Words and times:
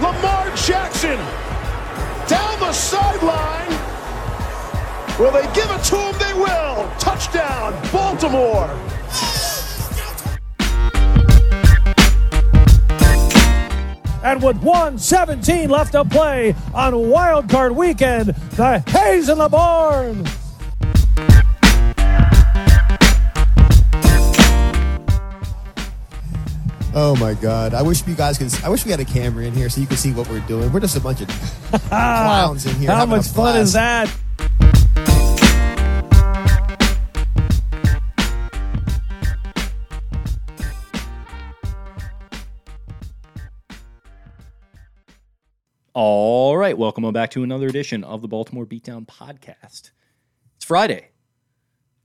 Lamar 0.00 0.50
Jackson 0.56 1.16
down 2.26 2.58
the 2.58 2.72
sideline. 2.72 3.70
Will 5.20 5.30
they 5.30 5.44
give 5.54 5.70
it 5.70 5.84
to 5.84 5.96
him? 5.96 6.18
They 6.18 6.34
will. 6.34 6.90
Touchdown, 6.98 7.72
Baltimore. 7.92 8.68
And 14.24 14.42
with 14.42 14.56
117 14.62 15.70
left 15.70 15.92
to 15.92 16.04
play 16.04 16.56
on 16.74 17.10
Wild 17.10 17.48
Card 17.48 17.76
Weekend, 17.76 18.30
the 18.56 18.80
Hayes 18.88 19.28
in 19.28 19.38
the 19.38 19.48
barn. 19.48 20.24
Oh 26.96 27.16
my 27.16 27.34
god! 27.34 27.74
I 27.74 27.82
wish 27.82 28.06
you 28.06 28.14
guys 28.14 28.38
could. 28.38 28.54
I 28.62 28.68
wish 28.68 28.84
we 28.84 28.92
had 28.92 29.00
a 29.00 29.04
camera 29.04 29.44
in 29.44 29.52
here 29.52 29.68
so 29.68 29.80
you 29.80 29.86
could 29.88 29.98
see 29.98 30.12
what 30.12 30.28
we're 30.28 30.38
doing. 30.46 30.72
We're 30.72 30.78
just 30.78 30.96
a 30.96 31.00
bunch 31.00 31.22
of 31.22 31.28
clowns 31.88 32.66
in 32.66 32.76
here. 32.76 32.92
How 32.92 33.04
much 33.04 33.26
fun 33.26 33.56
is 33.56 33.72
that? 33.72 34.08
All 45.94 46.56
right, 46.56 46.78
welcome 46.78 47.12
back 47.12 47.32
to 47.32 47.42
another 47.42 47.66
edition 47.66 48.04
of 48.04 48.22
the 48.22 48.28
Baltimore 48.28 48.66
Beatdown 48.66 49.04
podcast. 49.04 49.90
It's 50.54 50.64
Friday, 50.64 51.08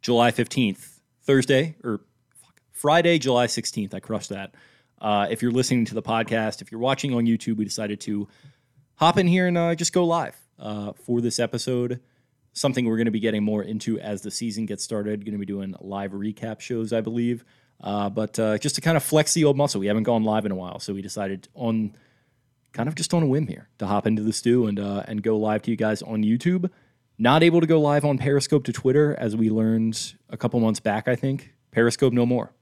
July 0.02 0.32
15th, 0.32 1.00
Thursday, 1.22 1.76
or 1.84 2.02
fuck, 2.42 2.60
Friday, 2.72 3.20
July 3.20 3.46
16th. 3.46 3.94
I 3.94 4.00
crushed 4.00 4.30
that. 4.30 4.56
Uh, 5.02 5.28
if 5.30 5.42
you're 5.42 5.52
listening 5.52 5.86
to 5.86 5.94
the 5.94 6.02
podcast, 6.02 6.62
if 6.62 6.72
you're 6.72 6.82
watching 6.82 7.14
on 7.14 7.26
YouTube, 7.26 7.58
we 7.58 7.66
decided 7.66 8.00
to 8.02 8.28
hop 8.96 9.18
in 9.18 9.28
here 9.28 9.48
and 9.48 9.58
uh, 9.58 9.76
just 9.76 9.94
go 9.94 10.06
live 10.06 10.36
uh, 10.60 10.94
for 10.94 11.22
this 11.22 11.40
episode. 11.40 12.02
Something 12.54 12.86
we're 12.86 12.98
going 12.98 13.06
to 13.06 13.12
be 13.12 13.20
getting 13.20 13.44
more 13.44 13.64
into 13.64 14.00
as 14.00 14.22
the 14.22 14.32
season 14.32 14.66
gets 14.66 14.84
started. 14.84 15.24
Going 15.24 15.34
to 15.34 15.40
be 15.40 15.46
doing 15.46 15.76
live 15.80 16.12
recap 16.12 16.60
shows, 16.60 16.92
I 16.92 17.02
believe. 17.02 17.46
Uh, 17.82 18.10
but 18.10 18.38
uh, 18.38 18.58
just 18.58 18.76
to 18.76 18.82
kind 18.82 18.98
of 18.98 19.04
flex 19.04 19.34
the 19.34 19.46
old 19.46 19.56
muscle, 19.56 19.80
we 19.80 19.88
haven't 19.88 20.04
gone 20.04 20.24
live 20.24 20.46
in 20.46 20.52
a 20.52 20.56
while, 20.56 20.80
so 20.80 20.94
we 20.94 21.02
decided 21.02 21.48
on 21.54 21.96
kind 22.74 22.90
of 22.90 22.96
just 22.96 23.14
on 23.14 23.24
a 23.24 23.26
whim 23.26 23.48
here 23.48 23.70
to 23.78 23.88
hop 23.88 24.06
into 24.06 24.22
the 24.22 24.34
stew 24.34 24.68
and 24.68 24.80
uh, 24.80 25.04
and 25.08 25.24
go 25.24 25.38
live 25.38 25.62
to 25.62 25.72
you 25.72 25.78
guys 25.78 26.02
on 26.02 26.24
YouTube. 26.24 26.70
Not 27.18 27.44
able 27.44 27.62
to 27.62 27.68
go 27.68 27.80
live 27.80 28.06
on 28.06 28.18
Periscope 28.18 28.64
to 28.66 28.74
Twitter 28.74 29.16
as 29.18 29.36
we 29.36 29.50
learned 29.50 30.14
a 30.30 30.38
couple 30.38 30.60
months 30.60 30.80
back. 30.80 31.08
I 31.08 31.16
think 31.16 31.54
Periscope 31.72 32.14
no 32.14 32.26
more. 32.26 32.54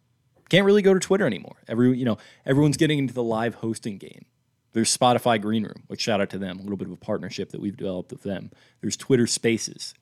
Can't 0.50 0.66
really 0.66 0.81
go 0.81 0.94
to 0.94 1.00
Twitter 1.00 1.25
anymore. 1.25 1.58
Every 1.68 1.97
you 1.97 2.06
know 2.06 2.18
everyone's 2.46 2.78
getting 2.78 3.00
into 3.00 3.13
the 3.13 3.24
live 3.24 3.56
hosting 3.56 3.97
game. 3.97 4.25
There's 4.74 4.96
Spotify 4.96 5.41
Green 5.41 5.63
Room, 5.63 5.84
which 5.88 6.02
shout 6.02 6.22
out 6.22 6.30
to 6.31 6.38
them. 6.38 6.59
A 6.59 6.62
little 6.62 6.78
bit 6.78 6.88
of 6.88 6.94
a 6.94 6.97
partnership 6.97 7.50
that 7.52 7.62
we've 7.62 7.75
developed 7.78 8.12
with 8.12 8.24
them. 8.24 8.52
There's 8.81 8.97
Twitter 8.97 9.28
Spaces. 9.28 9.94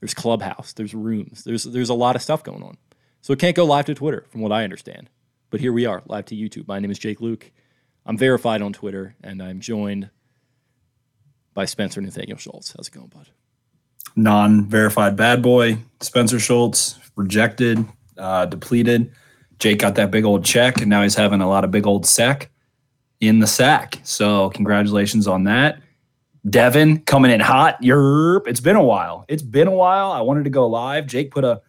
There's 0.00 0.14
Clubhouse. 0.14 0.72
There's 0.72 0.94
Rooms. 0.94 1.44
There's 1.44 1.64
there's 1.64 1.88
a 1.88 1.94
lot 1.94 2.16
of 2.16 2.22
stuff 2.22 2.42
going 2.42 2.62
on. 2.62 2.76
So 3.20 3.32
it 3.32 3.38
can't 3.38 3.56
go 3.56 3.64
live 3.64 3.86
to 3.86 3.94
Twitter, 3.94 4.24
from 4.30 4.42
what 4.42 4.52
I 4.52 4.64
understand. 4.64 5.10
But 5.50 5.60
here 5.60 5.72
we 5.72 5.86
are, 5.86 6.02
live 6.06 6.26
to 6.26 6.36
YouTube. 6.36 6.68
My 6.68 6.78
name 6.78 6.90
is 6.90 6.98
Jake 6.98 7.18
Louque. 7.18 7.50
I'm 8.06 8.16
verified 8.16 8.62
on 8.62 8.72
Twitter, 8.72 9.16
and 9.22 9.42
I'm 9.42 9.60
joined 9.60 10.10
by 11.54 11.64
Spencer 11.64 12.00
Nathaniel 12.00 12.38
Schultz. 12.38 12.74
How's 12.76 12.88
it 12.88 12.94
going, 12.94 13.08
bud? 13.08 13.28
non-verified 14.18 15.16
bad 15.16 15.42
boy 15.42 15.78
Spencer 16.00 16.38
Schultz 16.40 16.98
rejected, 17.16 17.84
uh, 18.16 18.46
depleted. 18.46 19.12
Jake 19.58 19.80
got 19.80 19.96
that 19.96 20.10
big 20.10 20.24
old 20.24 20.44
check, 20.44 20.78
and 20.80 20.88
now 20.88 21.02
he's 21.02 21.14
having 21.14 21.40
a 21.40 21.48
lot 21.48 21.64
of 21.64 21.70
big 21.70 21.86
old 21.86 22.06
sack 22.06 22.50
in 23.20 23.40
the 23.40 23.46
sack. 23.46 23.98
So 24.04 24.50
congratulations 24.50 25.26
on 25.26 25.44
that. 25.44 25.80
Devin 26.48 27.00
coming 27.00 27.30
in 27.30 27.40
hot. 27.40 27.80
Yerp. 27.82 28.46
It's 28.46 28.60
been 28.60 28.76
a 28.76 28.82
while. 28.82 29.24
It's 29.28 29.42
been 29.42 29.66
a 29.66 29.72
while. 29.72 30.12
I 30.12 30.20
wanted 30.20 30.44
to 30.44 30.50
go 30.50 30.66
live. 30.66 31.06
Jake 31.06 31.30
put 31.30 31.44
a 31.44 31.60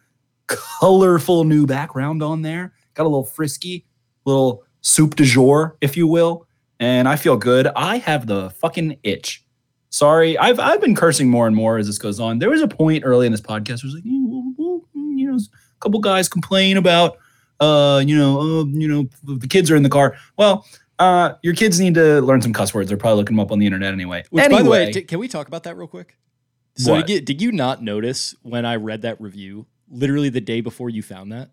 colorful 0.46 1.44
new 1.44 1.66
background 1.66 2.22
on 2.22 2.42
there. 2.42 2.72
Got 2.94 3.04
a 3.04 3.08
little 3.08 3.24
frisky, 3.24 3.86
little 4.24 4.64
soup 4.80 5.16
du 5.16 5.24
jour, 5.24 5.76
if 5.80 5.96
you 5.96 6.06
will. 6.06 6.46
And 6.78 7.08
I 7.08 7.16
feel 7.16 7.36
good. 7.36 7.66
I 7.76 7.98
have 7.98 8.26
the 8.26 8.50
fucking 8.50 8.98
itch. 9.02 9.44
Sorry, 9.90 10.38
I've 10.38 10.60
I've 10.60 10.80
been 10.80 10.94
cursing 10.94 11.28
more 11.28 11.48
and 11.48 11.56
more 11.56 11.76
as 11.76 11.88
this 11.88 11.98
goes 11.98 12.20
on. 12.20 12.38
There 12.38 12.48
was 12.48 12.62
a 12.62 12.68
point 12.68 13.02
early 13.04 13.26
in 13.26 13.32
this 13.32 13.40
podcast 13.40 13.82
where 13.82 13.90
it 13.90 13.92
was 13.92 13.94
like, 13.94 14.06
"Eh, 14.06 14.22
well, 14.24 14.52
well, 14.56 14.82
you 14.94 15.28
know, 15.28 15.36
a 15.36 15.80
couple 15.80 15.98
guys 15.98 16.28
complain 16.28 16.76
about, 16.76 17.18
uh, 17.60 18.02
you 18.04 18.16
know, 18.16 18.40
uh, 18.40 18.64
you 18.64 18.88
know, 18.88 19.08
the 19.22 19.46
kids 19.46 19.70
are 19.70 19.76
in 19.76 19.82
the 19.82 19.88
car. 19.88 20.16
Well, 20.36 20.66
uh, 20.98 21.34
your 21.42 21.54
kids 21.54 21.80
need 21.80 21.94
to 21.94 22.20
learn 22.20 22.42
some 22.42 22.52
cuss 22.52 22.74
words. 22.74 22.88
They're 22.88 22.98
probably 22.98 23.18
looking 23.18 23.36
them 23.36 23.40
up 23.40 23.52
on 23.52 23.58
the 23.58 23.66
internet 23.66 23.92
anyway. 23.92 24.24
Which, 24.30 24.44
anyway, 24.44 24.60
by 24.60 24.62
the 24.64 24.70
way, 24.70 24.92
d- 24.92 25.02
can 25.02 25.18
we 25.18 25.28
talk 25.28 25.48
about 25.48 25.62
that 25.64 25.76
real 25.76 25.88
quick? 25.88 26.16
So 26.76 26.96
did 26.96 27.10
you, 27.10 27.20
did 27.20 27.42
you 27.42 27.52
not 27.52 27.82
notice 27.82 28.34
when 28.42 28.64
I 28.64 28.76
read 28.76 29.02
that 29.02 29.20
review, 29.20 29.66
literally 29.90 30.28
the 30.28 30.40
day 30.40 30.60
before 30.60 30.88
you 30.88 31.02
found 31.02 31.32
that 31.32 31.50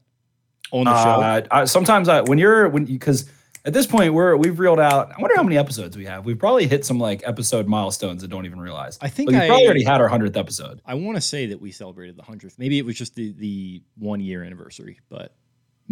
on 0.72 0.85
the 0.85 1.03
show? 1.03 1.09
uh, 1.09 1.41
I, 1.51 1.66
sometimes 1.66 2.07
I, 2.07 2.22
when 2.22 2.38
you're 2.38 2.69
when 2.69 2.85
because 2.85 3.29
at 3.66 3.73
this 3.73 3.85
point 3.85 4.13
we're 4.13 4.35
we've 4.35 4.59
reeled 4.59 4.79
out. 4.79 5.12
I 5.12 5.22
wonder 5.22 5.35
how 5.35 5.44
many 5.44 5.57
episodes 5.57 5.97
we 5.97 6.06
have. 6.06 6.25
We've 6.25 6.40
probably 6.40 6.67
hit 6.67 6.85
some 6.85 7.00
like 7.00 7.23
episode 7.25 7.67
milestones 7.67 8.22
that 8.22 8.29
don't 8.29 8.46
even 8.46 8.59
realize. 8.59 8.97
I 9.01 9.09
think 9.09 9.31
we 9.31 9.38
probably 9.38 9.66
already 9.66 9.84
had 9.84 10.01
our 10.01 10.07
hundredth 10.07 10.38
episode. 10.38 10.81
I 10.85 10.94
want 10.94 11.17
to 11.17 11.22
say 11.22 11.47
that 11.47 11.59
we 11.59 11.72
celebrated 11.72 12.16
the 12.16 12.23
hundredth. 12.23 12.57
Maybe 12.57 12.78
it 12.78 12.85
was 12.85 12.96
just 12.96 13.16
the 13.16 13.34
the 13.34 13.81
one 13.97 14.19
year 14.19 14.44
anniversary, 14.44 15.00
but 15.09 15.35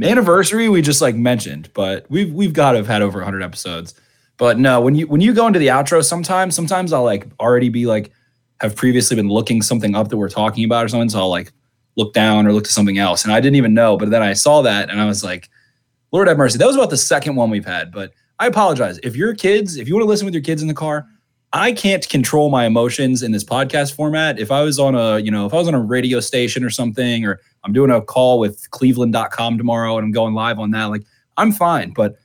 anniversary 0.02 0.70
we 0.70 0.82
just 0.82 1.02
like 1.02 1.16
mentioned, 1.16 1.70
but 1.74 2.06
we've 2.10 2.34
we've 2.34 2.54
got 2.54 2.72
to 2.72 2.78
have 2.78 2.88
had 2.88 3.02
over 3.02 3.20
100 3.20 3.42
episodes. 3.42 3.94
But 4.38 4.60
no, 4.60 4.82
when 4.82 4.96
you 4.96 5.08
when 5.08 5.22
you 5.22 5.34
go 5.34 5.48
into 5.48 5.60
the 5.60 5.68
outro, 5.68 6.04
sometimes 6.04 6.56
sometimes 6.56 6.92
I'll 6.92 7.04
like 7.04 7.28
already 7.40 7.70
be 7.70 7.86
like 7.86 8.12
have 8.62 8.76
previously 8.76 9.16
been 9.16 9.30
looking 9.30 9.62
something 9.62 9.96
up 9.96 10.10
that 10.10 10.18
we're 10.18 10.30
talking 10.30 10.66
about 10.66 10.86
or 10.86 10.88
something, 10.88 11.10
so 11.10 11.20
I'll 11.20 11.30
like 11.30 11.52
look 11.96 12.14
down 12.14 12.46
or 12.46 12.54
look 12.54 12.66
to 12.66 12.72
something 12.72 12.98
else, 12.98 13.24
and 13.24 13.34
I 13.34 13.40
didn't 13.40 13.56
even 13.56 13.74
know. 13.74 13.98
But 13.98 14.10
then 14.10 14.22
I 14.22 14.34
saw 14.34 14.62
that 14.64 14.90
and 14.90 15.00
I 15.00 15.06
was 15.06 15.24
like, 15.24 15.50
Lord 16.12 16.28
have 16.28 16.38
mercy. 16.38 16.58
That 16.58 16.68
was 16.68 16.76
about 16.76 16.90
the 16.90 16.98
second 16.98 17.36
one 17.36 17.50
we've 17.50 17.66
had. 17.66 17.92
But 17.92 18.12
I 18.40 18.48
apologize 18.48 19.00
if 19.04 19.16
your 19.16 19.34
kids, 19.34 19.78
if 19.78 19.88
you 19.88 19.96
want 19.96 20.04
to 20.04 20.10
listen 20.10 20.26
with 20.26 20.34
your 20.34 20.44
kids 20.44 20.62
in 20.62 20.68
the 20.68 20.74
car. 20.74 21.08
I 21.54 21.72
can't 21.72 22.08
control 22.10 22.50
my 22.50 22.66
emotions 22.66 23.24
in 23.24 23.32
this 23.32 23.46
podcast 23.46 23.96
format. 23.96 24.40
If 24.40 24.52
I 24.52 24.62
was 24.62 24.78
on 24.78 24.94
a, 24.94 25.20
you 25.20 25.32
know, 25.32 25.46
if 25.46 25.54
I 25.54 25.58
was 25.58 25.70
on 25.70 25.74
a 25.74 25.80
radio 25.80 26.20
station 26.20 26.66
or 26.66 26.70
something, 26.70 27.24
or 27.24 27.40
I'm 27.66 27.74
doing 27.74 27.92
a 27.92 28.02
call 28.02 28.40
with 28.40 28.70
cleveland.com 28.72 29.58
tomorrow 29.58 29.98
and 29.98 30.06
I'm 30.06 30.12
going 30.12 30.34
live 30.36 30.60
on 30.60 30.72
that, 30.72 30.86
like 30.86 31.04
I'm 31.38 31.52
fine. 31.52 31.92
But 31.92 32.16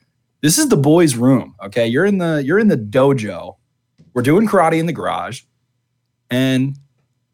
this 0.43 0.59
is 0.59 0.69
the 0.69 0.77
boys' 0.77 1.17
room. 1.17 1.57
Okay. 1.65 1.87
You're 1.87 2.05
in 2.05 2.19
the 2.19 2.43
you're 2.45 2.59
in 2.59 2.69
the 2.69 2.77
dojo. 2.77 3.57
We're 4.13 4.23
doing 4.23 4.47
karate 4.47 4.79
in 4.79 4.87
the 4.87 4.93
garage 4.93 5.43
and 6.31 6.77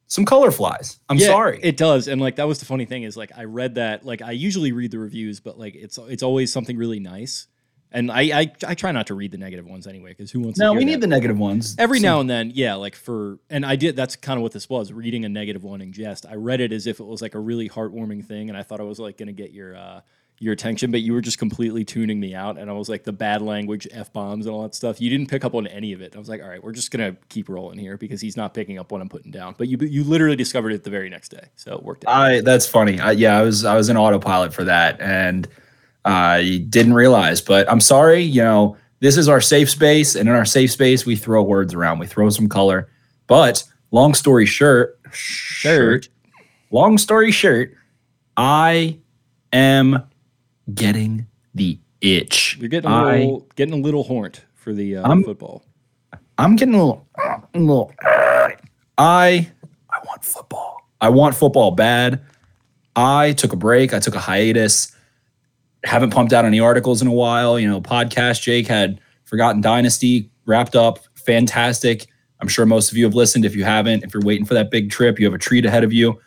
some 0.06 0.24
color 0.24 0.50
flies. 0.50 1.00
I'm 1.08 1.16
Yeah, 1.18 1.26
sorry. 1.26 1.58
It 1.62 1.76
does. 1.76 2.06
And 2.06 2.20
like 2.20 2.36
that 2.36 2.46
was 2.46 2.60
the 2.60 2.64
funny 2.64 2.84
thing 2.84 3.02
is 3.02 3.16
like 3.16 3.32
I 3.36 3.44
read 3.44 3.74
that 3.74 4.06
like 4.06 4.22
I 4.22 4.30
usually 4.30 4.72
read 4.72 4.92
the 4.92 4.98
reviews, 4.98 5.40
but 5.40 5.58
like 5.58 5.74
it's 5.74 5.98
it's 5.98 6.22
always 6.22 6.52
something 6.52 6.76
really 6.76 7.00
nice. 7.00 7.48
And 7.92 8.10
I 8.10 8.40
I, 8.40 8.52
I 8.66 8.74
try 8.74 8.92
not 8.92 9.06
to 9.08 9.14
read 9.14 9.30
the 9.32 9.38
negative 9.38 9.66
ones 9.66 9.86
anyway, 9.86 10.10
because 10.10 10.30
who 10.30 10.40
wants 10.40 10.58
to 10.58 10.64
no, 10.64 10.72
we 10.72 10.80
that? 10.80 10.84
need 10.84 11.00
the 11.00 11.06
negative 11.06 11.38
ones. 11.38 11.76
Every 11.78 11.98
Some- 11.98 12.04
now 12.04 12.20
and 12.20 12.28
then, 12.30 12.52
yeah, 12.54 12.74
like 12.74 12.94
for 12.94 13.38
and 13.48 13.64
I 13.64 13.76
did 13.76 13.96
that's 13.96 14.16
kind 14.16 14.38
of 14.38 14.42
what 14.42 14.52
this 14.52 14.68
was, 14.68 14.92
reading 14.92 15.24
a 15.24 15.28
negative 15.28 15.64
one 15.64 15.80
in 15.80 15.92
jest. 15.92 16.26
I 16.26 16.34
read 16.34 16.60
it 16.60 16.72
as 16.72 16.86
if 16.86 17.00
it 17.00 17.04
was 17.06 17.22
like 17.22 17.34
a 17.34 17.40
really 17.40 17.68
heartwarming 17.68 18.24
thing, 18.24 18.48
and 18.48 18.58
I 18.58 18.62
thought 18.62 18.80
I 18.80 18.84
was 18.84 18.98
like 18.98 19.16
gonna 19.16 19.32
get 19.32 19.52
your 19.52 19.76
uh 19.76 20.00
your 20.38 20.52
attention, 20.52 20.90
but 20.90 21.00
you 21.00 21.14
were 21.14 21.22
just 21.22 21.38
completely 21.38 21.84
tuning 21.84 22.20
me 22.20 22.34
out. 22.34 22.58
And 22.58 22.68
I 22.68 22.74
was 22.74 22.90
like, 22.90 23.04
the 23.04 23.12
bad 23.12 23.40
language, 23.40 23.88
F 23.90 24.12
bombs, 24.12 24.44
and 24.44 24.54
all 24.54 24.62
that 24.64 24.74
stuff. 24.74 25.00
You 25.00 25.08
didn't 25.08 25.30
pick 25.30 25.46
up 25.46 25.54
on 25.54 25.66
any 25.66 25.94
of 25.94 26.02
it. 26.02 26.14
I 26.14 26.18
was 26.18 26.28
like, 26.28 26.42
all 26.42 26.48
right, 26.50 26.62
we're 26.62 26.72
just 26.72 26.90
going 26.90 27.14
to 27.14 27.18
keep 27.28 27.48
rolling 27.48 27.78
here 27.78 27.96
because 27.96 28.20
he's 28.20 28.36
not 28.36 28.52
picking 28.52 28.78
up 28.78 28.92
what 28.92 29.00
I'm 29.00 29.08
putting 29.08 29.30
down. 29.30 29.54
But 29.56 29.68
you 29.68 29.78
you 29.78 30.04
literally 30.04 30.36
discovered 30.36 30.72
it 30.72 30.84
the 30.84 30.90
very 30.90 31.08
next 31.08 31.30
day. 31.30 31.48
So 31.54 31.72
it 31.72 31.82
worked 31.82 32.04
out. 32.06 32.14
I 32.14 32.40
that's 32.42 32.66
funny. 32.66 33.00
I, 33.00 33.12
yeah, 33.12 33.38
I 33.38 33.42
was 33.42 33.64
I 33.64 33.76
was 33.76 33.88
in 33.88 33.96
autopilot 33.96 34.52
for 34.52 34.64
that 34.64 35.00
and 35.00 35.48
I 36.06 36.64
didn't 36.70 36.94
realize. 36.94 37.40
But 37.40 37.70
I'm 37.70 37.80
sorry. 37.80 38.20
You 38.22 38.42
know, 38.42 38.76
this 39.00 39.16
is 39.18 39.28
our 39.28 39.40
safe 39.40 39.68
space, 39.68 40.14
and 40.14 40.28
in 40.28 40.34
our 40.34 40.44
safe 40.46 40.70
space, 40.72 41.04
we 41.04 41.16
throw 41.16 41.42
words 41.42 41.74
around. 41.74 41.98
We 41.98 42.06
throw 42.06 42.30
some 42.30 42.48
color. 42.48 42.88
But 43.26 43.64
long 43.90 44.14
story 44.14 44.46
short, 44.46 44.98
shirt. 45.12 46.08
Long 46.70 46.96
story 46.98 47.30
short, 47.32 47.74
I 48.36 48.98
am 49.52 50.02
getting 50.74 51.26
the 51.54 51.78
itch. 52.00 52.56
You're 52.60 52.68
getting 52.68 52.90
a 52.90 52.94
I- 52.94 53.18
little, 53.18 53.48
getting 53.56 53.74
a 53.74 53.78
little 53.82 54.04
horned 54.04 54.40
for 54.54 54.72
the 54.72 54.96
uh, 54.96 55.08
I'm- 55.08 55.22
football. 55.24 55.62
I'm 56.38 56.54
getting 56.56 56.74
a 56.74 56.78
little, 56.84 57.06
a 57.18 57.58
little. 57.58 57.92
I, 58.02 58.56
I 58.98 59.98
want 60.06 60.22
football. 60.22 60.76
I 61.00 61.08
want 61.08 61.34
football 61.34 61.70
bad. 61.70 62.20
I 62.94 63.32
took 63.32 63.54
a 63.54 63.56
break. 63.56 63.94
I 63.94 64.00
took 64.00 64.14
a 64.14 64.18
hiatus. 64.20 64.94
Haven't 65.86 66.10
pumped 66.10 66.32
out 66.32 66.44
any 66.44 66.60
articles 66.60 67.00
in 67.00 67.08
a 67.08 67.12
while. 67.12 67.58
You 67.58 67.68
know, 67.68 67.80
podcast. 67.80 68.42
Jake 68.42 68.66
had 68.66 69.00
Forgotten 69.24 69.60
Dynasty 69.60 70.30
wrapped 70.46 70.76
up. 70.76 70.98
Fantastic. 71.14 72.06
I'm 72.40 72.48
sure 72.48 72.66
most 72.66 72.90
of 72.90 72.96
you 72.96 73.04
have 73.04 73.14
listened. 73.14 73.44
If 73.44 73.56
you 73.56 73.64
haven't, 73.64 74.04
if 74.04 74.12
you're 74.12 74.22
waiting 74.22 74.44
for 74.44 74.54
that 74.54 74.70
big 74.70 74.90
trip, 74.90 75.18
you 75.18 75.26
have 75.26 75.34
a 75.34 75.38
treat 75.38 75.64
ahead 75.64 75.84
of 75.84 75.92
you. 75.92 76.20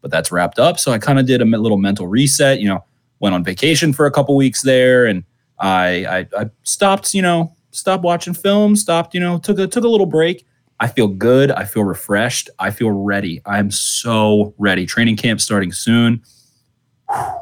But 0.00 0.10
that's 0.10 0.30
wrapped 0.30 0.58
up. 0.58 0.78
So 0.78 0.92
I 0.92 0.98
kind 0.98 1.18
of 1.18 1.26
did 1.26 1.40
a 1.40 1.44
little 1.44 1.78
mental 1.78 2.06
reset. 2.06 2.60
You 2.60 2.68
know, 2.68 2.84
went 3.20 3.34
on 3.34 3.42
vacation 3.42 3.92
for 3.92 4.06
a 4.06 4.10
couple 4.10 4.36
weeks 4.36 4.62
there, 4.62 5.06
and 5.06 5.24
I, 5.58 6.04
I 6.06 6.42
I 6.42 6.50
stopped. 6.64 7.14
You 7.14 7.22
know, 7.22 7.56
stopped 7.70 8.04
watching 8.04 8.34
films. 8.34 8.80
Stopped. 8.80 9.14
You 9.14 9.20
know, 9.20 9.38
took 9.38 9.58
a 9.58 9.66
took 9.66 9.84
a 9.84 9.88
little 9.88 10.06
break. 10.06 10.44
I 10.80 10.88
feel 10.88 11.08
good. 11.08 11.50
I 11.52 11.64
feel 11.64 11.84
refreshed. 11.84 12.50
I 12.58 12.70
feel 12.70 12.90
ready. 12.90 13.40
I'm 13.46 13.70
so 13.70 14.54
ready. 14.58 14.86
Training 14.86 15.16
camp 15.16 15.40
starting 15.40 15.72
soon. 15.72 16.22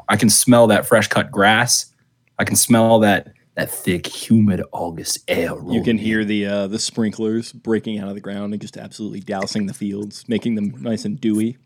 I 0.08 0.16
can 0.16 0.30
smell 0.30 0.66
that 0.68 0.86
fresh 0.86 1.08
cut 1.08 1.30
grass. 1.30 1.92
I 2.38 2.44
can 2.44 2.56
smell 2.56 2.98
that 3.00 3.32
that 3.54 3.70
thick, 3.70 4.06
humid 4.06 4.62
August 4.72 5.18
air. 5.28 5.52
You 5.68 5.82
can 5.82 5.98
hear 5.98 6.24
the 6.24 6.46
uh, 6.46 6.66
the 6.68 6.78
sprinklers 6.78 7.52
breaking 7.52 7.98
out 7.98 8.08
of 8.08 8.14
the 8.14 8.20
ground 8.20 8.54
and 8.54 8.60
just 8.60 8.76
absolutely 8.76 9.20
dousing 9.20 9.66
the 9.66 9.74
fields, 9.74 10.24
making 10.28 10.54
them 10.54 10.74
nice 10.80 11.04
and 11.04 11.20
dewy. 11.20 11.58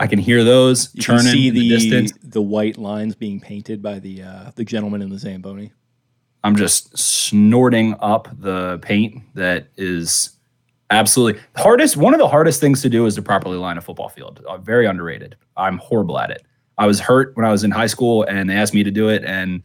I 0.00 0.06
can 0.08 0.18
hear 0.18 0.42
those 0.42 0.90
You 0.94 1.02
can 1.02 1.18
churning 1.18 1.32
see 1.32 1.48
in 1.48 1.54
the, 1.54 1.60
the 1.60 1.68
distance. 1.68 2.12
the 2.24 2.42
white 2.42 2.76
lines 2.76 3.14
being 3.14 3.38
painted 3.40 3.80
by 3.82 4.00
the 4.00 4.22
uh, 4.22 4.50
the 4.56 4.64
gentleman 4.64 5.00
in 5.00 5.10
the 5.10 5.18
Zamboni. 5.18 5.72
I'm 6.44 6.56
just 6.56 6.98
snorting 6.98 7.94
up 8.00 8.28
the 8.40 8.78
paint 8.82 9.22
that 9.34 9.68
is 9.76 10.30
absolutely 10.90 11.40
hardest. 11.56 11.96
One 11.96 12.14
of 12.14 12.18
the 12.18 12.26
hardest 12.26 12.60
things 12.60 12.82
to 12.82 12.88
do 12.88 13.06
is 13.06 13.14
to 13.14 13.22
properly 13.22 13.56
line 13.58 13.78
a 13.78 13.80
football 13.80 14.08
field. 14.08 14.44
Uh, 14.48 14.58
very 14.58 14.86
underrated. 14.86 15.36
I'm 15.56 15.78
horrible 15.78 16.18
at 16.18 16.32
it. 16.32 16.42
I 16.78 16.86
was 16.86 17.00
hurt 17.00 17.36
when 17.36 17.44
I 17.44 17.50
was 17.50 17.64
in 17.64 17.70
high 17.70 17.86
school 17.86 18.24
and 18.24 18.48
they 18.48 18.54
asked 18.54 18.74
me 18.74 18.82
to 18.82 18.90
do 18.90 19.08
it 19.08 19.24
and 19.24 19.62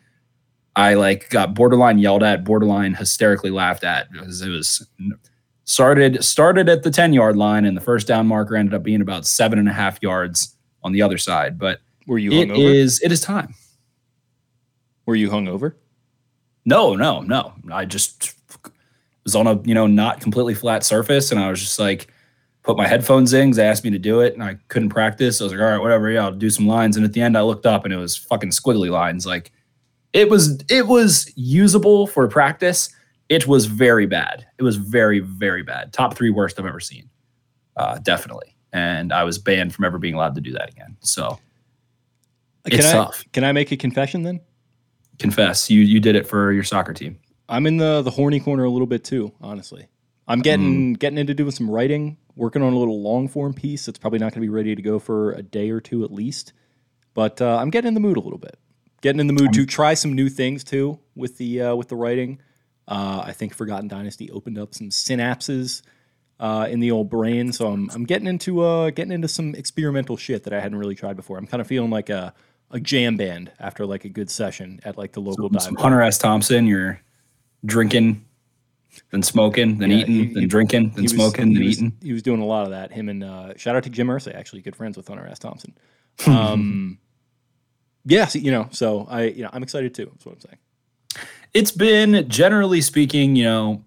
I 0.76 0.94
like 0.94 1.30
got 1.30 1.54
borderline 1.56 1.98
yelled 1.98 2.24
at, 2.24 2.44
borderline 2.44 2.94
hysterically 2.94 3.50
laughed 3.50 3.84
at 3.84 4.12
because 4.12 4.42
it 4.42 4.50
was 4.50 4.88
started 5.64 6.24
started 6.24 6.70
at 6.70 6.84
the 6.84 6.92
10 6.92 7.14
yard 7.14 7.36
line 7.36 7.66
and 7.66 7.76
the 7.76 7.82
first 7.82 8.08
down 8.08 8.28
marker 8.28 8.56
ended 8.56 8.74
up 8.74 8.84
being 8.84 9.02
about 9.02 9.26
seven 9.26 9.58
and 9.58 9.68
a 9.68 9.74
half 9.74 10.02
yards 10.02 10.56
on 10.84 10.92
the 10.92 11.02
other 11.02 11.18
side. 11.18 11.58
But 11.58 11.80
Were 12.08 12.18
you 12.18 12.32
it 12.32 12.50
hungover? 12.50 12.74
is 12.74 13.02
it 13.02 13.12
is 13.12 13.22
time. 13.22 13.56
Were 15.06 15.16
you 15.16 15.30
hungover? 15.30 15.76
No, 16.66 16.96
no, 16.96 17.22
no. 17.22 17.54
I 17.72 17.86
just 17.86 18.34
was 19.24 19.36
on 19.36 19.48
a 19.48 19.62
you 19.64 19.74
know 19.74 19.88
not 19.88 20.20
completely 20.22 20.54
flat 20.54 20.84
surface, 20.84 21.32
and 21.32 21.40
I 21.40 21.50
was 21.50 21.60
just 21.60 21.80
like, 21.80 22.08
put 22.68 22.78
my 22.78 22.86
headphones 22.88 23.34
in. 23.34 23.50
'cause 23.50 23.56
They 23.58 23.66
asked 23.66 23.84
me 23.84 23.90
to 23.92 23.98
do 24.00 24.20
it, 24.20 24.34
and 24.34 24.44
I 24.44 24.58
couldn't 24.68 24.90
practice. 24.90 25.42
I 25.42 25.46
was 25.46 25.54
like, 25.54 25.62
all 25.62 25.68
right, 25.72 25.80
whatever. 25.82 26.12
Yeah, 26.12 26.26
I'll 26.26 26.32
do 26.34 26.50
some 26.50 26.68
lines. 26.68 26.98
And 26.98 27.06
at 27.06 27.14
the 27.14 27.22
end, 27.22 27.38
I 27.38 27.42
looked 27.42 27.66
up, 27.66 27.86
and 27.86 27.94
it 27.94 27.98
was 27.98 28.16
fucking 28.16 28.50
squiggly 28.52 28.92
lines. 28.92 29.26
Like, 29.26 29.52
it 30.14 30.30
was 30.30 30.62
it 30.70 30.88
was 30.88 31.32
usable 31.36 32.06
for 32.08 32.28
practice. 32.28 32.90
It 33.30 33.48
was 33.48 33.66
very 33.66 34.06
bad. 34.06 34.46
It 34.58 34.64
was 34.64 34.76
very 34.76 35.20
very 35.20 35.64
bad. 35.64 35.92
Top 35.94 36.16
three 36.16 36.30
worst 36.30 36.60
I've 36.60 36.66
ever 36.66 36.80
seen. 36.80 37.10
Uh, 37.76 38.00
definitely. 38.00 38.56
And 38.74 39.12
I 39.14 39.24
was 39.24 39.38
banned 39.38 39.74
from 39.74 39.86
ever 39.86 39.98
being 39.98 40.14
allowed 40.14 40.36
to 40.36 40.42
do 40.42 40.52
that 40.54 40.70
again. 40.70 40.98
So 41.02 41.40
Can 42.66 42.80
It's 42.80 42.88
I, 42.88 42.92
tough. 42.94 43.24
Can 43.34 43.44
I 43.46 43.52
make 43.54 43.72
a 43.72 43.78
confession 43.78 44.24
then? 44.24 44.40
confess, 45.20 45.68
you 45.70 45.82
you 45.82 46.00
did 46.00 46.16
it 46.16 46.28
for 46.28 46.52
your 46.52 46.64
soccer 46.64 46.94
team. 46.94 47.18
I'm 47.50 47.66
in 47.66 47.78
the 47.78 48.02
the 48.02 48.12
horny 48.12 48.40
corner 48.40 48.66
a 48.66 48.70
little 48.70 48.86
bit 48.88 49.04
too, 49.04 49.32
honestly. 49.42 49.88
I'm 50.28 50.42
getting 50.42 50.96
Mm. 50.96 51.00
getting 51.00 51.18
into 51.18 51.34
doing 51.34 51.52
some 51.52 51.70
writing, 51.70 52.18
working 52.36 52.62
on 52.62 52.74
a 52.74 52.78
little 52.78 53.02
long 53.02 53.28
form 53.28 53.54
piece. 53.54 53.88
It's 53.88 53.98
probably 54.00 54.20
not 54.20 54.34
going 54.34 54.42
to 54.42 54.46
be 54.46 54.50
ready 54.50 54.76
to 54.76 54.82
go 54.82 55.00
for 55.00 55.32
a 55.34 55.42
day 55.42 55.70
or 55.70 55.80
two 55.80 56.04
at 56.04 56.12
least, 56.12 56.54
but 57.14 57.42
uh, 57.42 57.58
I'm 57.58 57.70
getting 57.70 57.88
in 57.90 57.94
the 57.94 58.00
mood 58.00 58.18
a 58.18 58.22
little 58.22 58.40
bit. 58.40 58.58
Getting 59.02 59.20
in 59.20 59.28
the 59.28 59.34
mood 59.34 59.54
to 59.54 59.66
try 59.66 59.94
some 59.94 60.14
new 60.14 60.28
things 60.28 60.64
too 60.64 61.00
with 61.16 61.38
the 61.38 61.62
uh, 61.62 61.76
with 61.76 61.88
the 61.88 61.96
writing. 61.96 62.40
Uh, 62.88 63.22
I 63.26 63.32
think 63.34 63.54
Forgotten 63.54 63.88
Dynasty 63.88 64.32
opened 64.32 64.58
up 64.58 64.74
some 64.74 64.90
synapses 64.90 65.82
uh, 66.40 66.68
in 66.70 66.80
the 66.80 66.92
old 66.92 67.10
brain, 67.10 67.52
so 67.54 67.68
I'm 67.72 67.90
I'm 67.94 68.06
getting 68.06 68.28
into 68.28 68.62
uh, 68.62 68.90
getting 68.90 69.12
into 69.12 69.28
some 69.28 69.54
experimental 69.56 70.18
shit 70.18 70.44
that 70.44 70.54
I 70.54 70.60
hadn't 70.60 70.78
really 70.80 70.96
tried 70.96 71.16
before. 71.16 71.38
I'm 71.38 71.48
kind 71.48 71.62
of 71.62 71.68
feeling 71.68 71.90
like 71.92 72.10
a 72.10 72.34
a 72.72 72.80
jam 72.80 73.16
band 73.18 73.52
after 73.60 73.86
like 73.86 74.04
a 74.04 74.10
good 74.10 74.30
session 74.30 74.80
at 74.84 74.98
like 74.98 75.14
the 75.14 75.22
local 75.22 75.48
dive. 75.48 75.62
Some. 75.62 75.76
Hunter 75.76 76.02
S. 76.02 76.18
Thompson, 76.18 76.66
you're 76.66 77.00
drinking, 77.66 78.26
then 79.12 79.22
smoking, 79.24 79.78
then 79.78 79.92
Yeah, 79.92 79.98
eating, 79.98 80.16
he- 80.16 80.34
then 80.34 80.42
he- 80.44 80.48
drinking, 80.48 80.92
then 80.96 81.04
was- 81.04 81.12
smoking, 81.14 81.54
then 81.54 81.64
was- 81.64 81.78
eating. 81.78 81.94
He 82.02 82.14
was 82.14 82.22
doing 82.24 82.42
a 82.42 82.46
lot 82.46 82.64
of 82.66 82.72
that. 82.72 82.92
Him 82.92 83.10
and 83.10 83.24
uh, 83.24 83.54
shout 83.58 83.76
out 83.76 83.84
to 83.84 83.90
Jim 83.90 84.08
Irsay, 84.08 84.36
actually 84.36 84.62
good 84.62 84.76
friends 84.76 84.98
with 84.98 85.08
Hunter 85.08 85.28
S. 85.28 85.40
Thompson. 85.40 85.74
Um, 86.28 86.98
yeah, 88.06 88.26
so, 88.26 88.40
you 88.40 88.52
know, 88.52 88.68
so 88.72 89.06
I, 89.10 89.24
you 89.24 89.44
know, 89.44 89.50
I'm 89.54 89.62
excited 89.64 89.94
too. 89.94 90.06
That's 90.06 90.26
what 90.26 90.36
I'm 90.36 90.40
saying. 90.42 90.58
It's 91.54 91.72
been 91.72 92.28
generally 92.30 92.82
speaking, 92.82 93.36
you 93.36 93.44
know, 93.44 93.84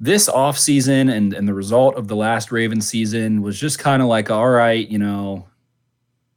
this 0.00 0.28
off 0.28 0.58
season 0.58 1.08
and 1.08 1.32
and 1.32 1.46
the 1.46 1.54
result 1.54 1.94
of 1.96 2.08
the 2.08 2.16
last 2.16 2.50
Raven 2.50 2.80
season 2.80 3.40
was 3.42 3.58
just 3.58 3.78
kind 3.78 4.02
of 4.02 4.08
like, 4.08 4.30
all 4.30 4.48
right, 4.48 4.88
you 4.88 4.98
know, 4.98 5.46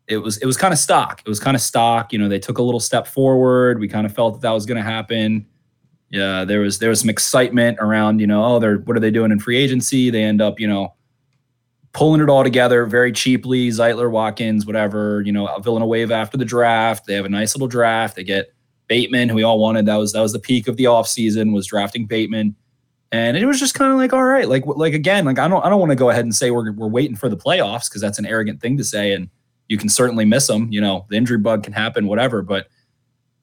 it 0.07 0.17
was 0.17 0.37
it 0.37 0.45
was 0.45 0.55
kind 0.57 0.71
of 0.71 0.77
stock. 0.79 1.21
It 1.25 1.29
was 1.29 1.39
kind 1.39 1.55
of 1.55 1.61
stock. 1.61 2.13
You 2.13 2.19
know, 2.19 2.29
they 2.29 2.37
took 2.39 2.59
a 2.59 2.63
little 2.63 2.79
step 2.79 3.07
forward. 3.07 3.79
We 3.79 3.87
kind 3.87 4.05
of 4.05 4.13
felt 4.13 4.35
that 4.35 4.41
that 4.41 4.51
was 4.51 4.65
going 4.67 4.77
to 4.77 4.83
happen. 4.83 5.47
Yeah, 6.09 6.45
there 6.45 6.61
was 6.61 6.79
there 6.79 6.89
was 6.89 6.99
some 6.99 7.09
excitement 7.09 7.77
around, 7.81 8.19
you 8.19 8.27
know, 8.27 8.43
oh, 8.45 8.59
they're 8.59 8.77
what 8.77 8.95
are 8.95 8.99
they 8.99 9.11
doing 9.11 9.31
in 9.31 9.39
free 9.39 9.57
agency? 9.57 10.09
They 10.09 10.23
end 10.23 10.41
up, 10.41 10.59
you 10.59 10.67
know, 10.67 10.93
pulling 11.93 12.21
it 12.21 12.29
all 12.29 12.43
together 12.43 12.85
very 12.85 13.11
cheaply. 13.11 13.69
Zeitler, 13.69 14.11
Watkins, 14.11 14.65
whatever. 14.65 15.21
You 15.25 15.31
know, 15.31 15.47
uh, 15.47 15.59
Villanueva 15.59 16.13
after 16.13 16.37
the 16.37 16.45
draft. 16.45 17.07
They 17.07 17.15
have 17.15 17.25
a 17.25 17.29
nice 17.29 17.55
little 17.55 17.67
draft. 17.67 18.15
They 18.15 18.23
get 18.23 18.53
Bateman, 18.87 19.29
who 19.29 19.35
we 19.35 19.43
all 19.43 19.59
wanted. 19.59 19.85
That 19.87 19.95
was 19.95 20.13
that 20.13 20.21
was 20.21 20.33
the 20.33 20.39
peak 20.39 20.67
of 20.67 20.77
the 20.77 20.83
offseason, 20.85 21.53
was 21.53 21.67
drafting 21.67 22.05
Bateman. 22.05 22.55
And 23.11 23.37
it 23.37 23.45
was 23.45 23.59
just 23.59 23.75
kind 23.75 23.91
of 23.91 23.97
like, 23.97 24.13
all 24.13 24.23
right, 24.25 24.47
like 24.47 24.65
like 24.65 24.93
again, 24.93 25.25
like 25.25 25.39
I 25.39 25.47
don't 25.47 25.65
I 25.65 25.69
don't 25.69 25.79
want 25.79 25.91
to 25.91 25.95
go 25.95 26.09
ahead 26.09 26.25
and 26.25 26.35
say 26.35 26.51
we're 26.51 26.71
we're 26.73 26.87
waiting 26.87 27.15
for 27.15 27.29
the 27.29 27.37
playoffs 27.37 27.89
because 27.89 28.01
that's 28.01 28.19
an 28.19 28.25
arrogant 28.25 28.61
thing 28.61 28.77
to 28.77 28.83
say, 28.83 29.13
and 29.13 29.29
you 29.69 29.77
can 29.77 29.89
certainly 29.89 30.25
miss 30.25 30.47
them. 30.47 30.71
You 30.71 30.81
know, 30.81 31.05
the 31.09 31.15
injury 31.15 31.37
bug 31.37 31.63
can 31.63 31.73
happen, 31.73 32.07
whatever. 32.07 32.41
But 32.41 32.67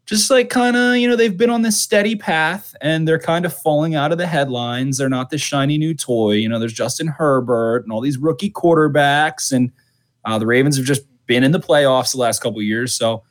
just 0.07 0.31
like 0.31 0.51
kind 0.51 0.77
of, 0.77 0.97
you 0.97 1.09
know, 1.09 1.17
they've 1.17 1.37
been 1.37 1.51
on 1.51 1.63
this 1.63 1.81
steady 1.81 2.17
path 2.17 2.75
and 2.81 3.07
they're 3.07 3.19
kind 3.19 3.45
of 3.47 3.55
falling 3.55 3.95
out 3.95 4.13
of 4.13 4.19
the 4.19 4.27
headlines. 4.27 4.99
They're 4.99 5.09
not 5.09 5.31
this 5.31 5.41
shiny 5.41 5.79
new 5.79 5.95
toy. 5.95 6.33
You 6.33 6.49
know, 6.49 6.59
there's 6.59 6.73
Justin 6.73 7.07
Herbert 7.07 7.85
and 7.85 7.93
all 7.93 8.01
these 8.01 8.19
rookie 8.19 8.51
quarterbacks, 8.51 9.53
and 9.53 9.71
uh, 10.25 10.39
the 10.39 10.47
Ravens 10.47 10.77
have 10.77 10.87
just 10.87 11.03
been 11.27 11.45
in 11.45 11.53
the 11.53 11.61
playoffs 11.61 12.13
the 12.13 12.19
last 12.19 12.43
couple 12.43 12.61
years. 12.63 12.95
So 12.95 13.23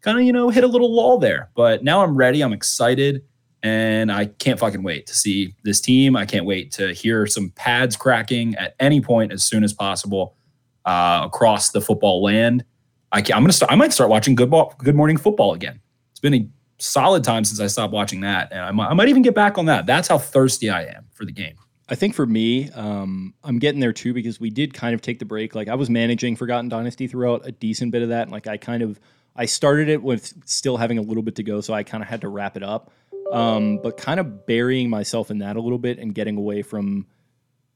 kind 0.00 0.18
of, 0.18 0.24
you 0.24 0.32
know, 0.32 0.50
hit 0.50 0.64
a 0.64 0.68
little 0.68 0.94
lull 0.94 1.18
there. 1.18 1.50
But 1.54 1.84
now 1.84 2.02
I'm 2.02 2.16
ready. 2.16 2.42
I'm 2.42 2.52
excited. 2.52 3.24
And 3.62 4.12
I 4.12 4.26
can't 4.26 4.60
fucking 4.60 4.82
wait 4.82 5.06
to 5.06 5.14
see 5.14 5.54
this 5.64 5.80
team. 5.80 6.14
I 6.14 6.26
can't 6.26 6.44
wait 6.44 6.70
to 6.72 6.92
hear 6.92 7.26
some 7.26 7.50
pads 7.50 7.96
cracking 7.96 8.54
at 8.56 8.76
any 8.78 9.00
point 9.00 9.32
as 9.32 9.42
soon 9.42 9.64
as 9.64 9.72
possible 9.72 10.36
uh, 10.84 11.22
across 11.24 11.70
the 11.70 11.80
football 11.80 12.22
land. 12.22 12.64
I 13.12 13.18
I'm 13.18 13.24
gonna 13.24 13.52
start. 13.52 13.72
I 13.72 13.74
might 13.74 13.92
start 13.92 14.10
watching 14.10 14.34
Good 14.34 14.52
Good 14.78 14.94
Morning 14.94 15.16
Football 15.16 15.54
again. 15.54 15.80
Been 16.26 16.34
a 16.34 16.48
solid 16.78 17.22
time 17.22 17.44
since 17.44 17.60
I 17.60 17.68
stopped 17.68 17.92
watching 17.92 18.22
that, 18.22 18.50
and 18.50 18.60
I 18.60 18.72
might, 18.72 18.88
I 18.88 18.94
might 18.94 19.08
even 19.08 19.22
get 19.22 19.34
back 19.34 19.58
on 19.58 19.66
that. 19.66 19.86
That's 19.86 20.08
how 20.08 20.18
thirsty 20.18 20.70
I 20.70 20.82
am 20.82 21.06
for 21.12 21.24
the 21.24 21.30
game. 21.30 21.54
I 21.88 21.94
think 21.94 22.14
for 22.14 22.26
me, 22.26 22.68
um, 22.72 23.32
I'm 23.44 23.60
getting 23.60 23.80
there 23.80 23.92
too 23.92 24.12
because 24.12 24.40
we 24.40 24.50
did 24.50 24.74
kind 24.74 24.92
of 24.92 25.00
take 25.00 25.20
the 25.20 25.24
break. 25.24 25.54
Like 25.54 25.68
I 25.68 25.76
was 25.76 25.88
managing 25.88 26.34
Forgotten 26.34 26.68
Dynasty 26.68 27.06
throughout 27.06 27.46
a 27.46 27.52
decent 27.52 27.92
bit 27.92 28.02
of 28.02 28.08
that, 28.08 28.22
and 28.22 28.32
like 28.32 28.48
I 28.48 28.56
kind 28.56 28.82
of 28.82 28.98
I 29.36 29.46
started 29.46 29.88
it 29.88 30.02
with 30.02 30.32
still 30.48 30.76
having 30.76 30.98
a 30.98 31.02
little 31.02 31.22
bit 31.22 31.36
to 31.36 31.44
go, 31.44 31.60
so 31.60 31.72
I 31.72 31.84
kind 31.84 32.02
of 32.02 32.08
had 32.08 32.22
to 32.22 32.28
wrap 32.28 32.56
it 32.56 32.64
up. 32.64 32.90
Um, 33.32 33.78
but 33.82 33.96
kind 33.96 34.18
of 34.18 34.46
burying 34.46 34.90
myself 34.90 35.30
in 35.30 35.38
that 35.38 35.54
a 35.54 35.60
little 35.60 35.78
bit 35.78 35.98
and 36.00 36.12
getting 36.12 36.36
away 36.36 36.62
from 36.62 37.06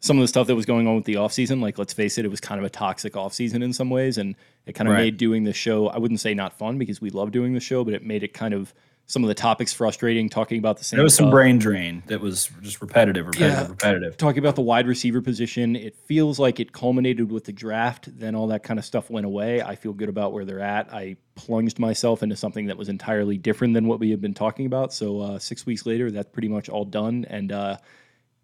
some 0.01 0.17
of 0.17 0.23
the 0.23 0.29
stuff 0.29 0.47
that 0.47 0.57
was 0.57 0.67
going 0.67 0.87
on 0.87 0.97
with 0.97 1.05
the 1.05 1.15
offseason. 1.15 1.61
Like, 1.61 1.79
let's 1.79 1.93
face 1.93 2.17
it, 2.19 2.25
it 2.25 2.29
was 2.29 2.41
kind 2.41 2.59
of 2.59 2.65
a 2.65 2.71
toxic 2.71 3.13
offseason 3.13 3.63
in 3.63 3.73
some 3.73 3.91
ways. 3.91 4.17
And 4.19 4.35
it 4.67 4.75
kind 4.75 4.89
of 4.89 4.95
Right. 4.95 5.05
made 5.05 5.17
doing 5.19 5.45
the 5.45 5.53
show, 5.53 5.89
I 5.89 5.99
wouldn't 5.99 6.21
say 6.21 6.33
not 6.35 6.57
fun 6.59 6.79
because 6.79 7.01
we 7.01 7.11
love 7.11 7.31
doing 7.33 7.53
the 7.55 7.61
show, 7.61 7.85
but 7.85 7.93
it 7.95 8.05
made 8.05 8.23
it 8.23 8.33
kind 8.33 8.55
of 8.55 8.73
some 9.07 9.25
of 9.25 9.29
the 9.29 9.35
topics 9.35 9.73
frustrating, 9.73 10.29
talking 10.29 10.57
about 10.61 10.79
the 10.79 10.85
same 10.85 10.97
There 10.99 11.03
was 11.05 11.17
some 11.17 11.31
brain 11.31 11.59
drain 11.59 12.05
that 12.07 12.21
was 12.21 12.49
just 12.63 12.81
repetitive, 12.81 13.27
repetitive, 13.27 13.59
Yeah. 13.59 13.69
repetitive. 13.69 14.17
talking 14.17 14.39
about 14.39 14.55
the 14.55 14.63
wide 14.63 14.87
receiver 14.87 15.21
position, 15.21 15.75
it 15.75 15.97
feels 15.97 16.39
like 16.39 16.61
it 16.61 16.71
culminated 16.73 17.33
with 17.33 17.45
the 17.45 17.53
draft. 17.53 18.09
Then 18.21 18.37
all 18.37 18.47
that 18.47 18.63
kind 18.63 18.79
of 18.79 18.85
stuff 18.85 19.11
went 19.11 19.27
away. 19.27 19.63
I 19.63 19.75
feel 19.75 19.93
good 19.93 20.09
about 20.09 20.33
where 20.33 20.45
they're 20.45 20.61
at. 20.61 20.95
I 20.95 21.17
plunged 21.35 21.81
myself 21.81 22.23
into 22.23 22.37
something 22.37 22.67
that 22.67 22.77
was 22.79 22.89
entirely 22.89 23.37
different 23.37 23.75
than 23.75 23.89
what 23.89 23.99
we 23.99 24.11
had 24.11 24.21
been 24.21 24.33
talking 24.35 24.65
about. 24.67 24.93
So 24.95 25.21
uh, 25.21 25.39
six 25.41 25.67
weeks 25.67 25.85
later, 25.87 26.13
that's 26.13 26.31
pretty 26.31 26.49
much 26.49 26.69
all 26.69 26.85
done. 26.85 27.27
And 27.29 27.51
uh, 27.51 27.79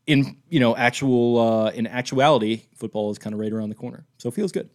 in 0.06 0.36
you 0.48 0.60
know 0.60 0.76
actual 0.76 1.38
uh, 1.38 1.70
in 1.70 1.86
actuality, 1.86 2.62
football 2.74 3.10
is 3.10 3.18
kind 3.18 3.34
of 3.34 3.40
right 3.40 3.52
around 3.52 3.68
the 3.68 3.74
corner. 3.74 4.06
So 4.18 4.28
it 4.28 4.34
feels 4.34 4.52
good. 4.52 4.70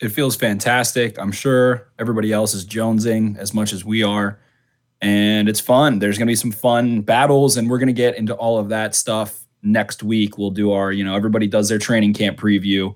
It 0.00 0.08
feels 0.08 0.36
fantastic. 0.36 1.18
I'm 1.18 1.32
sure 1.32 1.88
everybody 1.98 2.32
else 2.32 2.54
is 2.54 2.66
jonesing 2.66 3.38
as 3.38 3.54
much 3.54 3.72
as 3.72 3.84
we 3.84 4.02
are. 4.02 4.40
And 5.00 5.48
it's 5.48 5.60
fun. 5.60 5.98
There's 5.98 6.18
going 6.18 6.26
to 6.26 6.30
be 6.30 6.36
some 6.36 6.50
fun 6.50 7.02
battles, 7.02 7.56
and 7.56 7.68
we're 7.68 7.78
going 7.78 7.88
to 7.88 7.92
get 7.92 8.16
into 8.16 8.34
all 8.34 8.58
of 8.58 8.70
that 8.70 8.94
stuff 8.94 9.44
next 9.62 10.02
week. 10.02 10.38
We'll 10.38 10.50
do 10.50 10.72
our, 10.72 10.92
you 10.92 11.04
know, 11.04 11.14
everybody 11.14 11.46
does 11.46 11.68
their 11.68 11.78
training 11.78 12.14
camp 12.14 12.38
preview. 12.38 12.94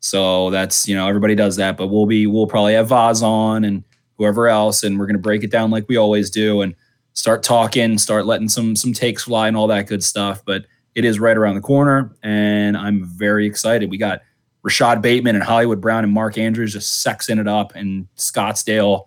So 0.00 0.50
that's, 0.50 0.86
you 0.86 0.94
know, 0.94 1.08
everybody 1.08 1.34
does 1.34 1.56
that. 1.56 1.76
But 1.76 1.88
we'll 1.88 2.06
be, 2.06 2.26
we'll 2.26 2.46
probably 2.46 2.74
have 2.74 2.88
Vaz 2.88 3.22
on 3.22 3.64
and 3.64 3.82
whoever 4.18 4.48
else, 4.48 4.82
and 4.82 4.98
we're 4.98 5.06
going 5.06 5.16
to 5.16 5.22
break 5.22 5.42
it 5.42 5.50
down 5.50 5.70
like 5.70 5.88
we 5.88 5.96
always 5.96 6.30
do 6.30 6.60
and 6.60 6.74
start 7.14 7.42
talking, 7.42 7.98
start 7.98 8.26
letting 8.26 8.48
some 8.48 8.76
some 8.76 8.92
takes 8.92 9.24
fly 9.24 9.48
and 9.48 9.56
all 9.56 9.66
that 9.68 9.86
good 9.86 10.04
stuff. 10.04 10.42
But 10.44 10.66
it 10.98 11.04
is 11.04 11.20
right 11.20 11.36
around 11.36 11.54
the 11.54 11.60
corner, 11.60 12.12
and 12.24 12.76
I'm 12.76 13.04
very 13.04 13.46
excited. 13.46 13.88
We 13.88 13.98
got 13.98 14.20
Rashod 14.64 15.00
Bateman 15.00 15.36
and 15.36 15.44
Hollywood 15.44 15.80
Brown 15.80 16.02
and 16.02 16.12
Mark 16.12 16.36
Andrews 16.36 16.72
just 16.72 17.06
sexing 17.06 17.38
it 17.38 17.46
up 17.46 17.76
in 17.76 18.08
Scottsdale, 18.16 19.06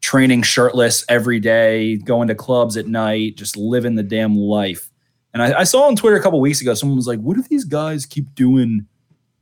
training 0.00 0.42
shirtless 0.42 1.04
every 1.08 1.38
day, 1.38 1.98
going 1.98 2.26
to 2.26 2.34
clubs 2.34 2.76
at 2.76 2.88
night, 2.88 3.36
just 3.36 3.56
living 3.56 3.94
the 3.94 4.02
damn 4.02 4.36
life. 4.36 4.90
And 5.32 5.40
I, 5.40 5.60
I 5.60 5.62
saw 5.62 5.86
on 5.86 5.94
Twitter 5.94 6.16
a 6.16 6.20
couple 6.20 6.40
weeks 6.40 6.60
ago, 6.60 6.74
someone 6.74 6.96
was 6.96 7.06
like, 7.06 7.20
"What 7.20 7.36
do 7.36 7.44
these 7.48 7.64
guys 7.64 8.06
keep 8.06 8.34
doing 8.34 8.88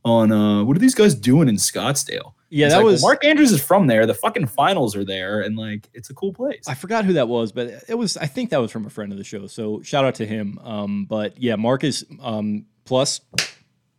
on? 0.05 0.31
uh 0.31 0.63
What 0.63 0.77
are 0.77 0.79
these 0.79 0.93
guys 0.93 1.15
doing 1.15 1.49
in 1.49 1.55
Scottsdale?" 1.55 2.33
Yeah, 2.49 2.65
It's 2.65 2.73
that 2.73 2.77
like, 2.77 2.85
well, 2.85 2.93
was 2.93 3.01
Mark 3.01 3.25
Andrews 3.25 3.51
is 3.51 3.63
from 3.63 3.87
there. 3.87 4.05
The 4.05 4.13
fucking 4.13 4.47
finals 4.47 4.95
are 4.95 5.05
there, 5.05 5.41
and 5.41 5.55
like 5.57 5.87
it's 5.93 6.09
a 6.09 6.13
cool 6.13 6.33
place. 6.33 6.63
I 6.67 6.73
forgot 6.73 7.05
who 7.05 7.13
that 7.13 7.27
was, 7.27 7.51
but 7.51 7.83
it 7.87 7.97
was 7.97 8.17
I 8.17 8.25
think 8.25 8.49
that 8.49 8.59
was 8.59 8.71
from 8.71 8.85
a 8.85 8.89
friend 8.89 9.11
of 9.11 9.17
the 9.17 9.23
show. 9.23 9.47
So 9.47 9.81
shout 9.81 10.05
out 10.05 10.15
to 10.15 10.25
him. 10.25 10.57
Um, 10.63 11.05
but 11.05 11.39
yeah, 11.39 11.55
Mark 11.55 11.83
is 11.83 12.05
um, 12.21 12.65
plus 12.85 13.21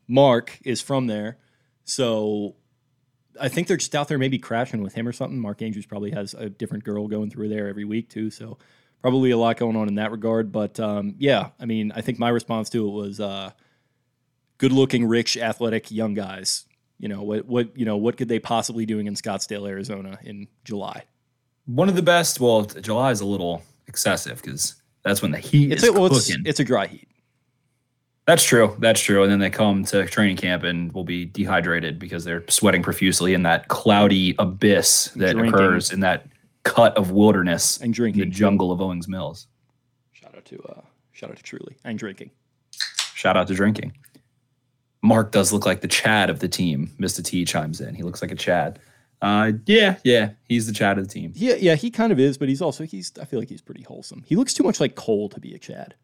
Mark 0.09 0.59
is 0.64 0.80
from 0.80 1.07
there. 1.07 1.38
So 1.85 2.57
I 3.40 3.49
think 3.49 3.69
they're 3.69 3.76
just 3.76 3.95
out 3.95 4.09
there 4.09 4.19
maybe 4.19 4.38
crashing 4.38 4.83
with 4.83 4.95
him 4.95 5.07
or 5.07 5.12
something. 5.12 5.38
Mark 5.38 5.62
Andrews 5.62 5.87
probably 5.87 6.11
has 6.11 6.35
a 6.35 6.50
different 6.50 6.85
girl 6.85 7.07
going 7.09 7.30
through 7.30 7.49
there 7.49 7.69
every 7.69 7.85
week 7.85 8.09
too. 8.09 8.30
So 8.30 8.59
probably 9.00 9.30
a 9.30 9.38
lot 9.38 9.57
going 9.57 9.76
on 9.76 9.88
in 9.88 9.95
that 9.95 10.11
regard. 10.11 10.52
But 10.52 10.78
um, 10.80 11.14
yeah, 11.19 11.50
I 11.59 11.64
mean, 11.66 11.92
I 11.95 12.00
think 12.00 12.19
my 12.19 12.28
response 12.28 12.69
to 12.71 12.87
it 12.87 12.90
was 12.90 13.21
uh, 13.21 13.50
good 14.59 14.73
looking, 14.73 15.07
rich, 15.07 15.37
athletic 15.37 15.90
young 15.90 16.14
guys. 16.14 16.64
You 17.00 17.09
know 17.09 17.23
what? 17.23 17.47
What 17.47 17.76
you 17.76 17.85
know? 17.87 17.97
What 17.97 18.16
could 18.16 18.28
they 18.28 18.38
possibly 18.38 18.85
doing 18.87 19.07
in 19.07 19.14
Scottsdale, 19.14 19.66
Arizona, 19.69 20.19
in 20.23 20.47
July? 20.64 21.02
One 21.66 21.88
of 21.88 21.97
the 21.97 22.02
best. 22.02 22.38
Well, 22.40 22.62
July 22.64 23.11
is 23.11 23.21
a 23.21 23.26
little 23.26 23.62
excessive 23.88 24.40
because 24.42 24.75
that's 25.02 25.23
when 25.23 25.30
the 25.30 25.38
heat 25.38 25.73
It's 25.73 25.83
is 25.83 25.88
a, 25.88 25.92
well, 25.92 26.07
it's, 26.07 26.28
cooking. 26.28 26.42
it's 26.47 26.61
a 26.61 26.64
dry 26.64 26.87
heat. 26.87 27.09
That's 28.26 28.45
true. 28.45 28.76
That's 28.80 29.00
true. 29.00 29.23
And 29.23 29.33
then 29.33 29.38
they 29.40 29.50
come 29.50 29.83
to 29.87 30.04
training 30.07 30.37
camp 30.37 30.62
and 30.62 30.92
will 30.92 31.04
be 31.04 31.25
dehydrated 31.25 31.99
because 31.99 32.23
they're 32.25 32.45
sweating 32.49 32.83
profusely 32.83 33.33
in 33.35 33.42
that 33.45 33.69
cloudy 33.69 34.35
abyss 34.38 35.07
that 35.16 35.33
Drinking. 35.33 35.54
occurs 35.54 35.90
in 35.90 36.00
that 36.00 36.26
cut 36.64 36.97
of 36.99 37.11
wilderness 37.12 37.78
And 37.78 37.87
in 37.87 37.92
drinking. 37.92 38.21
the 38.21 38.26
jungle 38.26 38.71
of 38.73 38.80
Owings 38.80 39.09
Mills. 39.09 39.47
Shout 40.12 40.35
out 40.37 40.45
to 40.45 40.62
uh, 40.69 40.80
shout 41.12 41.30
out 41.30 41.37
to 41.38 41.42
Truly 41.42 41.76
and 41.85 41.99
drinking. 41.99 42.30
Shout 43.14 43.37
out 43.37 43.49
to 43.49 43.54
drinking. 43.54 43.92
Mark 45.02 45.33
does 45.33 45.52
look 45.52 45.64
like 45.66 45.80
the 45.80 45.88
Chad 45.88 46.30
of 46.30 46.40
the 46.40 46.49
team. 46.49 46.90
Mr. 46.99 47.25
T 47.25 47.45
chimes 47.45 47.80
in. 47.80 47.95
He 47.95 48.02
looks 48.02 48.21
like 48.23 48.30
a 48.30 48.37
Chad. 48.37 48.78
Uh, 49.23 49.52
yeah, 49.66 49.97
yeah, 50.04 50.30
he's 50.49 50.66
the 50.66 50.73
Chad 50.73 50.99
of 50.99 51.07
the 51.07 51.12
team. 51.12 51.33
Yeah, 51.35 51.54
yeah, 51.59 51.75
he 51.75 51.90
kind 51.90 52.11
of 52.12 52.19
is, 52.19 52.38
but 52.38 52.49
he's 52.49 52.62
also 52.62 52.85
he's. 52.85 53.12
I 53.21 53.25
feel 53.25 53.38
like 53.38 53.49
he's 53.49 53.61
pretty 53.61 53.83
wholesome. 53.83 54.25
He 54.26 54.37
looks 54.37 54.54
too 54.54 54.62
much 54.62 54.80
like 54.80 54.95
Cole 54.95 55.28
to 55.30 55.40
be 55.40 55.54
a 55.54 55.59
Chad. 55.59 55.95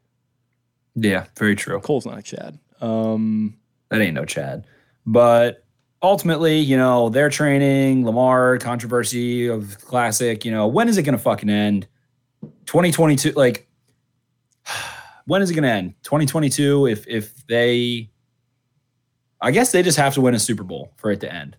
Yeah, 0.95 1.27
very 1.39 1.57
true. 1.57 1.79
Cole's 1.81 2.07
not 2.07 2.19
a 2.19 2.23
Chad. 2.23 2.59
Um, 2.81 3.57
That 3.91 4.01
ain't 4.01 4.15
no 4.15 4.25
Chad. 4.25 4.67
But 5.07 5.65
ultimately, 6.03 6.59
you 6.59 6.77
know, 6.77 7.09
their 7.09 7.29
training, 7.29 8.05
Lamar, 8.05 8.59
controversy 8.59 9.47
of 9.47 9.79
classic, 9.85 10.45
you 10.45 10.51
know, 10.51 10.67
when 10.67 10.89
is 10.89 10.99
it 10.99 11.03
going 11.03 11.17
to 11.17 11.23
fucking 11.23 11.51
end? 11.51 11.87
2022, 12.67 13.33
like, 13.33 13.69
when 15.27 15.43
is 15.43 15.51
it 15.51 15.55
going 15.55 15.65
to 15.65 15.71
end? 15.71 15.95
2022, 16.03 16.87
if, 16.87 17.07
if 17.07 17.47
they, 17.47 18.11
I 19.47 19.53
guess 19.53 19.71
they 19.71 19.85
just 19.85 19.97
have 19.97 20.15
to 20.15 20.21
win 20.21 20.35
a 20.35 20.41
Super 20.41 20.65
Bowl 20.65 20.93
for 20.97 21.13
it 21.13 21.21
to 21.21 21.33
end. 21.33 21.57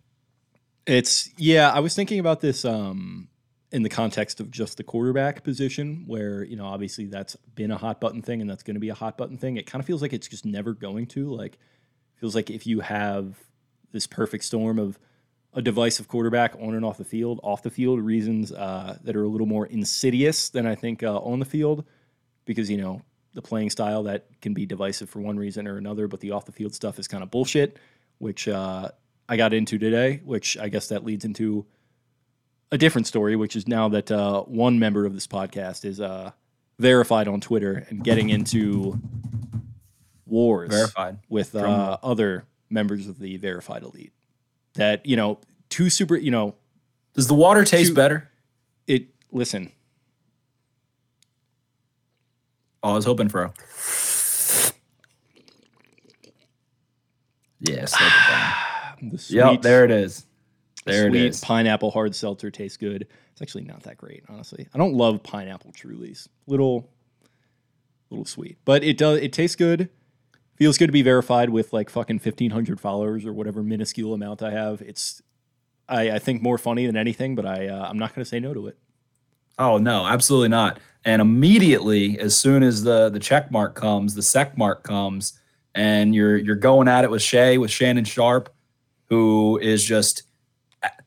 it's 0.85 1.29
yeah. 1.37 1.71
I 1.71 1.79
was 1.79 1.95
thinking 1.95 2.19
about 2.19 2.41
this 2.41 2.65
um, 2.65 3.29
in 3.71 3.81
the 3.81 3.87
context 3.87 4.41
of 4.41 4.51
just 4.51 4.75
the 4.75 4.83
quarterback 4.83 5.45
position, 5.45 6.03
where 6.05 6.43
you 6.43 6.57
know 6.57 6.65
obviously 6.65 7.05
that's 7.05 7.37
been 7.55 7.71
a 7.71 7.77
hot 7.77 8.01
button 8.01 8.21
thing, 8.21 8.41
and 8.41 8.49
that's 8.49 8.61
going 8.61 8.75
to 8.75 8.81
be 8.81 8.89
a 8.89 8.93
hot 8.93 9.17
button 9.17 9.37
thing. 9.37 9.55
It 9.55 9.67
kind 9.67 9.79
of 9.79 9.85
feels 9.85 10.01
like 10.01 10.11
it's 10.11 10.27
just 10.27 10.45
never 10.45 10.73
going 10.73 11.05
to. 11.07 11.33
Like, 11.33 11.57
feels 12.15 12.35
like 12.35 12.49
if 12.49 12.67
you 12.67 12.81
have 12.81 13.37
this 13.93 14.05
perfect 14.05 14.43
storm 14.43 14.79
of 14.79 14.99
a 15.53 15.61
divisive 15.61 16.09
quarterback 16.09 16.55
on 16.59 16.75
and 16.75 16.83
off 16.83 16.97
the 16.97 17.05
field, 17.05 17.39
off 17.41 17.63
the 17.63 17.69
field 17.69 18.01
reasons 18.01 18.51
uh, 18.51 18.97
that 19.01 19.15
are 19.15 19.23
a 19.23 19.29
little 19.29 19.47
more 19.47 19.65
insidious 19.65 20.49
than 20.49 20.67
I 20.67 20.75
think 20.75 21.03
uh, 21.03 21.19
on 21.19 21.39
the 21.39 21.45
field, 21.45 21.85
because 22.43 22.69
you 22.69 22.75
know 22.75 23.01
the 23.37 23.41
playing 23.43 23.69
style 23.69 24.01
that 24.01 24.25
can 24.41 24.55
be 24.55 24.65
divisive 24.65 25.07
for 25.11 25.19
one 25.19 25.37
reason 25.37 25.67
or 25.67 25.77
another, 25.77 26.07
but 26.07 26.19
the 26.21 26.31
off 26.31 26.45
the 26.45 26.51
field 26.51 26.73
stuff 26.73 26.97
is 26.97 27.07
kind 27.07 27.21
of 27.21 27.29
bullshit, 27.29 27.77
which 28.17 28.47
uh, 28.47 28.89
I 29.29 29.37
got 29.37 29.53
into 29.53 29.77
today. 29.77 30.21
Which 30.25 30.57
I 30.57 30.69
guess 30.69 30.87
that 30.87 31.05
leads 31.05 31.23
into 31.23 31.63
a 32.71 32.79
different 32.79 33.05
story, 33.05 33.35
which 33.35 33.55
is 33.55 33.67
now 33.67 33.89
that 33.89 34.11
uh, 34.11 34.41
one 34.41 34.79
member 34.79 35.05
of 35.05 35.13
this 35.13 35.27
podcast 35.27 35.85
is 35.85 36.01
uh, 36.01 36.31
verified 36.79 37.27
on 37.27 37.39
Twitter 37.39 37.85
and 37.89 38.03
getting 38.03 38.29
into 38.31 38.99
wars 40.25 40.69
Verified. 40.71 41.19
with 41.29 41.53
uh, 41.55 41.97
other 42.01 42.45
members 42.71 43.07
of 43.07 43.19
the 43.19 43.37
verified 43.37 43.83
elite. 43.83 44.13
That 44.73 45.05
you 45.05 45.15
know, 45.15 45.39
two 45.69 45.91
super. 45.91 46.15
You 46.15 46.31
know, 46.31 46.55
Does 47.13 47.27
the 47.27 47.35
water 47.35 47.63
taste 47.63 47.89
Two- 47.89 47.93
better? 47.95 48.31
it. 48.87 49.09
Listen, 49.31 49.71
Oh, 52.76 52.76
I 52.91 52.93
was 52.95 53.05
hoping 53.05 53.29
for 53.29 53.43
a. 53.43 53.53
Yeah, 57.59 57.85
slope 57.85 58.11
it 58.11 58.29
down. 58.29 59.09
the 59.11 59.17
sweet, 59.17 59.37
Yep, 59.37 59.61
there 59.61 59.83
it 59.85 59.91
is. 59.91 60.25
There 60.85 61.09
sweet 61.09 61.21
it 61.21 61.29
is. 61.29 61.41
pineapple 61.41 61.91
hard 61.91 62.15
seltzer 62.15 62.51
tastes 62.51 62.77
good. 62.77 63.07
It's 63.31 63.41
actually 63.41 63.63
not 63.65 63.83
that 63.83 63.97
great, 63.97 64.23
honestly. 64.29 64.67
I 64.73 64.77
don't 64.77 64.93
love 64.93 65.23
pineapple 65.23 65.71
Trulies. 65.71 66.27
Little, 66.47 66.89
little 68.09 68.25
sweet, 68.25 68.57
but 68.65 68.83
it 68.83 68.97
does. 68.97 69.19
It 69.19 69.33
tastes 69.33 69.55
good. 69.55 69.89
Feels 70.55 70.77
good 70.77 70.87
to 70.87 70.91
be 70.91 71.03
verified 71.03 71.49
with 71.51 71.73
like 71.73 71.89
fucking 71.89 72.19
fifteen 72.19 72.51
hundred 72.51 72.79
followers 72.79 73.25
or 73.25 73.33
whatever 73.33 73.61
minuscule 73.63 74.13
amount 74.13 74.41
I 74.41 74.51
have. 74.51 74.81
It's, 74.81 75.21
I, 75.87 76.11
I 76.11 76.19
think 76.19 76.41
more 76.41 76.57
funny 76.57 76.85
than 76.87 76.97
anything, 76.97 77.35
but 77.35 77.45
I 77.45 77.67
uh, 77.67 77.87
I'm 77.87 77.97
not 77.99 78.15
going 78.15 78.23
to 78.23 78.29
say 78.29 78.39
no 78.39 78.53
to 78.53 78.67
it. 78.67 78.77
Oh 79.59 79.77
no, 79.77 80.05
absolutely 80.05 80.49
not. 80.49 80.79
And 81.05 81.21
immediately, 81.21 82.19
as 82.19 82.37
soon 82.37 82.63
as 82.63 82.83
the 82.83 83.09
the 83.09 83.19
check 83.19 83.51
mark 83.51 83.75
comes, 83.75 84.15
the 84.15 84.21
sec 84.21 84.57
mark 84.57 84.83
comes, 84.83 85.39
and 85.73 86.13
you're 86.13 86.37
you're 86.37 86.55
going 86.55 86.87
at 86.87 87.03
it 87.03 87.11
with 87.11 87.21
Shay, 87.21 87.57
with 87.57 87.71
Shannon 87.71 88.05
Sharpe, 88.05 88.49
who 89.05 89.57
is 89.61 89.85
just 89.85 90.23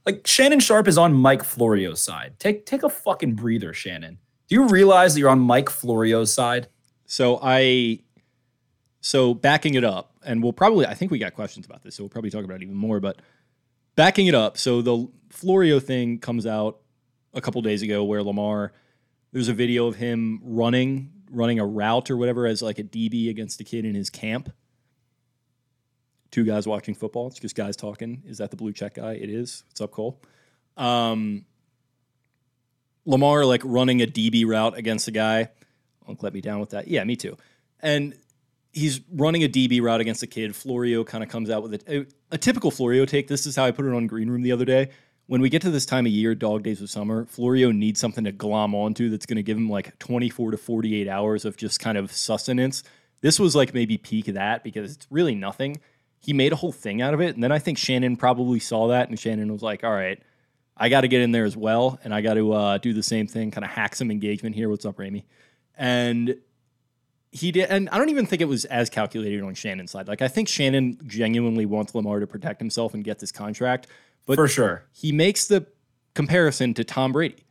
like 0.07 0.27
Shannon 0.27 0.61
Sharpe 0.61 0.89
is 0.89 0.99
on 0.99 1.13
Mike 1.13 1.45
Florio's 1.45 2.01
side. 2.01 2.35
Take 2.39 2.67
take 2.67 2.83
a 2.83 2.89
fucking 2.89 3.35
breather, 3.35 3.75
Shannon. 3.75 4.19
Do 4.49 4.57
you 4.57 4.67
realize 4.67 5.15
that 5.15 5.21
you're 5.21 5.31
on 5.31 5.39
Mike 5.39 5.69
Florio's 5.69 6.33
side? 6.33 6.67
So 7.07 7.39
I, 7.43 8.01
so 9.01 9.33
backing 9.33 9.75
it 9.75 9.85
up, 9.85 10.13
and 10.25 10.43
we'll 10.43 10.53
probably, 10.53 10.87
I 10.87 10.95
think 10.95 11.13
we 11.13 11.19
got 11.19 11.35
questions 11.35 11.67
about 11.67 11.83
this, 11.83 11.95
so 11.95 12.03
we'll 12.03 12.09
probably 12.09 12.31
talk 12.31 12.45
about 12.45 12.57
it 12.57 12.63
even 12.63 12.75
more. 12.75 12.99
But 12.99 13.21
backing 13.95 14.27
it 14.27 14.35
up, 14.35 14.59
so 14.59 14.83
the 14.83 15.09
Florio 15.29 15.79
thing 15.79 16.19
comes 16.19 16.47
out 16.47 16.81
a 17.33 17.41
couple 17.41 17.63
days 17.63 17.83
ago, 17.83 18.03
where 18.03 18.23
Lamar, 18.25 18.73
there's 19.33 19.49
a 19.49 19.55
video 19.55 19.87
of 19.87 19.97
him 19.97 20.41
running, 20.43 21.13
running 21.31 21.59
a 21.59 21.67
route 21.67 22.11
or 22.11 22.17
whatever 22.17 22.47
as 22.47 22.63
like 22.63 22.79
a 22.79 22.85
DB 22.85 23.31
against 23.31 23.61
a 23.61 23.65
kid 23.65 23.85
in 23.85 23.95
his 23.95 24.11
camp. 24.11 24.53
Two 26.31 26.45
guys 26.45 26.67
watching 26.67 26.95
football. 26.95 27.27
It's 27.29 27.39
just 27.39 27.57
guys 27.57 27.77
talking. 27.77 28.23
Is 28.27 28.39
that 28.39 28.51
the 28.51 28.57
blue 28.57 28.73
check 28.73 28.95
guy? 28.95 29.15
It 29.15 29.31
is. 29.31 29.65
What's 29.69 29.81
up, 29.81 29.91
Cole? 29.91 30.23
Um, 30.77 31.45
Lamar 33.05 33.45
like 33.45 33.63
running 33.65 34.01
a 34.03 34.07
DB 34.07 34.47
route 34.47 34.77
against 34.77 35.09
a 35.09 35.11
guy. 35.11 35.51
Won't 36.07 36.23
let 36.23 36.33
me 36.33 36.41
down 36.41 36.61
with 36.61 36.71
that. 36.71 36.89
Yeah, 36.89 37.03
me 37.05 37.17
too. 37.17 37.37
And 37.81 38.15
he's 38.73 39.01
running 39.13 39.43
a 39.43 39.49
DB 39.49 39.83
route 39.83 40.01
against 40.01 40.23
a 40.23 40.27
kid. 40.27 40.55
Florio 40.55 41.03
kind 41.03 41.25
of 41.25 41.31
comes 41.31 41.51
out 41.51 41.63
with 41.63 41.75
a, 41.75 42.01
a, 42.01 42.07
a 42.33 42.39
typical 42.39 42.71
Florio 42.71 43.05
take. 43.05 43.27
This 43.27 43.47
is 43.47 43.57
how 43.57 43.65
I 43.65 43.71
put 43.71 43.85
it 43.85 43.93
on 43.93 44.07
Green 44.07 44.31
Room 44.31 44.43
the 44.43 44.53
other 44.53 44.65
day. 44.65 44.91
When 45.31 45.41
we 45.41 45.49
get 45.49 45.63
to 45.63 45.71
this 45.71 45.87
time 45.87 46.07
of 46.07 46.13
year, 46.13 46.35
dog 46.35 46.65
days 46.65 46.83
of 46.83 46.91
summer, 46.91 47.25
Florio 47.25 47.71
needs 47.71 48.01
something 48.01 48.25
to 48.25 48.33
glom 48.33 48.75
onto 48.75 49.11
that's 49.11 49.27
going 49.27 49.37
to 49.37 49.45
give 49.45 49.57
him 49.57 49.71
like 49.71 49.97
24 50.01 50.51
to 50.51 50.57
48 50.57 51.07
hours 51.07 51.45
of 51.45 51.57
just 51.57 51.79
kind 51.79 51.97
of 51.97 52.11
sustenance. 52.11 52.83
This 53.21 53.39
was 53.39 53.55
like 53.55 53.73
maybe 53.73 53.97
peak 53.97 54.27
of 54.27 54.35
that 54.35 54.65
because 54.65 54.97
it's 54.97 55.07
really 55.09 55.37
nothing. 55.37 55.81
He 56.19 56.33
made 56.33 56.53
a 56.53 56.57
whole 56.57 56.73
thing 56.73 57.01
out 57.01 57.15
of 57.15 57.21
it. 57.21 57.37
And 57.37 57.45
then 57.45 57.53
I 57.53 57.61
think 57.61 57.79
Shannon 57.79 58.17
probably 58.17 58.59
saw 58.59 58.89
that 58.89 59.09
and 59.09 59.17
Shannon 59.17 59.53
was 59.53 59.63
like, 59.63 59.85
all 59.85 59.93
right, 59.93 60.21
I 60.77 60.89
got 60.89 61.03
to 61.03 61.09
get 61.09 61.21
in 61.21 61.31
there 61.31 61.45
as 61.45 61.57
well. 61.57 62.01
And 62.03 62.13
I 62.13 62.23
got 62.23 62.35
to 62.35 62.53
uh, 62.53 62.79
do 62.79 62.93
the 62.93 63.01
same 63.01 63.29
thing, 63.29 63.53
kind 63.53 63.65
of 63.65 63.71
hack 63.71 63.95
some 63.95 64.11
engagement 64.11 64.57
here. 64.57 64.69
What's 64.69 64.85
up, 64.85 64.97
Ramey? 64.97 65.23
And 65.79 66.39
he 67.31 67.53
did, 67.53 67.71
and 67.71 67.89
I 67.91 67.99
don't 67.99 68.09
even 68.09 68.27
think 68.27 68.43
it 68.43 68.47
was 68.47 68.65
as 68.65 68.91
calculated 68.91 69.43
on 69.43 69.55
Shannon's 69.55 69.93
side. 69.93 70.09
Like 70.09 70.23
I 70.23 70.29
think 70.29 70.49
Shannon 70.49 70.99
genuinely 71.07 71.67
wants 71.67 71.95
Lamar 71.95 72.19
to 72.19 72.27
protect 72.27 72.61
himself 72.61 72.95
and 72.95 73.05
get 73.05 73.21
this 73.21 73.31
contract, 73.31 73.87
but 74.27 74.37
For 74.37 74.49
sure. 74.49 74.85
he 74.93 75.13
makes 75.13 75.47
the 75.47 75.67
comparison 76.15 76.75
to 76.75 76.85
Tom 76.85 77.13
Brady 77.13 77.45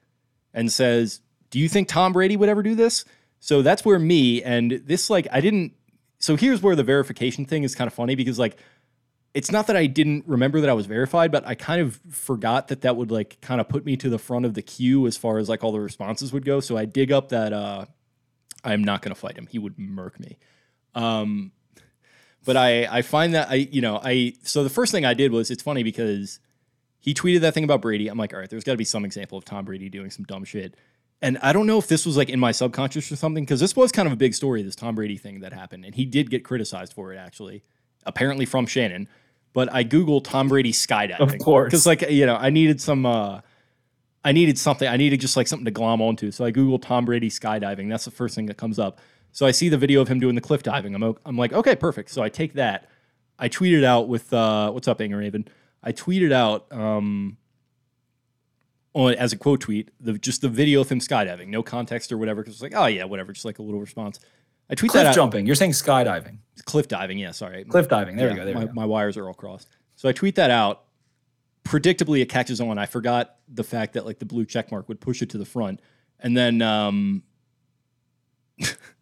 and 0.53 0.71
says, 0.71 1.21
"Do 1.49 1.59
you 1.59 1.69
think 1.69 1.88
Tom 1.88 2.13
Brady 2.13 2.38
would 2.38 2.49
ever 2.49 2.63
do 2.63 2.75
this?" 2.75 3.05
So 3.39 3.61
that's 3.61 3.85
where 3.85 3.99
me 3.99 4.43
and 4.43 4.81
this 4.85 5.09
like 5.09 5.27
I 5.31 5.41
didn't. 5.41 5.73
So 6.19 6.35
here's 6.35 6.61
where 6.61 6.75
the 6.75 6.83
verification 6.83 7.45
thing 7.45 7.63
is 7.63 7.75
kind 7.75 7.88
of 7.88 7.93
funny 7.93 8.15
because 8.15 8.38
like 8.38 8.57
it's 9.33 9.51
not 9.51 9.67
that 9.67 9.77
I 9.77 9.85
didn't 9.85 10.25
remember 10.27 10.59
that 10.59 10.69
I 10.69 10.73
was 10.73 10.88
verified, 10.88 11.31
but 11.31 11.45
I 11.45 11.53
kind 11.55 11.81
of 11.81 11.99
forgot 12.09 12.67
that 12.69 12.81
that 12.81 12.95
would 12.97 13.11
like 13.11 13.39
kind 13.41 13.61
of 13.61 13.69
put 13.69 13.85
me 13.85 13.95
to 13.97 14.09
the 14.09 14.17
front 14.17 14.45
of 14.45 14.55
the 14.55 14.61
queue 14.61 15.05
as 15.07 15.15
far 15.17 15.38
as 15.38 15.47
like 15.47 15.63
all 15.63 15.71
the 15.71 15.79
responses 15.79 16.33
would 16.33 16.43
go. 16.45 16.59
So 16.59 16.75
I 16.77 16.85
dig 16.85 17.11
up 17.11 17.29
that 17.29 17.53
uh 17.53 17.85
I'm 18.63 18.83
not 18.83 19.01
going 19.01 19.13
to 19.13 19.19
fight 19.19 19.38
him. 19.38 19.47
He 19.47 19.59
would 19.59 19.79
murk 19.79 20.19
me. 20.19 20.38
Um 20.95 21.51
but 22.45 22.57
I 22.57 22.85
I 22.85 23.01
find 23.03 23.33
that 23.35 23.49
I 23.49 23.55
you 23.55 23.81
know, 23.81 24.01
I 24.03 24.33
so 24.43 24.63
the 24.63 24.69
first 24.69 24.91
thing 24.91 25.05
I 25.05 25.13
did 25.13 25.31
was 25.31 25.51
it's 25.51 25.63
funny 25.63 25.83
because 25.83 26.39
he 27.00 27.13
tweeted 27.13 27.41
that 27.41 27.53
thing 27.53 27.63
about 27.63 27.82
Brady. 27.82 28.08
I'm 28.08 28.18
like, 28.18 28.34
all 28.34 28.39
right, 28.39 28.50
there's 28.50 28.63
got 28.63 28.74
to 28.74 28.77
be 28.77 28.84
some 28.84 29.06
example 29.06 29.38
of 29.38 29.46
Tom 29.46 29.65
Brady 29.65 29.89
doing 29.89 30.10
some 30.10 30.25
dumb 30.25 30.44
shit. 30.44 30.75
And 31.22 31.38
I 31.39 31.51
don't 31.51 31.68
know 31.68 31.77
if 31.77 31.88
this 31.88 32.06
was 32.06 32.15
like 32.15 32.29
in 32.29 32.39
my 32.39 32.51
subconscious 32.51 33.12
or 33.12 33.15
something, 33.15 33.44
because 33.44 33.60
this 33.60 33.75
was 33.75 33.91
kind 33.91 34.08
of 34.08 34.13
a 34.13 34.18
big 34.18 34.34
story, 34.34 34.63
this 34.63 34.75
Tom 34.75 34.96
Brady 34.96 35.18
thing 35.18 35.41
that 35.41 35.53
happened. 35.53 35.86
And 35.86 35.96
he 35.96 36.06
did 36.06 36.29
get 36.29 36.46
criticized 36.46 36.94
for 36.94 37.13
it, 37.13 37.18
actually, 37.18 37.63
apparently 38.06 38.46
from 38.46 38.65
Shannon. 38.65 39.10
But 39.51 39.74
I 39.74 39.84
Googled 39.84 40.24
Tom 40.25 40.48
Brady 40.48 40.72
skydiving. 40.72 41.20
Of 41.20 41.38
course. 41.39 41.72
Because, 41.72 41.86
like, 41.86 42.10
you 42.10 42.25
know, 42.25 42.36
I 42.36 42.51
needed 42.51 42.79
some, 42.79 43.06
uh, 43.06 43.41
I 44.24 44.32
needed 44.32 44.58
something. 44.58 44.88
I 44.88 44.96
needed 44.96 45.20
just 45.20 45.36
like 45.36 45.48
something 45.48 45.65
to 45.65 45.72
glom 45.72 46.01
onto. 46.01 46.32
So 46.32 46.46
I 46.46 46.51
Googled 46.51 46.84
Tom 46.84 47.06
Brady 47.06 47.29
skydiving. 47.29 47.89
That's 47.89 48.06
the 48.06 48.12
first 48.12 48.36
thing 48.36 48.46
that 48.46 48.58
comes 48.58 48.77
up. 48.77 49.00
So 49.32 49.46
I 49.46 49.51
see 49.51 49.68
the 49.68 49.77
video 49.77 50.01
of 50.01 50.08
him 50.08 50.20
doing 50.20 50.36
the 50.36 50.41
cliff 50.41 50.63
diving. 50.63 50.96
I'm, 50.96 51.15
I'm 51.25 51.38
like, 51.38 51.51
okay, 51.53 51.75
perfect. 51.75 52.12
So 52.12 52.22
I 52.22 52.29
take 52.29 52.53
that. 52.53 52.89
I 53.38 53.50
tweeted 53.50 53.84
out 53.84 54.08
with, 54.08 54.32
uh, 54.34 54.72
what's 54.72 54.88
up, 54.88 55.01
Anger 55.01 55.18
Raven? 55.18 55.48
I 55.83 55.91
tweeted 55.91 56.31
out, 56.31 56.71
um, 56.71 57.38
on 58.93 59.13
as 59.15 59.33
a 59.33 59.38
quote 59.38 59.62
tweet, 59.62 59.89
the 60.00 60.13
just 60.13 60.41
the 60.41 60.50
video 60.50 60.81
of 60.81 60.89
him 60.89 61.00
skydiving, 61.00 61.48
no 61.48 61.63
context 61.63 62.12
or 62.12 62.17
whatever, 62.17 62.41
because 62.41 62.55
it's 62.55 62.62
like, 62.63 62.74
oh 62.75 62.88
yeah, 62.88 63.03
whatever, 63.05 63.31
just 63.31 63.45
like 63.45 63.59
a 63.59 63.62
little 63.62 63.79
response. 63.79 64.19
I 64.69 64.75
tweet 64.75 64.91
Cliff 64.91 65.03
that 65.03 65.09
out. 65.09 65.15
jumping. 65.15 65.45
You're 65.45 65.55
saying 65.55 65.71
skydiving. 65.71 66.38
Cliff 66.65 66.88
diving, 66.88 67.17
yeah, 67.17 67.31
sorry. 67.31 67.63
Cliff 67.63 67.88
diving. 67.88 68.15
There 68.17 68.27
Yeah, 68.27 68.33
we 68.33 68.39
go. 68.39 68.45
There 68.45 68.53
my, 68.55 68.59
we 68.62 68.67
go. 68.67 68.74
my 68.74 68.86
wires 68.86 69.17
are 69.17 69.27
all 69.27 69.33
crossed. 69.33 69.67
So 69.95 70.07
I 70.07 70.12
tweet 70.12 70.36
that 70.36 70.51
out. 70.51 70.83
Predictably, 71.63 72.21
it 72.21 72.27
catches 72.29 72.62
on. 72.62 72.77
I 72.77 72.86
forgot 72.86 73.36
the 73.48 73.63
fact 73.63 73.93
that 73.93 74.05
like 74.05 74.19
the 74.19 74.25
blue 74.25 74.45
check 74.45 74.71
mark 74.71 74.88
would 74.89 75.00
push 75.00 75.21
it 75.21 75.29
to 75.31 75.38
the 75.38 75.45
front, 75.45 75.81
and 76.19 76.36
then 76.36 76.62
um, 76.62 77.24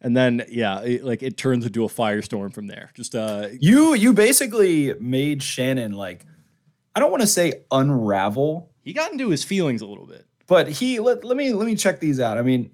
and 0.00 0.16
then 0.16 0.44
yeah, 0.48 0.80
it, 0.82 1.04
like 1.04 1.22
it 1.22 1.36
turns 1.36 1.66
into 1.66 1.84
a 1.84 1.88
firestorm 1.88 2.52
from 2.52 2.66
there. 2.66 2.90
Just 2.94 3.14
uh, 3.14 3.48
You 3.60 3.94
you 3.94 4.12
basically 4.12 4.94
made 5.00 5.42
Shannon 5.42 5.92
like 5.92 6.24
I 6.94 7.00
don't 7.00 7.10
want 7.10 7.22
to 7.22 7.28
say 7.28 7.64
unravel, 7.70 8.70
he 8.82 8.92
got 8.92 9.12
into 9.12 9.28
his 9.28 9.44
feelings 9.44 9.82
a 9.82 9.86
little 9.86 10.06
bit. 10.06 10.26
but 10.46 10.68
he 10.68 10.98
let, 10.98 11.24
let 11.24 11.36
me 11.36 11.52
let 11.52 11.66
me 11.66 11.76
check 11.76 12.00
these 12.00 12.20
out. 12.20 12.38
I 12.38 12.42
mean, 12.42 12.70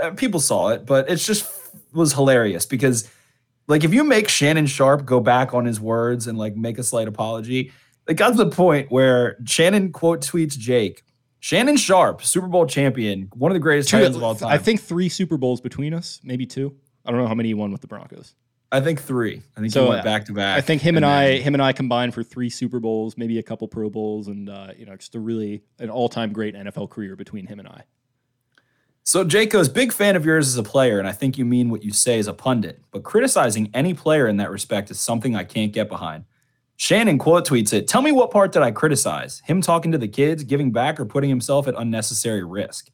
uh, 0.00 0.10
people 0.12 0.40
saw 0.40 0.68
it, 0.68 0.86
but 0.86 1.10
it's 1.10 1.26
just 1.26 1.50
was 1.92 2.12
hilarious 2.12 2.64
because 2.66 3.10
like 3.68 3.84
if 3.84 3.92
you 3.92 4.04
make 4.04 4.28
Shannon 4.28 4.66
Sharpe 4.66 5.04
go 5.04 5.20
back 5.20 5.54
on 5.54 5.64
his 5.64 5.80
words 5.80 6.26
and 6.26 6.38
like 6.38 6.56
make 6.56 6.78
a 6.78 6.82
slight 6.82 7.08
apology, 7.08 7.72
it 8.08 8.14
got 8.14 8.30
to 8.30 8.36
the 8.36 8.50
point 8.50 8.90
where 8.90 9.36
Shannon 9.44 9.92
quote 9.92 10.20
tweets 10.20 10.56
Jake. 10.56 11.02
Shannon 11.42 11.76
Sharpe, 11.76 12.22
Super 12.22 12.46
Bowl 12.46 12.66
champion, 12.66 13.28
one 13.34 13.50
of 13.50 13.54
the 13.54 13.60
greatest 13.60 13.88
Two- 13.90 14.04
of 14.04 14.22
all 14.22 14.36
time. 14.36 14.48
I 14.52 14.58
think 14.58 14.80
three 14.80 15.08
Super 15.08 15.36
Bowls 15.36 15.60
between 15.60 15.92
us, 15.92 16.20
maybe 16.22 16.46
two. 16.46 16.72
I 17.04 17.10
don't 17.10 17.18
know 17.20 17.26
how 17.26 17.34
many 17.34 17.48
he 17.48 17.54
won 17.54 17.72
with 17.72 17.80
the 17.80 17.88
Broncos. 17.88 18.36
I 18.70 18.80
think 18.80 19.02
three. 19.02 19.42
I 19.56 19.60
think 19.60 19.72
So, 19.72 19.82
he 19.82 19.90
went 19.90 20.04
back 20.04 20.24
to 20.26 20.32
back. 20.32 20.56
I 20.56 20.60
think 20.60 20.82
him 20.82 20.96
and, 20.96 21.02
then- 21.02 21.10
I, 21.10 21.38
him 21.38 21.54
and 21.54 21.62
I 21.62 21.72
combined 21.72 22.14
for 22.14 22.22
three 22.22 22.48
Super 22.48 22.78
Bowls, 22.78 23.18
maybe 23.18 23.40
a 23.40 23.42
couple 23.42 23.66
Pro 23.66 23.90
Bowls, 23.90 24.28
and 24.28 24.48
uh, 24.48 24.68
you 24.78 24.86
know, 24.86 24.94
just 24.94 25.16
a 25.16 25.20
really 25.20 25.64
an 25.80 25.90
all-time 25.90 26.32
great 26.32 26.54
NFL 26.54 26.88
career 26.90 27.16
between 27.16 27.48
him 27.48 27.58
and 27.58 27.66
I. 27.66 27.82
So 29.02 29.24
Jake 29.24 29.50
goes, 29.50 29.68
big 29.68 29.92
fan 29.92 30.14
of 30.14 30.24
yours 30.24 30.46
as 30.46 30.56
a 30.56 30.62
player, 30.62 31.00
and 31.00 31.08
I 31.08 31.12
think 31.12 31.36
you 31.36 31.44
mean 31.44 31.70
what 31.70 31.82
you 31.82 31.92
say 31.92 32.20
as 32.20 32.28
a 32.28 32.32
pundit. 32.32 32.80
But 32.92 33.02
criticizing 33.02 33.68
any 33.74 33.94
player 33.94 34.28
in 34.28 34.36
that 34.36 34.48
respect 34.52 34.92
is 34.92 35.00
something 35.00 35.34
I 35.34 35.42
can't 35.42 35.72
get 35.72 35.88
behind. 35.88 36.24
Shannon 36.82 37.16
quote 37.16 37.46
tweets 37.46 37.72
it. 37.72 37.86
Tell 37.86 38.02
me 38.02 38.10
what 38.10 38.32
part 38.32 38.50
did 38.50 38.62
I 38.62 38.72
criticize? 38.72 39.40
Him 39.44 39.60
talking 39.60 39.92
to 39.92 39.98
the 39.98 40.08
kids, 40.08 40.42
giving 40.42 40.72
back, 40.72 40.98
or 40.98 41.04
putting 41.04 41.30
himself 41.30 41.68
at 41.68 41.76
unnecessary 41.78 42.42
risk? 42.42 42.90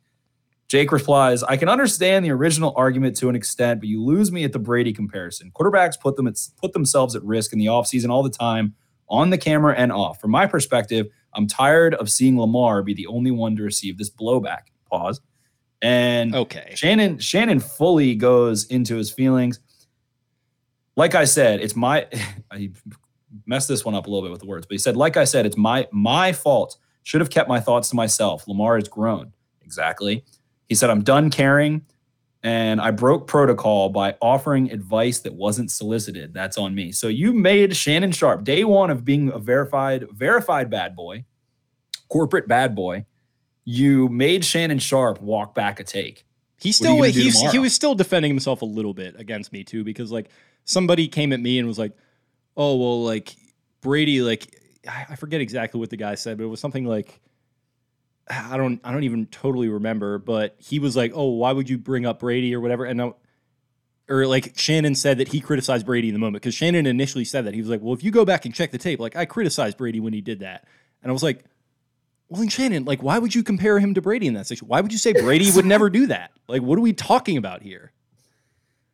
Jake 0.68 0.92
replies, 0.92 1.42
I 1.42 1.57
can 1.57 1.70
understand 1.70 2.22
the 2.22 2.31
original 2.33 2.74
argument 2.77 3.16
to 3.16 3.31
an 3.31 3.35
extent, 3.35 3.81
but 3.81 3.88
you 3.88 4.05
lose 4.05 4.31
me 4.31 4.44
at 4.44 4.53
the 4.53 4.59
Brady 4.59 4.92
comparison. 4.92 5.51
Quarterbacks 5.55 5.98
put 5.98 6.16
them 6.16 6.27
at, 6.27 6.38
put 6.59 6.74
themselves 6.74 7.16
at 7.16 7.24
risk 7.24 7.55
in 7.55 7.59
the 7.59 7.64
offseason 7.64 8.11
all 8.11 8.22
the 8.22 8.29
time, 8.29 8.74
on 9.09 9.31
the 9.31 9.38
camera 9.38 9.74
and 9.74 9.90
off. 9.90 10.20
From 10.20 10.33
my 10.33 10.44
perspective, 10.44 11.07
I'm 11.33 11.46
tired 11.46 11.94
of 11.94 12.11
seeing 12.11 12.38
Lamar 12.38 12.83
be 12.83 12.92
the 12.92 13.07
only 13.07 13.31
one 13.31 13.57
to 13.57 13.62
receive 13.62 13.96
this 13.96 14.11
blowback. 14.11 14.64
Pause. 14.90 15.22
And 15.81 16.35
Okay. 16.35 16.74
Shannon 16.74 17.20
Shannon 17.20 17.59
fully 17.59 18.14
goes 18.16 18.66
into 18.66 18.96
his 18.96 19.11
feelings. 19.11 19.61
Like 20.94 21.14
I 21.14 21.24
said, 21.24 21.61
it's 21.62 21.74
my 21.74 22.07
I 22.51 22.70
messed 23.47 23.69
this 23.69 23.85
one 23.85 23.95
up 23.95 24.07
a 24.07 24.11
little 24.11 24.23
bit 24.23 24.31
with 24.31 24.41
the 24.41 24.47
words, 24.47 24.67
but 24.67 24.75
he 24.75 24.79
said, 24.79 24.97
like 24.97 25.17
I 25.17 25.25
said, 25.25 25.47
it's 25.47 25.57
my 25.57 25.87
my 25.93 26.33
fault. 26.33 26.77
Should 27.03 27.23
have 27.23 27.31
kept 27.31 27.49
my 27.49 27.59
thoughts 27.59 27.88
to 27.91 27.97
myself. 27.97 28.47
Lamar 28.47 28.77
has 28.77 28.87
grown. 28.87 29.33
Exactly. 29.62 30.25
He 30.69 30.75
said, 30.75 30.91
I'm 30.91 31.03
done 31.03 31.31
caring. 31.31 31.87
And 32.43 32.81
I 32.81 32.91
broke 32.91 33.27
protocol 33.27 33.88
by 33.88 34.14
offering 34.21 34.71
advice 34.71 35.21
that 35.21 35.35
wasn't 35.35 35.71
solicited. 35.71 36.33
That's 36.33 36.57
on 36.57 36.75
me. 36.75 36.93
So 36.93 37.09
you 37.09 37.33
made 37.33 37.75
Shannon 37.75 38.12
Sharpe 38.12 38.45
day 38.45 38.62
one 38.62 38.91
of 38.91 39.05
being 39.05 39.33
a 39.33 39.38
verified, 39.38 40.07
verified 40.12 40.71
bad 40.71 40.95
boy, 40.95 41.25
corporate 42.09 42.47
bad 42.47 42.75
boy. 42.75 43.07
You 43.64 44.09
made 44.09 44.45
Shannon 44.45 44.79
Sharpe 44.79 45.21
walk 45.21 45.55
back 45.55 45.81
a 45.81 45.85
take. 45.85 46.25
He 46.61 46.73
still 46.73 47.01
he's, 47.03 47.41
he 47.53 47.59
was 47.59 47.73
still 47.73 47.95
defending 47.95 48.31
himself 48.31 48.62
a 48.62 48.67
little 48.67 48.95
bit 48.95 49.19
against 49.19 49.53
me 49.53 49.64
too 49.64 49.85
because 49.85 50.11
like 50.12 50.29
somebody 50.64 51.09
came 51.09 51.33
at 51.33 51.41
me 51.41 51.59
and 51.59 51.67
was 51.67 51.79
like, 51.79 51.93
"Oh 52.59 52.77
well, 52.77 53.03
like 53.05 53.35
Brady, 53.81 54.21
like 54.21 54.55
I 54.87 55.16
forget 55.16 55.40
exactly 55.40 55.81
what 55.81 55.88
the 55.88 55.97
guy 55.97 56.16
said, 56.16 56.37
but 56.37 56.44
it 56.44 56.49
was 56.49 56.61
something 56.61 56.85
like." 56.85 57.21
I 58.31 58.59
don't 58.59 58.79
I 58.85 58.92
don't 58.92 59.05
even 59.05 59.25
totally 59.27 59.68
remember, 59.68 60.18
but 60.18 60.55
he 60.59 60.79
was 60.79 60.94
like, 60.94 61.12
"Oh, 61.14 61.31
why 61.31 61.53
would 61.53 61.71
you 61.71 61.79
bring 61.79 62.05
up 62.05 62.18
Brady 62.18 62.55
or 62.55 62.61
whatever?" 62.61 62.85
And 62.85 63.01
I, 63.01 63.12
or 64.09 64.27
like 64.27 64.53
Shannon 64.59 64.94
said 64.94 65.18
that 65.18 65.29
he 65.29 65.40
criticized 65.40 65.87
Brady 65.87 66.09
in 66.09 66.14
the 66.14 66.21
moment 66.21 66.42
because 66.42 66.55
Shannon 66.55 66.87
initially 66.87 67.25
said 67.25 67.47
that 67.47 67.55
he 67.55 67.61
was 67.61 67.71
like, 67.71 67.81
"Well, 67.81 67.94
if 67.94 68.03
you 68.03 68.11
go 68.11 68.25
back 68.25 68.44
and 68.44 68.55
check 68.55 68.71
the 68.71 68.79
tape, 68.79 69.01
like 69.01 69.16
I 69.16 69.25
criticized 69.25 69.77
Brady 69.77 70.01
when 70.01 70.12
he 70.12 70.21
did 70.21 70.40
that," 70.40 70.66
and 71.03 71.11
I 71.11 71.12
was 71.12 71.23
like, 71.23 71.44
"Well, 72.29 72.40
then 72.40 72.49
Shannon, 72.49 72.85
like, 72.85 73.03
why 73.03 73.18
would 73.18 73.35
you 73.35 73.42
compare 73.42 73.79
him 73.79 73.94
to 73.94 74.03
Brady 74.03 74.27
in 74.27 74.35
that 74.35 74.47
situation? 74.47 74.68
Why 74.68 74.81
would 74.81 74.92
you 74.92 74.99
say 74.99 75.12
Brady 75.12 75.51
would 75.55 75.64
never 75.66 75.88
do 75.90 76.07
that? 76.09 76.33
Like, 76.49 76.62
what 76.62 76.79
are 76.79 76.83
we 76.83 76.92
talking 76.92 77.37
about 77.37 77.62
here?" 77.62 77.92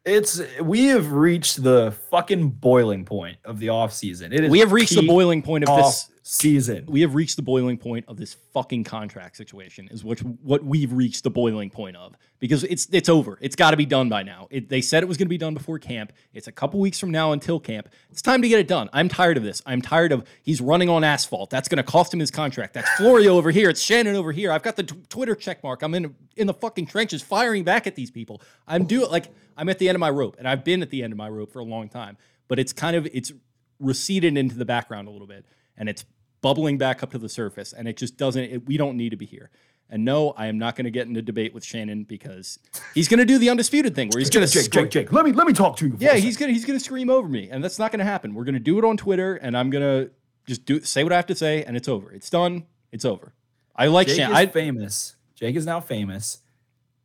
It's 0.05 0.41
we 0.61 0.87
have 0.87 1.13
reached 1.13 1.63
the 1.63 1.95
fucking 2.11 2.51
boiling 2.51 3.05
point 3.05 3.39
of 3.45 3.59
the 3.59 3.71
off 3.71 3.93
season. 3.93 4.33
It 4.33 4.45
is 4.45 4.51
We 4.51 4.61
have 4.61 4.73
reached 4.73 4.95
the 4.95 5.07
boiling 5.07 5.43
point 5.43 5.67
of 5.67 5.77
this. 5.77 6.09
Season. 6.27 6.87
We 6.89 7.03
have 7.03 7.15
reached 7.15 7.37
the 7.37 7.43
boiling 7.43 7.77
point 7.77 8.07
of 8.09 8.17
this 8.17 8.33
fucking 8.55 8.85
contract 8.85 9.37
situation. 9.37 9.89
Is 9.91 10.03
what 10.03 10.21
what 10.21 10.65
we've 10.65 10.91
reached 10.91 11.23
the 11.23 11.31
boiling 11.31 11.69
point 11.69 11.97
of 11.97 12.17
because 12.41 12.65
it's 12.65 12.89
it's 12.91 13.11
over. 13.11 13.37
It's 13.43 13.55
got 13.55 13.73
to 13.73 13.77
be 13.77 13.85
done 13.85 14.09
by 14.09 14.23
now. 14.23 14.49
It, 14.51 14.71
they 14.71 14.81
said 14.81 15.03
it 15.03 15.07
was 15.07 15.19
going 15.19 15.27
to 15.27 15.31
be 15.31 15.39
done 15.39 15.53
before 15.53 15.79
camp. 15.79 16.13
It's 16.33 16.49
a 16.49 16.53
couple 16.53 16.81
weeks 16.81 16.99
from 16.99 17.11
now 17.11 17.33
until 17.33 17.61
camp. 17.61 17.91
It's 18.11 18.23
time 18.23 18.41
to 18.41 18.49
get 18.49 18.59
it 18.59 18.67
done. 18.67 18.89
I'm 18.95 19.11
tired 19.11 19.37
of 19.37 19.43
this. 19.43 19.61
I'm 19.67 19.83
tired 19.83 20.13
of 20.13 20.27
he's 20.43 20.63
running 20.63 20.89
on 20.89 21.05
asphalt. 21.05 21.51
That's 21.51 21.69
going 21.69 21.77
to 21.77 21.83
cost 21.83 22.13
him 22.13 22.21
his 22.21 22.31
contract. 22.31 22.73
That's 22.73 22.89
Florio 22.97 23.37
over 23.37 23.51
here. 23.51 23.69
It's 23.69 23.83
Shannon 23.83 24.17
over 24.17 24.33
here. 24.33 24.51
I've 24.51 24.63
got 24.63 24.77
the 24.77 24.85
t- 24.85 24.97
Twitter 25.11 25.35
check 25.35 25.63
mark. 25.63 25.83
I'm 25.83 25.95
in 25.95 26.15
in 26.37 26.47
the 26.47 26.55
fucking 26.55 26.87
trenches 26.87 27.23
firing 27.23 27.65
back 27.65 27.87
at 27.87 27.97
these 27.97 28.11
people. 28.11 28.41
I'm 28.67 28.87
doing 28.87 29.11
like 29.11 29.27
I'm 29.59 29.69
at 29.69 29.79
the 29.79 29.91
end 29.91 29.97
of 29.97 30.01
my 30.01 30.11
rope, 30.11 30.37
and 30.39 30.49
I've 30.49 30.65
been 30.65 30.81
at 30.81 30.89
the 30.89 31.03
end 31.03 31.13
of 31.13 31.19
my 31.19 31.29
rope 31.29 31.53
for 31.53 31.59
a 31.59 31.65
long 31.65 31.91
time. 31.91 32.17
But 32.49 32.59
it's 32.59 32.73
kind 32.73 32.97
of 32.97 33.07
it's 33.13 33.31
receded 33.79 34.39
into 34.39 34.57
the 34.57 34.65
background 34.65 35.07
a 35.07 35.11
little 35.11 35.27
bit, 35.27 35.45
and 35.77 35.87
it's 35.89 36.05
bubbling 36.45 36.77
back 36.77 37.03
up 37.03 37.11
to 37.11 37.17
the 37.17 37.29
surface, 37.31 37.73
and 37.73 37.89
it 37.89 37.97
just 37.97 38.19
doesn't. 38.19 38.45
It, 38.45 38.67
we 38.67 38.77
don't 38.77 38.99
need 38.99 39.09
to 39.11 39.17
be 39.17 39.25
here. 39.25 39.49
And 39.89 40.05
no, 40.05 40.33
I 40.33 40.47
am 40.47 40.59
not 40.59 40.77
going 40.77 40.85
to 40.85 40.91
get 40.91 41.07
into 41.07 41.23
debate 41.23 41.55
with 41.55 41.65
Shannon 41.65 42.05
because 42.05 42.59
he's 42.95 43.09
going 43.09 43.19
to 43.19 43.25
do 43.25 43.39
the 43.39 43.49
undisputed 43.49 43.95
thing 43.95 44.11
where 44.11 44.19
he's 44.19 44.29
going 44.29 44.47
to 44.47 44.53
Jake, 44.53 44.71
Jake, 44.71 44.91
Jake, 44.91 45.13
let 45.13 45.25
me 45.25 45.33
let 45.33 45.47
me 45.47 45.55
talk 45.55 45.79
to 45.79 45.87
you. 45.87 45.97
yeah, 45.99 46.17
he's 46.17 46.37
gonna 46.37 46.53
he's 46.53 46.67
gonna 46.67 46.81
scream 46.81 47.09
over 47.09 47.27
me, 47.27 47.49
and 47.51 47.65
that's 47.65 47.79
not 47.79 47.93
gonna 47.93 48.05
happen. 48.05 48.35
We're 48.35 48.45
gonna 48.45 48.61
do 48.61 48.79
it 48.79 48.85
on 48.85 48.99
Twitter, 48.99 49.37
and 49.37 49.57
I'm 49.57 49.71
gonna 49.71 50.11
just 50.47 50.67
do 50.67 50.83
say 50.83 51.03
what 51.03 51.15
I 51.15 51.17
have 51.17 51.27
to 51.27 51.35
say, 51.35 51.65
and 51.65 51.79
it's 51.79 51.89
over. 51.89 52.13
It's 52.13 52.29
done. 52.29 52.65
It's 52.93 53.07
over. 53.07 53.33
I 53.75 53.87
like 53.87 54.09
Jake 54.09 54.17
Shannon. 54.17 54.33
is 54.33 54.39
I, 54.39 54.47
famous. 54.47 55.17
Jake 55.35 55.57
is 55.57 55.65
now 55.65 55.81
famous, 55.81 56.43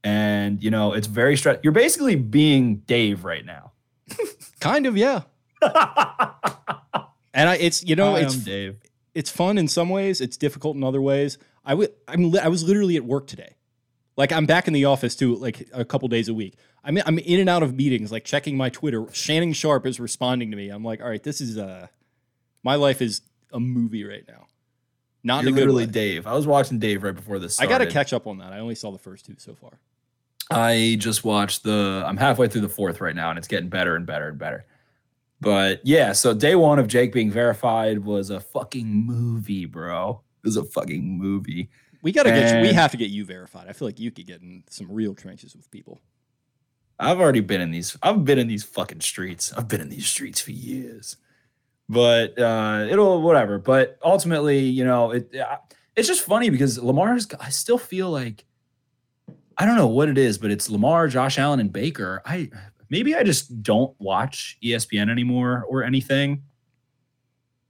and 0.04 0.62
you 0.62 0.70
know 0.70 0.92
it's 0.92 1.08
very 1.08 1.38
stress. 1.38 1.60
You're 1.64 1.72
basically 1.72 2.16
being 2.16 2.78
Dave 2.88 3.24
right 3.24 3.46
now. 3.46 3.72
kind 4.60 4.86
of, 4.86 4.98
yeah. 4.98 5.22
and 5.62 7.50
I, 7.50 7.58
it's 7.58 7.84
you 7.86 7.96
know, 7.96 8.16
I 8.16 8.22
it's 8.22 8.36
am 8.36 8.42
Dave. 8.42 8.78
It's 9.20 9.30
fun 9.30 9.58
in 9.58 9.68
some 9.68 9.90
ways. 9.90 10.22
It's 10.22 10.38
difficult 10.38 10.78
in 10.78 10.84
other 10.86 11.02
ways. 11.02 11.38
I 11.66 11.72
w- 11.72 11.90
I'm 12.08 12.32
li- 12.32 12.40
I 12.40 12.48
was 12.48 12.64
literally 12.64 12.96
at 12.96 13.04
work 13.04 13.28
today. 13.28 13.58
Like 14.16 14.32
I'm 14.32 14.46
back 14.46 14.66
in 14.66 14.74
the 14.74 14.86
office 14.86 15.14
too, 15.14 15.36
like 15.36 15.68
a 15.74 15.84
couple 15.84 16.08
days 16.08 16.30
a 16.30 16.34
week. 16.34 16.56
I'm 16.86 16.98
I'm 17.06 17.20
in 17.20 17.42
and 17.42 17.50
out 17.50 17.62
of 17.62 17.76
meetings, 17.76 18.14
like 18.14 18.24
checking 18.24 18.56
my 18.56 18.70
Twitter. 18.70 19.06
Shannon 19.12 19.52
Sharpe 19.52 19.86
is 19.88 20.00
responding 20.00 20.52
to 20.52 20.56
me. 20.56 20.70
I'm 20.70 20.86
like, 20.86 21.02
all 21.02 21.10
right, 21.10 21.22
this 21.22 21.42
is 21.42 21.58
uh, 21.58 21.88
my 22.64 22.76
life 22.76 23.02
is 23.02 23.20
a 23.52 23.60
movie 23.60 24.06
right 24.06 24.24
now. 24.26 24.48
Not 25.22 25.44
You're 25.44 25.52
a 25.52 25.56
literally 25.56 25.86
way. 25.86 25.92
Dave. 25.92 26.26
I 26.26 26.32
was 26.32 26.48
watching 26.48 26.80
Dave 26.80 27.04
right 27.04 27.14
before 27.14 27.40
this. 27.40 27.60
I 27.60 27.66
got 27.66 27.80
to 27.80 27.88
catch 27.88 28.14
up 28.14 28.26
on 28.26 28.38
that. 28.38 28.54
I 28.54 28.60
only 28.60 28.76
saw 28.76 28.90
the 28.90 29.00
first 29.00 29.26
two 29.26 29.36
so 29.38 29.54
far. 29.54 29.72
I 30.50 30.96
just 30.98 31.26
watched 31.26 31.64
the. 31.64 32.06
I'm 32.08 32.16
halfway 32.16 32.48
through 32.48 32.62
the 32.62 32.70
fourth 32.70 33.02
right 33.02 33.18
now, 33.18 33.32
and 33.32 33.38
it's 33.38 33.50
getting 33.50 33.68
better 33.68 33.98
and 33.98 34.06
better 34.06 34.30
and 34.30 34.38
better. 34.38 34.66
But 35.42 35.82
yeah, 35.84 36.12
so 36.12 36.34
day 36.34 36.56
one 36.56 36.80
of 36.80 36.88
Jake 36.88 37.14
being 37.14 37.32
verified 37.32 38.00
was 38.00 38.30
a 38.30 38.40
fucking 38.40 38.88
movie, 38.88 39.66
bro. 39.66 40.22
It 40.44 40.48
was 40.48 40.58
a 40.58 40.64
fucking 40.64 41.18
movie. 41.18 41.70
We 42.02 42.12
got 42.12 42.24
to 42.24 42.30
get 42.30 42.56
you, 42.56 42.62
we 42.62 42.74
have 42.74 42.92
to 42.92 42.98
get 42.98 43.10
you 43.10 43.26
verified. 43.26 43.68
I 43.68 43.74
feel 43.74 43.88
like 43.88 44.00
you 44.00 44.12
could 44.12 44.26
get 44.26 44.42
in 44.42 44.64
some 44.70 44.92
real 44.92 45.14
trenches 45.14 45.56
with 45.56 45.70
people. 45.72 46.02
I've 46.98 47.20
already 47.20 47.40
been 47.40 47.62
in 47.62 47.72
these. 47.72 47.98
I've 48.04 48.26
been 48.26 48.40
in 48.40 48.48
these 48.48 48.64
fucking 48.64 49.02
streets. 49.02 49.54
I've 49.54 49.68
been 49.68 49.82
in 49.82 49.90
these 49.90 50.08
streets 50.08 50.42
for 50.42 50.52
years. 50.52 51.18
But 51.88 52.38
uh, 52.38 52.88
it'll 52.90 53.22
whatever. 53.22 53.58
But 53.58 53.98
ultimately, 54.04 54.60
you 54.60 54.84
know, 54.84 55.12
it 55.12 55.34
it's 55.96 56.08
just 56.08 56.24
funny 56.24 56.50
because 56.50 56.78
Lamar's. 56.78 57.28
I 57.40 57.50
still 57.50 57.78
feel 57.78 58.10
like 58.10 58.46
I 59.58 59.66
don't 59.66 59.76
know 59.76 59.88
what 59.88 60.10
it 60.10 60.18
is, 60.18 60.38
but 60.38 60.52
it's 60.52 60.70
Lamar, 60.70 61.08
Josh 61.08 61.38
Allen, 61.38 61.60
and 61.60 61.72
Baker. 61.72 62.22
I 62.26 62.50
maybe 62.90 63.16
I 63.16 63.24
just 63.24 63.62
don't 63.64 63.94
watch 64.00 64.58
ESPN 64.64 65.10
anymore 65.10 65.66
or 65.68 65.84
anything. 65.84 66.44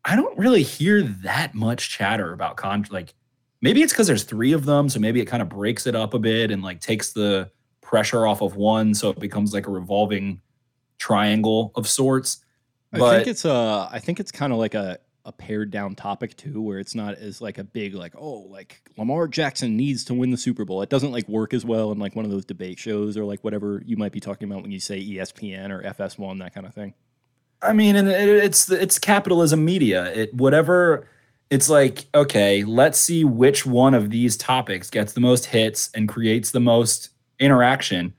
I 0.06 0.16
don't 0.16 0.38
really 0.38 0.64
hear 0.64 1.04
that 1.04 1.54
much 1.54 1.90
chatter 1.90 2.34
about 2.34 2.58
con 2.58 2.86
like 2.90 3.14
maybe 3.62 3.82
it's 3.82 3.94
because 3.94 4.08
there's 4.08 4.24
three 4.24 4.54
of 4.54 4.66
them, 4.66 4.90
so 4.90 5.00
maybe 5.00 5.20
it 5.20 5.26
kind 5.26 5.42
of 5.42 5.50
breaks 5.50 5.86
it 5.86 5.96
up 5.96 6.14
a 6.14 6.20
bit 6.20 6.52
and 6.52 6.64
like 6.64 6.80
takes 6.80 7.12
the 7.14 7.52
pressure 7.82 8.26
off 8.26 8.42
of 8.42 8.56
one, 8.56 8.94
so 8.94 9.10
it 9.10 9.20
becomes 9.20 9.54
like 9.54 9.68
a 9.68 9.72
revolving 9.72 10.42
triangle 10.98 11.72
of 11.76 11.88
sorts. 11.88 12.44
I 12.94 12.98
think 12.98 13.28
it's 13.28 13.46
a 13.46 13.88
I 13.92 14.00
think 14.00 14.20
it's 14.20 14.32
kind 14.32 14.52
of 14.54 14.60
like 14.60 14.74
a 14.74 15.00
a 15.26 15.32
pared 15.32 15.72
down 15.72 15.96
topic 15.96 16.36
too, 16.38 16.62
where 16.62 16.80
it's 16.80 16.96
not 16.96 17.16
as 17.16 17.42
like 17.42 17.58
a 17.58 17.64
big 17.64 17.94
like 17.94 18.14
oh 18.18 18.48
like 18.50 18.82
Lamar 18.98 19.28
Jackson 19.28 19.76
needs 19.76 20.04
to 20.06 20.14
win 20.14 20.32
the 20.32 20.38
Super 20.38 20.66
Bowl. 20.66 20.82
It 20.82 20.90
doesn't 20.90 21.12
like 21.12 21.28
work 21.28 21.54
as 21.54 21.66
well 21.66 21.92
in 21.92 22.00
like 22.00 22.16
one 22.16 22.26
of 22.26 22.32
those 22.32 22.46
debate 22.46 22.80
shows 22.80 23.18
or 23.18 23.26
like 23.26 23.44
whatever 23.44 23.82
you 23.86 23.98
might 23.98 24.12
be 24.12 24.20
talking 24.20 24.50
about 24.50 24.62
when 24.62 24.72
you 24.72 24.80
say 24.80 25.00
ESPN 25.00 25.70
or 25.70 25.84
FS1 25.84 26.40
that 26.40 26.54
kind 26.54 26.66
of 26.66 26.74
thing. 26.74 26.94
I 27.62 27.74
mean, 27.74 27.96
and 27.96 28.08
it, 28.08 28.30
it's 28.30 28.72
it's 28.72 29.00
capitalism 29.00 29.64
media. 29.66 30.12
It 30.14 30.34
whatever. 30.34 31.08
It's 31.50 31.70
like 31.70 32.06
okay, 32.14 32.64
let's 32.64 33.00
see 33.00 33.24
which 33.24 33.66
one 33.66 33.94
of 33.94 34.12
these 34.12 34.38
topics 34.38 34.90
gets 34.90 35.14
the 35.14 35.22
most 35.22 35.48
hits 35.48 35.90
and 35.94 36.08
creates 36.08 36.52
the 36.52 36.60
most 36.60 37.10
interaction, 37.40 38.14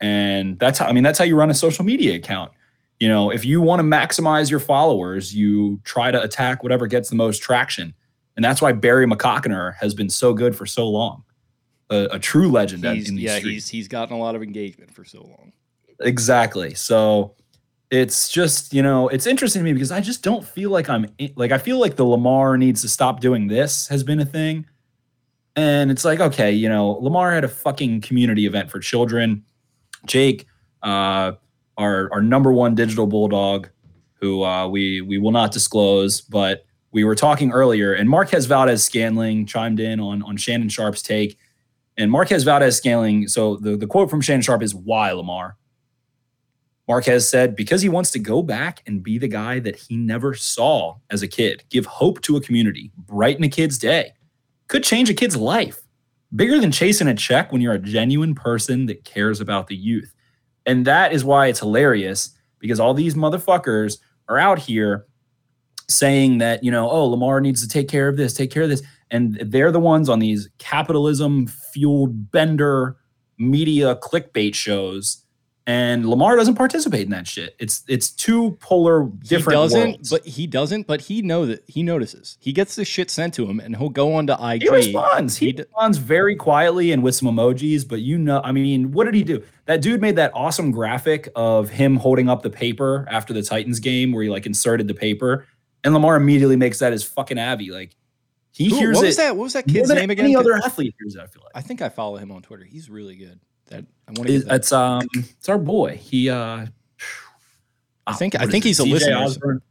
and 0.00 0.58
that's 0.58 0.78
how. 0.78 0.86
I 0.86 0.92
mean, 0.92 1.04
that's 1.04 1.18
how 1.18 1.24
you 1.24 1.36
run 1.36 1.50
a 1.50 1.54
social 1.54 1.84
media 1.84 2.16
account. 2.16 2.52
You 3.00 3.08
know, 3.08 3.30
if 3.30 3.44
you 3.44 3.60
want 3.60 3.80
to 3.80 3.84
maximize 3.84 4.50
your 4.50 4.60
followers, 4.60 5.34
you 5.34 5.80
try 5.84 6.10
to 6.10 6.22
attack 6.22 6.62
whatever 6.62 6.86
gets 6.86 7.08
the 7.08 7.16
most 7.16 7.42
traction, 7.42 7.94
and 8.36 8.44
that's 8.44 8.60
why 8.62 8.72
Barry 8.72 9.06
McCockner 9.06 9.74
has 9.76 9.94
been 9.94 10.10
so 10.10 10.32
good 10.34 10.54
for 10.54 10.66
so 10.66 10.88
long, 10.88 11.24
a, 11.90 12.08
a 12.12 12.18
true 12.18 12.50
legend 12.50 12.84
in 12.84 12.94
He's, 12.96 13.08
these 13.08 13.18
yeah, 13.20 13.38
streets. 13.38 13.54
he's 13.54 13.68
he's 13.68 13.88
gotten 13.88 14.14
a 14.14 14.18
lot 14.18 14.34
of 14.34 14.42
engagement 14.42 14.94
for 14.94 15.04
so 15.04 15.22
long. 15.22 15.52
Exactly. 16.00 16.74
So 16.74 17.34
it's 17.90 18.28
just, 18.28 18.72
you 18.72 18.82
know, 18.82 19.08
it's 19.08 19.26
interesting 19.26 19.60
to 19.60 19.64
me 19.64 19.72
because 19.72 19.90
I 19.90 20.00
just 20.00 20.22
don't 20.22 20.44
feel 20.44 20.70
like 20.70 20.88
I'm 20.88 21.06
like 21.36 21.52
I 21.52 21.58
feel 21.58 21.78
like 21.78 21.96
the 21.96 22.04
Lamar 22.04 22.56
needs 22.56 22.82
to 22.82 22.88
stop 22.88 23.20
doing 23.20 23.48
this 23.48 23.88
has 23.88 24.04
been 24.04 24.20
a 24.20 24.24
thing. 24.24 24.66
And 25.56 25.90
it's 25.90 26.04
like, 26.04 26.20
okay, 26.20 26.52
you 26.52 26.68
know, 26.68 26.90
Lamar 26.92 27.32
had 27.32 27.44
a 27.44 27.48
fucking 27.48 28.02
community 28.02 28.46
event 28.46 28.70
for 28.70 28.78
children. 28.78 29.44
Jake, 30.06 30.46
uh, 30.82 31.32
our 31.76 32.10
our 32.12 32.22
number 32.22 32.52
one 32.52 32.74
digital 32.74 33.06
bulldog, 33.06 33.68
who 34.14 34.42
uh, 34.42 34.68
we 34.68 35.00
we 35.00 35.18
will 35.18 35.32
not 35.32 35.52
disclose, 35.52 36.20
but 36.20 36.64
we 36.92 37.04
were 37.04 37.14
talking 37.14 37.52
earlier, 37.52 37.92
and 37.92 38.08
Marquez 38.08 38.46
Valdes 38.46 38.82
Scantling 38.82 39.46
chimed 39.46 39.80
in 39.80 40.00
on 40.00 40.22
on 40.22 40.36
Shannon 40.36 40.68
Sharpe's 40.68 41.02
take. 41.02 41.38
And 41.96 42.10
Marquez 42.10 42.44
Valdes 42.44 42.76
Scantling, 42.76 43.28
so 43.28 43.56
the, 43.56 43.76
the 43.76 43.86
quote 43.86 44.08
from 44.08 44.22
Shannon 44.22 44.40
Sharpe 44.40 44.62
is 44.62 44.74
why 44.74 45.12
Lamar? 45.12 45.58
Marquez 46.88 47.28
said, 47.28 47.54
because 47.54 47.82
he 47.82 47.88
wants 47.88 48.10
to 48.10 48.18
go 48.18 48.42
back 48.42 48.82
and 48.86 49.02
be 49.02 49.16
the 49.18 49.28
guy 49.28 49.60
that 49.60 49.76
he 49.76 49.96
never 49.96 50.34
saw 50.34 50.96
as 51.10 51.22
a 51.22 51.28
kid, 51.28 51.62
give 51.68 51.86
hope 51.86 52.20
to 52.22 52.36
a 52.36 52.40
community, 52.40 52.90
brighten 52.96 53.44
a 53.44 53.48
kid's 53.48 53.78
day, 53.78 54.12
could 54.66 54.82
change 54.82 55.08
a 55.08 55.14
kid's 55.14 55.36
life. 55.36 55.82
Bigger 56.34 56.58
than 56.58 56.72
chasing 56.72 57.06
a 57.06 57.14
check 57.14 57.52
when 57.52 57.60
you're 57.60 57.74
a 57.74 57.78
genuine 57.78 58.34
person 58.34 58.86
that 58.86 59.04
cares 59.04 59.40
about 59.40 59.66
the 59.66 59.76
youth. 59.76 60.14
And 60.66 60.86
that 60.86 61.12
is 61.12 61.24
why 61.24 61.46
it's 61.46 61.60
hilarious 61.60 62.30
because 62.58 62.78
all 62.78 62.94
these 62.94 63.14
motherfuckers 63.14 63.98
are 64.28 64.38
out 64.38 64.58
here 64.58 65.06
saying 65.88 66.38
that, 66.38 66.62
you 66.62 66.70
know, 66.70 66.88
oh, 66.88 67.06
Lamar 67.06 67.40
needs 67.40 67.62
to 67.62 67.68
take 67.68 67.88
care 67.88 68.08
of 68.08 68.16
this, 68.16 68.34
take 68.34 68.50
care 68.50 68.62
of 68.62 68.68
this. 68.68 68.82
And 69.10 69.36
they're 69.44 69.72
the 69.72 69.80
ones 69.80 70.08
on 70.08 70.20
these 70.20 70.48
capitalism 70.58 71.48
fueled 71.48 72.30
bender 72.30 72.96
media 73.38 73.96
clickbait 73.96 74.54
shows. 74.54 75.24
And 75.66 76.08
Lamar 76.08 76.36
doesn't 76.36 76.54
participate 76.54 77.02
in 77.02 77.10
that 77.10 77.28
shit. 77.28 77.54
It's 77.58 77.84
it's 77.86 78.10
two 78.10 78.52
polar 78.60 79.04
different 79.04 79.56
he 79.56 79.62
doesn't, 79.62 79.88
worlds. 79.90 80.10
but 80.10 80.26
he 80.26 80.46
doesn't, 80.46 80.86
but 80.86 81.00
he 81.02 81.22
know 81.22 81.46
that 81.46 81.62
he 81.68 81.82
notices. 81.82 82.38
He 82.40 82.52
gets 82.52 82.74
this 82.74 82.88
shit 82.88 83.10
sent 83.10 83.34
to 83.34 83.46
him, 83.46 83.60
and 83.60 83.76
he'll 83.76 83.88
go 83.88 84.14
on 84.14 84.26
to 84.28 84.38
IG. 84.40 84.62
he 84.62 84.68
responds. 84.68 85.36
He, 85.36 85.46
He 85.46 85.52
responds 85.52 85.98
very 85.98 86.34
quietly 86.34 86.90
and 86.92 87.02
with 87.02 87.14
some 87.14 87.28
emojis. 87.28 87.86
But 87.86 88.00
you 88.00 88.18
know, 88.18 88.40
I 88.42 88.52
mean, 88.52 88.90
what 88.90 89.04
did 89.04 89.14
he 89.14 89.22
do? 89.22 89.44
That 89.70 89.82
dude 89.82 90.00
made 90.00 90.16
that 90.16 90.32
awesome 90.34 90.72
graphic 90.72 91.28
of 91.36 91.70
him 91.70 91.94
holding 91.94 92.28
up 92.28 92.42
the 92.42 92.50
paper 92.50 93.06
after 93.08 93.32
the 93.32 93.40
Titans 93.40 93.78
game, 93.78 94.10
where 94.10 94.24
he 94.24 94.28
like 94.28 94.44
inserted 94.44 94.88
the 94.88 94.94
paper, 94.94 95.46
and 95.84 95.94
Lamar 95.94 96.16
immediately 96.16 96.56
makes 96.56 96.80
that 96.80 96.90
his 96.90 97.04
fucking 97.04 97.38
Abby. 97.38 97.70
Like 97.70 97.94
he 98.50 98.68
Who- 98.68 98.74
hears 98.78 98.96
what 98.96 99.04
it 99.04 99.06
was 99.06 99.16
that? 99.18 99.36
What 99.36 99.44
was 99.44 99.52
that 99.52 99.68
kid's 99.68 99.88
name 99.88 100.10
again? 100.10 100.24
Any 100.24 100.34
other 100.34 100.56
athlete 100.56 100.92
hears 100.98 101.14
it. 101.14 101.20
I 101.20 101.26
feel 101.28 101.42
like. 101.44 101.52
I 101.54 101.60
think 101.60 101.82
I 101.82 101.88
follow 101.88 102.16
him 102.16 102.32
on 102.32 102.42
Twitter. 102.42 102.64
He's 102.64 102.90
really 102.90 103.14
good. 103.14 103.38
That 103.68 103.84
I 104.08 104.10
want 104.10 104.26
to 104.26 104.34
It- 104.34 104.46
that. 104.48 104.54
it's 104.56 104.72
um 104.72 105.02
it's 105.14 105.48
our 105.48 105.56
boy. 105.56 105.98
He 106.02 106.28
uh 106.28 106.66
I 108.08 108.14
think 108.14 108.34
I 108.34 108.46
think 108.46 108.64
it, 108.64 108.70
he's 108.70 108.80
a 108.80 108.82
CJ 108.82 108.90
listener. 108.90 109.16
Osborne? 109.18 109.62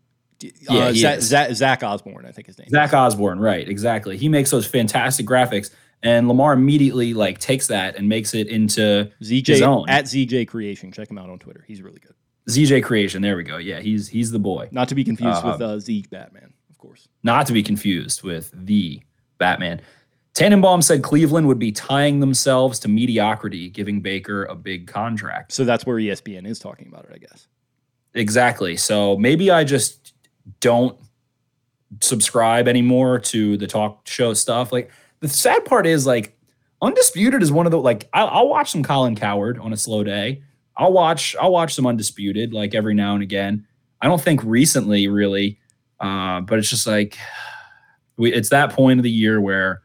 Uh, 0.41 0.47
Yeah, 0.73 0.93
Zach. 0.93 1.19
Zach, 1.19 1.51
Zach 1.51 1.83
Osborne, 1.83 2.25
I 2.25 2.31
think 2.31 2.47
his 2.47 2.57
name. 2.57 2.67
Is 2.67 2.71
Zach 2.71 2.93
Osborne, 2.93 3.39
right? 3.41 3.67
Exactly. 3.67 4.15
He 4.15 4.29
makes 4.29 4.49
those 4.49 4.65
fantastic 4.65 5.25
graphics, 5.25 5.71
and 6.03 6.27
Lamar 6.27 6.53
immediately 6.53 7.13
like 7.13 7.39
takes 7.39 7.67
that 7.67 7.95
and 7.95 8.07
makes 8.07 8.33
it 8.33 8.47
into 8.47 9.11
his 9.19 9.31
ZJ 9.31 9.61
own. 9.61 9.89
at 9.89 10.05
ZJ 10.05 10.47
Creation. 10.47 10.91
Check 10.91 11.09
him 11.09 11.17
out 11.17 11.29
on 11.29 11.39
Twitter. 11.39 11.63
He's 11.67 11.81
really 11.81 11.99
good. 11.99 12.13
ZJ 12.49 12.83
Creation. 12.83 13.21
There 13.21 13.35
we 13.35 13.43
go. 13.43 13.57
Yeah, 13.57 13.79
he's 13.79 14.07
he's 14.07 14.31
the 14.31 14.39
boy. 14.39 14.69
Not 14.71 14.87
to 14.89 14.95
be 14.95 15.03
confused 15.03 15.43
with 15.43 15.61
Uh, 15.61 15.65
uh, 15.75 15.79
Zeke 15.79 16.09
Batman, 16.09 16.53
of 16.69 16.77
course. 16.77 17.07
Not 17.23 17.45
to 17.47 17.53
be 17.53 17.61
confused 17.61 18.23
with 18.23 18.51
the 18.53 19.01
Batman. 19.37 19.81
Tannenbaum 20.33 20.81
said 20.81 21.03
Cleveland 21.03 21.47
would 21.47 21.59
be 21.59 21.71
tying 21.71 22.19
themselves 22.19 22.79
to 22.79 22.87
mediocrity, 22.87 23.69
giving 23.69 23.99
Baker 23.99 24.45
a 24.45 24.55
big 24.55 24.87
contract. 24.87 25.51
So 25.51 25.65
that's 25.65 25.85
where 25.85 25.97
ESPN 25.97 26.47
is 26.47 26.59
talking 26.59 26.87
about 26.87 27.05
it, 27.05 27.11
I 27.13 27.17
guess. 27.17 27.47
Exactly. 28.13 28.77
So 28.77 29.17
maybe 29.17 29.51
I 29.51 29.63
just 29.63 30.13
don't 30.61 30.97
subscribe 32.01 32.67
anymore 32.67 33.19
to 33.19 33.57
the 33.57 33.67
talk 33.67 34.07
show 34.07 34.33
stuff. 34.33 34.71
Like 34.71 34.91
the 35.21 35.29
sad 35.29 35.65
part 35.65 35.85
is 35.85 36.05
like 36.05 36.37
Undisputed 36.81 37.43
is 37.43 37.51
one 37.51 37.65
of 37.65 37.71
the 37.71 37.79
like 37.79 38.07
I'll, 38.13 38.27
I'll 38.27 38.47
watch 38.47 38.71
some 38.71 38.83
Colin 38.83 39.15
Cowherd 39.15 39.59
on 39.59 39.73
a 39.73 39.77
slow 39.77 40.03
day. 40.03 40.43
I'll 40.77 40.93
watch 40.93 41.35
I'll 41.39 41.51
watch 41.51 41.73
some 41.73 41.85
Undisputed 41.85 42.53
like 42.53 42.73
every 42.73 42.93
now 42.93 43.13
and 43.13 43.23
again. 43.23 43.65
I 44.01 44.07
don't 44.07 44.21
think 44.21 44.41
recently 44.43 45.07
really, 45.09 45.59
uh, 45.99 46.39
but 46.41 46.57
it's 46.57 46.69
just 46.69 46.87
like 46.87 47.17
we 48.17 48.33
it's 48.33 48.49
that 48.49 48.71
point 48.71 48.99
of 48.99 49.03
the 49.03 49.11
year 49.11 49.41
where 49.41 49.81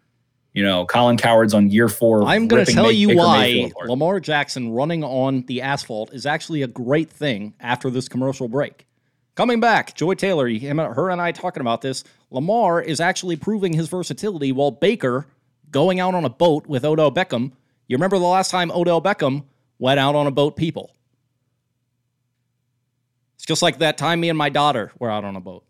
you 0.53 0.63
know 0.63 0.87
Colin 0.87 1.17
Cowherd's 1.17 1.53
on 1.53 1.69
year 1.69 1.89
four. 1.89 2.23
I'm 2.23 2.47
going 2.47 2.65
to 2.65 2.73
tell 2.73 2.85
Ma- 2.85 2.91
you 2.91 3.09
Baker 3.09 3.19
why 3.19 3.73
Lamar 3.87 4.21
Jackson 4.21 4.71
running 4.71 5.03
on 5.03 5.43
the 5.47 5.63
asphalt 5.63 6.13
is 6.13 6.27
actually 6.27 6.63
a 6.63 6.69
great 6.69 7.11
thing 7.11 7.55
after 7.59 7.91
this 7.91 8.09
commercial 8.09 8.47
break. 8.47 8.87
Coming 9.35 9.59
back, 9.59 9.95
Joy 9.95 10.15
Taylor, 10.15 10.49
her 10.49 11.11
and 11.11 11.21
I 11.21 11.33
talking 11.33 11.61
about 11.61 11.81
this. 11.81 12.05
Lamar 12.31 12.81
is 12.81 13.01
actually 13.01 13.37
proving 13.37 13.73
his 13.73 13.89
versatility 13.89 14.53
while 14.53 14.71
Baker 14.71 15.27
going 15.71 15.99
out 15.99 16.15
on 16.15 16.25
a 16.25 16.31
boat 16.31 16.69
with 16.69 16.85
Odell 16.85 17.11
Beckham. 17.11 17.53
You 17.89 17.97
remember 17.97 18.19
the 18.19 18.25
last 18.25 18.51
time 18.51 18.71
Odell 18.71 19.03
Beckham 19.03 19.45
went 19.79 19.99
out 19.99 20.15
on 20.15 20.29
a 20.29 20.31
boat, 20.31 20.57
people? 20.57 20.95
It's 23.35 23.45
just 23.45 23.61
like 23.61 23.79
that 23.79 23.99
time 23.99 24.21
me 24.21 24.29
and 24.29 24.39
my 24.39 24.51
daughter 24.51 24.93
were 25.01 25.11
out 25.11 25.25
on 25.25 25.35
a 25.35 25.41
boat. 25.41 25.65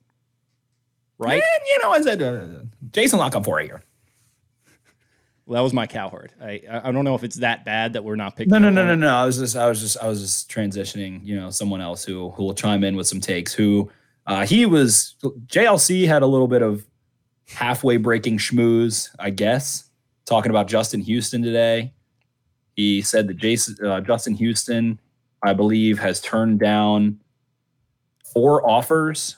Right? 1.16 1.42
And, 1.42 1.66
you 1.68 1.78
know, 1.82 1.90
I 1.90 2.00
said, 2.02 2.22
uh, 2.22 2.64
Jason 2.92 3.18
La 3.18 3.30
Canfora 3.30 3.62
it 3.62 3.66
here. 3.66 3.82
Well, 5.46 5.60
that 5.60 5.62
was 5.62 5.74
my 5.74 5.86
cow 5.86 6.08
herd. 6.08 6.32
I 6.40 6.62
I 6.70 6.90
don't 6.90 7.04
know 7.04 7.14
if 7.14 7.22
it's 7.22 7.36
that 7.36 7.64
bad 7.64 7.92
that 7.92 8.04
we're 8.04 8.16
not 8.16 8.34
picking. 8.34 8.50
No, 8.50 8.58
no, 8.58 8.70
no, 8.70 8.86
no, 8.86 8.94
no. 8.94 9.14
I 9.14 9.26
was 9.26 9.38
just, 9.38 9.56
I 9.56 9.68
was 9.68 9.80
just, 9.80 9.98
I 9.98 10.08
was 10.08 10.20
just 10.20 10.50
transitioning. 10.50 11.24
You 11.24 11.38
know, 11.38 11.50
someone 11.50 11.82
else 11.82 12.04
who 12.04 12.30
who 12.30 12.44
will 12.44 12.54
chime 12.54 12.82
in 12.82 12.96
with 12.96 13.06
some 13.06 13.20
takes. 13.20 13.52
Who 13.52 13.90
uh, 14.26 14.46
he 14.46 14.64
was. 14.64 15.16
JLC 15.46 16.06
had 16.06 16.22
a 16.22 16.26
little 16.26 16.48
bit 16.48 16.62
of 16.62 16.86
halfway 17.48 17.98
breaking 17.98 18.38
schmooze, 18.38 19.10
I 19.18 19.30
guess, 19.30 19.90
talking 20.24 20.48
about 20.48 20.66
Justin 20.66 21.00
Houston 21.00 21.42
today. 21.42 21.92
He 22.74 23.02
said 23.02 23.28
that 23.28 23.36
Jason 23.36 23.76
uh, 23.86 24.00
Justin 24.00 24.34
Houston, 24.34 24.98
I 25.42 25.52
believe, 25.52 25.98
has 25.98 26.22
turned 26.22 26.58
down 26.58 27.20
four 28.32 28.68
offers 28.68 29.36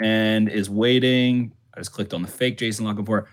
and 0.00 0.48
is 0.48 0.68
waiting. 0.68 1.52
I 1.74 1.80
just 1.80 1.92
clicked 1.92 2.12
on 2.12 2.22
the 2.22 2.28
fake 2.28 2.58
Jason 2.58 2.84
La 2.84 2.92
Canfora. 2.92 3.26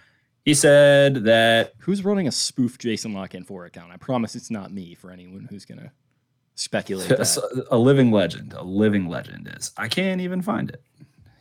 He 0.44 0.54
said 0.54 1.24
that 1.26 1.74
Who's 1.80 2.04
running 2.04 2.28
a 2.28 2.32
spoof 2.32 2.78
Jason 2.78 3.14
La 3.14 3.28
Canfora 3.28 3.68
account? 3.68 3.92
I 3.92 3.98
promise 3.98 4.36
it's 4.36 4.50
not 4.52 4.72
me 4.72 4.96
for 4.96 5.12
anyone 5.12 5.48
who's 5.50 5.66
gonna 5.66 5.92
speculate. 6.56 7.12
a, 7.12 7.18
That. 7.18 7.68
a 7.70 7.78
living 7.78 8.12
legend, 8.12 8.54
a 8.54 8.64
living 8.64 9.08
legend 9.08 9.54
is. 9.58 9.72
I 9.78 9.88
can't 9.88 10.22
even 10.22 10.42
find 10.42 10.70
it. 10.70 10.84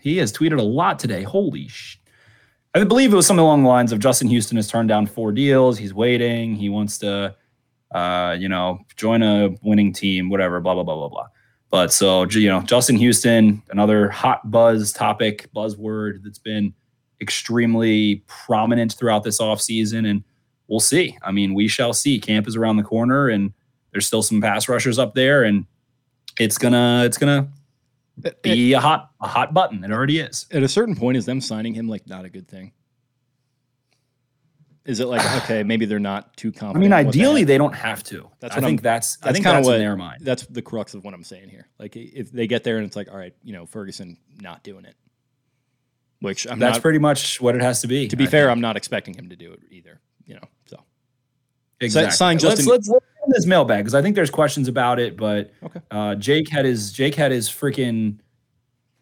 He 0.01 0.17
has 0.19 0.33
tweeted 0.33 0.59
a 0.59 0.63
lot 0.63 0.99
today. 0.99 1.23
Holy 1.23 1.69
sh! 1.69 1.99
I 2.75 2.85
believe 2.85 3.13
it 3.13 3.17
was 3.17 3.27
something 3.27 3.45
along 3.45 3.63
the 3.65 3.69
lines 3.69 3.93
of 3.93 3.99
Justin 3.99 4.29
Houston 4.29 4.57
has 4.57 4.69
turned 4.69 4.89
down 4.89 5.07
four 5.07 5.33
deals. 5.33 5.77
He's 5.79 5.93
waiting. 5.93 6.55
He 6.55 6.69
wants 6.69 6.99
to, 6.99 7.35
uh, 7.93 8.37
you 8.39 8.49
know, 8.49 8.81
join 8.97 9.23
a 9.23 9.51
winning 9.63 9.93
team. 9.93 10.31
Whatever. 10.31 10.61
Blah 10.61 10.75
blah 10.75 10.85
blah 10.85 10.95
blah 10.97 11.09
blah. 11.09 11.27
But 11.71 11.93
so 11.93 12.25
you 12.25 12.49
know, 12.49 12.61
Justin 12.63 12.97
Houston, 12.97 13.63
another 13.71 14.09
hot 14.11 14.51
buzz 14.51 14.93
topic, 14.93 15.49
buzzword 15.55 16.23
that's 16.23 16.39
been 16.39 16.75
extremely 17.21 18.23
prominent 18.27 18.93
throughout 18.95 19.23
this 19.25 19.41
offseason. 19.41 20.09
and 20.09 20.25
we'll 20.69 20.81
see. 20.81 21.17
I 21.23 21.33
mean, 21.33 21.53
we 21.55 21.67
shall 21.69 21.93
see. 21.93 22.19
Camp 22.21 22.47
is 22.47 22.57
around 22.57 22.77
the 22.77 22.83
corner, 22.83 23.29
and 23.29 23.53
there's 23.93 24.07
still 24.07 24.23
some 24.23 24.41
pass 24.41 24.69
rushers 24.69 24.99
up 24.99 25.15
there, 25.15 25.43
and 25.45 25.67
it's 26.39 26.59
gonna 26.59 27.03
it's 27.05 27.19
gonna 27.19 27.49
be 28.43 28.73
a 28.75 28.81
hot 28.81 29.11
a 29.21 29.27
hot 29.29 29.53
button. 29.53 29.83
It 29.83 29.91
already 29.91 30.21
is. 30.21 30.47
At 30.53 30.63
a 30.63 30.69
certain 30.69 30.95
point, 30.95 31.17
is 31.17 31.27
them 31.27 31.41
signing 31.41 31.75
him 31.75 31.89
like 31.89 32.07
not 32.07 32.25
a 32.25 32.29
good 32.29 32.47
thing? 32.49 32.73
Is 34.85 35.01
it 35.01 35.07
like 35.09 35.25
okay, 35.45 35.63
maybe 35.65 35.85
they're 35.87 35.99
not 35.99 36.37
too 36.37 36.53
confident? 36.53 36.77
I 36.77 36.81
mean, 36.81 36.93
in 37.01 37.07
what 37.07 37.13
they 37.15 37.21
ideally 37.21 37.45
they 37.45 37.59
don't 37.59 37.75
have 37.75 38.03
to. 38.05 38.29
That's 38.41 38.57
I 38.57 38.61
think 38.61 38.81
I'm- 38.81 38.83
that's 38.83 39.19
I 39.23 39.27
that's 39.27 39.35
think 39.37 39.45
kinda 39.45 39.59
that's 39.59 39.67
what- 39.67 39.75
in 39.77 39.81
their 39.83 39.97
mind. 39.97 40.23
That's 40.23 40.47
the 40.47 40.63
crux 40.63 40.95
of 40.95 41.05
what 41.05 41.15
I'm 41.15 41.25
saying 41.25 41.49
here. 41.49 41.69
Like 41.79 41.97
if 41.97 42.31
they 42.33 42.47
get 42.47 42.65
there 42.65 42.79
and 42.79 42.87
it's 42.87 42.97
like, 42.97 43.11
all 43.11 43.19
right, 43.19 43.35
you 43.43 43.53
know, 43.53 43.67
Ferguson 43.67 44.17
not 44.41 44.63
doing 44.63 44.85
it, 44.85 44.95
which 46.21 46.47
I'm 46.47 46.59
That's 46.59 46.77
not. 46.77 46.83
pretty 46.83 46.99
much 46.99 47.41
what 47.41 47.55
it 47.57 47.63
has 47.63 47.81
to 47.83 47.87
be. 47.89 48.09
to 48.09 48.17
be 48.17 48.25
I 48.25 48.27
fair, 48.29 48.45
think. 48.47 48.53
I'm 48.53 48.61
not 48.61 48.77
expecting 48.77 49.15
him 49.15 49.29
to 49.29 49.37
do 49.37 49.53
it 49.53 49.61
either. 49.71 50.01
You 50.27 50.35
know, 50.37 50.45
so 50.67 50.79
exactly. 51.81 52.13
sign 52.13 52.35
let's, 52.37 52.43
Justin- 52.45 52.67
let's 52.67 52.89
let's 52.89 53.05
in 53.27 53.33
this 53.33 53.47
mailbag 53.47 53.81
because 53.85 53.95
I 53.95 54.01
think 54.03 54.17
there's 54.17 54.31
questions 54.31 54.69
about 54.69 54.99
it. 54.99 55.17
But 55.17 55.53
Okay. 55.63 55.81
uh, 55.91 56.15
Jake 56.15 56.49
had 56.49 56.65
his 56.65 56.93
Jake 56.93 57.15
had 57.15 57.33
his 57.33 57.49
freaking 57.49 58.19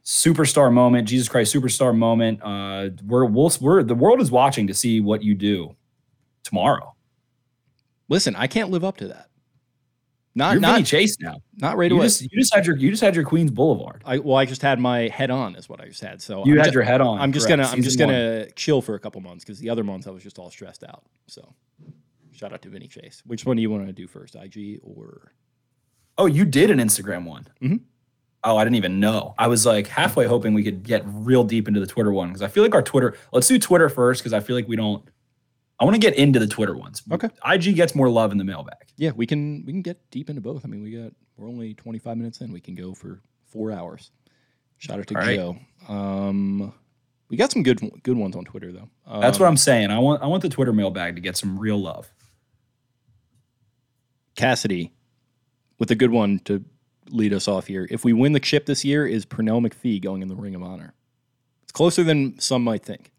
superstar 0.04 0.72
moment, 0.72 1.06
Jesus 1.06 1.28
Christ 1.28 1.54
superstar 1.54 1.94
moment. 1.96 2.40
Uh, 2.42 2.90
we're 3.04 3.26
we'll, 3.26 3.52
we're 3.60 3.82
the 3.82 3.94
world 3.94 4.20
is 4.20 4.30
watching 4.30 4.66
to 4.68 4.74
see 4.74 5.00
what 5.00 5.22
you 5.22 5.34
do 5.34 5.76
tomorrow. 6.44 6.94
listen, 8.08 8.34
I 8.36 8.46
can't 8.46 8.70
live 8.70 8.84
up 8.84 8.96
to 8.98 9.08
that. 9.08 9.27
Not 10.38 10.52
You're 10.52 10.60
not 10.60 10.74
Vinnie 10.74 10.84
Chase 10.84 11.16
now. 11.20 11.42
not 11.56 11.76
right 11.76 11.90
You 11.90 12.00
just, 12.00 12.22
you 12.22 12.28
just 12.38 12.54
had 12.54 12.64
your 12.64 12.76
you 12.76 12.90
just 12.90 13.02
had 13.02 13.16
your 13.16 13.24
Queens 13.24 13.50
Boulevard. 13.50 14.02
I 14.06 14.18
well, 14.18 14.36
I 14.36 14.44
just 14.44 14.62
had 14.62 14.78
my 14.78 15.08
head 15.08 15.30
on, 15.30 15.56
is 15.56 15.68
what 15.68 15.80
I 15.80 15.86
just 15.88 16.00
had. 16.00 16.22
So 16.22 16.44
You 16.46 16.52
I'm 16.52 16.58
had 16.60 16.66
ju- 16.66 16.74
your 16.74 16.82
head 16.84 17.00
on. 17.00 17.20
I'm 17.20 17.32
just 17.32 17.48
correct. 17.48 17.62
gonna 17.62 17.72
I'm 17.72 17.82
just 17.82 17.98
one. 17.98 18.08
gonna 18.08 18.50
chill 18.52 18.80
for 18.80 18.94
a 18.94 19.00
couple 19.00 19.20
months 19.20 19.44
because 19.44 19.58
the 19.58 19.68
other 19.68 19.82
months 19.82 20.06
I 20.06 20.10
was 20.10 20.22
just 20.22 20.38
all 20.38 20.48
stressed 20.50 20.84
out. 20.84 21.02
So 21.26 21.52
shout 22.32 22.52
out 22.52 22.62
to 22.62 22.68
Vinnie 22.68 22.86
Chase. 22.86 23.20
Which 23.26 23.44
one 23.44 23.56
do 23.56 23.62
you 23.62 23.70
want 23.70 23.86
to 23.88 23.92
do 23.92 24.06
first, 24.06 24.36
IG 24.36 24.78
or? 24.82 25.32
Oh, 26.16 26.26
you 26.26 26.44
did 26.44 26.70
an 26.70 26.78
Instagram 26.78 27.24
one. 27.24 27.46
Mhm. 27.60 27.80
Oh, 28.44 28.56
I 28.56 28.62
didn't 28.62 28.76
even 28.76 29.00
know. 29.00 29.34
I 29.38 29.48
was 29.48 29.66
like 29.66 29.88
halfway 29.88 30.26
hoping 30.26 30.54
we 30.54 30.62
could 30.62 30.84
get 30.84 31.02
real 31.06 31.42
deep 31.42 31.66
into 31.66 31.80
the 31.80 31.86
Twitter 31.86 32.12
one 32.12 32.28
because 32.28 32.42
I 32.42 32.46
feel 32.48 32.62
like 32.62 32.74
our 32.76 32.82
Twitter. 32.82 33.16
Let's 33.32 33.48
do 33.48 33.58
Twitter 33.58 33.88
first 33.88 34.20
because 34.22 34.32
I 34.32 34.38
feel 34.38 34.54
like 34.54 34.68
we 34.68 34.76
don't. 34.76 35.02
I 35.80 35.84
want 35.84 35.94
to 35.94 36.00
get 36.00 36.14
into 36.16 36.38
the 36.38 36.46
Twitter 36.46 36.76
ones. 36.76 37.02
Okay. 37.10 37.28
IG 37.46 37.76
gets 37.76 37.94
more 37.94 38.10
love 38.10 38.32
in 38.32 38.38
the 38.38 38.44
mailbag. 38.44 38.78
Yeah, 38.96 39.12
we 39.14 39.26
can 39.26 39.64
we 39.64 39.72
can 39.72 39.82
get 39.82 40.10
deep 40.10 40.28
into 40.28 40.42
both. 40.42 40.64
I 40.64 40.68
mean, 40.68 40.82
we 40.82 40.90
got 40.90 41.12
we're 41.36 41.48
only 41.48 41.74
25 41.74 42.16
minutes 42.16 42.40
in. 42.40 42.52
We 42.52 42.60
can 42.60 42.74
go 42.74 42.94
for 42.94 43.20
four 43.46 43.70
hours. 43.70 44.10
Shout 44.78 44.98
out 44.98 45.06
to 45.08 45.14
All 45.14 45.20
right. 45.20 45.36
Joe. 45.36 45.56
Um, 45.88 46.72
we 47.28 47.36
got 47.36 47.52
some 47.52 47.62
good 47.62 47.80
good 48.02 48.16
ones 48.16 48.34
on 48.34 48.44
Twitter 48.44 48.72
though. 48.72 48.88
Um, 49.06 49.20
That's 49.20 49.38
what 49.38 49.46
I'm 49.46 49.56
saying. 49.56 49.90
I 49.90 49.98
want 49.98 50.22
I 50.22 50.26
want 50.26 50.42
the 50.42 50.48
Twitter 50.48 50.72
mailbag 50.72 51.14
to 51.14 51.20
get 51.20 51.36
some 51.36 51.58
real 51.58 51.78
love. 51.78 52.10
Cassidy 54.34 54.92
with 55.78 55.90
a 55.90 55.94
good 55.94 56.10
one 56.10 56.40
to 56.40 56.64
lead 57.10 57.32
us 57.32 57.48
off 57.48 57.66
here. 57.66 57.86
If 57.90 58.04
we 58.04 58.12
win 58.12 58.32
the 58.32 58.40
chip 58.40 58.66
this 58.66 58.84
year, 58.84 59.06
is 59.06 59.24
Pernell 59.26 59.66
McPhee 59.66 60.02
going 60.02 60.22
in 60.22 60.28
the 60.28 60.36
Ring 60.36 60.54
of 60.54 60.62
Honor? 60.62 60.94
It's 61.62 61.72
closer 61.72 62.02
than 62.02 62.38
some 62.38 62.62
might 62.62 62.84
think. 62.84 63.10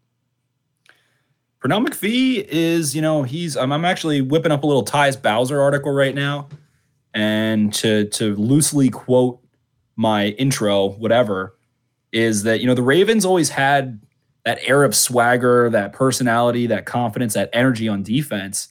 Pernell 1.60 1.86
McPhee 1.86 2.46
is, 2.48 2.96
you 2.96 3.02
know, 3.02 3.22
he's. 3.22 3.56
I'm, 3.56 3.70
I'm 3.70 3.84
actually 3.84 4.22
whipping 4.22 4.50
up 4.50 4.62
a 4.62 4.66
little 4.66 4.84
Tyus 4.84 5.20
Bowser 5.20 5.60
article 5.60 5.92
right 5.92 6.14
now, 6.14 6.48
and 7.12 7.72
to 7.74 8.06
to 8.06 8.34
loosely 8.36 8.88
quote 8.88 9.40
my 9.94 10.28
intro, 10.28 10.88
whatever, 10.88 11.58
is 12.12 12.44
that 12.44 12.60
you 12.60 12.66
know 12.66 12.74
the 12.74 12.82
Ravens 12.82 13.26
always 13.26 13.50
had 13.50 14.00
that 14.46 14.58
air 14.62 14.84
of 14.84 14.94
swagger, 14.94 15.68
that 15.68 15.92
personality, 15.92 16.66
that 16.66 16.86
confidence, 16.86 17.34
that 17.34 17.50
energy 17.52 17.88
on 17.88 18.02
defense, 18.02 18.68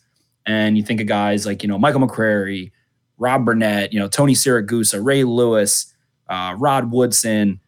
and 0.47 0.75
you 0.75 0.83
think 0.83 0.99
of 0.99 1.05
guys 1.05 1.45
like 1.45 1.61
you 1.61 1.69
know 1.69 1.77
Michael 1.77 2.01
McCrary, 2.01 2.71
Rob 3.19 3.45
Burnett, 3.45 3.93
you 3.93 3.99
know 3.99 4.07
Tony 4.07 4.33
Siragusa, 4.33 5.03
Ray 5.03 5.23
Lewis, 5.23 5.93
uh, 6.27 6.55
Rod 6.57 6.91
Woodson. 6.91 7.59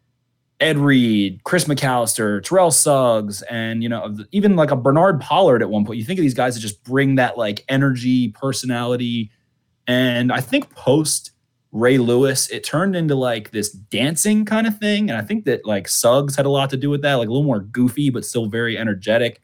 Ed 0.62 0.78
Reed, 0.78 1.44
Chris 1.44 1.66
McAlister, 1.66 2.42
Terrell 2.44 2.70
Suggs, 2.70 3.42
and 3.44 3.82
you 3.82 3.90
know 3.90 4.16
even 4.32 4.56
like 4.56 4.72
a 4.72 4.76
Bernard 4.76 5.20
Pollard 5.20 5.64
at 5.64 5.70
one 5.70 5.84
point. 5.84 5.98
You 5.98 6.06
think 6.06 6.20
of 6.20 6.24
these 6.24 6.36
guys 6.36 6.54
that 6.54 6.62
just 6.62 6.84
bring 6.84 7.16
that 7.16 7.38
like 7.38 7.66
energy, 7.68 8.30
personality, 8.30 9.32
and 9.88 10.32
I 10.32 10.40
think 10.40 10.70
post 10.76 11.32
Ray 11.72 11.98
Lewis, 11.98 12.48
it 12.50 12.64
turned 12.64 12.96
into 12.96 13.16
like 13.16 13.52
this 13.52 13.72
dancing 13.72 14.46
kind 14.46 14.68
of 14.68 14.78
thing. 14.78 15.10
And 15.10 15.18
I 15.18 15.24
think 15.24 15.46
that 15.46 15.66
like 15.66 15.88
Suggs 15.88 16.36
had 16.36 16.46
a 16.46 16.50
lot 16.50 16.70
to 16.70 16.78
do 16.78 16.90
with 16.90 17.02
that, 17.02 17.16
like 17.16 17.28
a 17.28 17.32
little 17.32 17.46
more 17.46 17.62
goofy 17.62 18.10
but 18.12 18.24
still 18.24 18.46
very 18.46 18.78
energetic. 18.78 19.42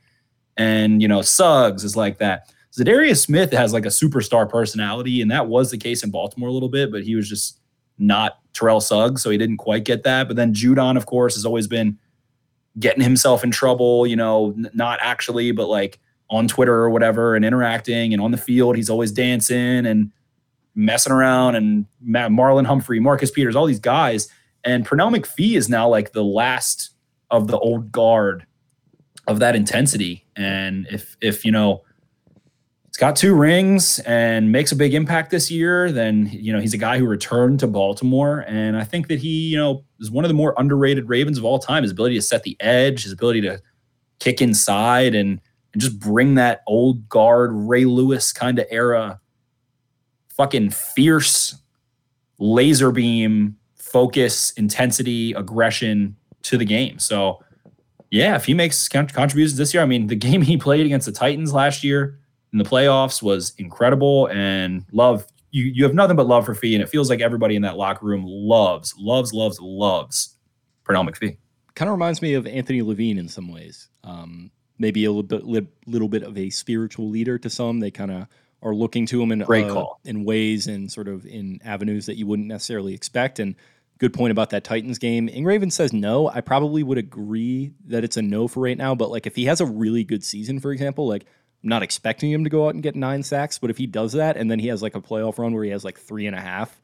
And 0.55 1.01
you 1.01 1.07
know 1.07 1.23
Suggs 1.23 1.83
is 1.83 1.95
like 1.95 2.19
that. 2.19 2.53
Zadarius 2.77 3.23
Smith 3.23 3.51
has 3.53 3.73
like 3.73 3.85
a 3.85 3.89
superstar 3.89 4.47
personality, 4.47 5.21
and 5.21 5.31
that 5.31 5.47
was 5.47 5.71
the 5.71 5.79
case 5.79 6.03
in 6.03 6.11
Baltimore 6.11 6.49
a 6.49 6.53
little 6.53 6.69
bit, 6.69 6.91
but 6.91 7.03
he 7.03 7.15
was 7.15 7.27
just 7.27 7.59
not 7.97 8.39
Terrell 8.57 8.81
Suggs, 8.81 9.21
so 9.21 9.29
he 9.29 9.37
didn't 9.37 9.57
quite 9.57 9.83
get 9.83 10.03
that. 10.03 10.27
But 10.27 10.35
then 10.35 10.53
Judon, 10.53 10.97
of 10.97 11.05
course, 11.05 11.35
has 11.35 11.45
always 11.45 11.67
been 11.67 11.97
getting 12.79 13.03
himself 13.03 13.43
in 13.43 13.51
trouble, 13.51 14.07
you 14.07 14.15
know, 14.15 14.53
n- 14.57 14.69
not 14.73 14.99
actually, 15.01 15.51
but 15.51 15.67
like 15.67 15.99
on 16.29 16.47
Twitter 16.47 16.73
or 16.73 16.89
whatever 16.89 17.35
and 17.35 17.45
interacting 17.45 18.13
and 18.13 18.21
on 18.21 18.31
the 18.31 18.37
field, 18.37 18.75
he's 18.75 18.89
always 18.89 19.11
dancing 19.11 19.85
and 19.85 20.11
messing 20.75 21.13
around 21.13 21.55
and 21.55 21.85
Ma- 22.01 22.27
Marlon 22.27 22.65
Humphrey, 22.65 22.99
Marcus 22.99 23.31
Peters, 23.31 23.55
all 23.55 23.65
these 23.65 23.79
guys. 23.79 24.29
And 24.63 24.85
Pernell 24.85 25.15
McPhee 25.15 25.55
is 25.55 25.69
now 25.69 25.87
like 25.87 26.11
the 26.11 26.23
last 26.23 26.91
of 27.31 27.47
the 27.47 27.57
old 27.57 27.91
guard 27.91 28.45
of 29.27 29.39
that 29.39 29.55
intensity. 29.55 30.25
And 30.35 30.87
if, 30.91 31.17
if, 31.21 31.45
you 31.45 31.51
know, 31.51 31.83
he's 32.97 33.01
got 33.01 33.15
two 33.15 33.35
rings 33.35 33.99
and 34.07 34.51
makes 34.51 34.71
a 34.71 34.75
big 34.75 34.95
impact 34.95 35.29
this 35.29 35.51
year, 35.51 35.91
then 35.91 36.27
you 36.33 36.51
know 36.51 36.59
he's 36.59 36.73
a 36.73 36.79
guy 36.79 36.97
who 36.97 37.05
returned 37.05 37.59
to 37.59 37.67
Baltimore, 37.67 38.43
and 38.47 38.75
I 38.75 38.83
think 38.85 39.07
that 39.09 39.19
he 39.19 39.49
you 39.49 39.57
know 39.57 39.83
is 39.99 40.09
one 40.09 40.25
of 40.25 40.29
the 40.29 40.33
more 40.33 40.55
underrated 40.57 41.07
Ravens 41.07 41.37
of 41.37 41.45
all 41.45 41.59
time. 41.59 41.83
His 41.83 41.91
ability 41.91 42.15
to 42.15 42.23
set 42.23 42.41
the 42.41 42.57
edge, 42.59 43.03
his 43.03 43.11
ability 43.11 43.41
to 43.41 43.61
kick 44.19 44.41
inside, 44.41 45.13
and 45.13 45.39
and 45.73 45.81
just 45.81 45.99
bring 45.99 46.33
that 46.35 46.63
old 46.65 47.07
guard 47.07 47.51
Ray 47.53 47.85
Lewis 47.85 48.33
kind 48.33 48.57
of 48.57 48.65
era, 48.71 49.19
fucking 50.29 50.71
fierce 50.71 51.55
laser 52.39 52.91
beam 52.91 53.57
focus, 53.75 54.51
intensity, 54.53 55.33
aggression 55.33 56.15
to 56.43 56.57
the 56.57 56.65
game. 56.65 56.97
So. 56.99 57.43
Yeah, 58.09 58.37
if 58.37 58.45
he 58.45 58.53
makes 58.53 58.87
contributions 58.87 59.57
this 59.57 59.73
year, 59.73 59.83
I 59.83 59.85
mean, 59.85 60.07
the 60.07 60.15
game 60.27 60.41
he 60.41 60.55
played 60.55 60.85
against 60.85 61.07
the 61.07 61.11
Titans 61.11 61.51
last 61.51 61.83
year, 61.83 62.17
in 62.57 62.63
the 62.63 62.69
playoffs 62.69 63.21
was 63.21 63.53
incredible 63.59 64.27
and 64.29 64.83
love 64.91 65.25
you 65.51 65.65
you 65.65 65.83
have 65.83 65.93
nothing 65.93 66.15
but 66.15 66.25
love 66.27 66.45
for 66.45 66.55
Fee 66.55 66.73
and 66.73 66.83
it 66.83 66.89
feels 66.89 67.09
like 67.09 67.21
everybody 67.21 67.55
in 67.55 67.61
that 67.61 67.77
locker 67.77 68.05
room 68.05 68.23
loves 68.25 68.95
loves 68.97 69.31
loves 69.31 69.59
loves 69.61 70.35
Pernell 70.83 71.07
McPhee. 71.07 71.37
Kind 71.75 71.89
of 71.89 71.93
reminds 71.93 72.21
me 72.21 72.33
of 72.33 72.47
Anthony 72.47 72.81
Levine 72.81 73.19
in 73.19 73.27
some 73.27 73.51
ways. 73.51 73.89
Um, 74.03 74.49
maybe 74.79 75.05
a 75.05 75.11
little 75.11 75.23
bit, 75.23 75.45
li- 75.45 75.67
little 75.85 76.07
bit 76.07 76.23
of 76.23 76.37
a 76.37 76.49
spiritual 76.49 77.09
leader 77.09 77.37
to 77.37 77.49
some. 77.49 77.79
They 77.79 77.91
kind 77.91 78.09
of 78.09 78.27
are 78.63 78.73
looking 78.73 79.05
to 79.07 79.21
him 79.21 79.31
in 79.31 79.39
Great 79.39 79.65
uh, 79.65 79.73
call. 79.73 79.99
in 80.05 80.23
ways 80.23 80.65
and 80.67 80.91
sort 80.91 81.07
of 81.07 81.25
in 81.25 81.59
avenues 81.63 82.07
that 82.07 82.17
you 82.17 82.25
wouldn't 82.25 82.47
necessarily 82.47 82.93
expect. 82.93 83.37
And 83.37 83.53
good 83.99 84.13
point 84.13 84.31
about 84.31 84.49
that 84.51 84.63
Titans 84.63 84.97
game. 84.97 85.27
Ingraven 85.27 85.71
says 85.71 85.93
no. 85.93 86.29
I 86.29 86.41
probably 86.41 86.81
would 86.83 86.97
agree 86.97 87.73
that 87.85 88.03
it's 88.03 88.17
a 88.17 88.21
no 88.21 88.47
for 88.47 88.61
right 88.61 88.77
now. 88.77 88.95
But 88.95 89.11
like 89.11 89.27
if 89.27 89.35
he 89.35 89.45
has 89.45 89.61
a 89.61 89.65
really 89.65 90.03
good 90.03 90.23
season, 90.23 90.59
for 90.59 90.71
example, 90.71 91.07
like 91.07 91.25
not 91.63 91.83
expecting 91.83 92.31
him 92.31 92.43
to 92.43 92.49
go 92.49 92.67
out 92.67 92.73
and 92.73 92.83
get 92.83 92.95
nine 92.95 93.23
sacks, 93.23 93.57
but 93.57 93.69
if 93.69 93.77
he 93.77 93.87
does 93.87 94.13
that 94.13 94.37
and 94.37 94.49
then 94.49 94.59
he 94.59 94.67
has 94.67 94.81
like 94.81 94.95
a 94.95 95.01
playoff 95.01 95.37
run 95.37 95.53
where 95.53 95.63
he 95.63 95.71
has 95.71 95.83
like 95.83 95.99
three 95.99 96.27
and 96.27 96.35
a 96.35 96.41
half, 96.41 96.79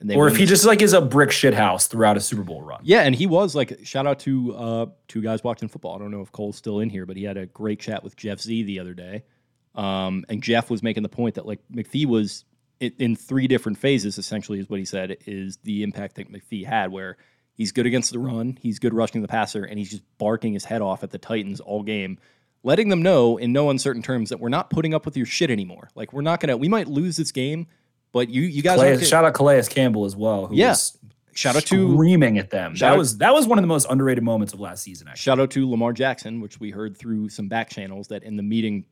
and 0.00 0.08
they 0.08 0.14
Or 0.14 0.28
if 0.28 0.36
he 0.36 0.46
just 0.46 0.64
like 0.64 0.80
is 0.80 0.92
a 0.92 1.00
brick 1.00 1.32
shit 1.32 1.54
house 1.54 1.88
throughout 1.88 2.16
a 2.16 2.20
Super 2.20 2.42
Bowl 2.42 2.62
run. 2.62 2.80
yeah, 2.84 3.00
and 3.00 3.14
he 3.14 3.26
was 3.26 3.54
like 3.54 3.80
shout 3.84 4.06
out 4.06 4.20
to 4.20 4.54
uh 4.54 4.86
two 5.08 5.22
guys 5.22 5.42
watching 5.42 5.68
football. 5.68 5.96
I 5.96 5.98
don't 5.98 6.10
know 6.10 6.20
if 6.20 6.30
Cole's 6.30 6.56
still 6.56 6.78
in 6.80 6.88
here, 6.90 7.04
but 7.06 7.16
he 7.16 7.24
had 7.24 7.36
a 7.36 7.46
great 7.46 7.80
chat 7.80 8.04
with 8.04 8.14
Jeff 8.16 8.40
Z 8.40 8.62
the 8.62 8.78
other 8.78 8.94
day. 8.94 9.24
Um, 9.74 10.24
and 10.28 10.42
Jeff 10.42 10.70
was 10.70 10.82
making 10.82 11.02
the 11.02 11.08
point 11.08 11.34
that 11.36 11.46
like 11.46 11.60
McPhee 11.72 12.06
was 12.06 12.44
in, 12.80 12.92
in 12.98 13.16
three 13.16 13.48
different 13.48 13.78
phases. 13.78 14.18
Essentially, 14.18 14.60
is 14.60 14.68
what 14.68 14.78
he 14.78 14.84
said 14.84 15.16
is 15.26 15.58
the 15.64 15.82
impact 15.82 16.16
that 16.16 16.32
McPhee 16.32 16.64
had, 16.64 16.92
where 16.92 17.16
he's 17.54 17.72
good 17.72 17.86
against 17.86 18.12
the 18.12 18.18
run, 18.18 18.56
he's 18.60 18.78
good 18.78 18.94
rushing 18.94 19.22
the 19.22 19.28
passer, 19.28 19.64
and 19.64 19.78
he's 19.78 19.90
just 19.90 20.02
barking 20.18 20.52
his 20.52 20.64
head 20.64 20.80
off 20.82 21.02
at 21.02 21.10
the 21.10 21.18
Titans 21.18 21.60
all 21.60 21.82
game, 21.82 22.18
letting 22.62 22.88
them 22.88 23.02
know 23.02 23.36
in 23.36 23.52
no 23.52 23.70
uncertain 23.70 24.02
terms 24.02 24.30
that 24.30 24.40
we're 24.40 24.48
not 24.48 24.70
putting 24.70 24.94
up 24.94 25.04
with 25.04 25.16
your 25.16 25.26
shit 25.26 25.50
anymore. 25.50 25.88
Like 25.94 26.12
we're 26.12 26.22
not 26.22 26.40
gonna, 26.40 26.56
we 26.56 26.68
might 26.68 26.88
lose 26.88 27.16
this 27.16 27.32
game, 27.32 27.66
but 28.12 28.28
you 28.28 28.42
you 28.42 28.62
guys 28.62 28.76
Calais, 28.78 29.04
shout 29.04 29.24
out 29.24 29.34
Calais 29.34 29.62
Campbell 29.68 30.04
as 30.04 30.16
well. 30.16 30.46
Who 30.46 30.56
Yeah. 30.56 30.74
shout 31.34 31.56
out 31.56 31.62
to 31.66 31.92
screaming 31.94 32.38
at 32.38 32.50
them. 32.50 32.74
That 32.74 32.92
out- 32.92 32.98
was 32.98 33.18
that 33.18 33.32
was 33.32 33.46
one 33.46 33.58
of 33.58 33.62
the 33.62 33.68
most 33.68 33.86
underrated 33.88 34.24
moments 34.24 34.52
of 34.54 34.60
last 34.60 34.82
season. 34.82 35.08
Actually, 35.08 35.20
Shout 35.22 35.40
out 35.40 35.50
to 35.52 35.68
Lamar 35.70 35.92
Jackson, 35.92 36.40
which 36.40 36.58
we 36.60 36.70
heard 36.70 36.96
through 36.96 37.28
some 37.28 37.48
back 37.48 37.70
channels 37.70 38.08
that 38.08 38.22
in 38.24 38.36
the 38.36 38.42
meeting 38.42 38.86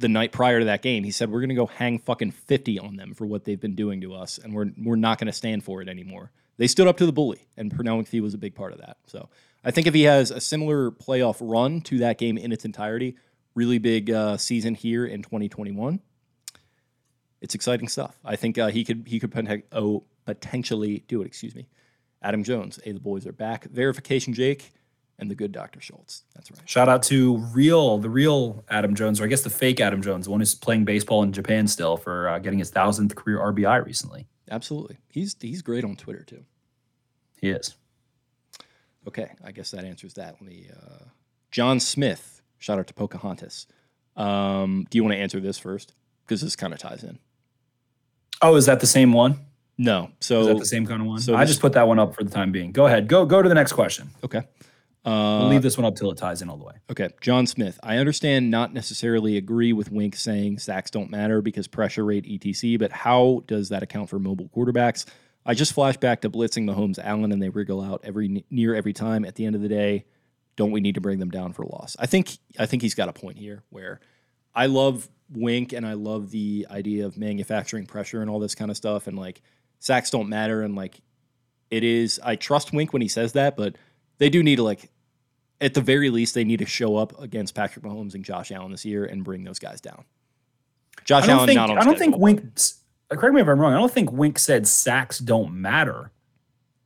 the 0.00 0.08
night 0.08 0.30
prior 0.30 0.60
to 0.60 0.66
that 0.66 0.80
game, 0.80 1.02
he 1.02 1.10
said 1.10 1.28
we're 1.30 1.40
going 1.40 1.48
to 1.48 1.56
go 1.56 1.66
hang 1.66 1.98
fucking 1.98 2.30
50 2.30 2.78
on 2.78 2.94
them 2.94 3.14
for 3.14 3.26
what 3.26 3.44
they've 3.44 3.60
been 3.60 3.74
doing 3.74 4.00
to 4.02 4.14
us 4.14 4.38
and 4.38 4.54
we're 4.54 4.70
we're 4.82 4.94
not 4.96 5.18
going 5.18 5.26
to 5.26 5.32
stand 5.32 5.64
for 5.64 5.82
it 5.82 5.88
anymore. 5.88 6.30
They 6.56 6.68
stood 6.68 6.86
up 6.86 6.96
to 6.98 7.06
the 7.06 7.12
bully 7.12 7.40
and 7.56 7.70
Pernell 7.72 8.00
McPhee 8.02 8.20
was 8.22 8.32
a 8.34 8.38
big 8.38 8.54
part 8.54 8.72
of 8.72 8.78
that. 8.78 8.96
So, 9.06 9.28
I 9.64 9.70
think 9.70 9.86
if 9.86 9.94
he 9.94 10.02
has 10.02 10.30
a 10.30 10.40
similar 10.40 10.90
playoff 10.90 11.38
run 11.40 11.80
to 11.82 11.98
that 11.98 12.18
game 12.18 12.38
in 12.38 12.52
its 12.52 12.64
entirety, 12.64 13.16
really 13.54 13.78
big 13.78 14.10
uh, 14.10 14.36
season 14.36 14.74
here 14.74 15.04
in 15.04 15.22
2021, 15.22 16.00
it's 17.40 17.54
exciting 17.54 17.88
stuff. 17.88 18.18
I 18.24 18.36
think 18.36 18.58
uh, 18.58 18.68
he 18.68 18.84
could 18.84 19.04
he 19.06 19.20
could 19.20 19.64
oh, 19.72 20.04
potentially 20.24 21.04
do 21.08 21.22
it, 21.22 21.26
excuse 21.26 21.54
me. 21.54 21.68
Adam 22.22 22.42
Jones, 22.42 22.80
hey, 22.82 22.92
the 22.92 23.00
boys 23.00 23.26
are 23.26 23.32
back. 23.32 23.64
Verification 23.64 24.32
Jake 24.32 24.72
and 25.18 25.30
the 25.30 25.34
good 25.34 25.52
Dr. 25.52 25.80
Schultz. 25.80 26.24
That's 26.34 26.50
right. 26.50 26.60
shout 26.68 26.88
out 26.88 27.02
to 27.04 27.38
real 27.52 27.98
the 27.98 28.10
real 28.10 28.64
Adam 28.68 28.94
Jones, 28.94 29.20
or 29.20 29.24
I 29.24 29.26
guess 29.26 29.42
the 29.42 29.50
fake 29.50 29.80
Adam 29.80 30.02
Jones, 30.02 30.26
the 30.26 30.30
one 30.30 30.40
who's 30.40 30.54
playing 30.54 30.84
baseball 30.84 31.22
in 31.22 31.32
Japan 31.32 31.66
still 31.66 31.96
for 31.96 32.28
uh, 32.28 32.38
getting 32.38 32.58
his 32.58 32.70
thousandth 32.70 33.14
career 33.14 33.38
RBI 33.38 33.84
recently. 33.84 34.26
Absolutely. 34.50 34.98
He's 35.10 35.36
he's 35.40 35.62
great 35.62 35.84
on 35.84 35.96
Twitter 35.96 36.24
too. 36.24 36.44
He 37.40 37.50
is. 37.50 37.74
Okay, 39.08 39.30
I 39.44 39.52
guess 39.52 39.70
that 39.72 39.84
answers 39.84 40.14
that. 40.14 40.34
Let 40.40 40.42
me 40.42 40.66
uh, 40.72 41.04
John 41.50 41.80
Smith, 41.80 42.42
shout 42.58 42.78
out 42.78 42.86
to 42.88 42.94
Pocahontas. 42.94 43.66
Um, 44.16 44.86
do 44.90 44.98
you 44.98 45.02
want 45.04 45.14
to 45.14 45.18
answer 45.18 45.40
this 45.40 45.58
first? 45.58 45.94
Because 46.24 46.40
this 46.42 46.56
kind 46.56 46.72
of 46.74 46.78
ties 46.78 47.02
in. 47.04 47.18
Oh, 48.42 48.54
is 48.56 48.66
that 48.66 48.80
the 48.80 48.86
same 48.86 49.12
one? 49.12 49.40
No. 49.78 50.10
So 50.20 50.40
Is 50.42 50.46
that 50.48 50.58
the 50.58 50.66
same 50.66 50.86
kind 50.86 51.00
of 51.00 51.06
one? 51.08 51.20
so 51.20 51.34
I 51.34 51.40
this- 51.40 51.50
just 51.50 51.60
put 51.60 51.72
that 51.72 51.88
one 51.88 51.98
up 51.98 52.14
for 52.14 52.22
the 52.24 52.30
time 52.30 52.52
being. 52.52 52.72
Go 52.72 52.86
ahead. 52.86 53.08
Go 53.08 53.24
go 53.26 53.40
to 53.42 53.48
the 53.48 53.54
next 53.54 53.72
question. 53.72 54.10
okay. 54.24 54.42
We'll 55.04 55.14
Uh, 55.14 55.48
leave 55.48 55.62
this 55.62 55.78
one 55.78 55.86
up 55.86 55.94
till 55.96 56.10
it 56.10 56.18
ties 56.18 56.42
in 56.42 56.50
all 56.50 56.58
the 56.58 56.64
way. 56.64 56.74
Okay, 56.90 57.08
John 57.22 57.46
Smith. 57.46 57.80
I 57.82 57.96
understand 57.96 58.50
not 58.50 58.74
necessarily 58.74 59.38
agree 59.38 59.72
with 59.72 59.90
Wink 59.90 60.16
saying 60.16 60.58
sacks 60.58 60.90
don't 60.90 61.10
matter 61.10 61.40
because 61.40 61.66
pressure 61.66 62.04
rate 62.04 62.26
etc. 62.28 62.76
But 62.76 62.92
how 62.92 63.42
does 63.46 63.70
that 63.70 63.82
account 63.82 64.10
for 64.10 64.18
mobile 64.18 64.50
quarterbacks? 64.54 65.06
I 65.48 65.54
just 65.54 65.72
flash 65.72 65.96
back 65.96 66.20
to 66.20 66.30
blitzing 66.30 66.64
Mahomes 66.64 66.98
Allen 67.02 67.32
and 67.32 67.42
they 67.42 67.48
wriggle 67.48 67.80
out 67.80 68.02
every 68.04 68.44
near 68.50 68.74
every 68.74 68.92
time. 68.92 69.24
At 69.24 69.34
the 69.34 69.46
end 69.46 69.56
of 69.56 69.62
the 69.62 69.68
day, 69.68 70.04
don't 70.56 70.72
we 70.72 70.82
need 70.82 70.96
to 70.96 71.00
bring 71.00 71.18
them 71.18 71.30
down 71.30 71.54
for 71.54 71.64
loss? 71.64 71.96
I 71.98 72.04
think 72.04 72.36
I 72.58 72.66
think 72.66 72.82
he's 72.82 72.94
got 72.94 73.08
a 73.08 73.14
point 73.14 73.38
here 73.38 73.64
where 73.70 73.98
I 74.54 74.66
love 74.66 75.08
Wink 75.30 75.72
and 75.72 75.86
I 75.86 75.94
love 75.94 76.30
the 76.30 76.66
idea 76.70 77.06
of 77.06 77.16
manufacturing 77.16 77.86
pressure 77.86 78.20
and 78.20 78.28
all 78.28 78.40
this 78.40 78.54
kind 78.54 78.70
of 78.70 78.76
stuff 78.76 79.06
and 79.06 79.18
like 79.18 79.40
sacks 79.78 80.10
don't 80.10 80.28
matter 80.28 80.62
and 80.62 80.76
like 80.76 81.00
it 81.70 81.82
is 81.82 82.20
I 82.22 82.36
trust 82.36 82.74
Wink 82.74 82.92
when 82.92 83.00
he 83.00 83.08
says 83.08 83.32
that, 83.32 83.56
but 83.56 83.76
they 84.18 84.28
do 84.28 84.42
need 84.42 84.56
to 84.56 84.64
like 84.64 84.90
at 85.62 85.72
the 85.72 85.80
very 85.80 86.10
least, 86.10 86.34
they 86.34 86.44
need 86.44 86.58
to 86.58 86.66
show 86.66 86.96
up 86.96 87.18
against 87.20 87.54
Patrick 87.54 87.84
Mahomes 87.84 88.14
and 88.14 88.22
Josh 88.22 88.52
Allen 88.52 88.70
this 88.70 88.84
year 88.84 89.06
and 89.06 89.24
bring 89.24 89.44
those 89.44 89.58
guys 89.58 89.80
down. 89.80 90.04
Josh 91.04 91.24
I 91.24 91.26
don't 91.26 91.36
Allen 91.36 91.46
think 91.46 91.56
not 91.56 91.70
on 91.70 91.78
I 91.78 91.84
don't 91.84 91.98
think 91.98 92.12
schedule. 92.12 92.20
Wink. 92.20 92.58
Correct 93.10 93.34
me 93.34 93.40
if 93.40 93.48
I'm 93.48 93.58
wrong. 93.58 93.72
I 93.72 93.76
don't 93.76 93.92
think 93.92 94.12
Wink 94.12 94.38
said 94.38 94.66
sacks 94.66 95.18
don't 95.18 95.54
matter, 95.54 96.10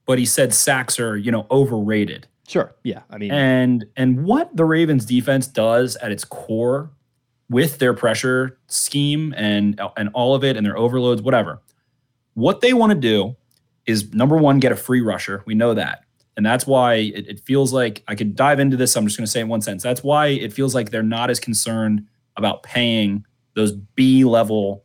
but 0.07 0.19
he 0.19 0.27
said 0.27 0.55
sacks 0.55 1.01
are 1.01 1.17
you 1.17 1.33
know 1.33 1.47
overrated. 1.51 2.29
Sure, 2.47 2.75
yeah. 2.83 3.03
I 3.11 3.19
mean, 3.19 3.31
And 3.31 3.85
and 3.97 4.25
what 4.25 4.55
the 4.57 4.65
Ravens 4.65 5.05
defense 5.05 5.47
does 5.47 5.97
at 5.97 6.13
its 6.13 6.25
core 6.25 6.91
with 7.49 7.79
their 7.79 7.95
pressure 7.95 8.59
scheme 8.69 9.35
and 9.37 9.81
and 9.97 10.11
all 10.15 10.35
of 10.35 10.45
it 10.45 10.57
and 10.57 10.65
their 10.65 10.77
overloads, 10.77 11.23
whatever. 11.23 11.61
What 12.35 12.61
they 12.61 12.73
want 12.73 12.93
to 12.93 12.99
do 12.99 13.37
is 13.87 14.13
number 14.15 14.37
one, 14.37 14.59
get 14.59 14.73
a 14.73 14.77
free 14.77 15.01
rusher. 15.01 15.43
We 15.47 15.55
know 15.55 15.75
that. 15.75 16.05
And 16.37 16.47
that's 16.47 16.67
why 16.67 16.95
it, 16.95 17.29
it 17.29 17.41
feels 17.41 17.73
like 17.73 18.03
I 18.09 18.15
could 18.15 18.35
dive 18.35 18.59
into 18.59 18.77
this. 18.77 18.97
I'm 18.97 19.05
just 19.05 19.19
going 19.19 19.27
to 19.27 19.31
say 19.31 19.41
in 19.41 19.49
one 19.49 19.61
sentence. 19.61 19.83
That's 19.83 20.03
why 20.03 20.29
it 20.29 20.53
feels 20.53 20.75
like 20.75 20.91
they're 20.91 21.03
not 21.03 21.31
as 21.31 21.39
concerned 21.41 22.07
about 22.37 22.63
paying 22.63 23.27
those 23.55 23.73
B 23.73 24.25
level, 24.25 24.85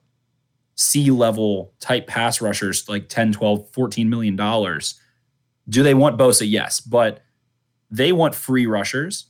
C 0.77 1.11
level 1.11 1.73
type 1.79 2.07
pass 2.07 2.39
rushers 2.39 2.87
like 2.87 3.09
10, 3.09 3.33
12, 3.33 3.69
14 3.71 4.09
million 4.09 4.35
dollars. 4.35 4.99
Do 5.67 5.83
they 5.83 5.93
want 5.93 6.17
Bosa? 6.17 6.49
Yes. 6.49 6.79
But 6.79 7.21
they 7.91 8.11
want 8.13 8.35
free 8.35 8.65
rushers. 8.67 9.25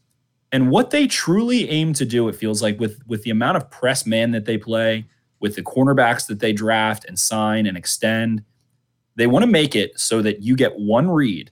And 0.52 0.70
what 0.70 0.92
they 0.92 1.08
truly 1.08 1.70
aim 1.70 1.94
to 1.94 2.06
do, 2.06 2.28
it 2.30 2.36
feels 2.36 2.62
like, 2.62 2.80
with 2.80 3.02
with 3.08 3.24
the 3.24 3.32
amount 3.32 3.58
of 3.58 3.70
press 3.70 4.06
man 4.06 4.32
that 4.32 4.46
they 4.46 4.58
play, 4.58 5.06
with 5.40 5.56
the 5.56 5.64
cornerbacks 5.64 6.28
that 6.28 6.40
they 6.40 6.54
draft 6.54 7.06
and 7.06 7.18
sign 7.20 7.66
and 7.66 7.78
extend, 7.78 8.44
they 9.16 9.28
want 9.28 9.44
to 9.44 9.52
make 9.52 9.76
it 9.76 10.00
so 10.00 10.22
that 10.22 10.42
you 10.42 10.56
get 10.56 10.78
one 10.80 11.10
read, 11.10 11.52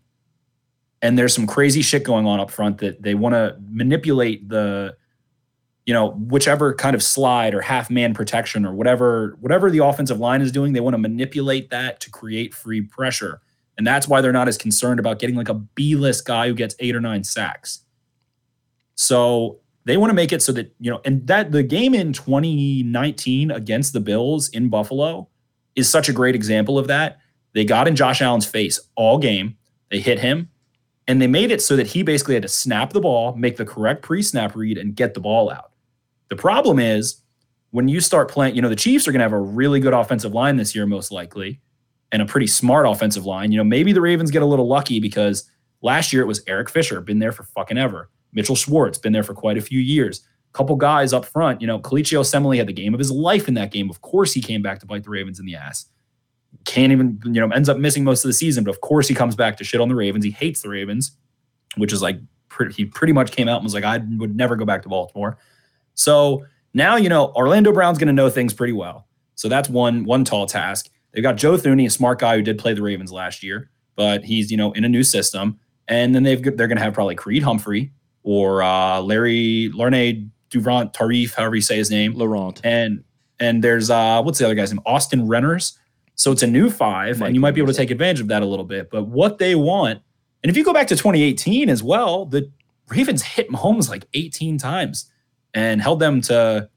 and 1.01 1.17
there's 1.17 1.33
some 1.33 1.47
crazy 1.47 1.81
shit 1.81 2.03
going 2.03 2.25
on 2.25 2.39
up 2.39 2.49
front 2.49 2.77
that 2.77 3.01
they 3.01 3.15
want 3.15 3.33
to 3.33 3.57
manipulate 3.69 4.47
the, 4.47 4.95
you 5.85 5.93
know, 5.93 6.11
whichever 6.11 6.73
kind 6.73 6.95
of 6.95 7.03
slide 7.03 7.53
or 7.53 7.61
half 7.61 7.89
man 7.89 8.13
protection 8.13 8.65
or 8.65 8.73
whatever 8.73 9.37
whatever 9.39 9.69
the 9.69 9.83
offensive 9.83 10.19
line 10.19 10.41
is 10.41 10.51
doing, 10.51 10.73
they 10.73 10.79
want 10.79 10.95
to 10.95 10.97
manipulate 10.97 11.69
that 11.69 11.99
to 12.01 12.09
create 12.09 12.53
free 12.53 12.81
pressure. 12.81 13.41
And 13.77 13.85
that's 13.85 14.07
why 14.07 14.21
they're 14.21 14.31
not 14.31 14.47
as 14.47 14.57
concerned 14.57 14.99
about 14.99 15.19
getting 15.19 15.35
like 15.35 15.49
a 15.49 15.53
B 15.53 15.95
list 15.95 16.25
guy 16.25 16.47
who 16.47 16.53
gets 16.53 16.75
eight 16.79 16.95
or 16.95 17.01
nine 17.01 17.23
sacks. 17.23 17.81
So 18.95 19.59
they 19.83 19.97
want 19.97 20.09
to 20.09 20.15
make 20.15 20.31
it 20.31 20.41
so 20.41 20.51
that, 20.53 20.73
you 20.79 20.89
know, 20.89 21.01
and 21.05 21.27
that 21.27 21.51
the 21.51 21.61
game 21.61 21.93
in 21.93 22.13
2019 22.13 23.51
against 23.51 23.93
the 23.93 23.99
Bills 23.99 24.49
in 24.49 24.69
Buffalo 24.69 25.29
is 25.75 25.89
such 25.89 26.09
a 26.09 26.13
great 26.13 26.35
example 26.35 26.79
of 26.79 26.87
that. 26.87 27.19
They 27.53 27.65
got 27.65 27.87
in 27.87 27.95
Josh 27.95 28.21
Allen's 28.21 28.45
face 28.45 28.79
all 28.95 29.17
game, 29.17 29.57
they 29.91 29.99
hit 29.99 30.19
him, 30.19 30.49
and 31.07 31.21
they 31.21 31.27
made 31.27 31.51
it 31.51 31.61
so 31.61 31.75
that 31.75 31.87
he 31.87 32.01
basically 32.01 32.33
had 32.33 32.43
to 32.43 32.49
snap 32.49 32.93
the 32.93 33.01
ball, 33.01 33.35
make 33.35 33.57
the 33.57 33.65
correct 33.65 34.01
pre 34.01 34.21
snap 34.21 34.55
read, 34.55 34.77
and 34.77 34.95
get 34.95 35.13
the 35.13 35.19
ball 35.19 35.51
out. 35.51 35.71
The 36.29 36.35
problem 36.35 36.79
is 36.79 37.21
when 37.71 37.87
you 37.87 38.01
start 38.01 38.29
playing, 38.29 38.55
you 38.55 38.61
know, 38.61 38.69
the 38.69 38.75
Chiefs 38.75 39.07
are 39.07 39.11
going 39.11 39.19
to 39.19 39.25
have 39.25 39.33
a 39.33 39.39
really 39.39 39.79
good 39.79 39.93
offensive 39.93 40.33
line 40.33 40.57
this 40.57 40.75
year, 40.75 40.85
most 40.85 41.11
likely 41.11 41.61
and 42.11 42.21
a 42.21 42.25
pretty 42.25 42.47
smart 42.47 42.85
offensive 42.87 43.25
line. 43.25 43.51
You 43.51 43.57
know, 43.57 43.63
maybe 43.63 43.91
the 43.91 44.01
Ravens 44.01 44.31
get 44.31 44.41
a 44.41 44.45
little 44.45 44.67
lucky 44.67 44.99
because 44.99 45.49
last 45.81 46.13
year 46.13 46.21
it 46.21 46.27
was 46.27 46.41
Eric 46.47 46.69
Fisher, 46.69 47.01
been 47.01 47.19
there 47.19 47.31
for 47.31 47.43
fucking 47.43 47.77
ever. 47.77 48.09
Mitchell 48.31 48.55
Schwartz, 48.55 48.97
been 48.97 49.13
there 49.13 49.23
for 49.23 49.33
quite 49.33 49.57
a 49.57 49.61
few 49.61 49.79
years. 49.79 50.21
Couple 50.53 50.77
guys 50.77 51.11
up 51.11 51.25
front, 51.25 51.59
you 51.59 51.67
know, 51.67 51.79
Kelechi 51.79 52.17
Osemele 52.17 52.55
had 52.55 52.67
the 52.67 52.73
game 52.73 52.93
of 52.93 52.99
his 52.99 53.11
life 53.11 53.49
in 53.49 53.53
that 53.55 53.71
game. 53.71 53.89
Of 53.89 54.01
course, 54.01 54.31
he 54.31 54.41
came 54.41 54.61
back 54.61 54.79
to 54.79 54.85
bite 54.85 55.03
the 55.03 55.09
Ravens 55.09 55.37
in 55.37 55.45
the 55.45 55.55
ass. 55.55 55.87
Can't 56.63 56.93
even, 56.93 57.19
you 57.25 57.41
know, 57.41 57.49
ends 57.49 57.67
up 57.67 57.77
missing 57.77 58.05
most 58.05 58.23
of 58.23 58.29
the 58.29 58.33
season, 58.33 58.63
but 58.63 58.71
of 58.71 58.79
course 58.79 59.09
he 59.09 59.13
comes 59.13 59.35
back 59.35 59.57
to 59.57 59.65
shit 59.65 59.81
on 59.81 59.89
the 59.89 59.95
Ravens. 59.95 60.23
He 60.23 60.31
hates 60.31 60.61
the 60.61 60.69
Ravens, 60.69 61.11
which 61.75 61.91
is 61.91 62.01
like, 62.01 62.17
pretty, 62.47 62.73
he 62.73 62.85
pretty 62.85 63.11
much 63.11 63.31
came 63.31 63.49
out 63.49 63.57
and 63.57 63.65
was 63.65 63.73
like, 63.73 63.83
I 63.83 63.97
would 63.97 64.37
never 64.37 64.55
go 64.55 64.63
back 64.63 64.83
to 64.83 64.89
Baltimore. 64.89 65.37
So 65.95 66.45
now, 66.73 66.95
you 66.97 67.09
know, 67.09 67.31
Orlando 67.35 67.71
Brown's 67.71 67.97
going 67.97 68.07
to 68.07 68.13
know 68.13 68.29
things 68.29 68.53
pretty 68.53 68.73
well. 68.73 69.07
So 69.35 69.49
that's 69.49 69.69
one 69.69 70.03
one 70.05 70.23
tall 70.23 70.45
task. 70.45 70.89
They've 71.13 71.23
got 71.23 71.37
Joe 71.37 71.53
Thuney, 71.53 71.87
a 71.87 71.89
smart 71.89 72.19
guy 72.19 72.35
who 72.35 72.41
did 72.41 72.57
play 72.57 72.73
the 72.73 72.81
Ravens 72.81 73.11
last 73.11 73.41
year, 73.43 73.69
but 73.95 74.23
he's 74.23 74.51
you 74.51 74.57
know 74.57 74.71
in 74.73 74.83
a 74.83 74.89
new 74.89 75.03
system. 75.03 75.59
And 75.87 76.15
then 76.15 76.23
they've 76.23 76.41
they're 76.41 76.67
going 76.67 76.77
to 76.77 76.83
have 76.83 76.93
probably 76.93 77.15
Creed 77.15 77.43
Humphrey 77.43 77.91
or 78.23 78.63
uh, 78.63 79.01
Larry 79.01 79.71
Larnay 79.73 80.29
Duvrant 80.49 80.93
Tarif, 80.93 81.33
however 81.33 81.55
you 81.55 81.61
say 81.61 81.77
his 81.77 81.91
name, 81.91 82.13
Laurent. 82.13 82.59
and 82.63 83.03
and 83.39 83.63
there's 83.63 83.89
uh 83.89 84.21
what's 84.21 84.39
the 84.39 84.45
other 84.45 84.55
guy's 84.55 84.71
name? 84.71 84.81
Austin 84.85 85.27
Renners. 85.27 85.77
So 86.15 86.31
it's 86.31 86.43
a 86.43 86.47
new 86.47 86.69
five, 86.69 87.19
Mike 87.19 87.27
and 87.27 87.35
you 87.35 87.41
might 87.41 87.51
be 87.51 87.61
able 87.61 87.73
to 87.73 87.77
take 87.77 87.91
advantage 87.91 88.21
of 88.21 88.29
that 88.29 88.41
a 88.41 88.45
little 88.45 88.63
bit. 88.65 88.89
But 88.89 89.03
what 89.03 89.37
they 89.37 89.53
want, 89.53 90.01
and 90.43 90.49
if 90.49 90.55
you 90.55 90.63
go 90.63 90.73
back 90.73 90.87
to 90.87 90.95
2018 90.95 91.69
as 91.69 91.83
well, 91.83 92.25
the 92.25 92.49
Ravens 92.87 93.21
hit 93.21 93.49
Mahomes 93.49 93.89
like 93.89 94.05
18 94.13 94.57
times. 94.57 95.11
And 95.55 95.81
held 95.81 95.99
them 95.99 96.21
to 96.21 96.69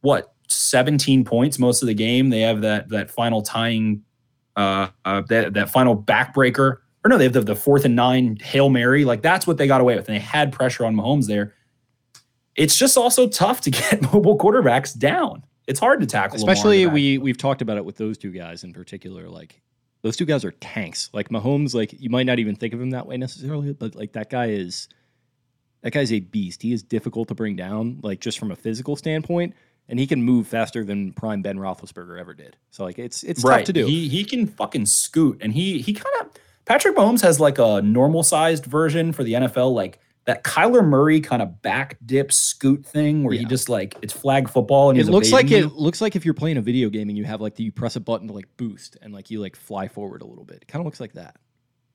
what 0.00 0.32
17 0.48 1.24
points 1.24 1.58
most 1.58 1.82
of 1.82 1.86
the 1.86 1.94
game. 1.94 2.30
They 2.30 2.40
have 2.40 2.62
that 2.62 2.88
that 2.88 3.10
final 3.10 3.42
tying 3.42 4.02
uh, 4.56 4.88
uh 5.04 5.22
that 5.28 5.54
that 5.54 5.70
final 5.70 5.96
backbreaker. 5.96 6.78
Or 7.04 7.08
no, 7.08 7.16
they 7.16 7.24
have 7.24 7.32
the, 7.32 7.42
the 7.42 7.54
fourth 7.54 7.84
and 7.84 7.94
nine 7.94 8.38
Hail 8.42 8.70
Mary. 8.70 9.04
Like 9.04 9.22
that's 9.22 9.46
what 9.46 9.58
they 9.58 9.68
got 9.68 9.80
away 9.80 9.94
with. 9.94 10.08
And 10.08 10.16
they 10.16 10.20
had 10.20 10.52
pressure 10.52 10.84
on 10.84 10.96
Mahomes 10.96 11.26
there. 11.26 11.54
It's 12.56 12.76
just 12.76 12.96
also 12.96 13.28
tough 13.28 13.60
to 13.62 13.70
get 13.70 14.02
mobile 14.12 14.36
quarterbacks 14.36 14.98
down. 14.98 15.44
It's 15.68 15.78
hard 15.78 16.00
to 16.00 16.06
tackle. 16.06 16.36
Especially 16.36 16.86
we 16.86 17.18
we've 17.18 17.38
talked 17.38 17.62
about 17.62 17.76
it 17.76 17.84
with 17.84 17.96
those 17.98 18.16
two 18.16 18.32
guys 18.32 18.64
in 18.64 18.72
particular. 18.72 19.28
Like 19.28 19.60
those 20.02 20.16
two 20.16 20.24
guys 20.24 20.44
are 20.44 20.52
tanks. 20.52 21.10
Like 21.12 21.28
Mahomes, 21.28 21.74
like 21.74 21.92
you 21.92 22.08
might 22.08 22.24
not 22.24 22.38
even 22.38 22.56
think 22.56 22.72
of 22.72 22.80
him 22.80 22.90
that 22.90 23.06
way 23.06 23.18
necessarily, 23.18 23.74
but 23.74 23.94
like 23.94 24.12
that 24.14 24.30
guy 24.30 24.46
is 24.46 24.88
that 25.82 25.92
guy's 25.92 26.12
a 26.12 26.20
beast. 26.20 26.62
He 26.62 26.72
is 26.72 26.82
difficult 26.82 27.28
to 27.28 27.34
bring 27.34 27.56
down, 27.56 28.00
like 28.02 28.20
just 28.20 28.38
from 28.38 28.50
a 28.50 28.56
physical 28.56 28.96
standpoint, 28.96 29.54
and 29.88 29.98
he 29.98 30.06
can 30.06 30.22
move 30.22 30.46
faster 30.46 30.84
than 30.84 31.12
prime 31.12 31.40
Ben 31.42 31.56
Roethlisberger 31.58 32.18
ever 32.20 32.34
did. 32.34 32.56
So 32.70 32.84
like 32.84 32.98
it's 32.98 33.22
it's 33.22 33.44
right. 33.44 33.58
tough 33.58 33.66
to 33.66 33.72
do. 33.72 33.86
He 33.86 34.08
he 34.08 34.24
can 34.24 34.46
fucking 34.46 34.86
scoot, 34.86 35.38
and 35.40 35.52
he 35.52 35.80
he 35.80 35.92
kind 35.94 36.14
of 36.20 36.30
Patrick 36.64 36.96
Mahomes 36.96 37.22
has 37.22 37.40
like 37.40 37.58
a 37.58 37.80
normal 37.82 38.22
sized 38.22 38.66
version 38.66 39.12
for 39.12 39.24
the 39.24 39.32
NFL, 39.34 39.72
like 39.72 40.00
that 40.26 40.44
Kyler 40.44 40.86
Murray 40.86 41.22
kind 41.22 41.40
of 41.40 41.62
back 41.62 41.96
dip 42.04 42.30
scoot 42.32 42.84
thing 42.84 43.24
where 43.24 43.32
Yeah. 43.32 43.40
he 43.40 43.44
just 43.46 43.70
like 43.70 43.96
it's 44.02 44.12
flag 44.12 44.46
football 44.50 44.90
and 44.90 44.98
it 44.98 45.02
he's 45.04 45.08
looks 45.08 45.32
like 45.32 45.46
evading 45.46 45.68
it 45.70 45.72
you. 45.72 45.78
looks 45.80 46.02
like 46.02 46.16
if 46.16 46.26
you're 46.26 46.34
playing 46.34 46.58
a 46.58 46.60
video 46.60 46.90
game 46.90 47.08
and 47.08 47.16
you 47.16 47.24
have 47.24 47.40
like 47.40 47.54
the, 47.54 47.64
you 47.64 47.72
press 47.72 47.96
a 47.96 48.00
button 48.00 48.26
to 48.28 48.34
like 48.34 48.44
boost 48.58 48.98
and 49.00 49.14
like 49.14 49.30
you 49.30 49.40
like 49.40 49.56
fly 49.56 49.88
forward 49.88 50.20
a 50.20 50.26
little 50.26 50.44
bit. 50.44 50.56
It 50.60 50.68
kind 50.68 50.82
of 50.82 50.84
looks 50.84 51.00
like 51.00 51.14
that. 51.14 51.36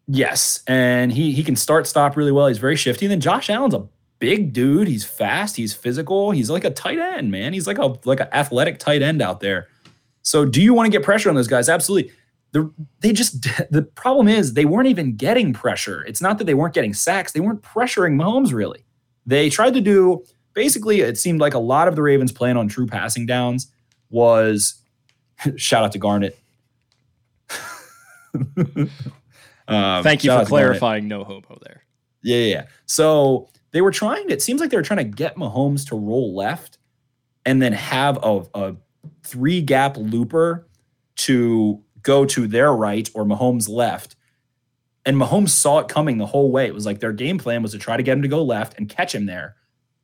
Yes, 0.07 0.61
and 0.67 1.11
he 1.11 1.31
he 1.31 1.43
can 1.43 1.55
start 1.55 1.87
stop 1.87 2.17
really 2.17 2.31
well. 2.31 2.47
He's 2.47 2.57
very 2.57 2.75
shifty. 2.75 3.05
And 3.05 3.11
then 3.11 3.21
Josh 3.21 3.49
Allen's 3.49 3.73
a 3.73 3.87
big 4.19 4.53
dude. 4.53 4.87
He's 4.87 5.05
fast. 5.05 5.55
He's 5.55 5.73
physical. 5.73 6.31
He's 6.31 6.49
like 6.49 6.63
a 6.63 6.71
tight 6.71 6.99
end, 6.99 7.31
man. 7.31 7.53
He's 7.53 7.67
like 7.67 7.77
a 7.77 7.95
like 8.05 8.19
an 8.19 8.27
athletic 8.33 8.79
tight 8.79 9.01
end 9.01 9.21
out 9.21 9.39
there. 9.39 9.67
So, 10.21 10.45
do 10.45 10.61
you 10.61 10.73
want 10.73 10.87
to 10.87 10.91
get 10.91 11.03
pressure 11.03 11.29
on 11.29 11.35
those 11.35 11.47
guys? 11.47 11.69
Absolutely. 11.69 12.11
The, 12.51 12.71
they 12.99 13.11
just 13.13 13.41
the 13.71 13.83
problem 13.95 14.27
is 14.27 14.53
they 14.53 14.65
weren't 14.65 14.87
even 14.87 15.15
getting 15.15 15.53
pressure. 15.53 16.03
It's 16.03 16.21
not 16.21 16.37
that 16.37 16.45
they 16.45 16.53
weren't 16.53 16.73
getting 16.73 16.93
sacks; 16.93 17.31
they 17.31 17.39
weren't 17.39 17.61
pressuring 17.61 18.15
Mahomes 18.15 18.53
really. 18.53 18.85
They 19.25 19.49
tried 19.49 19.73
to 19.73 19.81
do 19.81 20.25
basically. 20.53 21.01
It 21.01 21.17
seemed 21.17 21.39
like 21.39 21.53
a 21.53 21.59
lot 21.59 21.87
of 21.87 21.95
the 21.95 22.01
Ravens' 22.01 22.31
plan 22.31 22.57
on 22.57 22.67
true 22.67 22.87
passing 22.87 23.25
downs 23.25 23.71
was 24.09 24.81
shout 25.55 25.85
out 25.85 25.91
to 25.93 25.99
Garnett. 25.99 26.37
Um, 29.67 30.03
Thank 30.03 30.23
you 30.23 30.29
for 30.29 30.33
out 30.33 30.45
to 30.45 30.49
Garnett. 30.49 30.49
clarifying 30.49 31.07
no 31.07 31.23
homo 31.23 31.57
there. 31.63 31.83
Yeah, 32.21 32.37
yeah, 32.37 32.55
yeah. 32.55 32.65
So 32.85 33.49
they 33.71 33.81
were 33.81 33.91
trying. 33.91 34.29
It 34.29 34.41
seems 34.41 34.61
like 34.61 34.69
they 34.69 34.77
were 34.77 34.83
trying 34.83 34.99
to 34.99 35.03
get 35.15 35.35
Mahomes 35.35 35.87
to 35.89 35.95
roll 35.95 36.35
left, 36.35 36.77
and 37.45 37.61
then 37.61 37.73
have 37.73 38.17
a, 38.23 38.45
a 38.53 38.75
three 39.23 39.61
gap 39.61 39.97
looper 39.97 40.67
to 41.15 41.81
go 42.01 42.25
to 42.25 42.47
their 42.47 42.73
right 42.73 43.09
or 43.13 43.25
Mahomes 43.25 43.69
left. 43.69 44.15
And 45.05 45.17
Mahomes 45.17 45.49
saw 45.49 45.79
it 45.79 45.89
coming 45.89 46.17
the 46.17 46.25
whole 46.25 46.51
way. 46.51 46.65
It 46.65 46.73
was 46.73 46.85
like 46.85 46.99
their 46.99 47.11
game 47.11 47.37
plan 47.37 47.61
was 47.61 47.71
to 47.71 47.77
try 47.77 47.97
to 47.97 48.03
get 48.03 48.13
him 48.13 48.21
to 48.21 48.29
go 48.29 48.41
left 48.41 48.77
and 48.77 48.87
catch 48.87 49.13
him 49.13 49.25
there. 49.25 49.55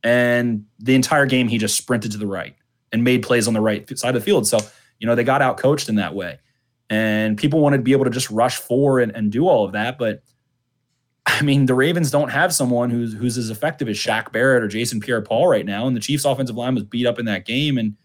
And 0.04 0.66
the 0.80 0.96
entire 0.96 1.26
game, 1.26 1.48
he 1.48 1.58
just 1.58 1.78
sprinted 1.78 2.12
to 2.12 2.18
the 2.18 2.28
right 2.28 2.56
and 2.92 3.04
made 3.04 3.24
plays 3.24 3.48
on 3.48 3.54
the 3.54 3.62
right 3.62 3.88
side 3.98 4.16
of 4.16 4.22
the 4.22 4.26
field. 4.26 4.48
So, 4.48 4.60
you 5.00 5.08
know, 5.08 5.16
they 5.16 5.24
got 5.24 5.42
out 5.42 5.58
coached 5.58 5.88
in 5.88 5.96
that 5.96 6.16
way. 6.16 6.40
And 6.90 7.38
people 7.38 7.60
wanted 7.60 7.78
to 7.78 7.84
be 7.84 7.92
able 7.92 8.06
to 8.06 8.12
just 8.12 8.30
rush 8.32 8.58
forward 8.58 9.02
and, 9.02 9.16
and 9.16 9.32
do 9.32 9.48
all 9.48 9.66
of 9.66 9.74
that. 9.74 9.98
But 9.98 10.24
I 11.26 11.44
mean, 11.44 11.68
the 11.68 11.76
Ravens 11.76 12.10
don't 12.10 12.30
have 12.30 12.54
someone 12.54 12.90
who's 12.90 13.14
who's 13.14 13.38
as 13.38 13.50
effective 13.50 13.88
as 13.88 13.98
Shaq 13.98 14.32
Barrett 14.32 14.64
or 14.64 14.68
Jason 14.68 15.00
Pierre-Paul 15.00 15.48
right 15.48 15.66
now, 15.66 15.86
and 15.86 15.96
the 15.96 16.02
Chiefs' 16.02 16.26
offensive 16.26 16.56
line 16.56 16.74
was 16.74 16.84
beat 16.84 17.06
up 17.06 17.20
in 17.20 17.26
that 17.26 17.46
game. 17.46 17.78
And 17.78 17.96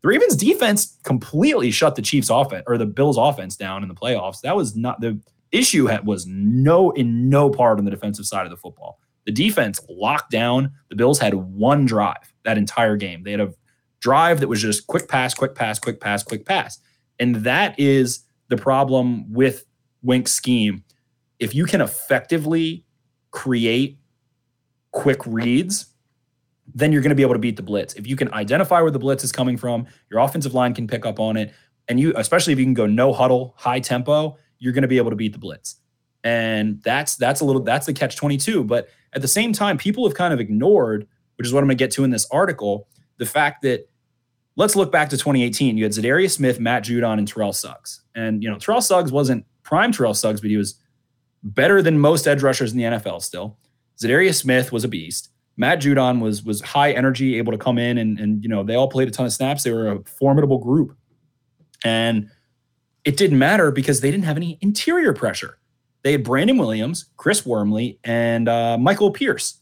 the 0.00 0.08
Ravens' 0.08 0.36
defense 0.36 0.98
completely 1.04 1.70
shut 1.70 1.94
the 1.94 2.02
Chiefs' 2.02 2.30
offense 2.30 2.64
or 2.66 2.78
the 2.78 2.86
Bills' 2.86 3.18
offense 3.18 3.56
down 3.56 3.82
in 3.82 3.88
the 3.88 3.94
playoffs. 3.94 4.40
That 4.40 4.56
was 4.56 4.74
not 4.74 5.00
the 5.00 5.20
issue. 5.50 5.88
Was 6.04 6.26
no 6.26 6.90
in 6.92 7.28
no 7.28 7.50
part 7.50 7.78
on 7.78 7.84
the 7.84 7.90
defensive 7.90 8.24
side 8.24 8.46
of 8.46 8.50
the 8.50 8.56
football. 8.56 8.98
The 9.26 9.32
defense 9.32 9.80
locked 9.88 10.30
down. 10.30 10.72
The 10.88 10.96
Bills 10.96 11.18
had 11.18 11.34
one 11.34 11.84
drive 11.84 12.32
that 12.44 12.58
entire 12.58 12.96
game. 12.96 13.22
They 13.22 13.32
had 13.32 13.40
a 13.40 13.52
drive 14.00 14.40
that 14.40 14.48
was 14.48 14.60
just 14.60 14.86
quick 14.86 15.08
pass, 15.08 15.34
quick 15.34 15.54
pass, 15.54 15.78
quick 15.78 16.00
pass, 16.00 16.22
quick 16.24 16.44
pass, 16.44 16.80
and 17.22 17.36
that 17.36 17.78
is 17.78 18.24
the 18.48 18.56
problem 18.56 19.32
with 19.32 19.64
Wink's 20.02 20.32
scheme 20.32 20.84
if 21.42 21.56
you 21.56 21.64
can 21.64 21.80
effectively 21.80 22.86
create 23.32 23.98
quick 24.92 25.26
reads, 25.26 25.86
then 26.72 26.92
you're 26.92 27.02
going 27.02 27.10
to 27.10 27.16
be 27.16 27.22
able 27.22 27.34
to 27.34 27.40
beat 27.40 27.56
the 27.56 27.64
blitz. 27.64 27.94
If 27.94 28.06
you 28.06 28.14
can 28.14 28.32
identify 28.32 28.80
where 28.80 28.92
the 28.92 29.00
blitz 29.00 29.24
is 29.24 29.32
coming 29.32 29.56
from, 29.56 29.88
your 30.08 30.20
offensive 30.20 30.54
line 30.54 30.72
can 30.72 30.86
pick 30.86 31.04
up 31.04 31.18
on 31.18 31.36
it, 31.36 31.52
and 31.88 31.98
you, 31.98 32.12
especially 32.14 32.52
if 32.52 32.60
you 32.60 32.64
can 32.64 32.74
go 32.74 32.86
no 32.86 33.12
huddle, 33.12 33.54
high 33.56 33.80
tempo, 33.80 34.38
you're 34.60 34.72
going 34.72 34.82
to 34.82 34.88
be 34.88 34.98
able 34.98 35.10
to 35.10 35.16
beat 35.16 35.32
the 35.32 35.38
blitz. 35.40 35.80
And 36.22 36.80
that's 36.84 37.16
that's 37.16 37.40
a 37.40 37.44
little 37.44 37.60
that's 37.60 37.86
the 37.86 37.92
catch 37.92 38.14
22. 38.14 38.62
But 38.62 38.88
at 39.12 39.20
the 39.20 39.26
same 39.26 39.52
time, 39.52 39.76
people 39.76 40.06
have 40.06 40.16
kind 40.16 40.32
of 40.32 40.38
ignored, 40.38 41.08
which 41.38 41.48
is 41.48 41.52
what 41.52 41.58
I'm 41.58 41.66
going 41.66 41.76
to 41.76 41.84
get 41.84 41.90
to 41.92 42.04
in 42.04 42.10
this 42.10 42.28
article, 42.30 42.86
the 43.16 43.26
fact 43.26 43.62
that 43.62 43.88
let's 44.56 44.76
look 44.76 44.92
back 44.92 45.08
to 45.10 45.16
2018. 45.16 45.76
You 45.76 45.84
had 45.84 45.92
Za'Darius 45.92 46.32
Smith, 46.32 46.60
Matt 46.60 46.84
Judon, 46.84 47.18
and 47.18 47.26
Terrell 47.26 47.52
Suggs. 47.52 48.02
And 48.14 48.42
you 48.42 48.50
know, 48.50 48.58
Terrell 48.58 48.80
Suggs 48.80 49.12
wasn't 49.12 49.44
prime 49.62 49.92
Terrell 49.92 50.14
Suggs, 50.14 50.40
but 50.40 50.50
he 50.50 50.56
was 50.56 50.78
better 51.42 51.82
than 51.82 51.98
most 51.98 52.26
edge 52.26 52.42
rushers 52.42 52.72
in 52.72 52.78
the 52.78 52.84
NFL 52.84 53.22
still. 53.22 53.58
Za'Darius 53.98 54.36
Smith 54.36 54.72
was 54.72 54.84
a 54.84 54.88
beast. 54.88 55.30
Matt 55.56 55.80
Judon 55.80 56.20
was 56.20 56.42
was 56.42 56.60
high 56.60 56.92
energy, 56.92 57.36
able 57.36 57.52
to 57.52 57.58
come 57.58 57.78
in 57.78 57.98
and 57.98 58.18
and 58.18 58.42
you 58.42 58.48
know 58.48 58.62
they 58.62 58.74
all 58.74 58.88
played 58.88 59.08
a 59.08 59.10
ton 59.10 59.26
of 59.26 59.32
snaps. 59.32 59.62
They 59.62 59.72
were 59.72 59.92
a 59.92 60.02
formidable 60.04 60.58
group, 60.58 60.96
and 61.84 62.30
it 63.04 63.16
didn't 63.16 63.38
matter 63.38 63.70
because 63.70 64.00
they 64.00 64.10
didn't 64.10 64.24
have 64.24 64.36
any 64.36 64.58
interior 64.60 65.12
pressure. 65.12 65.58
They 66.02 66.12
had 66.12 66.24
Brandon 66.24 66.56
Williams, 66.56 67.06
Chris 67.16 67.46
Wormley, 67.46 67.98
and 68.02 68.48
uh, 68.48 68.78
Michael 68.78 69.10
Pierce. 69.10 69.58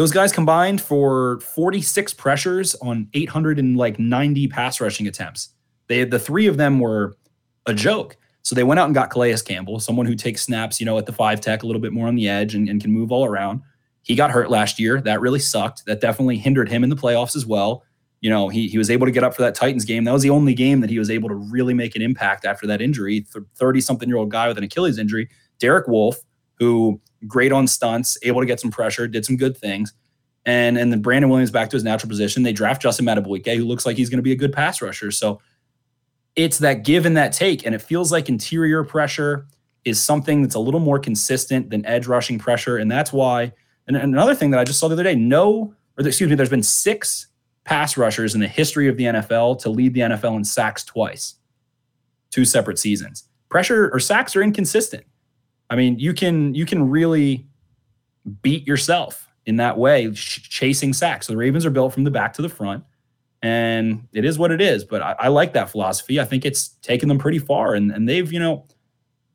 Those 0.00 0.12
guys 0.12 0.32
combined 0.32 0.80
for 0.80 1.40
46 1.40 2.14
pressures 2.14 2.74
on 2.76 3.10
890 3.12 4.48
pass 4.48 4.80
rushing 4.80 5.06
attempts. 5.06 5.50
They 5.88 6.04
the 6.04 6.18
three 6.18 6.46
of 6.46 6.56
them 6.56 6.80
were 6.80 7.18
a 7.66 7.74
joke. 7.74 8.16
So 8.40 8.54
they 8.54 8.64
went 8.64 8.80
out 8.80 8.86
and 8.86 8.94
got 8.94 9.10
Calais 9.10 9.36
Campbell, 9.44 9.78
someone 9.78 10.06
who 10.06 10.14
takes 10.14 10.40
snaps, 10.40 10.80
you 10.80 10.86
know, 10.86 10.96
at 10.96 11.04
the 11.04 11.12
five 11.12 11.42
tech 11.42 11.64
a 11.64 11.66
little 11.66 11.82
bit 11.82 11.92
more 11.92 12.08
on 12.08 12.14
the 12.14 12.30
edge 12.30 12.54
and, 12.54 12.66
and 12.66 12.80
can 12.80 12.90
move 12.90 13.12
all 13.12 13.26
around. 13.26 13.60
He 14.00 14.14
got 14.14 14.30
hurt 14.30 14.48
last 14.48 14.80
year. 14.80 15.02
That 15.02 15.20
really 15.20 15.38
sucked. 15.38 15.84
That 15.84 16.00
definitely 16.00 16.38
hindered 16.38 16.70
him 16.70 16.82
in 16.82 16.88
the 16.88 16.96
playoffs 16.96 17.36
as 17.36 17.44
well. 17.44 17.84
You 18.22 18.30
know, 18.30 18.48
he, 18.48 18.68
he 18.68 18.78
was 18.78 18.88
able 18.88 19.04
to 19.04 19.12
get 19.12 19.22
up 19.22 19.34
for 19.34 19.42
that 19.42 19.54
Titans 19.54 19.84
game. 19.84 20.04
That 20.04 20.14
was 20.14 20.22
the 20.22 20.30
only 20.30 20.54
game 20.54 20.80
that 20.80 20.88
he 20.88 20.98
was 20.98 21.10
able 21.10 21.28
to 21.28 21.34
really 21.34 21.74
make 21.74 21.94
an 21.94 22.00
impact 22.00 22.46
after 22.46 22.66
that 22.68 22.80
injury. 22.80 23.26
30 23.56 23.82
something 23.82 24.08
year 24.08 24.16
old 24.16 24.30
guy 24.30 24.48
with 24.48 24.56
an 24.56 24.64
Achilles 24.64 24.96
injury. 24.96 25.28
Derek 25.58 25.88
Wolfe, 25.88 26.20
who 26.54 27.02
great 27.26 27.52
on 27.52 27.66
stunts, 27.66 28.16
able 28.22 28.40
to 28.40 28.46
get 28.46 28.60
some 28.60 28.70
pressure, 28.70 29.06
did 29.08 29.24
some 29.24 29.36
good 29.36 29.56
things. 29.56 29.92
And, 30.46 30.78
and 30.78 30.90
then 30.90 31.02
Brandon 31.02 31.28
Williams 31.30 31.50
back 31.50 31.68
to 31.70 31.76
his 31.76 31.84
natural 31.84 32.08
position. 32.08 32.42
They 32.42 32.52
draft 32.52 32.82
Justin 32.82 33.06
Madubuike, 33.06 33.56
who 33.56 33.64
looks 33.64 33.84
like 33.84 33.96
he's 33.96 34.08
going 34.08 34.18
to 34.18 34.22
be 34.22 34.32
a 34.32 34.36
good 34.36 34.52
pass 34.52 34.80
rusher. 34.80 35.10
So 35.10 35.40
it's 36.36 36.58
that 36.58 36.84
give 36.84 37.04
and 37.04 37.16
that 37.16 37.32
take. 37.32 37.66
And 37.66 37.74
it 37.74 37.82
feels 37.82 38.10
like 38.10 38.28
interior 38.28 38.82
pressure 38.84 39.46
is 39.84 40.00
something 40.00 40.42
that's 40.42 40.54
a 40.54 40.60
little 40.60 40.80
more 40.80 40.98
consistent 40.98 41.70
than 41.70 41.84
edge 41.86 42.06
rushing 42.06 42.38
pressure. 42.38 42.76
And 42.76 42.90
that's 42.90 43.12
why, 43.12 43.52
and 43.86 43.96
another 43.96 44.34
thing 44.34 44.50
that 44.50 44.60
I 44.60 44.64
just 44.64 44.78
saw 44.78 44.88
the 44.88 44.94
other 44.94 45.02
day, 45.02 45.14
no, 45.14 45.74
or 45.98 46.06
excuse 46.06 46.30
me, 46.30 46.36
there's 46.36 46.48
been 46.48 46.62
six 46.62 47.26
pass 47.64 47.96
rushers 47.96 48.34
in 48.34 48.40
the 48.40 48.48
history 48.48 48.88
of 48.88 48.96
the 48.96 49.04
NFL 49.04 49.60
to 49.60 49.70
lead 49.70 49.94
the 49.94 50.00
NFL 50.00 50.36
in 50.36 50.44
sacks 50.44 50.84
twice, 50.84 51.36
two 52.30 52.44
separate 52.44 52.78
seasons. 52.78 53.24
Pressure 53.48 53.90
or 53.92 53.98
sacks 53.98 54.36
are 54.36 54.42
inconsistent. 54.42 55.04
I 55.70 55.76
mean, 55.76 55.98
you 55.98 56.12
can 56.12 56.54
you 56.54 56.66
can 56.66 56.90
really 56.90 57.46
beat 58.42 58.66
yourself 58.66 59.28
in 59.46 59.56
that 59.56 59.78
way, 59.78 60.10
ch- 60.12 60.50
chasing 60.50 60.92
sacks. 60.92 61.26
So 61.26 61.32
the 61.32 61.38
Ravens 61.38 61.64
are 61.64 61.70
built 61.70 61.94
from 61.94 62.04
the 62.04 62.10
back 62.10 62.34
to 62.34 62.42
the 62.42 62.48
front 62.48 62.84
and 63.42 64.06
it 64.12 64.24
is 64.24 64.38
what 64.38 64.50
it 64.50 64.60
is. 64.60 64.84
But 64.84 65.02
I, 65.02 65.16
I, 65.18 65.28
like 65.28 65.52
that 65.54 65.70
philosophy. 65.70 66.20
I 66.20 66.24
think 66.24 66.44
it's 66.44 66.68
taken 66.82 67.08
them 67.08 67.18
pretty 67.18 67.38
far, 67.38 67.74
and 67.74 67.90
and 67.90 68.08
they've 68.08 68.30
you 68.30 68.38
know 68.38 68.66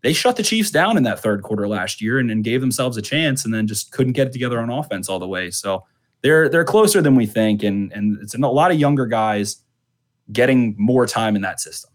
they 0.01 0.13
shut 0.13 0.35
the 0.35 0.43
Chiefs 0.43 0.71
down 0.71 0.97
in 0.97 1.03
that 1.03 1.19
third 1.19 1.41
quarter 1.41 1.67
last 1.67 2.01
year 2.01 2.19
and, 2.19 2.29
and 2.29 2.43
gave 2.43 2.61
themselves 2.61 2.97
a 2.97 3.01
chance, 3.01 3.45
and 3.45 3.53
then 3.53 3.67
just 3.67 3.91
couldn't 3.91 4.13
get 4.13 4.27
it 4.27 4.33
together 4.33 4.59
on 4.59 4.69
offense 4.69 5.09
all 5.09 5.19
the 5.19 5.27
way. 5.27 5.49
So 5.51 5.85
they're 6.21 6.49
they're 6.49 6.65
closer 6.65 7.01
than 7.01 7.15
we 7.15 7.25
think, 7.25 7.63
and 7.63 7.91
and 7.93 8.17
it's 8.21 8.35
a 8.35 8.39
lot 8.39 8.71
of 8.71 8.79
younger 8.79 9.05
guys 9.05 9.57
getting 10.31 10.75
more 10.77 11.05
time 11.05 11.35
in 11.35 11.41
that 11.41 11.59
system. 11.59 11.91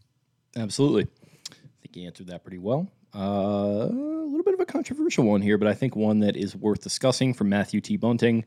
Absolutely, 0.57 1.07
I 1.51 1.55
think 1.82 1.97
you 1.97 2.07
answered 2.07 2.26
that 2.28 2.43
pretty 2.43 2.59
well. 2.59 2.88
Uh, 3.14 3.88
a 3.88 4.26
little 4.28 4.44
bit 4.44 4.54
of 4.54 4.61
a 4.61 4.66
controversial 4.66 5.24
one 5.24 5.42
here, 5.42 5.58
but 5.58 5.68
I 5.68 5.74
think 5.74 5.96
one 5.96 6.20
that 6.20 6.36
is 6.36 6.54
worth 6.54 6.82
discussing 6.82 7.34
from 7.34 7.48
Matthew 7.48 7.80
T. 7.80 7.96
Bunting. 7.96 8.44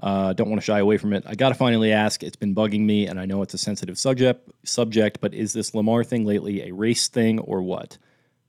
Uh, 0.00 0.32
don't 0.32 0.48
want 0.48 0.60
to 0.60 0.64
shy 0.64 0.78
away 0.78 0.98
from 0.98 1.12
it. 1.12 1.22
I 1.26 1.34
got 1.34 1.50
to 1.50 1.54
finally 1.54 1.92
ask. 1.92 2.22
It's 2.22 2.36
been 2.36 2.54
bugging 2.54 2.80
me, 2.80 3.06
and 3.06 3.20
I 3.20 3.24
know 3.24 3.42
it's 3.42 3.54
a 3.54 3.58
sensitive 3.58 3.98
subject. 3.98 4.50
Subject, 4.64 5.20
but 5.20 5.32
is 5.32 5.52
this 5.52 5.74
Lamar 5.74 6.02
thing 6.02 6.24
lately 6.24 6.68
a 6.68 6.72
race 6.72 7.08
thing 7.08 7.38
or 7.38 7.62
what? 7.62 7.98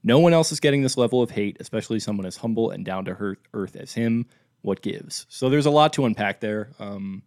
No 0.02 0.18
one 0.18 0.34
else 0.34 0.52
is 0.52 0.60
getting 0.60 0.82
this 0.82 0.98
level 0.98 1.22
of 1.22 1.30
hate, 1.30 1.56
especially 1.60 2.00
someone 2.00 2.26
as 2.26 2.36
humble 2.36 2.70
and 2.70 2.84
down 2.84 3.06
to 3.06 3.36
earth 3.54 3.76
as 3.76 3.92
him. 3.94 4.26
What 4.60 4.82
gives? 4.82 5.26
So 5.28 5.48
there's 5.48 5.66
a 5.66 5.70
lot 5.70 5.92
to 5.94 6.04
unpack 6.04 6.40
there. 6.40 6.70
Um, 6.78 7.22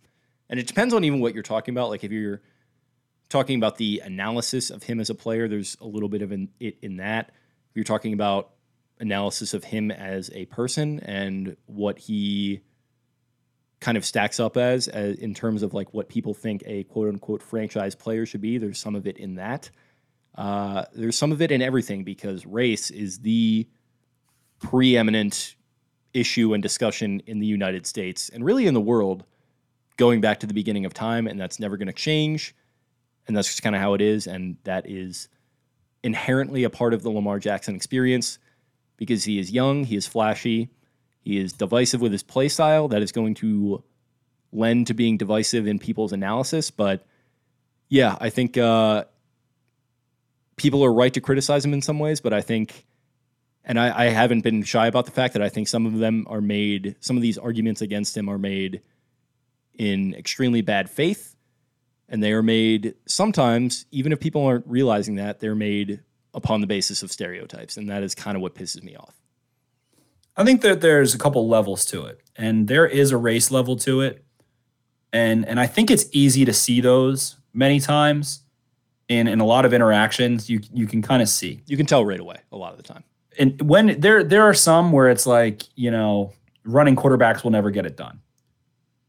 and 0.50 0.60
it 0.60 0.68
depends 0.68 0.94
on 0.94 1.04
even 1.04 1.20
what 1.20 1.34
you're 1.34 1.44
talking 1.44 1.74
about. 1.74 1.90
Like 1.90 2.04
if 2.04 2.12
you're 2.12 2.42
talking 3.30 3.58
about 3.58 3.78
the 3.78 4.02
analysis 4.04 4.70
of 4.70 4.84
him 4.84 5.00
as 5.00 5.10
a 5.10 5.16
player, 5.16 5.48
there's 5.48 5.78
a 5.82 5.86
little 5.86 6.10
bit 6.10 6.22
of 6.22 6.32
an, 6.32 6.50
it 6.60 6.78
in 6.82 6.98
that. 6.98 7.32
You're 7.78 7.84
talking 7.84 8.14
about 8.14 8.54
analysis 9.00 9.54
of 9.54 9.64
him 9.64 9.92
as 9.92 10.32
a 10.34 10.48
person 10.48 11.00
and 11.02 11.56
what 11.68 12.00
he 12.00 12.62
kind 13.82 13.96
of 13.96 14.04
stacks 14.04 14.40
up 14.40 14.58
as, 14.58 14.88
as 14.88 15.16
in 15.18 15.36
terms 15.36 15.62
of 15.62 15.76
like 15.76 15.94
what 15.94 16.10
people 16.10 16.34
think 16.34 16.64
a 16.66 16.86
quote 16.86 17.08
unquote 17.08 17.44
franchise 17.44 17.94
player 17.94 18.26
should 18.26 18.42
be, 18.42 18.58
there's 18.58 18.80
some 18.80 18.96
of 18.96 19.06
it 19.06 19.18
in 19.18 19.36
that. 19.36 19.70
Uh, 20.34 20.86
there's 20.96 21.16
some 21.16 21.32
of 21.32 21.40
it 21.40 21.52
in 21.52 21.62
everything 21.62 22.04
because 22.04 22.48
race 22.48 22.90
is 22.90 23.20
the 23.20 23.68
preeminent 24.58 25.56
issue 26.16 26.56
and 26.56 26.64
discussion 26.64 27.22
in 27.28 27.38
the 27.38 27.46
United 27.46 27.86
States 27.86 28.30
and 28.30 28.44
really 28.44 28.66
in 28.66 28.74
the 28.74 28.82
world 28.82 29.24
going 29.98 30.20
back 30.20 30.40
to 30.40 30.48
the 30.48 30.54
beginning 30.56 30.86
of 30.86 30.96
time, 30.96 31.28
and 31.28 31.40
that's 31.40 31.60
never 31.60 31.78
going 31.78 31.86
to 31.86 31.94
change. 31.94 32.56
And 33.28 33.38
that's 33.38 33.50
just 33.50 33.62
kind 33.62 33.76
of 33.76 33.82
how 33.84 33.94
it 33.94 34.02
is. 34.02 34.26
And 34.26 34.58
that 34.64 34.90
is 34.90 35.30
inherently 36.08 36.64
a 36.64 36.70
part 36.70 36.94
of 36.94 37.04
the 37.04 37.12
Lamar 37.12 37.38
Jackson 37.38 37.76
experience 37.76 38.40
because 38.96 39.26
he 39.26 39.38
is 39.38 39.52
young, 39.52 39.84
he 39.84 39.96
is 39.96 40.08
flashy, 40.08 40.70
he 41.20 41.38
is 41.38 41.54
divisive 41.54 42.02
with 42.02 42.14
his 42.14 42.24
play 42.24 42.50
style. 42.50 42.88
That 42.88 43.04
is 43.04 43.12
going 43.12 43.36
to 43.36 43.84
lend 44.52 44.88
to 44.88 44.94
being 44.94 45.18
divisive 45.18 45.68
in 45.68 45.78
people's 45.78 46.14
analysis. 46.14 46.72
But 46.72 47.06
yeah, 47.90 48.18
I 48.20 48.30
think 48.30 48.58
uh, 48.58 49.04
people 50.56 50.84
are 50.84 50.94
right 50.94 51.14
to 51.14 51.22
criticize 51.22 51.64
him 51.64 51.74
in 51.74 51.82
some 51.82 52.00
ways, 52.00 52.22
but 52.22 52.34
I 52.34 52.42
think 52.42 52.86
and 53.64 53.78
I, 53.78 54.06
I, 54.06 54.06
haven't 54.06 54.42
been 54.42 54.64
shy 54.64 54.88
about 54.88 55.06
the 55.06 55.12
fact 55.12 55.34
that 55.34 55.42
I 55.42 55.50
think 55.50 55.68
some 55.68 55.86
of 55.86 56.00
them 56.00 56.26
are 56.30 56.40
made, 56.40 56.96
some 57.02 57.18
of 57.18 57.22
these 57.22 57.38
arguments 57.38 57.82
against 57.82 58.16
him 58.16 58.30
are 58.30 58.38
made 58.38 58.82
in 59.78 60.14
extremely 60.14 60.62
bad 60.62 60.90
faith. 60.90 61.36
And 62.10 62.24
they 62.24 62.32
are 62.32 62.44
made 62.44 62.96
sometimes, 63.06 63.86
even 63.92 64.12
if 64.12 64.20
people 64.20 64.46
aren't 64.46 64.66
realizing 64.68 65.16
that, 65.16 65.40
they're 65.40 65.56
made 65.56 66.02
upon 66.34 66.62
the 66.62 66.68
basis 66.68 67.04
of 67.04 67.12
stereotypes. 67.12 67.78
And 67.78 67.90
that 67.90 68.04
is 68.04 68.16
kind 68.16 68.36
of 68.36 68.42
what 68.42 68.56
pisses 68.56 68.82
me 68.84 68.96
off. 68.96 69.16
I 70.38 70.46
think 70.46 70.62
that 70.62 70.82
there's 70.82 71.14
a 71.14 71.18
couple 71.18 71.48
levels 71.48 71.84
to 71.86 72.06
it, 72.06 72.22
and 72.36 72.68
there 72.68 72.86
is 72.86 73.12
a 73.12 73.18
race 73.18 73.50
level 73.50 73.76
to 73.78 74.02
it. 74.02 74.24
And, 75.12 75.46
and 75.48 75.60
I 75.60 75.66
think 75.66 75.90
it's 75.90 76.06
easy 76.12 76.46
to 76.46 76.54
see 76.54 76.80
those 76.80 77.38
many 77.54 77.80
times 77.80 78.44
in, 79.10 79.28
in 79.28 79.40
a 79.40 79.46
lot 79.46 79.66
of 79.66 79.74
interactions. 79.74 80.50
You, 80.50 80.62
you 80.72 80.86
can 80.86 81.02
kind 81.02 81.24
of 81.24 81.30
see. 81.30 81.62
You 81.66 81.76
can 81.76 81.88
tell 81.88 82.06
right 82.06 82.20
away 82.20 82.38
a 82.52 82.58
lot 82.58 82.72
of 82.72 82.78
the 82.78 82.84
time 82.84 83.04
and 83.38 83.62
when 83.62 84.00
there 84.00 84.24
there 84.24 84.44
are 84.44 84.54
some 84.54 84.92
where 84.92 85.10
it's 85.10 85.26
like 85.26 85.64
you 85.76 85.92
know 85.92 86.34
running 86.64 86.96
quarterbacks 86.96 87.44
will 87.44 87.52
never 87.52 87.72
get 87.72 87.86
it 87.86 87.96
done. 87.96 88.20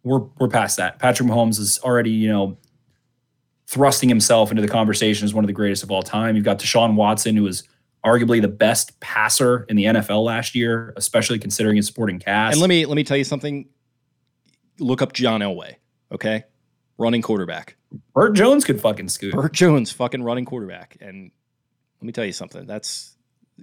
We're 0.02 0.20
we're 0.38 0.48
past 0.48 0.76
that. 0.76 0.98
Patrick 0.98 1.28
Mahomes 1.28 1.58
is 1.58 1.78
already 1.82 2.10
you 2.10 2.28
know 2.28 2.58
thrusting 3.68 4.08
himself 4.08 4.50
into 4.50 4.62
the 4.62 4.68
conversation 4.68 5.26
as 5.26 5.34
one 5.34 5.44
of 5.44 5.46
the 5.46 5.52
greatest 5.52 5.82
of 5.82 5.90
all 5.90 6.02
time. 6.02 6.34
You've 6.34 6.44
got 6.44 6.58
Deshaun 6.58 6.94
Watson, 6.94 7.36
who 7.36 7.42
was 7.42 7.64
arguably 8.04 8.40
the 8.40 8.48
best 8.48 8.98
passer 9.00 9.66
in 9.68 9.76
the 9.76 9.84
NFL 9.84 10.24
last 10.24 10.54
year, 10.54 10.94
especially 10.96 11.38
considering 11.38 11.76
his 11.76 11.86
supporting 11.86 12.18
cast. 12.18 12.54
And 12.54 12.60
let 12.62 12.68
me 12.68 12.86
let 12.86 12.96
me 12.96 13.04
tell 13.04 13.16
you 13.16 13.24
something. 13.24 13.68
Look 14.78 15.02
up 15.02 15.12
John 15.12 15.40
Elway, 15.40 15.74
okay? 16.10 16.44
Running 16.96 17.20
quarterback. 17.20 17.76
Bert 18.14 18.34
Jones 18.34 18.64
could 18.64 18.80
fucking 18.80 19.08
scoot. 19.08 19.34
Bert 19.34 19.52
Jones, 19.52 19.90
fucking 19.90 20.22
running 20.22 20.44
quarterback. 20.44 20.96
And 21.00 21.30
let 22.00 22.06
me 22.06 22.12
tell 22.12 22.24
you 22.24 22.32
something. 22.32 22.66
That's 22.66 23.16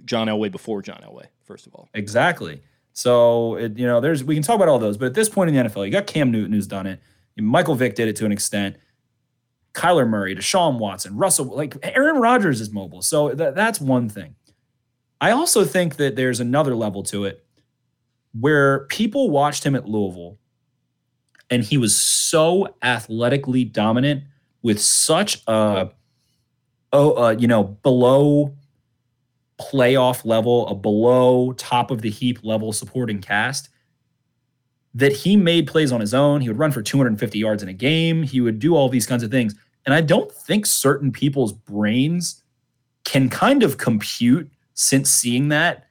John 0.04 0.28
Elway 0.28 0.52
before 0.52 0.82
John 0.82 1.00
Elway, 1.02 1.26
first 1.44 1.66
of 1.66 1.74
all. 1.74 1.88
Exactly. 1.94 2.62
So 2.92 3.56
it, 3.56 3.78
you 3.78 3.86
know, 3.86 4.00
there's 4.00 4.22
we 4.22 4.34
can 4.34 4.42
talk 4.42 4.56
about 4.56 4.68
all 4.68 4.78
those, 4.78 4.96
but 4.96 5.06
at 5.06 5.14
this 5.14 5.28
point 5.28 5.50
in 5.50 5.56
the 5.56 5.68
NFL, 5.68 5.84
you 5.84 5.90
got 5.90 6.06
Cam 6.06 6.30
Newton 6.30 6.52
who's 6.52 6.66
done 6.66 6.86
it. 6.86 7.00
Michael 7.38 7.74
Vick 7.74 7.94
did 7.96 8.08
it 8.08 8.16
to 8.16 8.24
an 8.24 8.32
extent. 8.32 8.76
Kyler 9.76 10.08
Murray, 10.08 10.34
Deshaun 10.34 10.78
Watson, 10.78 11.16
Russell, 11.16 11.46
like 11.54 11.76
Aaron 11.82 12.16
Rodgers 12.16 12.60
is 12.60 12.72
mobile. 12.72 13.02
So 13.02 13.34
th- 13.34 13.54
that's 13.54 13.80
one 13.80 14.08
thing. 14.08 14.34
I 15.20 15.30
also 15.30 15.64
think 15.64 15.96
that 15.96 16.16
there's 16.16 16.40
another 16.40 16.74
level 16.74 17.02
to 17.04 17.24
it 17.24 17.44
where 18.38 18.80
people 18.86 19.30
watched 19.30 19.64
him 19.64 19.74
at 19.74 19.86
Louisville 19.86 20.38
and 21.50 21.62
he 21.62 21.78
was 21.78 21.96
so 21.96 22.74
athletically 22.82 23.64
dominant 23.64 24.24
with 24.62 24.80
such 24.80 25.42
a 25.46 25.90
oh 26.92 27.12
uh, 27.12 27.30
you 27.30 27.46
know 27.46 27.62
below 27.62 28.56
playoff 29.60 30.24
level, 30.24 30.66
a 30.68 30.74
below 30.74 31.52
top 31.52 31.90
of 31.90 32.02
the 32.02 32.10
heap 32.10 32.40
level 32.42 32.72
supporting 32.72 33.20
cast, 33.20 33.70
that 34.94 35.12
he 35.12 35.36
made 35.36 35.66
plays 35.66 35.92
on 35.92 36.00
his 36.00 36.14
own. 36.14 36.40
He 36.40 36.48
would 36.48 36.58
run 36.58 36.72
for 36.72 36.82
250 36.82 37.38
yards 37.38 37.62
in 37.62 37.68
a 37.68 37.72
game. 37.72 38.22
He 38.22 38.40
would 38.40 38.58
do 38.58 38.74
all 38.74 38.88
these 38.88 39.06
kinds 39.06 39.22
of 39.22 39.30
things. 39.30 39.54
And 39.86 39.94
I 39.94 40.00
don't 40.00 40.30
think 40.30 40.66
certain 40.66 41.12
people's 41.12 41.52
brains 41.52 42.42
can 43.04 43.30
kind 43.30 43.62
of 43.62 43.78
compute 43.78 44.50
since 44.74 45.10
seeing 45.10 45.48
that 45.48 45.84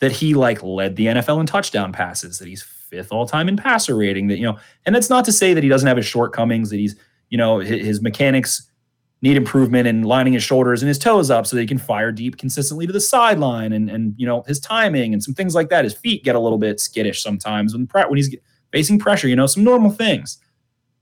that 0.00 0.12
he 0.12 0.34
like 0.34 0.62
led 0.62 0.94
the 0.94 1.06
NFL 1.06 1.40
in 1.40 1.46
touchdown 1.46 1.92
passes, 1.92 2.38
that 2.38 2.46
he's 2.46 2.62
fifth 2.62 3.10
all 3.10 3.26
time 3.26 3.48
in 3.48 3.56
passer 3.56 3.96
rating, 3.96 4.28
that 4.28 4.38
you 4.38 4.44
know, 4.44 4.58
and 4.86 4.94
that's 4.94 5.10
not 5.10 5.24
to 5.24 5.32
say 5.32 5.54
that 5.54 5.62
he 5.62 5.68
doesn't 5.68 5.88
have 5.88 5.96
his 5.96 6.06
shortcomings, 6.06 6.70
that 6.70 6.76
he's, 6.76 6.94
you 7.30 7.38
know, 7.38 7.58
his, 7.58 7.84
his 7.84 8.02
mechanics 8.02 8.68
need 9.20 9.36
improvement 9.36 9.88
in 9.88 10.02
lining 10.02 10.32
his 10.32 10.44
shoulders 10.44 10.80
and 10.80 10.88
his 10.88 10.98
toes 10.98 11.30
up 11.30 11.46
so 11.46 11.56
that 11.56 11.62
he 11.62 11.66
can 11.66 11.78
fire 11.78 12.12
deep 12.12 12.36
consistently 12.36 12.86
to 12.86 12.92
the 12.92 13.00
sideline 13.00 13.72
and 13.72 13.90
and 13.90 14.14
you 14.16 14.24
know 14.24 14.42
his 14.46 14.60
timing 14.60 15.12
and 15.12 15.24
some 15.24 15.34
things 15.34 15.54
like 15.54 15.68
that. 15.70 15.84
His 15.84 15.94
feet 15.94 16.22
get 16.22 16.36
a 16.36 16.40
little 16.40 16.58
bit 16.58 16.78
skittish 16.78 17.22
sometimes 17.22 17.72
when 17.72 17.86
when 17.86 18.16
he's 18.16 18.34
facing 18.70 18.98
pressure. 18.98 19.26
You 19.26 19.36
know 19.36 19.46
some 19.46 19.64
normal 19.64 19.90
things, 19.90 20.38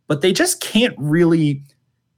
but 0.07 0.23
they 0.23 0.33
just 0.33 0.61
can't 0.61 0.95
really 0.97 1.63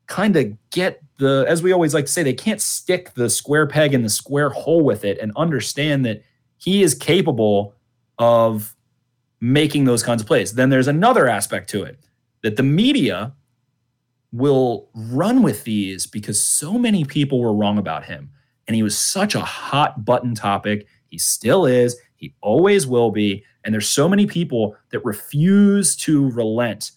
kind 0.08 0.36
of 0.36 0.70
get 0.70 1.02
the 1.18 1.44
as 1.48 1.62
we 1.62 1.72
always 1.72 1.94
like 1.94 2.06
to 2.06 2.12
say 2.12 2.22
they 2.22 2.32
can't 2.32 2.60
stick 2.60 3.14
the 3.14 3.30
square 3.30 3.66
peg 3.66 3.94
in 3.94 4.02
the 4.02 4.08
square 4.08 4.50
hole 4.50 4.82
with 4.82 5.04
it 5.04 5.18
and 5.18 5.32
understand 5.36 6.04
that 6.04 6.22
he 6.56 6.82
is 6.82 6.94
capable 6.94 7.74
of 8.18 8.74
making 9.40 9.84
those 9.84 10.02
kinds 10.02 10.20
of 10.20 10.26
plays. 10.26 10.54
Then 10.54 10.70
there's 10.70 10.88
another 10.88 11.28
aspect 11.28 11.70
to 11.70 11.84
it 11.84 11.98
that 12.42 12.56
the 12.56 12.62
media 12.62 13.32
will 14.32 14.88
run 14.94 15.42
with 15.42 15.64
these 15.64 16.06
because 16.06 16.40
so 16.40 16.78
many 16.78 17.04
people 17.04 17.40
were 17.40 17.54
wrong 17.54 17.78
about 17.78 18.04
him. 18.04 18.30
And 18.66 18.74
he 18.74 18.82
was 18.82 18.98
such 18.98 19.34
a 19.34 19.40
hot 19.40 20.04
button 20.04 20.34
topic. 20.34 20.86
He 21.06 21.18
still 21.18 21.64
is. 21.64 21.96
He 22.16 22.34
always 22.42 22.86
will 22.86 23.10
be. 23.10 23.44
And 23.64 23.72
there's 23.72 23.88
so 23.88 24.08
many 24.08 24.26
people 24.26 24.76
that 24.90 25.04
refuse 25.04 25.96
to 25.96 26.30
relent. 26.30 26.90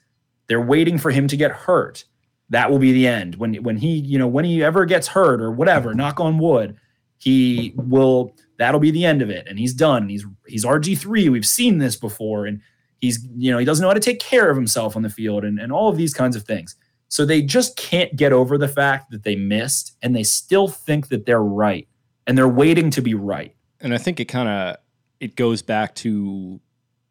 They're 0.48 0.62
waiting 0.62 0.98
for 0.98 1.12
him 1.12 1.28
to 1.30 1.38
get 1.38 1.52
hurt. 1.52 2.04
That 2.52 2.70
will 2.70 2.80
be 2.80 2.92
the 2.92 3.08
end. 3.08 3.36
When 3.36 3.56
when 3.56 3.78
he, 3.78 3.98
you 3.98 4.20
know, 4.20 4.28
when 4.28 4.46
he 4.46 4.64
ever 4.64 4.86
gets 4.86 5.08
hurt 5.08 5.42
or 5.42 5.52
whatever, 5.52 5.94
knock 5.94 6.20
on 6.20 6.38
wood, 6.38 6.78
he 7.18 7.74
will 7.76 8.36
that'll 8.58 8.80
be 8.80 8.92
the 8.92 9.06
end 9.06 9.22
of 9.22 9.30
it. 9.30 9.48
And 9.48 9.58
he's 9.58 9.74
done. 9.74 10.08
He's 10.08 10.26
he's 10.46 10.64
RG3. 10.64 11.32
We've 11.32 11.46
seen 11.46 11.80
this 11.80 11.96
before. 11.96 12.46
And 12.46 12.62
he's, 13.00 13.28
you 13.36 13.52
know, 13.52 13.58
he 13.58 13.66
doesn't 13.66 13.82
know 13.82 13.90
how 13.90 13.96
to 13.96 14.00
take 14.00 14.20
care 14.20 14.50
of 14.50 14.56
himself 14.56 14.96
on 14.96 15.02
the 15.02 15.10
field 15.10 15.44
and, 15.44 15.60
and 15.60 15.72
all 15.72 15.90
of 15.90 15.98
these 15.98 16.14
kinds 16.14 16.36
of 16.36 16.44
things. 16.44 16.76
So 17.10 17.26
they 17.26 17.42
just 17.42 17.76
can't 17.76 18.16
get 18.16 18.32
over 18.32 18.58
the 18.58 18.68
fact 18.68 19.12
that 19.12 19.24
they 19.24 19.36
missed 19.36 19.98
and 20.02 20.16
they 20.16 20.24
still 20.24 20.68
think 20.68 21.10
that 21.10 21.26
they're 21.26 21.44
right 21.44 21.88
and 22.26 22.38
they're 22.38 22.48
waiting 22.48 22.90
to 22.92 23.02
be 23.02 23.14
right. 23.14 23.54
And 23.82 23.94
I 23.94 23.98
think 23.98 24.20
it 24.20 24.26
kind 24.26 24.48
of 24.48 24.78
it 25.20 25.36
goes 25.36 25.62
back 25.62 25.96
to 25.96 26.60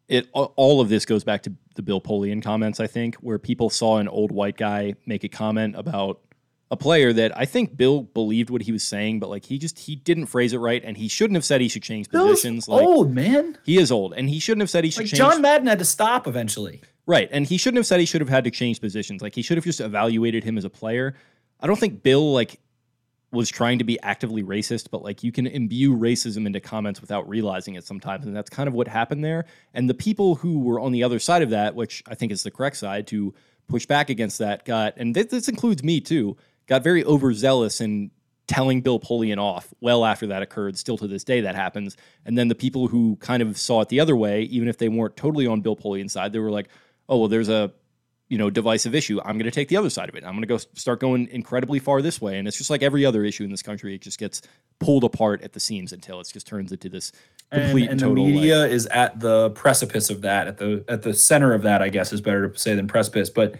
it 0.07 0.27
all 0.33 0.81
of 0.81 0.89
this 0.89 1.05
goes 1.05 1.23
back 1.23 1.43
to 1.43 1.53
the 1.75 1.81
Bill 1.81 2.01
Polian 2.01 2.43
comments 2.43 2.79
I 2.79 2.87
think 2.87 3.15
where 3.15 3.39
people 3.39 3.69
saw 3.69 3.97
an 3.97 4.07
old 4.07 4.31
white 4.31 4.57
guy 4.57 4.95
make 5.05 5.23
a 5.23 5.29
comment 5.29 5.75
about 5.75 6.19
a 6.69 6.77
player 6.77 7.11
that 7.11 7.37
I 7.37 7.45
think 7.45 7.75
Bill 7.75 8.03
believed 8.03 8.49
what 8.49 8.61
he 8.61 8.71
was 8.71 8.83
saying, 8.83 9.19
but 9.19 9.29
like 9.29 9.45
he 9.45 9.57
just 9.57 9.77
he 9.77 9.95
didn't 9.95 10.27
phrase 10.27 10.53
it 10.53 10.57
right, 10.59 10.81
and 10.83 10.95
he 10.95 11.09
shouldn't 11.09 11.35
have 11.35 11.43
said 11.43 11.59
he 11.59 11.67
should 11.67 11.83
change 11.83 12.09
Bill's 12.09 12.29
positions. 12.29 12.67
Like, 12.69 12.81
old 12.81 13.13
man, 13.13 13.57
he 13.65 13.77
is 13.77 13.91
old, 13.91 14.13
and 14.13 14.29
he 14.29 14.39
shouldn't 14.39 14.61
have 14.61 14.69
said 14.69 14.85
he 14.85 14.89
should 14.89 15.01
like 15.01 15.07
change. 15.07 15.17
John 15.17 15.41
Madden 15.41 15.67
had 15.67 15.79
to 15.79 15.85
stop 15.85 16.27
eventually. 16.27 16.81
Right. 17.05 17.27
And 17.31 17.45
he 17.45 17.57
shouldn't 17.57 17.77
have 17.77 17.85
said 17.85 17.99
he 17.99 18.05
should 18.05 18.21
have 18.21 18.29
had 18.29 18.45
to 18.45 18.51
change 18.51 18.79
positions. 18.79 19.21
Like 19.21 19.35
he 19.35 19.41
should 19.41 19.57
have 19.57 19.65
just 19.65 19.81
evaluated 19.81 20.43
him 20.43 20.57
as 20.57 20.63
a 20.63 20.69
player. 20.69 21.15
I 21.59 21.67
don't 21.67 21.79
think 21.79 22.03
Bill 22.03 22.31
like 22.31 22.59
was 23.31 23.49
trying 23.49 23.77
to 23.77 23.83
be 23.83 23.99
actively 24.01 24.43
racist, 24.43 24.89
but 24.91 25.03
like 25.03 25.23
you 25.23 25.31
can 25.31 25.47
imbue 25.47 25.95
racism 25.95 26.45
into 26.45 26.59
comments 26.59 26.99
without 26.99 27.27
realizing 27.29 27.75
it 27.75 27.85
sometimes. 27.85 28.25
And 28.25 28.35
that's 28.35 28.49
kind 28.49 28.67
of 28.67 28.73
what 28.73 28.87
happened 28.87 29.23
there. 29.23 29.45
And 29.73 29.89
the 29.89 29.93
people 29.93 30.35
who 30.35 30.59
were 30.59 30.79
on 30.79 30.91
the 30.91 31.03
other 31.03 31.19
side 31.19 31.41
of 31.41 31.49
that, 31.51 31.73
which 31.73 32.03
I 32.07 32.15
think 32.15 32.31
is 32.31 32.43
the 32.43 32.51
correct 32.51 32.77
side 32.77 33.07
to 33.07 33.33
push 33.67 33.85
back 33.85 34.09
against 34.09 34.39
that, 34.39 34.65
got, 34.65 34.95
and 34.97 35.15
this, 35.15 35.47
includes 35.47 35.81
me 35.81 36.01
too, 36.01 36.35
got 36.67 36.83
very 36.83 37.05
overzealous 37.05 37.79
in 37.79 38.11
telling 38.47 38.81
Bill 38.81 38.99
Polian 38.99 39.37
off 39.37 39.73
well 39.79 40.03
after 40.03 40.27
that 40.27 40.41
occurred. 40.41 40.77
Still 40.77 40.97
to 40.97 41.07
this 41.07 41.23
day, 41.23 41.39
that 41.41 41.55
happens. 41.55 41.95
And 42.25 42.37
then 42.37 42.49
the 42.49 42.55
people 42.55 42.87
who 42.87 43.15
kind 43.17 43.41
of 43.41 43.57
saw 43.57 43.79
it 43.79 43.87
the 43.87 44.01
other 44.01 44.15
way, 44.15 44.41
even 44.43 44.67
if 44.67 44.77
they 44.77 44.89
weren't 44.89 45.15
totally 45.15 45.47
on 45.47 45.61
Bill 45.61 45.77
Polian's 45.77 46.11
side, 46.11 46.33
they 46.33 46.39
were 46.39 46.51
like, 46.51 46.67
oh 47.07 47.17
well 47.19 47.27
there's 47.27 47.49
a 47.49 47.71
you 48.31 48.37
know 48.37 48.49
divisive 48.49 48.95
issue 48.95 49.19
i'm 49.25 49.37
going 49.37 49.45
to 49.45 49.51
take 49.51 49.67
the 49.67 49.75
other 49.77 49.89
side 49.89 50.07
of 50.09 50.15
it. 50.15 50.23
I'm 50.23 50.31
going 50.31 50.41
to 50.41 50.47
go 50.47 50.57
start 50.57 50.99
going 51.01 51.27
incredibly 51.27 51.79
far 51.79 52.01
this 52.01 52.21
way 52.21 52.39
and 52.39 52.47
it's 52.47 52.57
just 52.57 52.69
like 52.69 52.81
every 52.81 53.05
other 53.05 53.23
issue 53.25 53.43
in 53.43 53.51
this 53.51 53.61
country 53.61 53.93
it 53.93 54.01
just 54.01 54.17
gets 54.17 54.41
pulled 54.79 55.03
apart 55.03 55.41
at 55.41 55.53
the 55.53 55.59
seams 55.59 55.91
until 55.91 56.19
it 56.19 56.29
just 56.31 56.47
turns 56.47 56.71
into 56.71 56.89
this 56.89 57.11
complete 57.51 57.89
and, 57.89 57.91
and, 57.91 58.01
and 58.01 58.11
the 58.11 58.15
media 58.15 58.59
like, 58.59 58.71
is 58.71 58.87
at 58.87 59.19
the 59.19 59.49
precipice 59.51 60.09
of 60.09 60.21
that 60.21 60.47
at 60.47 60.57
the 60.57 60.83
at 60.87 61.01
the 61.01 61.13
center 61.13 61.53
of 61.53 61.61
that 61.63 61.81
i 61.81 61.89
guess 61.89 62.13
is 62.13 62.21
better 62.21 62.49
to 62.49 62.57
say 62.57 62.73
than 62.73 62.87
precipice 62.87 63.29
but 63.29 63.55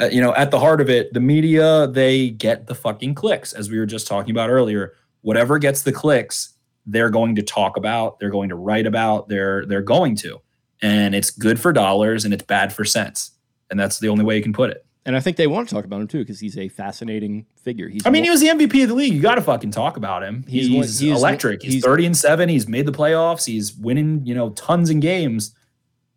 uh, 0.00 0.06
you 0.06 0.20
know, 0.20 0.34
at 0.34 0.50
the 0.50 0.58
heart 0.58 0.80
of 0.80 0.90
it, 0.90 1.12
the 1.12 1.20
media 1.20 1.86
they 1.86 2.30
get 2.30 2.66
the 2.66 2.74
fucking 2.74 3.14
clicks, 3.14 3.52
as 3.52 3.70
we 3.70 3.78
were 3.78 3.86
just 3.86 4.06
talking 4.06 4.30
about 4.30 4.50
earlier. 4.50 4.94
Whatever 5.20 5.58
gets 5.58 5.82
the 5.82 5.92
clicks, 5.92 6.54
they're 6.86 7.10
going 7.10 7.36
to 7.36 7.42
talk 7.42 7.76
about, 7.76 8.18
they're 8.18 8.30
going 8.30 8.48
to 8.48 8.56
write 8.56 8.86
about, 8.86 9.28
they're 9.28 9.64
they're 9.66 9.82
going 9.82 10.16
to, 10.16 10.40
and 10.80 11.14
it's 11.14 11.30
good 11.30 11.60
for 11.60 11.72
dollars 11.72 12.24
and 12.24 12.34
it's 12.34 12.42
bad 12.42 12.72
for 12.72 12.84
cents, 12.84 13.32
and 13.72 13.80
that's 13.80 13.98
the 13.98 14.08
only 14.08 14.24
way 14.24 14.36
you 14.36 14.42
can 14.42 14.52
put 14.52 14.70
it. 14.70 14.86
And 15.04 15.16
I 15.16 15.20
think 15.20 15.36
they 15.36 15.48
want 15.48 15.68
to 15.68 15.74
talk 15.74 15.84
about 15.84 16.00
him 16.00 16.06
too 16.06 16.20
because 16.20 16.38
he's 16.38 16.56
a 16.56 16.68
fascinating 16.68 17.46
figure. 17.60 17.88
He's 17.88 18.06
I 18.06 18.10
mean, 18.10 18.22
he 18.22 18.30
was 18.30 18.38
the 18.40 18.46
MVP 18.46 18.84
of 18.84 18.88
the 18.90 18.94
league. 18.94 19.12
You 19.12 19.20
got 19.20 19.34
to 19.34 19.40
fucking 19.40 19.72
talk 19.72 19.96
about 19.96 20.22
him. 20.22 20.44
He's 20.46 20.68
He's, 20.68 20.98
he's- 21.00 21.18
electric. 21.18 21.60
He's, 21.62 21.72
he's- 21.72 21.84
30 21.84 22.06
and 22.06 22.16
7. 22.16 22.48
He's 22.48 22.68
made 22.68 22.86
the 22.86 22.92
playoffs. 22.92 23.44
He's 23.46 23.74
winning, 23.74 24.24
you 24.24 24.32
know, 24.36 24.50
tons 24.50 24.90
in 24.90 25.00
games. 25.00 25.56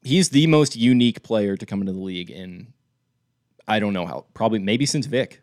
he's 0.04 0.30
the 0.30 0.46
most 0.46 0.76
unique 0.76 1.24
player 1.24 1.58
to 1.58 1.66
come 1.66 1.80
into 1.82 1.94
the 1.94 2.00
league 2.00 2.30
in 2.30 2.68
I 3.68 3.80
don't 3.80 3.94
know 3.94 4.06
how 4.06 4.26
probably 4.36 4.60
maybe 4.60 4.86
since 4.86 5.08
Vic. 5.08 5.42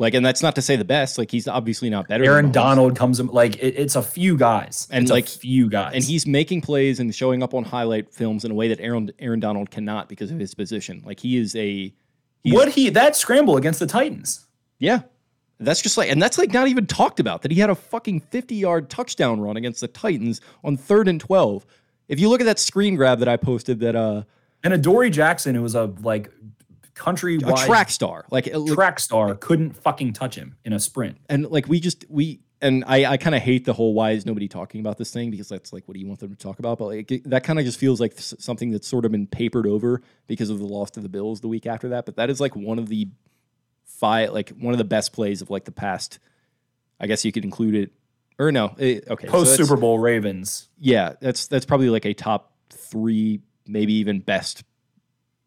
Like, 0.00 0.14
and 0.14 0.24
that's 0.24 0.42
not 0.42 0.54
to 0.54 0.62
say 0.62 0.76
the 0.76 0.84
best. 0.84 1.18
Like, 1.18 1.30
he's 1.30 1.48
obviously 1.48 1.90
not 1.90 2.06
better. 2.06 2.24
Aaron. 2.24 2.52
Donald 2.52 2.96
comes 2.96 3.18
in 3.18 3.26
like 3.28 3.56
it, 3.56 3.74
it's 3.76 3.96
a 3.96 4.02
few 4.02 4.36
guys. 4.36 4.86
And, 4.92 5.02
It's 5.02 5.10
like- 5.10 5.26
a 5.26 5.28
few 5.28 5.68
guys. 5.68 5.92
and 5.94 6.04
he's 6.04 6.24
making 6.26 6.60
plays 6.60 7.00
and 7.00 7.12
showing 7.14 7.42
up 7.42 7.52
on 7.52 7.64
highlight 7.64 8.14
films 8.14 8.44
in 8.44 8.52
a 8.52 8.54
way 8.54 8.68
that 8.68 8.78
Aaron 8.80 9.10
Aaron 9.18 9.40
Donald 9.40 9.70
cannot 9.70 10.08
because 10.08 10.30
of 10.30 10.38
his 10.38 10.54
position. 10.54 11.02
Like, 11.04 11.18
he 11.20 11.36
is 11.36 11.56
a 11.56 11.92
what 12.44 12.68
he 12.70 12.88
that 12.90 13.16
scramble 13.16 13.56
against 13.56 13.80
the 13.80 13.86
Titans. 13.86 14.46
Yeah. 14.78 15.00
That's 15.60 15.82
just 15.82 15.98
like, 15.98 16.08
and 16.08 16.22
that's 16.22 16.38
like 16.38 16.52
not 16.52 16.68
even 16.68 16.86
talked 16.86 17.18
about 17.18 17.42
that 17.42 17.50
he 17.50 17.58
had 17.58 17.68
a 17.68 17.74
fucking 17.74 18.20
50 18.20 18.54
yard 18.54 18.88
touchdown 18.88 19.40
run 19.40 19.56
against 19.56 19.80
the 19.80 19.88
Titans 19.88 20.40
on 20.62 20.76
third 20.76 21.08
and 21.08 21.20
12. 21.20 21.66
If 22.06 22.20
you 22.20 22.28
look 22.28 22.40
at 22.40 22.44
that 22.44 22.60
screen 22.60 22.94
grab 22.94 23.18
that 23.18 23.26
I 23.28 23.36
posted, 23.36 23.80
that 23.80 23.96
uh, 23.96 24.22
Adoree' 24.62 25.10
Jackson, 25.10 25.56
who 25.56 25.62
was 25.62 25.74
a 25.74 25.92
like 26.02 26.30
a 27.44 27.52
track 27.66 27.90
star, 27.90 28.24
like, 28.30 28.46
it 28.46 28.66
track 28.68 29.00
star, 29.00 29.34
couldn't 29.34 29.72
fucking 29.76 30.12
touch 30.12 30.34
him 30.36 30.56
in 30.64 30.72
a 30.72 30.80
sprint. 30.80 31.18
and 31.28 31.46
like 31.50 31.68
we 31.68 31.80
just, 31.80 32.04
we, 32.08 32.40
and 32.60 32.82
I, 32.86 33.04
I 33.12 33.16
kind 33.18 33.36
of 33.36 33.42
hate 33.42 33.64
the 33.64 33.72
whole 33.72 33.94
why 33.94 34.10
is 34.10 34.26
nobody 34.26 34.48
talking 34.48 34.80
about 34.80 34.98
this 34.98 35.12
thing 35.12 35.30
because 35.30 35.48
that's 35.48 35.72
like 35.72 35.86
what 35.86 35.94
do 35.94 36.00
you 36.00 36.06
want 36.08 36.18
them 36.20 36.30
to 36.30 36.36
talk 36.36 36.58
about? 36.58 36.78
But 36.78 36.86
like 36.86 37.10
it- 37.12 37.30
that 37.30 37.44
kind 37.44 37.58
of 37.58 37.64
just 37.64 37.78
feels 37.78 38.00
like 38.00 38.14
something 38.18 38.70
that's 38.72 38.88
sort 38.88 39.04
of 39.04 39.12
been 39.12 39.26
papered 39.28 39.66
over 39.66 40.02
because 40.26 40.50
of 40.50 40.58
the 40.58 40.66
loss 40.66 40.90
to 40.92 41.00
the 41.00 41.08
Bills 41.08 41.40
the 41.40 41.46
week 41.48 41.66
after 41.66 41.90
that. 41.90 42.04
But 42.04 42.16
that 42.16 42.30
is 42.30 42.40
like 42.40 42.56
one 42.56 42.78
of 42.80 42.88
the 42.88 43.08
five, 43.84 44.32
like 44.32 44.50
one 44.50 44.74
of 44.74 44.78
the 44.78 44.84
best 44.84 45.12
plays 45.12 45.40
of 45.42 45.50
like 45.50 45.64
the 45.64 45.72
past. 45.72 46.18
I 47.00 47.06
guess 47.06 47.24
you 47.24 47.30
could 47.30 47.44
include 47.44 47.76
it, 47.76 47.92
or 48.40 48.50
no? 48.50 48.74
eh, 48.80 49.00
okay, 49.08 49.28
Post 49.28 49.52
that's- 49.52 49.56
Super 49.68 49.80
Bowl 49.80 50.00
Ravens. 50.00 50.68
yeah, 50.80 51.12
that's 51.20 51.46
that's 51.46 51.64
probably 51.64 51.90
like 51.90 52.04
a 52.06 52.12
top 52.12 52.52
three, 52.70 53.40
maybe 53.68 53.94
even 53.94 54.18
best 54.18 54.64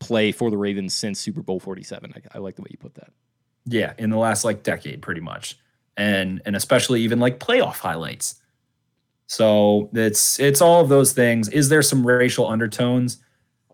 play 0.01 0.33
for 0.33 0.49
the 0.49 0.57
Ravens 0.57 0.93
since 0.93 1.19
Super 1.19 1.41
Bowl 1.41 1.59
Forty 1.59 1.83
Seven. 1.83 2.13
I, 2.15 2.37
I 2.37 2.39
like 2.39 2.55
the 2.55 2.63
way 2.63 2.67
you 2.71 2.77
put 2.77 2.95
that. 2.95 3.11
Yeah, 3.65 3.93
in 3.97 4.09
the 4.09 4.17
last 4.17 4.43
like 4.43 4.63
decade, 4.63 5.01
pretty 5.01 5.21
much, 5.21 5.57
and 5.95 6.41
and 6.45 6.55
especially 6.55 7.01
even 7.01 7.19
like 7.19 7.39
playoff 7.39 7.77
highlights. 7.77 8.41
So 9.27 9.89
it's 9.93 10.39
it's 10.39 10.59
all 10.59 10.81
of 10.81 10.89
those 10.89 11.13
things. 11.13 11.47
Is 11.47 11.69
there 11.69 11.81
some 11.81 12.05
racial 12.05 12.47
undertones? 12.47 13.19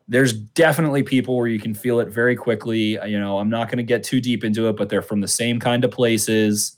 There's 0.10 0.32
definitely 0.32 1.04
people 1.04 1.36
where 1.36 1.48
you 1.48 1.60
can 1.60 1.74
feel 1.74 2.00
it 2.00 2.10
very 2.10 2.36
quickly. 2.36 3.00
You 3.06 3.20
know, 3.20 3.40
I'm 3.40 3.50
not 3.50 3.68
going 3.68 3.78
to 3.78 3.84
get 3.84 4.04
too 4.04 4.22
deep 4.22 4.44
into 4.44 4.70
it, 4.70 4.78
but 4.78 4.90
they're 4.90 5.02
from 5.02 5.20
the 5.20 5.28
same 5.28 5.60
kind 5.60 5.84
of 5.84 5.92
places. 5.92 6.78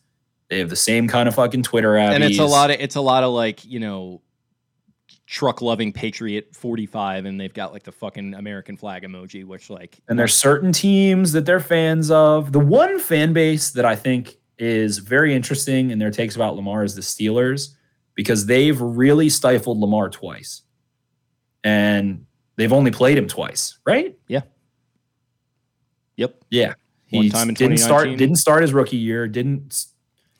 They 0.49 0.59
have 0.59 0.69
the 0.69 0.75
same 0.75 1.07
kind 1.07 1.27
of 1.27 1.35
fucking 1.35 1.63
Twitter 1.63 1.93
abbies. 1.93 2.15
And 2.15 2.23
it's 2.23 2.39
a 2.39 2.45
lot 2.45 2.71
of 2.71 2.79
it's 2.79 2.95
a 2.95 3.01
lot 3.01 3.23
of 3.23 3.33
like 3.33 3.65
you 3.65 3.79
know 3.79 4.21
truck 5.29 5.61
loving 5.61 5.93
patriot 5.93 6.49
45 6.55 7.25
and 7.25 7.39
they've 7.39 7.53
got 7.53 7.71
like 7.71 7.83
the 7.83 7.91
fucking 7.91 8.33
american 8.33 8.75
flag 8.75 9.03
emoji 9.03 9.45
which 9.45 9.69
like 9.69 9.99
And 10.07 10.17
there's 10.17 10.33
certain 10.33 10.71
teams 10.71 11.31
that 11.33 11.45
they're 11.45 11.59
fans 11.59 12.09
of. 12.09 12.51
The 12.51 12.59
one 12.59 12.97
fan 12.97 13.31
base 13.31 13.69
that 13.71 13.85
I 13.85 13.95
think 13.95 14.37
is 14.57 14.97
very 14.97 15.35
interesting 15.35 15.91
in 15.91 15.99
their 15.99 16.09
takes 16.09 16.35
about 16.35 16.55
Lamar 16.55 16.83
is 16.83 16.95
the 16.95 17.01
Steelers 17.01 17.75
because 18.15 18.47
they've 18.47 18.81
really 18.81 19.29
stifled 19.29 19.77
Lamar 19.77 20.09
twice. 20.09 20.63
And 21.63 22.25
they've 22.55 22.73
only 22.73 22.89
played 22.89 23.17
him 23.17 23.27
twice, 23.27 23.77
right? 23.85 24.17
Yeah. 24.27 24.41
Yep 26.17 26.43
Yeah. 26.49 26.73
One 27.11 27.23
He 27.23 27.29
time 27.29 27.49
in 27.49 27.55
didn't 27.55 27.77
start 27.77 28.07
didn't 28.17 28.37
start 28.37 28.63
his 28.63 28.73
rookie 28.73 28.97
year, 28.97 29.27
didn't 29.27 29.85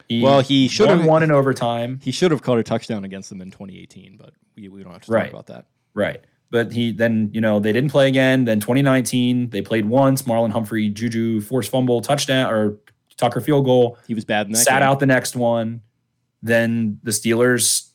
he 0.09 0.21
Well, 0.21 0.41
he 0.41 0.67
should 0.67 0.87
won 0.89 0.97
have- 0.99 1.07
one 1.07 1.23
in 1.23 1.31
overtime. 1.31 1.99
he 2.03 2.11
should 2.11 2.31
have 2.31 2.41
caught 2.41 2.57
a 2.59 2.63
touchdown 2.63 3.03
against 3.05 3.29
them 3.29 3.41
in 3.41 3.51
2018 3.51 4.17
but 4.17 4.33
we, 4.57 4.67
we 4.67 4.83
don't 4.83 4.91
have 4.93 5.03
to 5.03 5.11
Right. 5.11 5.23
talk 5.25 5.31
about 5.33 5.47
that 5.47 5.65
Right. 5.93 6.21
But 6.51 6.71
he 6.73 6.91
then, 6.91 7.29
you 7.31 7.41
know, 7.41 7.59
they 7.59 7.71
didn't 7.71 7.91
play 7.91 8.07
again. 8.07 8.45
Then 8.45 8.59
2019, 8.59 9.51
they 9.51 9.61
played 9.61 9.85
once. 9.85 10.23
Marlon 10.23 10.51
Humphrey, 10.51 10.89
Juju, 10.89 11.41
forced 11.41 11.69
fumble, 11.69 12.01
touchdown, 12.01 12.51
or 12.51 12.77
Tucker 13.17 13.39
field 13.39 13.65
goal. 13.65 13.97
he 14.07 14.15
was 14.15 14.25
bad 14.25 14.47
in 14.47 14.53
that 14.53 14.57
sat 14.59 14.79
game. 14.79 14.89
out 14.89 14.99
the 14.99 15.05
next 15.05 15.35
one. 15.35 15.81
Then 16.41 16.99
the 17.03 17.11
Steelers 17.11 17.89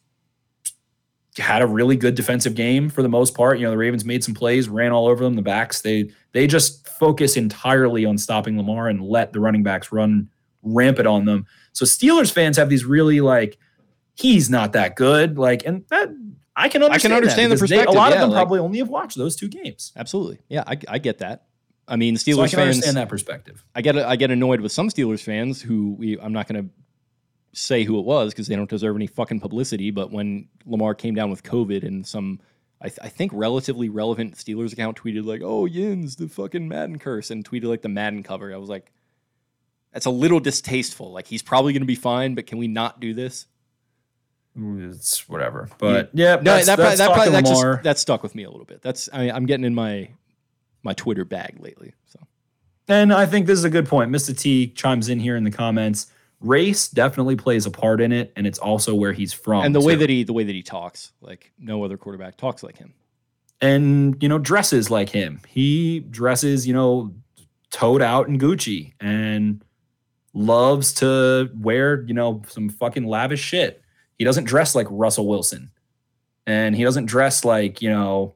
had 1.38 1.62
a 1.62 1.66
really 1.66 1.96
good 1.96 2.14
defensive 2.14 2.54
game 2.54 2.88
for 2.88 3.02
the 3.02 3.08
most 3.08 3.34
part. 3.34 3.58
You 3.58 3.64
know, 3.64 3.70
the 3.72 3.76
Ravens 3.78 4.04
made 4.04 4.22
some 4.22 4.34
plays, 4.34 4.68
ran 4.68 4.92
all 4.92 5.08
over 5.08 5.24
them. 5.24 5.34
The 5.34 5.42
backs 5.42 5.80
they 5.82 6.10
they 6.32 6.46
just 6.46 6.86
focus 6.88 7.36
entirely 7.36 8.04
on 8.04 8.18
stopping 8.18 8.56
Lamar 8.56 8.88
and 8.88 9.00
let 9.02 9.32
the 9.32 9.40
running 9.40 9.62
backs 9.64 9.90
run 9.90 10.28
rampant 10.62 11.08
on 11.08 11.24
them. 11.24 11.46
So 11.74 11.84
Steelers 11.84 12.32
fans 12.32 12.56
have 12.56 12.68
these 12.70 12.84
really 12.86 13.20
like 13.20 13.58
he's 14.14 14.48
not 14.48 14.72
that 14.72 14.96
good. 14.96 15.36
Like, 15.38 15.66
and 15.66 15.84
that 15.90 16.08
I 16.56 16.68
can 16.68 16.82
understand. 16.82 17.12
that 17.12 17.16
understand 17.16 17.50
the 17.52 17.56
because 17.56 17.68
they- 17.68 17.76
perspective, 17.76 17.94
a 17.94 17.98
lot 17.98 18.10
yeah, 18.10 18.14
of 18.16 18.20
them 18.22 18.30
like- 18.30 18.38
probably 18.38 18.60
only 18.60 18.78
have 18.78 18.88
watched 18.88 19.16
those 19.18 19.34
two 19.36 19.48
games. 19.48 19.92
absolutely 19.96 20.38
yeah 20.48 20.62
I, 20.66 20.78
I 20.88 20.98
get 20.98 21.18
that 21.18 21.46
i 21.88 21.96
mean 21.96 22.14
steelers 22.14 22.34
So 22.36 22.42
I 22.42 22.48
can 22.48 22.56
fans 22.58 22.76
understand 22.76 22.96
that 22.96 23.08
perspective. 23.10 23.64
I 23.74 23.82
get 23.82 23.98
I 23.98 24.16
get 24.16 24.30
annoyed 24.30 24.60
with 24.62 24.72
some 24.72 24.88
Steelers 24.88 25.20
fans 25.22 25.60
who 25.60 25.94
we 25.98 26.18
I'm 26.18 26.32
not 26.32 26.46
going 26.48 26.64
to 26.64 26.70
say 27.60 27.84
who 27.84 27.98
it 27.98 28.04
was 28.04 28.32
because 28.32 28.46
they 28.46 28.56
don't 28.56 28.70
deserve 28.70 28.96
any 28.96 29.06
fucking 29.06 29.38
publicity. 29.40 29.90
But 29.90 30.10
when 30.10 30.48
Lamar 30.66 30.94
came 30.94 31.14
down 31.14 31.30
with 31.30 31.42
COVID 31.42 31.84
and 31.84 32.06
some 32.06 32.40
I, 32.80 32.88
th- 32.88 32.98
I 33.02 33.08
think 33.08 33.30
relatively 33.34 33.88
relevant 33.88 34.34
Steelers 34.34 34.72
account 34.72 35.00
tweeted 35.00 35.24
like, 35.24 35.40
"Oh 35.44 35.64
Yins, 35.66 36.16
the 36.16 36.28
fucking 36.28 36.66
Madden 36.68 36.98
curse," 36.98 37.30
and 37.30 37.44
tweeted 37.48 37.64
like 37.64 37.82
the 37.82 37.88
Madden 37.88 38.22
cover. 38.22 38.52
I 38.52 38.56
was 38.58 38.68
like, 38.68 38.92
that's 39.94 40.06
a 40.06 40.10
little 40.10 40.40
distasteful. 40.40 41.12
Like 41.12 41.26
he's 41.26 41.42
probably 41.42 41.72
going 41.72 41.82
to 41.82 41.86
be 41.86 41.94
fine, 41.94 42.34
but 42.34 42.46
can 42.46 42.58
we 42.58 42.68
not 42.68 43.00
do 43.00 43.14
this? 43.14 43.46
It's 44.56 45.28
whatever. 45.28 45.68
But 45.78 46.10
yeah, 46.12 46.36
No, 46.36 46.42
that's, 46.42 46.66
that, 46.66 46.76
that's 46.76 47.00
probably, 47.00 47.06
that, 47.06 47.14
probably, 47.14 47.32
that, 47.32 47.44
just, 47.46 47.82
that 47.84 47.98
stuck 47.98 48.22
with 48.22 48.34
me 48.34 48.44
a 48.44 48.50
little 48.50 48.66
bit. 48.66 48.82
That's 48.82 49.08
I, 49.12 49.30
I'm 49.30 49.46
getting 49.46 49.64
in 49.64 49.74
my 49.74 50.10
my 50.82 50.92
Twitter 50.92 51.24
bag 51.24 51.56
lately. 51.60 51.94
So 52.06 52.20
And 52.88 53.12
I 53.12 53.24
think 53.24 53.46
this 53.46 53.58
is 53.58 53.64
a 53.64 53.70
good 53.70 53.88
point. 53.88 54.10
Mr. 54.12 54.36
T 54.36 54.66
chimes 54.68 55.08
in 55.08 55.18
here 55.18 55.36
in 55.36 55.44
the 55.44 55.50
comments. 55.50 56.08
Race 56.40 56.88
definitely 56.88 57.36
plays 57.36 57.64
a 57.64 57.70
part 57.70 58.00
in 58.02 58.12
it, 58.12 58.32
and 58.36 58.46
it's 58.46 58.58
also 58.58 58.94
where 58.94 59.12
he's 59.12 59.32
from. 59.32 59.64
and 59.64 59.74
the 59.74 59.80
way 59.80 59.94
that 59.94 60.10
he 60.10 60.24
the 60.24 60.34
way 60.34 60.44
that 60.44 60.54
he 60.54 60.62
talks, 60.62 61.12
like 61.20 61.52
no 61.58 61.82
other 61.84 61.96
quarterback 61.96 62.36
talks 62.36 62.62
like 62.62 62.76
him. 62.76 62.92
and 63.60 64.22
you 64.22 64.28
know 64.28 64.38
dresses 64.38 64.90
like 64.90 65.08
him. 65.08 65.40
He 65.48 66.00
dresses, 66.00 66.66
you 66.66 66.74
know, 66.74 67.14
toed 67.70 68.02
out 68.02 68.28
in 68.28 68.38
Gucci 68.38 68.92
and 69.00 69.63
loves 70.34 70.92
to 70.94 71.50
wear, 71.56 72.02
you 72.02 72.12
know, 72.14 72.42
some 72.48 72.68
fucking 72.68 73.06
lavish 73.06 73.40
shit. 73.40 73.82
He 74.18 74.24
doesn't 74.24 74.44
dress 74.44 74.74
like 74.74 74.86
Russell 74.90 75.26
Wilson, 75.26 75.70
and 76.46 76.76
he 76.76 76.84
doesn't 76.84 77.06
dress 77.06 77.44
like 77.44 77.80
you 77.80 77.88
know 77.90 78.34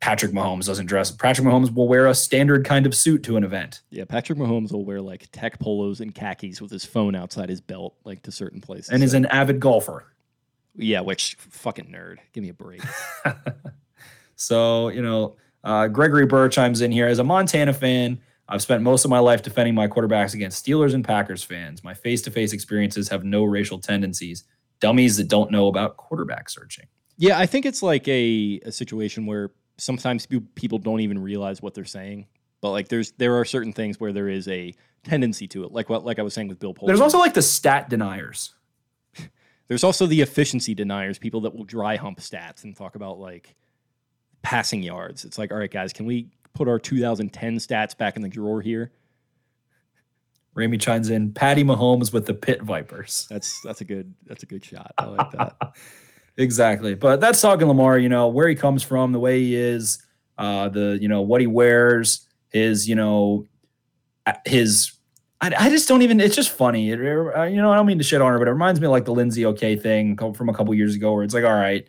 Patrick 0.00 0.32
Mahomes 0.32 0.66
doesn't 0.66 0.86
dress. 0.86 1.10
Patrick 1.10 1.46
Mahomes 1.46 1.72
will 1.74 1.86
wear 1.88 2.06
a 2.06 2.14
standard 2.14 2.64
kind 2.64 2.86
of 2.86 2.94
suit 2.94 3.22
to 3.24 3.36
an 3.36 3.44
event. 3.44 3.82
Yeah, 3.90 4.04
Patrick 4.04 4.38
Mahomes 4.38 4.72
will 4.72 4.84
wear 4.84 5.00
like 5.00 5.28
tech 5.32 5.58
polos 5.60 6.00
and 6.00 6.14
khakis 6.14 6.60
with 6.60 6.70
his 6.70 6.84
phone 6.84 7.14
outside 7.14 7.48
his 7.48 7.60
belt, 7.60 7.94
like 8.04 8.22
to 8.22 8.32
certain 8.32 8.60
places. 8.60 8.88
and 8.90 9.02
is 9.02 9.14
an 9.14 9.26
avid 9.26 9.60
golfer. 9.60 10.06
yeah, 10.76 11.00
which 11.00 11.36
fucking 11.38 11.86
nerd. 11.86 12.18
Give 12.32 12.42
me 12.42 12.50
a 12.50 12.54
break. 12.54 12.82
So, 14.36 14.88
you 14.88 15.02
know, 15.02 15.36
uh, 15.62 15.88
Gregory 15.88 16.26
Burr 16.26 16.48
chimes 16.48 16.80
in 16.80 16.90
here 16.92 17.06
as 17.06 17.18
a 17.18 17.24
Montana 17.24 17.72
fan. 17.72 18.20
I've 18.48 18.62
spent 18.62 18.82
most 18.82 19.04
of 19.04 19.10
my 19.10 19.18
life 19.18 19.42
defending 19.42 19.74
my 19.74 19.88
quarterbacks 19.88 20.34
against 20.34 20.64
Steelers 20.64 20.94
and 20.94 21.04
Packers 21.04 21.42
fans. 21.42 21.82
My 21.82 21.94
face 21.94 22.22
to 22.22 22.30
face 22.30 22.52
experiences 22.52 23.08
have 23.08 23.24
no 23.24 23.44
racial 23.44 23.78
tendencies. 23.78 24.44
Dummies 24.80 25.16
that 25.16 25.28
don't 25.28 25.50
know 25.50 25.68
about 25.68 25.96
quarterback 25.96 26.50
searching. 26.50 26.86
yeah, 27.16 27.38
I 27.38 27.46
think 27.46 27.64
it's 27.64 27.82
like 27.82 28.06
a, 28.08 28.60
a 28.64 28.72
situation 28.72 29.24
where 29.24 29.50
sometimes 29.78 30.26
people 30.54 30.78
don't 30.78 31.00
even 31.00 31.18
realize 31.18 31.62
what 31.62 31.74
they're 31.74 31.84
saying. 31.84 32.26
But 32.60 32.70
like 32.70 32.88
there's 32.88 33.12
there 33.12 33.36
are 33.38 33.44
certain 33.44 33.72
things 33.72 34.00
where 34.00 34.12
there 34.12 34.28
is 34.28 34.48
a 34.48 34.74
tendency 35.04 35.46
to 35.48 35.64
it. 35.64 35.72
Like 35.72 35.88
what 35.88 36.04
like 36.04 36.18
I 36.18 36.22
was 36.22 36.34
saying 36.34 36.48
with 36.48 36.58
Bill 36.58 36.74
Polian. 36.74 36.86
There's 36.86 37.00
also 37.00 37.18
like 37.18 37.34
the 37.34 37.42
stat 37.42 37.88
deniers. 37.88 38.54
There's 39.68 39.84
also 39.84 40.06
the 40.06 40.20
efficiency 40.20 40.74
deniers, 40.74 41.18
people 41.18 41.42
that 41.42 41.54
will 41.54 41.64
dry 41.64 41.96
hump 41.96 42.20
stats 42.20 42.64
and 42.64 42.76
talk 42.76 42.96
about 42.96 43.18
like 43.18 43.54
passing 44.42 44.82
yards. 44.82 45.24
It's 45.24 45.38
like, 45.38 45.52
all 45.52 45.58
right, 45.58 45.70
guys, 45.70 45.92
can 45.94 46.04
we 46.04 46.28
put 46.54 46.68
our 46.68 46.78
2010 46.78 47.56
stats 47.56 47.96
back 47.96 48.16
in 48.16 48.22
the 48.22 48.28
drawer 48.28 48.60
here? 48.60 48.92
Ramey 50.56 50.80
chimes 50.80 51.10
in 51.10 51.32
Patty 51.32 51.64
Mahomes 51.64 52.12
with 52.12 52.26
the 52.26 52.34
Pit 52.34 52.62
Vipers. 52.62 53.26
That's 53.28 53.60
that's 53.62 53.80
a 53.80 53.84
good 53.84 54.14
that's 54.24 54.44
a 54.44 54.46
good 54.46 54.64
shot. 54.64 54.92
I 54.98 55.06
like 55.06 55.30
that. 55.32 55.56
Exactly. 56.36 56.96
But 56.96 57.20
that's 57.20 57.40
talking 57.40 57.68
Lamar, 57.68 57.96
you 57.96 58.08
know, 58.08 58.26
where 58.26 58.48
he 58.48 58.56
comes 58.56 58.82
from, 58.82 59.12
the 59.12 59.20
way 59.20 59.40
he 59.40 59.54
is, 59.54 60.04
uh, 60.36 60.68
the, 60.68 60.98
you 61.00 61.06
know, 61.06 61.22
what 61.22 61.40
he 61.40 61.46
wears, 61.46 62.26
his, 62.48 62.88
you 62.88 62.96
know, 62.96 63.46
his 64.44 64.94
I, 65.40 65.52
I 65.58 65.70
just 65.70 65.88
don't 65.88 66.02
even. 66.02 66.20
It's 66.20 66.34
just 66.34 66.50
funny. 66.50 66.90
It, 66.90 66.98
uh, 66.98 67.42
you 67.42 67.60
know, 67.60 67.70
I 67.70 67.76
don't 67.76 67.86
mean 67.86 67.98
to 67.98 68.04
shit 68.04 68.22
on 68.22 68.32
her, 68.32 68.38
but 68.38 68.48
it 68.48 68.52
reminds 68.52 68.80
me 68.80 68.86
of 68.86 68.92
like 68.92 69.04
the 69.04 69.12
Lindsay 69.12 69.44
OK 69.44 69.76
thing 69.76 70.16
from 70.16 70.48
a 70.48 70.54
couple 70.54 70.72
years 70.74 70.94
ago, 70.94 71.12
where 71.12 71.22
it's 71.22 71.34
like, 71.34 71.44
all 71.44 71.52
right, 71.52 71.86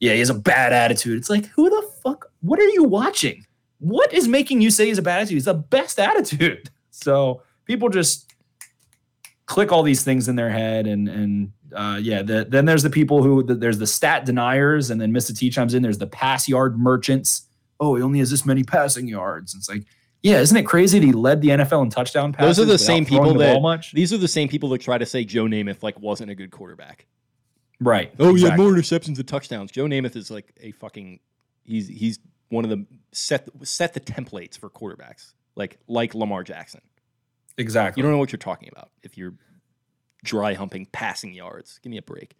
yeah, 0.00 0.14
he 0.14 0.18
has 0.20 0.30
a 0.30 0.34
bad 0.34 0.72
attitude. 0.72 1.18
It's 1.18 1.30
like, 1.30 1.46
who 1.46 1.68
the 1.68 1.90
fuck? 2.02 2.30
What 2.40 2.58
are 2.58 2.68
you 2.68 2.84
watching? 2.84 3.45
What 3.78 4.12
is 4.12 4.26
making 4.28 4.60
you 4.60 4.70
say 4.70 4.86
he's 4.86 4.98
a 4.98 5.02
bad 5.02 5.20
attitude? 5.20 5.34
He's 5.34 5.44
the 5.44 5.54
best 5.54 5.98
attitude. 5.98 6.70
So 6.98 7.42
people 7.66 7.90
just 7.90 8.32
click 9.44 9.70
all 9.70 9.82
these 9.82 10.02
things 10.02 10.28
in 10.28 10.36
their 10.36 10.48
head, 10.48 10.86
and 10.86 11.10
and 11.10 11.52
uh, 11.74 11.98
yeah, 12.00 12.22
the, 12.22 12.46
then 12.48 12.64
there's 12.64 12.82
the 12.82 12.88
people 12.88 13.22
who 13.22 13.42
the, 13.42 13.54
there's 13.54 13.76
the 13.76 13.86
stat 13.86 14.24
deniers, 14.24 14.88
and 14.88 14.98
then 14.98 15.12
Mr. 15.12 15.36
T 15.36 15.50
chimes 15.50 15.74
in. 15.74 15.82
There's 15.82 15.98
the 15.98 16.06
pass 16.06 16.48
yard 16.48 16.78
merchants. 16.78 17.42
Oh, 17.78 17.96
he 17.96 18.02
only 18.02 18.20
has 18.20 18.30
this 18.30 18.46
many 18.46 18.64
passing 18.64 19.06
yards. 19.06 19.54
It's 19.54 19.68
like 19.68 19.82
yeah, 20.26 20.40
isn't 20.40 20.56
it 20.56 20.64
crazy 20.64 20.98
that 20.98 21.06
he 21.06 21.12
led 21.12 21.40
the 21.40 21.50
NFL 21.50 21.84
in 21.84 21.90
touchdown 21.90 22.32
passes? 22.32 22.56
Those 22.56 22.66
are 22.66 22.72
the 22.72 22.78
same 22.78 23.04
people 23.06 23.32
the 23.32 23.38
that 23.38 23.62
much? 23.62 23.92
these 23.92 24.12
are 24.12 24.18
the 24.18 24.26
same 24.26 24.48
people 24.48 24.68
that 24.70 24.80
try 24.80 24.98
to 24.98 25.06
say 25.06 25.24
Joe 25.24 25.44
Namath 25.44 25.84
like 25.84 26.00
wasn't 26.00 26.30
a 26.30 26.34
good 26.34 26.50
quarterback. 26.50 27.06
Right. 27.78 28.12
Oh, 28.18 28.30
exactly. 28.30 28.40
he 28.40 28.46
had 28.48 28.58
more 28.58 28.72
interceptions 28.72 29.16
than 29.16 29.26
touchdowns. 29.26 29.70
Joe 29.70 29.84
Namath 29.84 30.16
is 30.16 30.30
like 30.30 30.52
a 30.60 30.72
fucking 30.72 31.20
he's 31.64 31.86
he's 31.86 32.18
one 32.48 32.64
of 32.64 32.70
the 32.70 32.86
set 33.12 33.48
set 33.62 33.94
the 33.94 34.00
templates 34.00 34.58
for 34.58 34.68
quarterbacks. 34.70 35.32
Like 35.54 35.78
like 35.88 36.14
Lamar 36.14 36.44
Jackson. 36.44 36.80
Exactly. 37.58 38.00
You 38.00 38.02
don't 38.02 38.12
know 38.12 38.18
what 38.18 38.32
you're 38.32 38.38
talking 38.38 38.68
about 38.70 38.90
if 39.02 39.16
you're 39.16 39.34
dry 40.24 40.54
humping 40.54 40.86
passing 40.92 41.32
yards. 41.32 41.78
Give 41.82 41.90
me 41.90 41.98
a 41.98 42.02
break. 42.02 42.36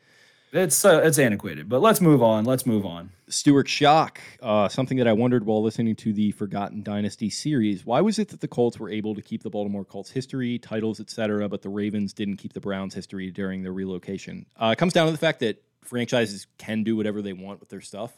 It's 0.52 0.84
uh, 0.84 1.00
it's 1.02 1.18
antiquated, 1.18 1.68
but 1.68 1.80
let's 1.80 2.00
move 2.00 2.22
on. 2.22 2.44
Let's 2.44 2.66
move 2.66 2.86
on. 2.86 3.11
Stuart 3.28 3.68
Shock, 3.68 4.20
uh, 4.40 4.68
something 4.68 4.96
that 4.98 5.09
I 5.09 5.12
wondered 5.12 5.44
while 5.44 5.62
listening 5.62 5.96
to 5.96 6.12
the 6.12 6.30
Forgotten 6.30 6.82
Dynasty 6.82 7.28
series. 7.28 7.84
Why 7.84 8.00
was 8.00 8.18
it 8.18 8.28
that 8.28 8.40
the 8.40 8.48
Colts 8.48 8.78
were 8.78 8.88
able 8.88 9.14
to 9.16 9.22
keep 9.22 9.42
the 9.42 9.50
Baltimore 9.50 9.84
Colts 9.84 10.11
history, 10.11 10.59
titles, 10.59 11.00
etc., 11.00 11.48
but 11.48 11.62
the 11.62 11.68
Ravens 11.68 12.12
didn't 12.12 12.36
keep 12.36 12.52
the 12.52 12.61
Browns 12.61 12.94
history 12.94 13.30
during 13.30 13.64
their 13.64 13.72
relocation? 13.72 14.46
Uh, 14.57 14.70
it 14.72 14.76
comes 14.78 14.92
down 14.92 15.07
to 15.07 15.12
the 15.12 15.18
fact 15.18 15.40
that 15.40 15.62
franchises 15.82 16.46
can 16.59 16.84
do 16.84 16.96
whatever 16.96 17.22
they 17.22 17.32
want 17.32 17.59
with 17.59 17.68
their 17.68 17.80
stuff. 17.80 18.12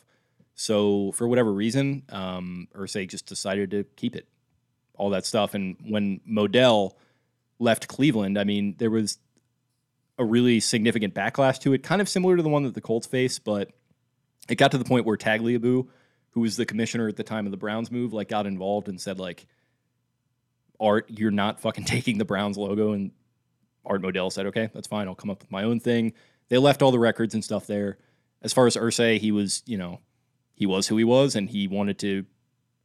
So 0.61 1.13
for 1.13 1.29
whatever 1.29 1.53
reason, 1.53 2.03
um, 2.09 2.67
Irsay 2.75 3.09
just 3.09 3.27
decided 3.27 3.71
to 3.71 3.85
keep 3.95 4.17
it, 4.17 4.27
all 4.97 5.11
that 5.11 5.25
stuff. 5.25 5.55
And 5.55 5.77
when 5.89 6.21
Modell 6.29 6.95
left 7.61 7.87
Cleveland, 7.87 8.37
I 8.37 8.43
mean, 8.43 8.75
there 8.77 8.91
was 8.91 9.19
a 10.19 10.25
really 10.25 10.59
significant 10.59 11.15
backlash 11.15 11.61
to 11.61 11.75
it, 11.75 11.85
kind 11.85 12.01
of 12.01 12.09
similar 12.09 12.37
to 12.37 12.43
the 12.43 12.49
one 12.49 12.65
that 12.65 12.75
the 12.75 12.81
Colts 12.81 13.07
faced, 13.07 13.45
but 13.45 13.71
it 14.49 14.57
got 14.57 14.73
to 14.73 14.79
the 14.79 14.85
point 14.85 15.07
where 15.07 15.17
Tagliabue, 15.17 15.87
who 16.31 16.41
was 16.41 16.57
the 16.57 16.67
commissioner 16.67 17.07
at 17.07 17.15
the 17.15 17.23
time 17.23 17.47
of 17.47 17.53
the 17.53 17.57
Browns 17.57 17.93
move, 17.93 18.13
like 18.13 18.29
got 18.29 18.45
involved 18.45 18.89
and 18.89 19.01
said 19.01 19.21
like, 19.21 19.47
Art, 20.81 21.09
you're 21.09 21.31
not 21.31 21.61
fucking 21.61 21.85
taking 21.85 22.19
the 22.19 22.25
Browns 22.25 22.59
logo. 22.59 22.95
And 22.95 23.13
Art 23.87 24.03
Modell 24.03 24.33
said, 24.33 24.47
okay, 24.47 24.71
that's 24.75 24.89
fine. 24.89 25.07
I'll 25.07 25.15
come 25.15 25.31
up 25.31 25.41
with 25.41 25.53
my 25.53 25.63
own 25.63 25.79
thing. 25.79 26.15
They 26.49 26.59
left 26.59 26.83
all 26.83 26.91
the 26.91 26.99
records 26.99 27.35
and 27.35 27.45
stuff 27.45 27.69
there. 27.69 27.99
As 28.43 28.53
far 28.53 28.67
as 28.67 28.77
Irsay, 28.77 29.19
he 29.19 29.31
was, 29.31 29.63
you 29.65 29.79
know, 29.79 30.01
he 30.59 30.67
was 30.67 30.89
who 30.89 30.97
he 30.97 31.05
was 31.05 31.37
and 31.37 31.49
he 31.49 31.69
wanted 31.69 32.01
to 32.01 32.25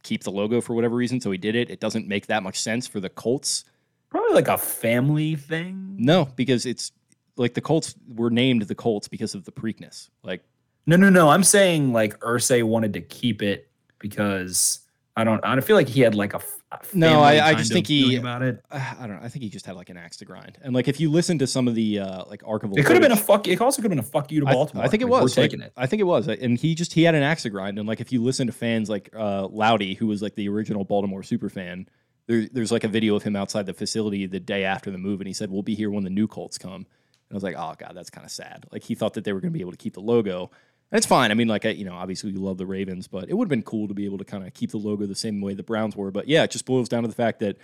keep 0.04 0.22
the 0.22 0.30
logo 0.30 0.60
for 0.60 0.74
whatever 0.74 0.94
reason. 0.94 1.20
So 1.20 1.32
he 1.32 1.38
did 1.38 1.56
it. 1.56 1.70
It 1.70 1.80
doesn't 1.80 2.06
make 2.06 2.28
that 2.28 2.44
much 2.44 2.60
sense 2.60 2.86
for 2.86 3.00
the 3.00 3.08
Colts. 3.08 3.64
Probably 4.10 4.32
like 4.32 4.46
a 4.46 4.56
family 4.56 5.34
thing. 5.34 5.96
No, 5.98 6.28
because 6.36 6.66
it's 6.66 6.92
like 7.36 7.54
the 7.54 7.60
Colts 7.60 7.96
were 8.14 8.30
named 8.30 8.62
the 8.62 8.76
Colts 8.76 9.08
because 9.08 9.34
of 9.34 9.44
the 9.44 9.50
Preakness. 9.50 10.08
Like, 10.22 10.44
no, 10.86 10.94
no, 10.94 11.10
no. 11.10 11.30
I'm 11.30 11.42
saying 11.42 11.92
like 11.92 12.16
Irsay 12.20 12.62
wanted 12.62 12.92
to 12.92 13.00
keep 13.00 13.42
it 13.42 13.68
because 13.98 14.80
I 15.16 15.24
don't. 15.24 15.44
I 15.44 15.56
don't 15.56 15.64
feel 15.64 15.74
like 15.74 15.88
he 15.88 16.00
had 16.02 16.14
like 16.14 16.34
a. 16.34 16.40
a 16.82 16.96
no, 16.96 17.20
I, 17.20 17.48
I 17.48 17.54
just 17.54 17.72
think 17.72 17.86
he 17.86 18.16
about 18.16 18.42
it. 18.42 18.64
I 18.70 18.94
don't 19.00 19.10
know. 19.10 19.20
I 19.22 19.28
think 19.28 19.42
he 19.42 19.48
just 19.48 19.66
had 19.66 19.76
like 19.76 19.90
an 19.90 19.96
axe 19.96 20.16
to 20.18 20.24
grind. 20.24 20.58
And 20.62 20.74
like 20.74 20.88
if 20.88 21.00
you 21.00 21.10
listen 21.10 21.38
to 21.38 21.46
some 21.46 21.68
of 21.68 21.74
the 21.74 22.00
uh 22.00 22.24
like 22.26 22.42
archival, 22.42 22.78
it 22.78 22.84
could 22.84 22.96
have 22.96 23.02
been 23.02 23.12
a 23.12 23.16
fuck. 23.16 23.48
It 23.48 23.60
also 23.60 23.82
could 23.82 23.90
have 23.90 23.96
been 23.96 23.98
a 23.98 24.02
fuck 24.02 24.30
you 24.30 24.40
to 24.40 24.46
Baltimore. 24.46 24.82
I, 24.84 24.86
I 24.86 24.90
think 24.90 25.02
it 25.02 25.06
like, 25.06 25.22
was. 25.22 25.36
We're 25.36 25.42
taking 25.42 25.60
like, 25.60 25.68
it. 25.68 25.74
I 25.76 25.86
think 25.86 26.00
it 26.00 26.04
was. 26.04 26.28
And 26.28 26.58
he 26.58 26.74
just 26.74 26.92
he 26.92 27.02
had 27.02 27.14
an 27.14 27.22
axe 27.22 27.42
to 27.42 27.50
grind. 27.50 27.78
And 27.78 27.88
like 27.88 28.00
if 28.00 28.12
you 28.12 28.22
listen 28.22 28.46
to 28.46 28.52
fans 28.52 28.88
like 28.88 29.10
uh 29.16 29.46
Loudy, 29.48 29.94
who 29.94 30.06
was 30.06 30.22
like 30.22 30.34
the 30.34 30.48
original 30.48 30.84
Baltimore 30.84 31.22
super 31.22 31.48
fan. 31.48 31.88
There, 32.26 32.48
there's 32.50 32.72
like 32.72 32.84
a 32.84 32.88
video 32.88 33.16
of 33.16 33.22
him 33.22 33.36
outside 33.36 33.66
the 33.66 33.74
facility 33.74 34.26
the 34.26 34.40
day 34.40 34.64
after 34.64 34.90
the 34.90 34.96
move, 34.96 35.20
and 35.20 35.28
he 35.28 35.34
said, 35.34 35.50
"We'll 35.50 35.62
be 35.62 35.74
here 35.74 35.90
when 35.90 36.04
the 36.04 36.10
new 36.10 36.26
Colts 36.26 36.56
come." 36.56 36.86
And 37.28 37.32
I 37.32 37.34
was 37.34 37.42
like, 37.42 37.56
oh 37.56 37.74
god, 37.78 37.92
that's 37.94 38.10
kind 38.10 38.24
of 38.24 38.30
sad. 38.30 38.66
Like 38.70 38.82
he 38.82 38.94
thought 38.94 39.14
that 39.14 39.24
they 39.24 39.32
were 39.32 39.40
going 39.40 39.52
to 39.52 39.56
be 39.56 39.60
able 39.60 39.72
to 39.72 39.78
keep 39.78 39.94
the 39.94 40.00
logo. 40.00 40.50
And 40.94 40.98
it's 40.98 41.08
fine. 41.08 41.32
I 41.32 41.34
mean, 41.34 41.48
like 41.48 41.66
I, 41.66 41.70
you 41.70 41.84
know, 41.84 41.94
obviously 41.94 42.30
we 42.30 42.38
love 42.38 42.56
the 42.56 42.66
Ravens, 42.66 43.08
but 43.08 43.28
it 43.28 43.34
would 43.34 43.46
have 43.46 43.50
been 43.50 43.64
cool 43.64 43.88
to 43.88 43.94
be 43.94 44.04
able 44.04 44.18
to 44.18 44.24
kind 44.24 44.46
of 44.46 44.54
keep 44.54 44.70
the 44.70 44.76
logo 44.76 45.06
the 45.06 45.16
same 45.16 45.40
way 45.40 45.52
the 45.52 45.64
Browns 45.64 45.96
were. 45.96 46.12
But 46.12 46.28
yeah, 46.28 46.44
it 46.44 46.52
just 46.52 46.66
boils 46.66 46.88
down 46.88 47.02
to 47.02 47.08
the 47.08 47.16
fact 47.16 47.40
that 47.40 47.56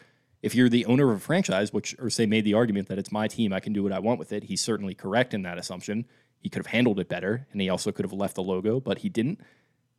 if 0.42 0.52
you're 0.52 0.68
the 0.68 0.84
owner 0.86 1.12
of 1.12 1.18
a 1.18 1.20
franchise, 1.20 1.72
which 1.72 1.96
Irsay 1.98 2.28
made 2.28 2.44
the 2.44 2.54
argument 2.54 2.88
that 2.88 2.98
it's 2.98 3.12
my 3.12 3.28
team, 3.28 3.52
I 3.52 3.60
can 3.60 3.72
do 3.72 3.84
what 3.84 3.92
I 3.92 4.00
want 4.00 4.18
with 4.18 4.32
it. 4.32 4.42
He's 4.42 4.60
certainly 4.60 4.96
correct 4.96 5.32
in 5.32 5.42
that 5.42 5.58
assumption. 5.58 6.06
He 6.40 6.48
could 6.48 6.58
have 6.58 6.66
handled 6.66 6.98
it 6.98 7.08
better, 7.08 7.46
and 7.52 7.60
he 7.60 7.68
also 7.68 7.92
could 7.92 8.04
have 8.04 8.12
left 8.12 8.34
the 8.34 8.42
logo, 8.42 8.80
but 8.80 8.98
he 8.98 9.08
didn't. 9.08 9.40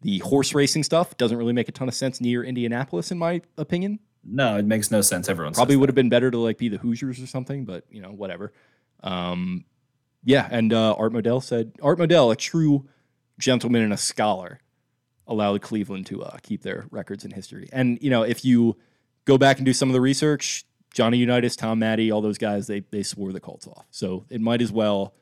The 0.01 0.19
horse 0.19 0.53
racing 0.53 0.83
stuff 0.83 1.15
doesn't 1.15 1.37
really 1.37 1.53
make 1.53 1.69
a 1.69 1.71
ton 1.71 1.87
of 1.87 1.93
sense 1.93 2.19
near 2.19 2.43
Indianapolis, 2.43 3.11
in 3.11 3.17
my 3.17 3.43
opinion. 3.57 3.99
No, 4.25 4.57
it 4.57 4.65
makes 4.65 4.91
no 4.91 4.99
sense. 4.99 5.29
Everyone 5.29 5.53
probably 5.53 5.77
would 5.77 5.87
have 5.87 5.95
been 5.95 6.09
better 6.09 6.31
to 6.31 6.37
like 6.37 6.57
be 6.57 6.67
the 6.67 6.79
Hoosiers 6.79 7.21
or 7.21 7.27
something, 7.27 7.63
but 7.63 7.85
you 7.89 8.01
know, 8.01 8.11
whatever. 8.11 8.51
Um, 9.03 9.63
yeah, 10.25 10.49
and 10.51 10.73
uh, 10.73 10.95
Art 10.95 11.13
Modell 11.13 11.41
said 11.41 11.71
Art 11.81 11.97
Modell, 11.97 12.33
a 12.33 12.35
true 12.35 12.89
gentleman 13.41 13.81
and 13.81 13.91
a 13.91 13.97
scholar, 13.97 14.59
allowed 15.27 15.61
Cleveland 15.61 16.05
to 16.07 16.23
uh, 16.23 16.37
keep 16.41 16.61
their 16.61 16.85
records 16.91 17.25
in 17.25 17.31
history. 17.31 17.67
And 17.73 17.97
you 18.01 18.09
know, 18.09 18.23
if 18.23 18.45
you 18.45 18.77
go 19.25 19.37
back 19.37 19.57
and 19.57 19.65
do 19.65 19.73
some 19.73 19.89
of 19.89 19.93
the 19.93 20.01
research, 20.01 20.65
Johnny 20.93 21.17
Unitas, 21.17 21.55
Tom 21.55 21.79
Matte, 21.79 22.11
all 22.11 22.21
those 22.21 22.37
guys, 22.37 22.67
they 22.67 22.81
they 22.91 23.03
swore 23.03 23.33
the 23.33 23.39
Colts 23.39 23.67
off. 23.67 23.87
So 23.91 24.25
it 24.29 24.39
might 24.39 24.61
as 24.61 24.71
well. 24.71 25.13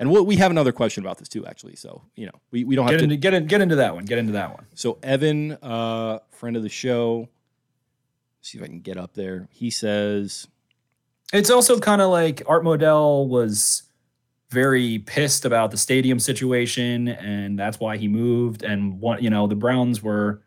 And 0.00 0.12
we'll, 0.12 0.24
we 0.24 0.36
have 0.36 0.52
another 0.52 0.70
question 0.70 1.02
about 1.02 1.18
this 1.18 1.28
too, 1.28 1.44
actually. 1.44 1.74
So 1.76 2.02
you 2.16 2.26
know, 2.26 2.40
we, 2.50 2.64
we 2.64 2.76
don't 2.76 2.88
have 2.88 3.00
get 3.00 3.08
to 3.08 3.16
get 3.16 3.34
in, 3.34 3.46
get 3.46 3.60
into 3.60 3.76
that 3.76 3.94
one. 3.94 4.04
Get 4.04 4.18
into 4.18 4.32
that 4.32 4.52
one. 4.52 4.66
So 4.74 4.98
Evan, 5.02 5.52
uh, 5.60 6.20
friend 6.30 6.56
of 6.56 6.62
the 6.62 6.68
show, 6.68 7.28
see 8.40 8.58
if 8.58 8.64
I 8.64 8.68
can 8.68 8.80
get 8.80 8.96
up 8.96 9.14
there. 9.14 9.48
He 9.50 9.70
says 9.70 10.46
it's 11.32 11.50
also 11.50 11.78
kind 11.78 12.00
of 12.00 12.10
like 12.10 12.42
Art 12.46 12.62
Modell 12.62 13.28
was 13.28 13.82
very 14.50 14.98
pissed 15.00 15.44
about 15.44 15.70
the 15.70 15.76
stadium 15.76 16.18
situation, 16.18 17.08
and 17.08 17.58
that's 17.58 17.78
why 17.78 17.96
he 17.96 18.08
moved. 18.08 18.62
And 18.62 19.00
what 19.00 19.22
you 19.22 19.30
know, 19.30 19.46
the 19.46 19.56
Browns 19.56 20.02
were 20.02 20.42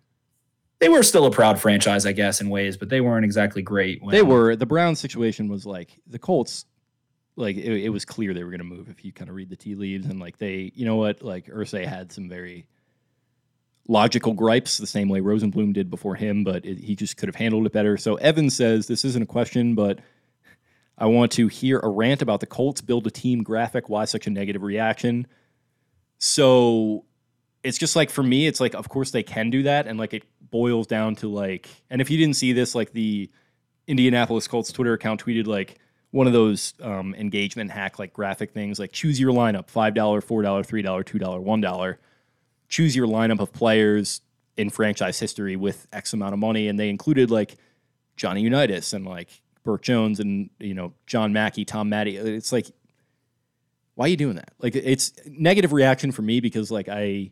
they 0.80 0.90
were 0.90 1.04
still 1.04 1.26
a 1.26 1.32
proud 1.32 1.60
franchise, 1.60 2.08
I 2.08 2.12
guess, 2.12 2.42
in 2.42 2.50
ways, 2.50 2.76
but 2.76 2.90
they 2.90 3.02
weren't 3.02 3.24
exactly 3.24 3.62
great. 3.62 4.02
When, 4.02 4.12
they 4.12 4.24
were. 4.24 4.56
The 4.56 4.66
Browns 4.66 5.00
situation 5.00 5.48
was 5.48 5.66
like 5.66 6.00
the 6.08 6.20
Colts. 6.20 6.66
Like 7.36 7.56
it, 7.56 7.86
it 7.86 7.90
was 7.90 8.04
clear 8.04 8.34
they 8.34 8.44
were 8.44 8.50
going 8.50 8.60
to 8.60 8.66
move 8.66 8.90
if 8.90 9.06
you 9.06 9.14
kind 9.14 9.30
of 9.30 9.36
read 9.36 9.50
the 9.50 9.56
tea 9.56 9.76
leaves, 9.76 10.08
and 10.08 10.20
like 10.20 10.38
they, 10.38 10.72
you 10.76 10.86
know 10.86 10.96
what, 10.96 11.22
like 11.22 11.46
Irsay 11.48 11.86
had 11.86 12.12
some 12.12 12.28
very 12.28 12.66
logical 13.88 14.34
gripes, 14.34 14.78
the 14.78 14.88
same 14.88 15.08
way 15.08 15.22
Rosenbloom 15.22 15.74
did 15.74 15.90
before 15.90 16.16
him, 16.16 16.44
but 16.44 16.66
it, 16.66 16.78
he 16.78 16.96
just 16.96 17.18
could 17.18 17.30
have 17.30 17.36
handled 17.36 17.66
it 17.66 17.74
better. 17.74 17.98
So 17.98 18.16
Evan 18.16 18.50
says 18.50 18.88
this 18.88 19.06
isn't 19.06 19.24
a 19.24 19.28
question, 19.28 19.76
but 19.76 20.00
I 21.02 21.08
want 21.08 21.32
to 21.32 21.48
hear 21.48 21.80
a 21.80 21.90
rant 21.90 22.22
about 22.22 22.42
the 22.42 22.46
Colts 22.46 22.80
build 22.80 23.08
a 23.08 23.12
team 23.12 23.42
graphic. 23.42 23.90
Why 23.90 24.06
such 24.06 24.28
a 24.28 24.30
negative 24.30 24.62
reaction? 24.62 25.26
So 26.20 27.06
it's 27.64 27.80
just 27.80 27.96
like 27.96 28.12
for 28.12 28.22
me, 28.22 28.46
it's 28.46 28.60
like, 28.60 28.76
of 28.76 28.88
course 28.88 29.10
they 29.10 29.24
can 29.24 29.50
do 29.50 29.64
that. 29.64 29.88
And 29.88 29.98
like 29.98 30.14
it 30.14 30.24
boils 30.52 30.86
down 30.86 31.16
to 31.16 31.28
like, 31.28 31.68
and 31.90 32.02
if 32.02 32.12
you 32.12 32.20
didn't 32.20 32.36
see 32.36 32.54
this, 32.54 32.76
like 32.76 32.94
the 32.94 33.32
Indianapolis 33.88 34.48
Colts 34.48 34.72
Twitter 34.72 34.94
account 34.94 35.26
tweeted 35.26 35.48
like 35.48 35.80
one 36.12 36.28
of 36.28 36.34
those 36.34 36.76
um, 36.84 37.16
engagement 37.16 37.72
hack 37.72 37.98
like 37.98 38.14
graphic 38.14 38.52
things 38.54 38.78
like 38.78 38.92
choose 38.92 39.20
your 39.20 39.34
lineup 39.34 39.72
$5, 39.72 39.96
$4, 39.96 40.24
$3, 40.24 40.84
$2, 40.84 41.44
$1. 41.44 41.98
Choose 42.70 42.96
your 42.96 43.08
lineup 43.08 43.40
of 43.40 43.52
players 43.52 44.22
in 44.56 44.70
franchise 44.70 45.20
history 45.20 45.56
with 45.56 45.88
X 45.92 46.14
amount 46.14 46.34
of 46.34 46.40
money. 46.40 46.68
And 46.68 46.80
they 46.80 46.90
included 46.90 47.32
like 47.32 47.56
Johnny 48.18 48.42
Unitas 48.42 48.94
and 48.94 49.04
like 49.04 49.42
Bert 49.64 49.82
Jones 49.82 50.20
and 50.20 50.50
you 50.60 50.74
know 50.74 50.94
John 51.06 51.34
Mackey, 51.34 51.66
Tom 51.66 51.90
Matte. 51.90 52.08
Uh, 52.08 52.26
it's 52.26 52.52
like, 52.52 52.72
why 53.96 54.06
are 54.06 54.10
you 54.10 54.18
doing 54.18 54.36
that? 54.36 54.54
Like, 54.60 54.76
it's 54.76 55.14
negative 55.26 55.74
reaction 55.74 56.12
for 56.12 56.22
me 56.22 56.40
because 56.40 56.72
like 56.72 56.90
I 56.90 57.32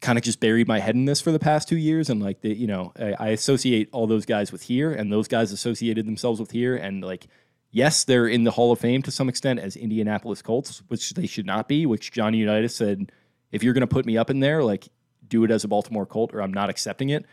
kind 0.00 0.18
of 0.18 0.24
just 0.24 0.40
buried 0.40 0.68
my 0.68 0.78
head 0.78 0.94
in 0.94 1.04
this 1.04 1.20
for 1.20 1.32
the 1.32 1.38
past 1.38 1.68
two 1.68 1.76
years, 1.76 2.10
and 2.10 2.22
like 2.22 2.40
the 2.40 2.54
you 2.54 2.66
know 2.66 2.92
I, 2.98 3.14
I 3.18 3.28
associate 3.28 3.88
all 3.92 4.06
those 4.06 4.26
guys 4.26 4.52
with 4.52 4.62
here, 4.62 4.92
and 4.92 5.12
those 5.12 5.28
guys 5.28 5.52
associated 5.52 6.06
themselves 6.06 6.40
with 6.40 6.50
here, 6.50 6.76
and 6.76 7.02
like 7.02 7.26
yes, 7.70 8.04
they're 8.04 8.26
in 8.26 8.44
the 8.44 8.52
Hall 8.52 8.72
of 8.72 8.78
Fame 8.78 9.02
to 9.02 9.10
some 9.10 9.28
extent 9.28 9.60
as 9.60 9.76
Indianapolis 9.76 10.42
Colts, 10.42 10.82
which 10.88 11.10
they 11.14 11.26
should 11.26 11.46
not 11.46 11.68
be. 11.68 11.86
Which 11.86 12.12
Johnny 12.12 12.38
Unitas 12.38 12.74
said, 12.74 13.12
if 13.52 13.62
you're 13.62 13.74
going 13.74 13.82
to 13.82 13.86
put 13.86 14.06
me 14.06 14.16
up 14.16 14.30
in 14.30 14.40
there, 14.40 14.64
like 14.64 14.88
do 15.28 15.44
it 15.44 15.50
as 15.50 15.64
a 15.64 15.68
Baltimore 15.68 16.06
Colt, 16.06 16.32
or 16.34 16.40
I'm 16.40 16.52
not 16.52 16.70
accepting 16.70 17.10
it 17.10 17.26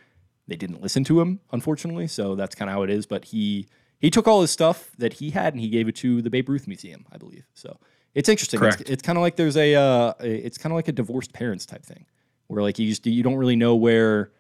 they 0.48 0.56
didn't 0.56 0.82
listen 0.82 1.04
to 1.06 1.22
him, 1.22 1.40
unfortunately. 1.52 2.08
So 2.08 2.36
that's 2.36 2.56
kind 2.56 2.70
of 2.70 2.74
how 2.74 2.84
it 2.84 2.90
is. 2.90 3.06
But 3.06 3.26
he 3.26 3.68
he 4.00 4.10
took 4.10 4.28
all 4.28 4.42
his 4.42 4.52
stuff 4.52 4.92
that 4.98 5.14
he 5.14 5.30
had 5.30 5.54
and 5.54 5.62
he 5.62 5.70
gave 5.70 5.88
it 5.88 5.96
to 5.98 6.22
the 6.22 6.30
Babe 6.30 6.50
Ruth 6.50 6.68
Museum, 6.68 7.06
I 7.12 7.18
believe. 7.18 7.46
So 7.54 7.78
it's 8.14 8.30
interesting. 8.30 8.60
Correct. 8.60 8.82
It's, 8.82 8.90
it's 8.90 9.02
kind 9.02 9.18
of 9.18 9.22
like 9.22 9.36
there's 9.36 9.58
a 9.58 9.76
uh, 9.76 10.14
it's 10.20 10.58
kind 10.58 10.72
of 10.72 10.76
like 10.76 10.88
a 10.88 10.92
divorced 10.92 11.34
parents 11.34 11.66
type 11.66 11.86
thing, 11.86 12.06
where 12.48 12.62
like 12.62 12.78
you 12.80 12.88
just 12.88 13.06
you 13.06 13.24
don't 13.24 13.36
really 13.36 13.56
know 13.56 13.76
where 13.76 14.32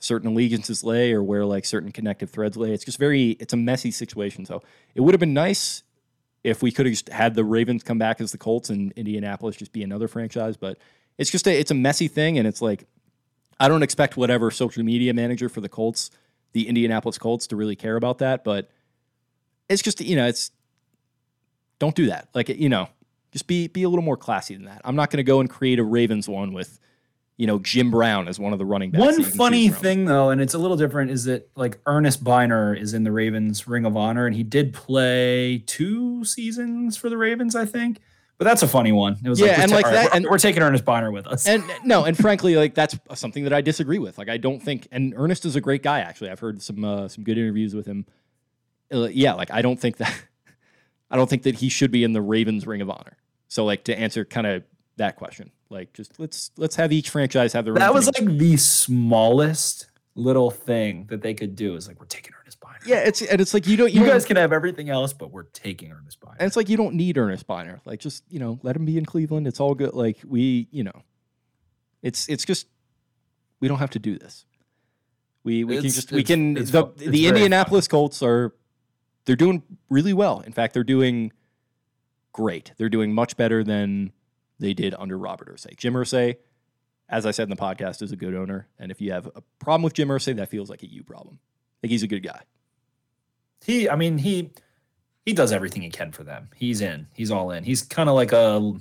certain 0.00 0.30
allegiances 0.30 0.82
lay 0.82 1.12
or 1.12 1.22
where 1.22 1.44
like 1.44 1.64
certain 1.64 1.92
connective 1.92 2.30
threads 2.30 2.56
lay. 2.56 2.72
It's 2.72 2.84
just 2.84 2.98
very 2.98 3.30
it's 3.32 3.52
a 3.52 3.56
messy 3.56 3.90
situation. 3.90 4.44
So 4.44 4.62
it 4.94 5.02
would 5.02 5.14
have 5.14 5.20
been 5.20 5.34
nice 5.34 5.82
if 6.42 6.62
we 6.62 6.72
could 6.72 6.86
have 6.86 6.92
just 6.92 7.08
had 7.10 7.34
the 7.34 7.44
Ravens 7.44 7.82
come 7.82 7.98
back 7.98 8.20
as 8.20 8.32
the 8.32 8.38
Colts 8.38 8.70
and 8.70 8.92
Indianapolis 8.92 9.56
just 9.56 9.72
be 9.72 9.82
another 9.82 10.08
franchise, 10.08 10.56
but 10.56 10.78
it's 11.18 11.30
just 11.30 11.46
a 11.46 11.58
it's 11.58 11.70
a 11.70 11.74
messy 11.74 12.08
thing 12.08 12.38
and 12.38 12.48
it's 12.48 12.62
like 12.62 12.84
I 13.60 13.68
don't 13.68 13.82
expect 13.82 14.16
whatever 14.16 14.50
social 14.50 14.82
media 14.82 15.12
manager 15.12 15.50
for 15.50 15.60
the 15.60 15.68
Colts, 15.68 16.10
the 16.52 16.66
Indianapolis 16.66 17.18
Colts 17.18 17.46
to 17.48 17.56
really 17.56 17.76
care 17.76 17.96
about 17.96 18.18
that, 18.18 18.42
but 18.42 18.70
it's 19.68 19.82
just 19.82 20.00
you 20.00 20.16
know, 20.16 20.26
it's 20.26 20.50
don't 21.78 21.94
do 21.94 22.06
that. 22.06 22.28
Like 22.34 22.48
you 22.48 22.70
know, 22.70 22.88
just 23.32 23.46
be 23.46 23.68
be 23.68 23.82
a 23.82 23.88
little 23.88 24.04
more 24.04 24.16
classy 24.16 24.54
than 24.54 24.64
that. 24.64 24.80
I'm 24.84 24.96
not 24.96 25.10
going 25.10 25.18
to 25.18 25.22
go 25.22 25.40
and 25.40 25.48
create 25.48 25.78
a 25.78 25.84
Ravens 25.84 26.28
one 26.28 26.54
with 26.54 26.80
you 27.36 27.46
know 27.46 27.58
Jim 27.58 27.90
Brown 27.90 28.28
as 28.28 28.40
one 28.40 28.52
of 28.54 28.58
the 28.58 28.64
running 28.64 28.90
backs. 28.90 29.18
One 29.18 29.22
funny 29.22 29.68
thing 29.68 30.06
though, 30.06 30.30
and 30.30 30.40
it's 30.40 30.54
a 30.54 30.58
little 30.58 30.78
different, 30.78 31.10
is 31.10 31.24
that 31.24 31.50
like 31.54 31.78
Earnest 31.84 32.24
Byner 32.24 32.74
is 32.74 32.94
in 32.94 33.04
the 33.04 33.12
Ravens 33.12 33.68
Ring 33.68 33.84
of 33.84 33.96
Honor, 33.96 34.26
and 34.26 34.34
he 34.34 34.42
did 34.42 34.72
play 34.72 35.62
two 35.66 36.24
seasons 36.24 36.96
for 36.96 37.10
the 37.10 37.18
Ravens, 37.18 37.54
I 37.54 37.66
think. 37.66 38.00
But 38.40 38.46
that's 38.46 38.62
a 38.62 38.68
funny 38.68 38.90
one. 38.90 39.18
It 39.22 39.28
was 39.28 39.38
Yeah, 39.38 39.48
like, 39.48 39.58
and 39.58 39.70
like 39.70 39.84
all 39.84 39.92
right, 39.92 39.96
that- 40.04 40.10
we're, 40.12 40.16
and- 40.16 40.26
we're 40.30 40.38
taking 40.38 40.62
Earnest 40.62 40.86
Byner 40.86 41.12
with 41.12 41.26
us. 41.26 41.46
And 41.46 41.62
no, 41.84 42.04
and 42.06 42.16
frankly, 42.16 42.56
like 42.56 42.74
that's 42.74 42.98
something 43.14 43.44
that 43.44 43.52
I 43.52 43.60
disagree 43.60 43.98
with. 43.98 44.16
Like 44.16 44.30
I 44.30 44.38
don't 44.38 44.60
think, 44.60 44.88
and 44.90 45.12
Earnest 45.14 45.44
is 45.44 45.56
a 45.56 45.60
great 45.60 45.82
guy. 45.82 46.00
Actually, 46.00 46.30
I've 46.30 46.40
heard 46.40 46.62
some 46.62 46.82
uh, 46.82 47.06
some 47.08 47.22
good 47.22 47.36
interviews 47.36 47.74
with 47.74 47.84
him. 47.84 48.06
Uh, 48.90 49.08
yeah, 49.12 49.34
like 49.34 49.50
I 49.50 49.60
don't 49.60 49.78
think 49.78 49.98
that 49.98 50.14
I 51.10 51.16
don't 51.16 51.28
think 51.28 51.42
that 51.42 51.56
he 51.56 51.68
should 51.68 51.90
be 51.90 52.02
in 52.02 52.14
the 52.14 52.22
Ravens 52.22 52.66
Ring 52.66 52.80
of 52.80 52.88
Honor. 52.88 53.18
So 53.48 53.66
like 53.66 53.84
to 53.84 53.98
answer 53.98 54.24
kind 54.24 54.46
of 54.46 54.64
that 54.96 55.16
question, 55.16 55.50
like 55.68 55.92
just 55.92 56.18
let's 56.18 56.50
let's 56.56 56.76
have 56.76 56.92
each 56.92 57.10
franchise 57.10 57.52
have 57.52 57.66
their 57.66 57.74
own. 57.74 57.80
that 57.80 57.92
was 57.92 58.06
like 58.06 58.24
the 58.38 58.56
smallest 58.56 59.90
little 60.14 60.50
thing 60.50 61.06
that 61.10 61.20
they 61.20 61.34
could 61.34 61.56
do. 61.56 61.76
Is 61.76 61.88
like 61.88 62.00
we're 62.00 62.06
taking 62.06 62.32
Earnest 62.40 62.58
Byner. 62.59 62.59
Yeah, 62.86 62.98
it's 62.98 63.22
and 63.22 63.40
it's 63.40 63.54
like 63.54 63.66
you 63.66 63.76
don't 63.76 63.92
you, 63.92 64.02
you 64.02 64.06
guys 64.06 64.24
can 64.24 64.36
have 64.36 64.52
everything 64.52 64.88
else, 64.88 65.12
but 65.12 65.30
we're 65.30 65.44
taking 65.44 65.92
Earnest 65.92 66.20
Byner. 66.20 66.36
And 66.38 66.46
it's 66.46 66.56
like 66.56 66.68
you 66.68 66.76
don't 66.76 66.94
need 66.94 67.18
Earnest 67.18 67.46
Byner. 67.46 67.80
Like 67.84 68.00
just 68.00 68.24
you 68.28 68.38
know, 68.38 68.58
let 68.62 68.76
him 68.76 68.84
be 68.84 68.96
in 68.98 69.04
Cleveland. 69.04 69.46
It's 69.46 69.60
all 69.60 69.74
good. 69.74 69.94
Like 69.94 70.18
we, 70.26 70.68
you 70.70 70.84
know, 70.84 71.02
it's 72.02 72.28
it's 72.28 72.44
just 72.44 72.66
we 73.60 73.68
don't 73.68 73.78
have 73.78 73.90
to 73.90 73.98
do 73.98 74.18
this. 74.18 74.44
We 75.44 75.64
we 75.64 75.76
can 75.76 75.90
just 75.90 76.12
we 76.12 76.24
can 76.24 76.56
it's 76.56 76.70
the 76.70 76.86
it's 76.96 77.10
the 77.10 77.26
Indianapolis 77.26 77.88
Colts 77.88 78.22
are 78.22 78.54
they're 79.24 79.36
doing 79.36 79.62
really 79.88 80.12
well. 80.12 80.40
In 80.40 80.52
fact, 80.52 80.74
they're 80.74 80.84
doing 80.84 81.32
great. 82.32 82.72
They're 82.76 82.88
doing 82.88 83.12
much 83.12 83.36
better 83.36 83.62
than 83.62 84.12
they 84.58 84.74
did 84.74 84.94
under 84.98 85.18
Robert 85.18 85.54
Irsay. 85.54 85.76
Jim 85.76 85.94
Irsay, 85.94 86.36
as 87.08 87.26
I 87.26 87.30
said 87.30 87.44
in 87.44 87.50
the 87.50 87.56
podcast, 87.56 88.02
is 88.02 88.12
a 88.12 88.16
good 88.16 88.34
owner. 88.34 88.68
And 88.78 88.90
if 88.90 89.00
you 89.00 89.12
have 89.12 89.26
a 89.34 89.42
problem 89.58 89.82
with 89.82 89.94
Jim 89.94 90.08
Irsay, 90.08 90.36
that 90.36 90.48
feels 90.48 90.70
like 90.70 90.82
a 90.82 90.90
you 90.90 91.02
problem. 91.02 91.38
Like 91.82 91.90
he's 91.90 92.02
a 92.02 92.06
good 92.06 92.22
guy. 92.22 92.42
He 93.64 93.88
i 93.88 93.96
mean 93.96 94.18
he 94.18 94.50
he 95.26 95.32
does 95.32 95.52
everything 95.52 95.82
he 95.82 95.90
can 95.90 96.12
for 96.12 96.24
them 96.24 96.48
he's 96.56 96.80
in 96.80 97.06
he's 97.14 97.30
all 97.30 97.50
in 97.50 97.64
he's 97.64 97.82
kind 97.82 98.08
of 98.08 98.14
like 98.14 98.32
a 98.32 98.72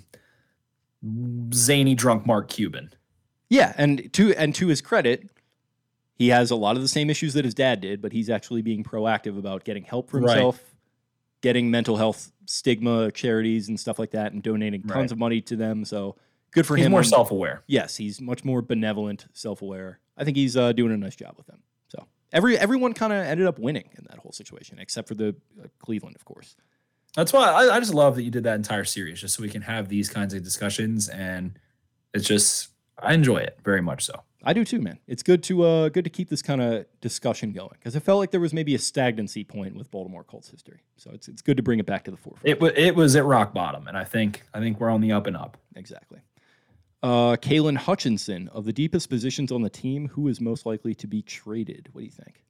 zany 1.54 1.96
drunk 1.96 2.26
mark 2.26 2.50
cuban 2.50 2.92
Yeah, 3.50 3.74
and 3.78 4.12
to 4.14 4.34
and 4.36 4.54
to 4.56 4.68
his 4.68 4.82
credit, 4.82 5.30
he 6.16 6.28
has 6.28 6.52
a 6.52 6.56
lot 6.56 6.76
of 6.76 6.82
the 6.82 6.88
same 6.88 7.10
issues 7.10 7.34
that 7.34 7.46
his 7.46 7.54
dad 7.56 7.82
did, 7.82 8.02
but 8.02 8.12
he's 8.12 8.30
actually 8.30 8.62
being 8.62 8.84
proactive 8.84 9.38
about 9.40 9.64
getting 9.64 9.84
help 9.84 10.10
for 10.10 10.20
Right. 10.20 10.36
himself, 10.36 10.76
getting 11.42 11.72
mental 11.72 11.98
health 11.98 12.32
stigma 12.46 13.12
charities 13.12 13.68
and 13.70 13.80
stuff 13.80 13.98
like 13.98 14.12
that, 14.12 14.34
and 14.34 14.44
donating 14.44 14.82
tons 14.84 14.96
Right. 14.96 15.12
of 15.12 15.18
money 15.18 15.42
to 15.42 15.56
them. 15.56 15.86
So 15.86 16.16
good 16.52 16.66
for 16.68 16.76
he's 16.76 16.86
him. 16.86 16.92
more 16.92 17.00
on- 17.00 17.06
self-aware 17.06 17.64
Yes, 17.68 17.96
he's 17.98 18.20
much 18.22 18.44
more 18.46 18.62
benevolent, 18.62 19.26
self-aware. 19.34 20.00
I 20.18 20.26
think 20.26 20.36
he's 20.38 20.56
uh, 20.58 20.74
doing 20.74 20.92
a 20.92 20.98
nice 20.98 21.16
job 21.16 21.36
with 21.38 21.48
them. 21.48 21.64
Every 22.32 22.58
everyone 22.58 22.94
kind 22.94 23.12
of 23.14 23.20
ended 23.26 23.48
up 23.48 23.58
winning 23.60 23.90
in 23.98 24.06
that 24.10 24.20
whole 24.20 24.32
situation, 24.32 24.78
except 24.80 25.08
for 25.08 25.16
the 25.16 25.36
uh, 25.62 25.68
Cleveland, 25.80 26.16
of 26.16 26.26
course. 26.26 26.56
that's 27.16 27.34
why 27.34 27.50
I, 27.50 27.76
I 27.76 27.80
just 27.80 27.94
love 27.94 28.16
that 28.16 28.24
you 28.24 28.32
did 28.32 28.44
that 28.44 28.56
entire 28.56 28.86
series 28.86 29.20
just 29.22 29.36
so 29.36 29.42
we 29.42 29.50
can 29.50 29.64
have 29.64 29.90
these 29.90 30.10
kinds 30.10 30.34
of 30.34 30.44
discussions 30.44 31.10
and 31.10 31.58
it's 32.14 32.28
just 32.28 32.70
i 33.02 33.14
enjoy 33.14 33.38
it 33.38 33.58
very 33.64 33.82
much 33.82 34.06
so 34.06 34.22
I 34.42 34.54
do 34.54 34.64
too, 34.64 34.80
man. 34.80 35.00
It's 35.06 35.22
good 35.22 35.44
to 35.44 35.64
uh, 35.64 35.90
good 35.90 36.06
to 36.06 36.10
keep 36.10 36.30
this 36.30 36.42
kind 36.42 36.62
of 36.62 36.86
discussion 37.02 37.52
going 37.52 37.72
because 37.74 37.98
it 37.98 38.04
felt 38.04 38.20
like 38.20 38.32
there 38.32 38.40
was 38.40 38.54
maybe 38.54 38.74
a 38.74 38.80
stagnancy 38.80 39.44
point 39.44 39.76
with 39.76 39.92
Baltimore 39.92 40.24
Colts 40.24 40.50
history. 40.50 40.80
So 40.96 41.12
it's 41.14 41.28
it's 41.28 41.42
good 41.42 41.58
to 41.58 41.64
bring 41.64 41.80
it 41.80 41.86
back 41.86 42.06
to 42.06 42.12
the 42.12 42.16
forefront. 42.16 42.48
it, 42.48 42.62
wa- 42.62 42.72
it 42.74 42.96
was 42.96 43.18
at 43.18 43.26
rock 43.26 43.54
bottom 43.54 43.88
and 43.90 43.98
i 43.98 44.06
think 44.06 44.44
i 44.54 44.60
think 44.60 44.80
we're 44.80 44.90
on 44.92 45.02
the 45.02 45.12
up 45.12 45.28
and 45.28 45.36
up 45.36 45.58
exactly. 45.76 46.20
Uh, 47.02 47.38
Kalen 47.38 47.78
Hutchinson 47.78 48.50
of 48.50 48.66
the 48.66 48.74
deepest 48.74 49.10
positions 49.10 49.52
on 49.52 49.62
the 49.62 49.70
team, 49.70 50.10
who 50.10 50.28
is 50.28 50.42
most 50.42 50.66
likely 50.66 50.94
to 50.96 51.08
be 51.08 51.22
traded? 51.22 51.90
What 51.94 52.02
do 52.02 52.06
you 52.06 52.12
think? 52.12 52.44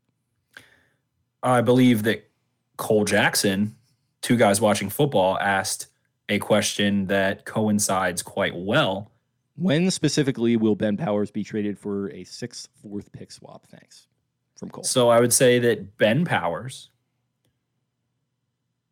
i 1.41 1.61
believe 1.61 2.03
that 2.03 2.29
cole 2.75 3.05
jackson 3.05 3.73
two 4.21 4.35
guys 4.35 4.59
watching 4.59 4.89
football 4.89 5.37
asked 5.39 5.87
a 6.27 6.37
question 6.37 7.05
that 7.07 7.45
coincides 7.45 8.21
quite 8.21 8.53
well 8.53 9.09
When 9.55 9.91
specifically 9.91 10.55
will 10.57 10.75
Ben 10.75 10.95
Powers 10.95 11.31
be 11.31 11.43
traded 11.43 11.77
for 11.77 12.09
a 12.11 12.23
sixth, 12.23 12.69
fourth 12.81 13.11
pick 13.11 13.31
swap? 13.31 13.67
Thanks 13.67 14.07
from 14.55 14.69
Cole. 14.69 14.83
So 14.83 15.09
I 15.09 15.19
would 15.19 15.33
say 15.33 15.59
that 15.59 15.97
Ben 15.97 16.23
Powers, 16.23 16.89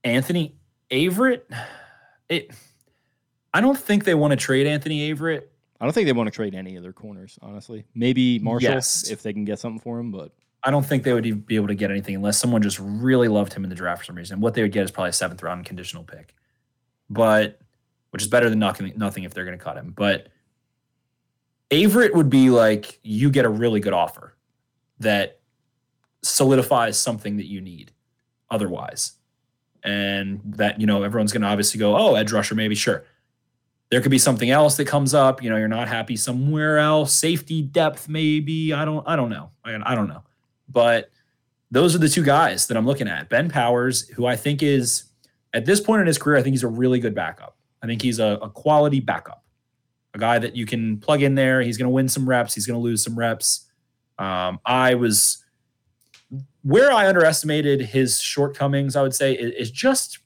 Anthony 0.03 0.55
Averett, 0.91 1.43
it. 2.27 2.51
I 3.53 3.61
don't 3.61 3.77
think 3.77 4.03
they 4.03 4.13
want 4.15 4.31
to 4.31 4.37
trade 4.37 4.67
Anthony 4.67 5.13
Averett. 5.13 5.43
I 5.79 5.85
don't 5.85 5.93
think 5.93 6.05
they 6.07 6.13
want 6.13 6.27
to 6.27 6.31
trade 6.31 6.55
any 6.55 6.75
of 6.75 6.83
their 6.83 6.93
corners, 6.93 7.37
honestly. 7.41 7.85
Maybe 7.95 8.39
Marshall 8.39 8.71
Yes. 8.73 9.09
if 9.09 9.21
they 9.21 9.31
can 9.33 9.45
get 9.45 9.59
something 9.59 9.79
for 9.79 9.99
him, 9.99 10.11
but 10.11 10.31
I 10.63 10.71
don't 10.71 10.85
think 10.85 11.03
they 11.03 11.13
would 11.13 11.25
even 11.25 11.41
be 11.41 11.55
able 11.55 11.67
to 11.67 11.75
get 11.75 11.91
anything 11.91 12.15
unless 12.15 12.39
someone 12.39 12.61
just 12.61 12.79
really 12.79 13.27
loved 13.27 13.53
him 13.53 13.63
in 13.63 13.69
the 13.69 13.75
draft 13.75 13.99
for 14.01 14.05
some 14.05 14.15
reason. 14.15 14.39
What 14.41 14.53
they 14.55 14.63
would 14.63 14.71
get 14.71 14.83
is 14.83 14.91
probably 14.91 15.11
a 15.11 15.13
seventh 15.13 15.43
round 15.43 15.65
conditional 15.65 16.03
pick, 16.03 16.33
but 17.09 17.59
which 18.09 18.21
is 18.23 18.27
better 18.27 18.49
than 18.49 18.59
nothing. 18.59 18.91
Nothing 18.97 19.23
if 19.23 19.33
they're 19.33 19.45
going 19.45 19.57
to 19.57 19.63
cut 19.63 19.77
him. 19.77 19.93
But 19.95 20.27
Averett 21.71 22.13
would 22.15 22.29
be 22.29 22.49
like 22.49 22.99
you 23.03 23.29
get 23.29 23.45
a 23.45 23.49
really 23.49 23.79
good 23.79 23.93
offer 23.93 24.35
that 24.99 25.39
solidifies 26.23 26.97
something 26.97 27.37
that 27.37 27.45
you 27.45 27.61
need 27.61 27.91
otherwise, 28.49 29.13
and 29.83 30.41
that 30.43 30.79
you 30.81 30.87
know 30.87 31.03
everyone's 31.03 31.31
going 31.31 31.43
to 31.43 31.47
obviously 31.47 31.79
go, 31.79 31.95
oh, 31.95 32.15
edge 32.15 32.31
rusher, 32.31 32.55
maybe 32.55 32.75
sure. 32.75 33.05
There 33.89 34.01
could 34.01 34.11
be 34.11 34.17
something 34.17 34.49
else 34.49 34.75
that 34.77 34.85
comes 34.85 35.13
up. 35.13 35.41
You 35.41 35.49
know, 35.49 35.57
you're 35.57 35.67
not 35.67 35.87
happy 35.87 36.17
somewhere 36.17 36.77
else. 36.77 37.13
Safety 37.13 37.61
depth, 37.61 38.09
maybe. 38.09 38.73
I 38.73 38.83
don't. 38.83 39.07
I 39.07 39.15
don't 39.15 39.29
know. 39.29 39.51
I, 39.63 39.79
I 39.85 39.95
don't 39.95 40.07
know. 40.07 40.23
But 40.69 41.09
those 41.71 41.95
are 41.95 41.99
the 41.99 42.09
two 42.09 42.23
guys 42.23 42.67
that 42.67 42.77
I'm 42.77 42.85
looking 42.85 43.07
at. 43.07 43.29
Ben 43.29 43.49
Powers, 43.49 44.07
who 44.09 44.25
I 44.25 44.35
think 44.35 44.61
is 44.61 45.05
at 45.53 45.65
this 45.65 45.79
point 45.79 46.01
in 46.01 46.07
his 46.07 46.17
career, 46.17 46.37
I 46.37 46.43
think 46.43 46.53
he's 46.53 46.63
a 46.63 46.67
really 46.67 46.99
good 46.99 47.15
backup. 47.15 47.55
I 47.81 47.87
think 47.87 48.01
he's 48.01 48.19
a, 48.19 48.39
a 48.41 48.49
quality 48.49 48.99
backup, 48.99 49.43
a 50.13 50.17
guy 50.17 50.39
that 50.39 50.55
you 50.55 50.65
can 50.65 50.99
plug 50.99 51.21
in 51.21 51.35
there. 51.35 51.61
He's 51.61 51.77
going 51.77 51.85
to 51.87 51.93
win 51.93 52.09
some 52.09 52.27
reps. 52.27 52.53
He's 52.53 52.65
going 52.65 52.79
to 52.79 52.83
lose 52.83 53.03
some 53.03 53.17
reps. 53.17 53.65
Um, 54.19 54.59
I 54.65 54.95
was 54.95 55.43
where 56.63 56.91
I 56.91 57.07
underestimated 57.07 57.81
his 57.81 58.19
shortcomings. 58.19 58.95
I 58.95 59.01
would 59.01 59.15
say 59.15 59.33
is, 59.33 59.53
is 59.53 59.71
just 59.71 60.19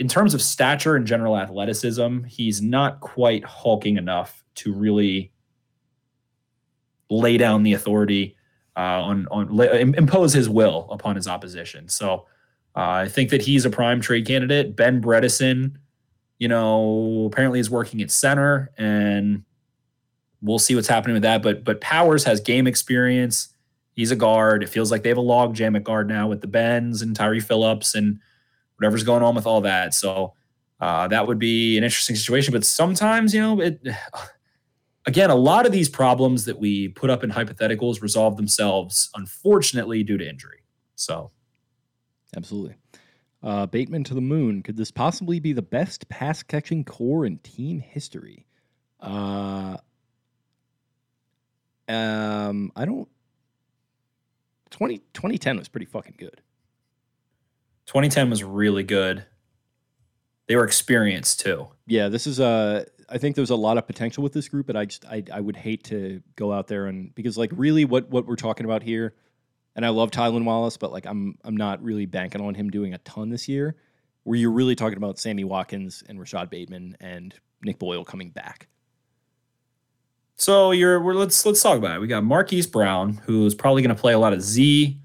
in 0.00 0.08
terms 0.08 0.32
of 0.32 0.40
stature 0.40 0.96
and 0.96 1.06
general 1.06 1.36
athleticism. 1.36 2.24
He's 2.24 2.62
not 2.62 3.00
quite 3.00 3.44
hulking 3.44 3.98
enough 3.98 4.42
to 4.56 4.72
really 4.72 5.30
lay 7.10 7.36
down 7.36 7.64
the 7.64 7.74
authority 7.74 8.34
uh, 8.76 8.80
on 9.02 9.28
on 9.30 9.60
impose 9.60 10.32
his 10.32 10.48
will 10.48 10.88
upon 10.90 11.16
his 11.16 11.28
opposition. 11.28 11.86
So 11.88 12.26
uh, 12.74 13.04
I 13.04 13.08
think 13.08 13.28
that 13.28 13.42
he's 13.42 13.66
a 13.66 13.70
prime 13.70 14.00
trade 14.00 14.26
candidate. 14.26 14.74
Ben 14.74 15.02
Bredeson, 15.02 15.74
you 16.38 16.48
know, 16.48 17.28
apparently 17.30 17.60
is 17.60 17.68
working 17.68 18.00
at 18.00 18.10
center, 18.10 18.70
and 18.78 19.44
we'll 20.40 20.58
see 20.58 20.74
what's 20.74 20.88
happening 20.88 21.12
with 21.12 21.24
that. 21.24 21.42
But 21.42 21.62
but 21.62 21.82
Powers 21.82 22.24
has 22.24 22.40
game 22.40 22.66
experience. 22.66 23.50
He's 23.92 24.12
a 24.12 24.16
guard. 24.16 24.62
It 24.62 24.70
feels 24.70 24.90
like 24.90 25.02
they 25.02 25.10
have 25.10 25.18
a 25.18 25.20
log 25.20 25.54
jam 25.54 25.76
at 25.76 25.84
guard 25.84 26.08
now 26.08 26.26
with 26.26 26.40
the 26.40 26.46
Bens 26.46 27.02
and 27.02 27.14
Tyre 27.14 27.40
Phillips 27.40 27.94
and 27.94 28.18
whatever's 28.80 29.04
going 29.04 29.22
on 29.22 29.34
with 29.34 29.46
all 29.46 29.60
that. 29.60 29.94
So 29.94 30.34
uh, 30.80 31.06
that 31.08 31.26
would 31.26 31.38
be 31.38 31.76
an 31.76 31.84
interesting 31.84 32.16
situation. 32.16 32.52
But 32.52 32.64
sometimes, 32.64 33.34
you 33.34 33.40
know, 33.40 33.60
it 33.60 33.80
again, 35.06 35.30
a 35.30 35.34
lot 35.34 35.66
of 35.66 35.72
these 35.72 35.88
problems 35.88 36.46
that 36.46 36.58
we 36.58 36.88
put 36.88 37.10
up 37.10 37.22
in 37.22 37.30
hypotheticals 37.30 38.02
resolve 38.02 38.36
themselves, 38.36 39.10
unfortunately, 39.14 40.02
due 40.02 40.18
to 40.18 40.28
injury. 40.28 40.64
So 40.94 41.30
Absolutely. 42.36 42.76
Uh, 43.42 43.66
Bateman 43.66 44.04
to 44.04 44.14
the 44.14 44.20
moon. 44.20 44.62
Could 44.62 44.76
this 44.76 44.90
possibly 44.90 45.40
be 45.40 45.52
the 45.52 45.62
best 45.62 46.08
pass 46.08 46.42
catching 46.42 46.84
core 46.84 47.24
in 47.24 47.38
team 47.38 47.80
history? 47.80 48.46
Uh, 49.00 49.78
um, 51.88 52.70
I 52.76 52.84
don't. 52.84 53.08
20, 54.70 54.98
2010 55.14 55.58
was 55.58 55.68
pretty 55.68 55.86
fucking 55.86 56.14
good. 56.18 56.40
2010 57.90 58.30
was 58.30 58.44
really 58.44 58.84
good. 58.84 59.24
They 60.46 60.54
were 60.54 60.62
experienced 60.62 61.40
too. 61.40 61.66
Yeah, 61.88 62.08
this 62.08 62.24
is 62.24 62.38
a. 62.38 62.86
I 63.08 63.18
think 63.18 63.34
there's 63.34 63.50
a 63.50 63.56
lot 63.56 63.78
of 63.78 63.86
potential 63.88 64.22
with 64.22 64.32
this 64.32 64.46
group, 64.46 64.68
but 64.68 64.76
I 64.76 64.84
just 64.84 65.04
I, 65.06 65.24
I 65.32 65.40
would 65.40 65.56
hate 65.56 65.82
to 65.84 66.22
go 66.36 66.52
out 66.52 66.68
there 66.68 66.86
and 66.86 67.12
because 67.16 67.36
like 67.36 67.50
really 67.52 67.84
what 67.84 68.08
what 68.08 68.28
we're 68.28 68.36
talking 68.36 68.64
about 68.64 68.84
here, 68.84 69.16
and 69.74 69.84
I 69.84 69.88
love 69.88 70.12
Tylan 70.12 70.44
Wallace, 70.44 70.76
but 70.76 70.92
like 70.92 71.04
I'm 71.04 71.36
I'm 71.42 71.56
not 71.56 71.82
really 71.82 72.06
banking 72.06 72.40
on 72.40 72.54
him 72.54 72.70
doing 72.70 72.94
a 72.94 72.98
ton 72.98 73.28
this 73.28 73.48
year. 73.48 73.74
Where 74.22 74.38
you're 74.38 74.52
really 74.52 74.76
talking 74.76 74.96
about 74.96 75.18
Sammy 75.18 75.42
Watkins 75.42 76.04
and 76.08 76.20
Rashod 76.20 76.48
Bateman 76.48 76.96
and 77.00 77.34
Nick 77.60 77.80
Boyle 77.80 78.04
coming 78.04 78.30
back. 78.30 78.68
So 80.36 80.70
you're 80.70 81.00
we're, 81.00 81.14
let's 81.14 81.44
let's 81.44 81.60
talk 81.60 81.76
about 81.76 81.96
it. 81.96 82.00
We 82.00 82.06
got 82.06 82.22
Marquise 82.22 82.68
Brown, 82.68 83.14
who's 83.24 83.56
probably 83.56 83.82
going 83.82 83.96
to 83.96 84.00
play 84.00 84.12
a 84.12 84.18
lot 84.20 84.32
of 84.32 84.42
Z 84.42 84.96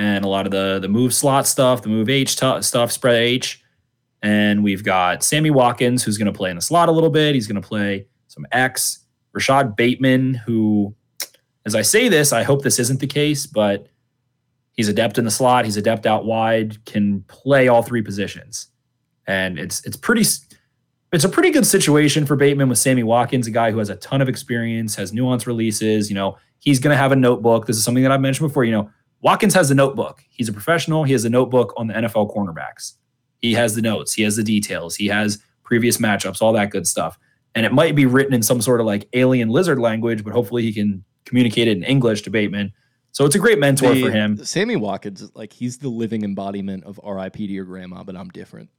and 0.00 0.24
a 0.24 0.28
lot 0.28 0.46
of 0.46 0.50
the 0.50 0.78
the 0.80 0.88
move 0.88 1.12
slot 1.12 1.46
stuff, 1.46 1.82
the 1.82 1.90
move 1.90 2.08
H 2.08 2.34
t- 2.34 2.62
stuff, 2.62 2.90
spread 2.90 3.16
H. 3.16 3.62
And 4.22 4.64
we've 4.64 4.82
got 4.82 5.22
Sammy 5.22 5.50
Watkins, 5.50 6.02
who's 6.02 6.16
going 6.16 6.32
to 6.32 6.36
play 6.36 6.48
in 6.50 6.56
the 6.56 6.62
slot 6.62 6.88
a 6.88 6.92
little 6.92 7.10
bit. 7.10 7.34
He's 7.34 7.46
going 7.46 7.60
to 7.60 7.66
play 7.66 8.06
some 8.26 8.46
X. 8.50 9.04
Rashod 9.32 9.76
Bateman, 9.76 10.34
who, 10.34 10.94
as 11.64 11.74
I 11.74 11.82
say 11.82 12.08
this, 12.08 12.32
I 12.32 12.42
hope 12.42 12.62
this 12.62 12.78
isn't 12.78 13.00
the 13.00 13.06
case, 13.06 13.46
but 13.46 13.86
he's 14.72 14.88
adept 14.88 15.18
in 15.18 15.24
the 15.24 15.30
slot. 15.30 15.64
He's 15.64 15.76
adept 15.76 16.06
out 16.06 16.24
wide, 16.24 16.84
can 16.86 17.22
play 17.28 17.68
all 17.68 17.82
three 17.82 18.02
positions, 18.02 18.68
and 19.26 19.58
it's 19.58 19.84
it's 19.84 19.96
pretty 19.96 20.24
it's 21.12 21.24
a 21.24 21.28
pretty 21.28 21.50
good 21.50 21.66
situation 21.66 22.24
for 22.24 22.36
Bateman 22.36 22.70
with 22.70 22.78
Sammy 22.78 23.02
Watkins, 23.02 23.46
a 23.46 23.50
guy 23.50 23.70
who 23.70 23.78
has 23.78 23.90
a 23.90 23.96
ton 23.96 24.22
of 24.22 24.30
experience, 24.30 24.94
has 24.94 25.12
nuanced 25.12 25.46
releases. 25.46 26.08
You 26.08 26.14
know, 26.14 26.38
he's 26.58 26.80
going 26.80 26.94
to 26.94 26.98
have 26.98 27.12
a 27.12 27.16
notebook. 27.16 27.66
This 27.66 27.76
is 27.76 27.84
something 27.84 28.02
that 28.02 28.12
I've 28.12 28.20
mentioned 28.22 28.48
before. 28.48 28.64
You 28.64 28.72
know, 28.72 28.90
Watkins 29.22 29.54
has 29.54 29.70
a 29.70 29.74
notebook. 29.74 30.22
He's 30.30 30.48
a 30.48 30.52
professional. 30.52 31.04
He 31.04 31.12
has 31.12 31.24
a 31.24 31.30
notebook 31.30 31.74
on 31.76 31.86
the 31.88 31.94
NFL 31.94 32.34
cornerbacks. 32.34 32.94
He 33.38 33.52
has 33.54 33.74
the 33.74 33.82
notes. 33.82 34.12
He 34.14 34.22
has 34.22 34.36
the 34.36 34.42
details. 34.42 34.96
He 34.96 35.06
has 35.08 35.42
previous 35.62 35.98
matchups, 35.98 36.40
all 36.42 36.52
that 36.54 36.70
good 36.70 36.86
stuff. 36.86 37.18
And 37.54 37.66
it 37.66 37.72
might 37.72 37.94
be 37.94 38.06
written 38.06 38.32
in 38.32 38.42
some 38.42 38.60
sort 38.62 38.80
of 38.80 38.86
like 38.86 39.08
alien 39.12 39.48
lizard 39.48 39.78
language, 39.78 40.24
but 40.24 40.32
hopefully 40.32 40.62
he 40.62 40.72
can 40.72 41.04
communicate 41.24 41.68
it 41.68 41.76
in 41.76 41.82
English 41.84 42.22
to 42.22 42.30
Bateman. 42.30 42.72
So 43.12 43.24
it's 43.24 43.34
a 43.34 43.38
great 43.38 43.58
mentor 43.58 43.92
The- 43.94 44.02
for 44.04 44.10
him. 44.10 44.42
Sammy 44.44 44.76
Watkins, 44.76 45.30
like 45.34 45.52
he's 45.52 45.78
the 45.78 45.88
living 45.88 46.22
embodiment 46.22 46.84
of 46.84 47.00
R.I.P. 47.02 47.46
to 47.46 47.52
your 47.52 47.64
grandma, 47.64 48.04
but 48.04 48.16
I'm 48.16 48.28
different. 48.28 48.70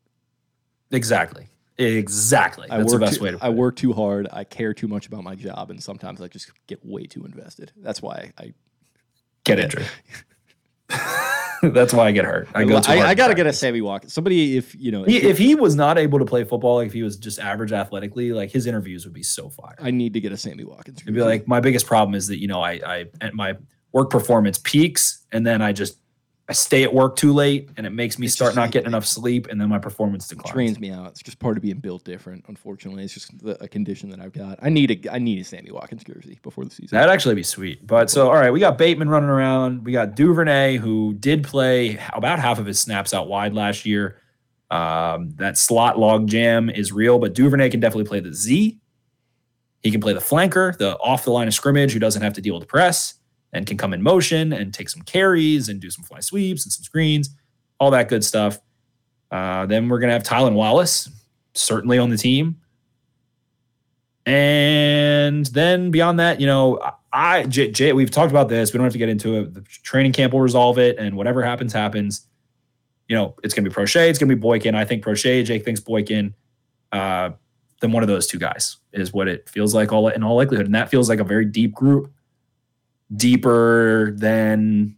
Exactly. 0.92 1.48
Exactly. 1.78 2.68
I 2.70 2.78
That's 2.78 2.94
the 2.94 3.00
best 3.00 3.18
too, 3.18 3.24
way 3.24 3.32
to 3.32 3.38
I 3.44 3.48
it. 3.50 3.56
work 3.56 3.76
too 3.76 3.94
hard. 3.94 4.28
I 4.32 4.44
care 4.44 4.74
too 4.74 4.88
much 4.88 5.08
about 5.08 5.24
my 5.24 5.36
job, 5.36 5.70
and 5.72 5.82
sometimes 5.82 6.22
I 6.22 6.28
just 6.28 6.52
get 6.68 6.86
way 6.86 7.06
too 7.06 7.26
invested. 7.26 7.72
That's 7.78 8.02
why 8.02 8.32
I 8.38 8.54
Get 9.44 9.60
injured. 9.60 9.88
That's 11.62 11.94
why 11.94 12.08
I 12.08 12.12
get 12.12 12.26
hurt. 12.26 12.48
I 12.56 12.64
go 12.64 12.80
too 12.80 12.92
I, 12.92 13.10
I 13.10 13.14
got 13.14 13.28
to 13.28 13.36
get 13.36 13.42
a 13.42 13.46
practice. 13.46 13.60
Sammy 13.60 13.82
Watkins. 13.82 14.14
Somebody, 14.14 14.58
if 14.58 14.74
you 14.76 14.92
know, 14.92 15.04
He, 15.04 15.18
if, 15.18 15.24
if 15.24 15.38
he 15.38 15.54
was 15.54 15.76
not 15.76 16.00
able 16.00 16.18
to 16.18 16.26
play 16.26 16.44
football, 16.44 16.78
like 16.78 16.88
if 16.88 16.94
he 16.94 17.04
was 17.04 17.18
just 17.18 17.40
average 17.40 17.72
athletically, 17.72 18.32
like 18.32 18.50
his 18.50 18.66
interviews 18.66 19.06
would 19.06 19.14
be 19.14 19.22
so 19.24 19.50
fire. 19.50 19.76
I 19.80 19.92
need 19.92 20.14
to 20.14 20.20
get 20.20 20.32
a 20.32 20.38
Sammy 20.38 20.64
Watkins. 20.64 21.02
It'd 21.02 21.14
be 21.14 21.22
like 21.22 21.48
my 21.48 21.60
biggest 21.60 21.86
problem 21.86 22.16
is 22.16 22.28
that 22.28 22.40
you 22.40 22.48
know 22.48 22.62
I 22.62 22.80
I 22.86 23.06
at 23.22 23.36
my 23.36 23.56
work 23.92 24.10
performance 24.10 24.58
peaks 24.58 25.26
and 25.32 25.46
then 25.46 25.62
I 25.62 25.72
just 25.72 25.98
I 26.50 26.54
stay 26.54 26.84
at 26.84 26.94
work 26.94 27.16
too 27.16 27.32
late 27.32 27.70
and 27.78 27.86
it 27.86 27.92
makes 27.92 28.20
me 28.20 28.26
It's 28.26 28.36
start 28.36 28.56
not 28.56 28.72
getting 28.72 28.88
enough 28.88 29.06
sleep 29.06 29.48
and 29.48 29.62
then 29.62 29.70
my 29.70 29.80
performance 29.80 30.28
declines. 30.28 30.50
It 30.50 30.54
drains 30.54 30.80
me 30.80 30.92
out. 30.92 31.08
It's 31.08 31.22
just 31.22 31.40
part 31.40 31.56
of 31.56 31.64
being 31.64 31.78
built 31.78 32.04
different. 32.04 32.44
Unfortunately, 32.48 33.04
it's 33.04 33.14
just 33.14 33.38
the, 33.42 33.62
a 33.64 33.68
condition 33.68 34.10
that 34.10 34.20
I've 34.20 34.34
got. 34.34 34.60
I 34.62 34.70
need 34.70 34.92
a 34.92 35.14
I 35.14 35.20
need 35.20 35.40
a 35.40 35.44
Sammy 35.44 35.72
Watkins 35.72 36.04
jersey 36.04 36.40
before 36.42 36.66
the 36.66 36.72
season. 36.72 36.98
That'd 36.98 37.14
actually 37.14 37.36
be 37.36 37.44
sweet. 37.44 37.86
But 37.86 38.10
so 38.10 38.28
all 38.28 38.36
right, 38.36 38.52
we 38.52 38.60
got 38.60 38.78
Bateman 38.78 39.08
running 39.08 39.30
around. 39.30 39.86
We 39.86 39.92
got 39.92 40.16
Duvernay 40.16 40.78
who 40.78 41.14
did 41.14 41.44
play 41.44 42.00
about 42.12 42.40
half 42.40 42.60
of 42.60 42.66
his 42.66 42.80
snaps 42.80 43.14
out 43.14 43.28
wide 43.28 43.54
last 43.54 43.86
year. 43.86 44.18
Um, 44.70 45.32
that 45.36 45.58
slot 45.58 46.00
log 46.00 46.28
jam 46.28 46.70
is 46.70 46.92
real, 46.92 47.20
but 47.20 47.34
Duvernay 47.34 47.70
can 47.70 47.80
definitely 47.80 48.10
play 48.10 48.20
the 48.20 48.34
Z. 48.34 48.78
He 49.84 49.92
can 49.92 50.02
play 50.02 50.14
the 50.14 50.20
flanker, 50.20 50.78
the 50.78 50.98
off 50.98 51.24
the 51.24 51.32
line 51.32 51.48
of 51.48 51.54
scrimmage, 51.54 51.94
who 51.94 52.00
doesn't 52.00 52.22
have 52.22 52.34
to 52.34 52.42
deal 52.42 52.56
with 52.56 52.64
the 52.64 52.68
press 52.68 53.16
and 53.54 53.66
can 53.66 53.78
come 53.78 53.94
in 53.94 54.02
motion 54.02 54.54
and 54.54 54.74
take 54.74 54.90
some 54.90 55.02
carries 55.02 55.70
and 55.70 55.80
do 55.80 55.90
some 55.90 56.04
fly 56.04 56.20
sweeps 56.20 56.66
and 56.66 56.72
some 56.72 56.84
screens, 56.84 57.30
all 57.80 57.92
that 57.92 58.10
good 58.10 58.24
stuff. 58.24 58.60
Uh, 59.32 59.66
then 59.66 59.90
we're 59.90 60.00
gonna 60.00 60.14
have 60.14 60.24
Tylan 60.24 60.54
Wallace, 60.54 61.10
certainly 61.54 61.98
on 61.98 62.10
the 62.10 62.18
team. 62.18 62.58
And 64.26 65.46
then 65.48 65.92
beyond 65.92 66.20
that, 66.20 66.40
you 66.40 66.48
know, 66.48 66.80
I, 67.12 67.44
J, 67.44 67.72
J, 67.72 67.94
we've 67.94 68.12
talked 68.12 68.32
about 68.32 68.50
this. 68.50 68.72
We 68.72 68.78
don't 68.78 68.86
have 68.86 68.94
to 68.94 69.00
get 69.00 69.10
into 69.10 69.40
it. 69.40 69.54
The 69.54 69.62
training 69.62 70.14
camp 70.14 70.34
will 70.34 70.42
resolve 70.42 70.78
it, 70.78 70.98
and 70.98 71.18
whatever 71.18 71.42
happens, 71.42 71.74
happens. 71.74 72.28
You 73.10 73.16
know, 73.18 73.36
it's 73.44 73.54
going 73.54 73.66
to 73.66 73.70
be 73.70 73.76
Proche, 73.76 74.10
it's 74.10 74.20
going 74.20 74.30
to 74.30 74.36
be 74.36 74.40
Boykin. 74.40 74.76
I 74.76 74.86
think 74.86 75.04
Proche, 75.04 75.44
Jake 75.44 75.66
thinks 75.66 75.82
Boykin. 75.82 76.34
Uh, 76.92 77.32
then 77.82 77.92
one 77.92 78.04
of 78.04 78.08
those 78.08 78.28
two 78.28 78.38
guys 78.38 78.78
is 78.94 79.12
what 79.12 79.28
it 79.28 79.50
feels 79.50 79.74
like 79.74 79.92
all 79.92 80.08
in 80.08 80.24
all 80.24 80.36
likelihood, 80.36 80.68
and 80.68 80.76
that 80.76 80.90
feels 80.90 81.10
like 81.10 81.20
a 81.20 81.24
very 81.24 81.46
deep 81.46 81.74
group, 81.74 82.12
deeper 83.16 84.12
than. 84.16 84.96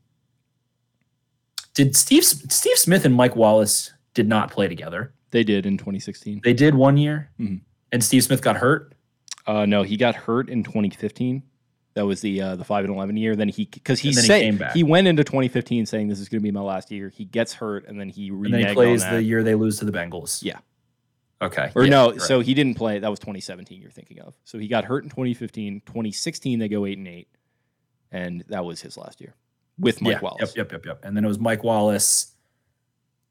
Did 1.73 1.95
Steve 1.95 2.23
Steve 2.23 2.77
Smith 2.77 3.03
and 3.05 3.15
Mike 3.15 3.35
Wallace 3.35 3.91
did 4.13 4.27
not 4.27 4.51
play 4.51 4.67
together? 4.67 5.13
they 5.31 5.43
did 5.43 5.65
in 5.65 5.79
2016. 5.79 6.41
They 6.43 6.53
did 6.53 6.75
one 6.75 6.95
year, 6.95 7.31
Mhm. 7.39 7.61
and 7.91 8.03
Steve 8.03 8.23
Smith 8.23 8.43
got 8.43 8.55
hurt. 8.57 8.93
Uh, 9.47 9.65
no, 9.65 9.81
he 9.81 9.97
got 9.97 10.13
hurt 10.13 10.47
in 10.47 10.61
2015. 10.63 11.41
That 11.95 12.05
was 12.05 12.21
the 12.21 12.39
uh, 12.39 12.55
the 12.55 12.63
five 12.63 12.85
and 12.85 12.93
eleven 12.93 13.17
year. 13.17 13.35
Then 13.35 13.49
he 13.49 13.65
because 13.65 13.99
he 13.99 14.13
then 14.13 14.23
he 14.23 14.27
came 14.29 14.57
back. 14.57 14.73
he 14.75 14.83
went 14.83 15.07
into 15.07 15.23
2015 15.23 15.87
saying 15.87 16.07
this 16.07 16.19
is 16.19 16.29
going 16.29 16.39
to 16.39 16.43
be 16.43 16.51
my 16.51 16.61
last 16.61 16.91
year. 16.91 17.09
He 17.09 17.25
gets 17.25 17.53
hurt 17.53 17.87
and 17.87 17.99
then 17.99 18.09
he 18.09 18.27
And 18.29 18.53
then 18.53 18.67
he 18.67 18.73
plays 18.75 19.03
the 19.09 19.23
year 19.23 19.41
they 19.43 19.55
lose 19.55 19.79
to 19.79 19.85
the 19.85 19.91
Bengals. 19.91 20.43
Yeah. 20.43 20.59
Okay. 21.41 21.71
Or 21.75 21.83
Yeah, 21.83 21.89
no, 21.89 22.07
correct. 22.09 22.21
so 22.23 22.39
he 22.41 22.53
didn't 22.53 22.75
play. 22.75 22.99
That 22.99 23.09
was 23.09 23.19
2017. 23.19 23.81
You're 23.81 23.89
thinking 23.91 24.19
of. 24.19 24.35
So 24.43 24.59
he 24.59 24.67
got 24.67 24.85
hurt 24.85 25.03
in 25.03 25.09
2015. 25.09 25.81
2016 25.87 26.59
they 26.59 26.67
go 26.67 26.85
eight 26.85 26.97
and 26.99 27.07
eight, 27.07 27.27
and 28.13 28.45
that 28.47 28.63
was 28.63 28.79
his 28.79 28.95
last 28.95 29.19
year 29.19 29.33
with 29.77 30.01
Mike 30.01 30.13
yeah, 30.13 30.19
Wallace. 30.21 30.53
Yep, 30.55 30.71
yep, 30.71 30.71
yep, 30.71 30.85
yep. 30.85 30.99
And 31.03 31.17
then 31.17 31.25
it 31.25 31.27
was 31.27 31.39
Mike 31.39 31.63
Wallace. 31.63 32.31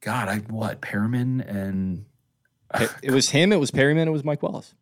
God, 0.01 0.29
I 0.29 0.39
what 0.39 0.83
Perriman 0.83 1.49
and 1.49 2.05
It, 2.75 2.91
it 3.05 3.11
was 3.13 3.31
him. 3.31 3.53
It 3.53 3.61
was 3.61 3.71
Perriman. 3.71 4.07
It 4.07 4.11
was 4.11 4.25
Mike 4.25 4.43
Wallace. 4.43 4.75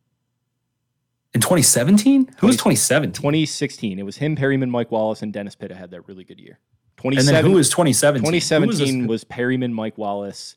in 1.34 1.40
2017. 1.40 2.30
Who 2.38 2.46
was 2.46 2.56
2017? 2.56 3.12
2016. 3.12 3.98
It 3.98 4.02
was 4.02 4.16
him, 4.16 4.34
Perriman, 4.34 4.70
Mike 4.70 4.90
Wallace, 4.90 5.22
and 5.22 5.32
Dennis 5.32 5.54
Pitta 5.54 5.74
had 5.74 5.90
that 5.90 6.08
really 6.08 6.24
good 6.24 6.40
year. 6.40 6.58
And 7.04 7.16
then 7.16 7.44
who 7.44 7.52
was 7.52 7.70
2017? 7.70 8.22
2017 8.22 9.02
this- 9.02 9.08
was, 9.08 9.24
Perriman, 9.24 9.72
Mike 9.72 9.96
Wallace. 9.96 10.54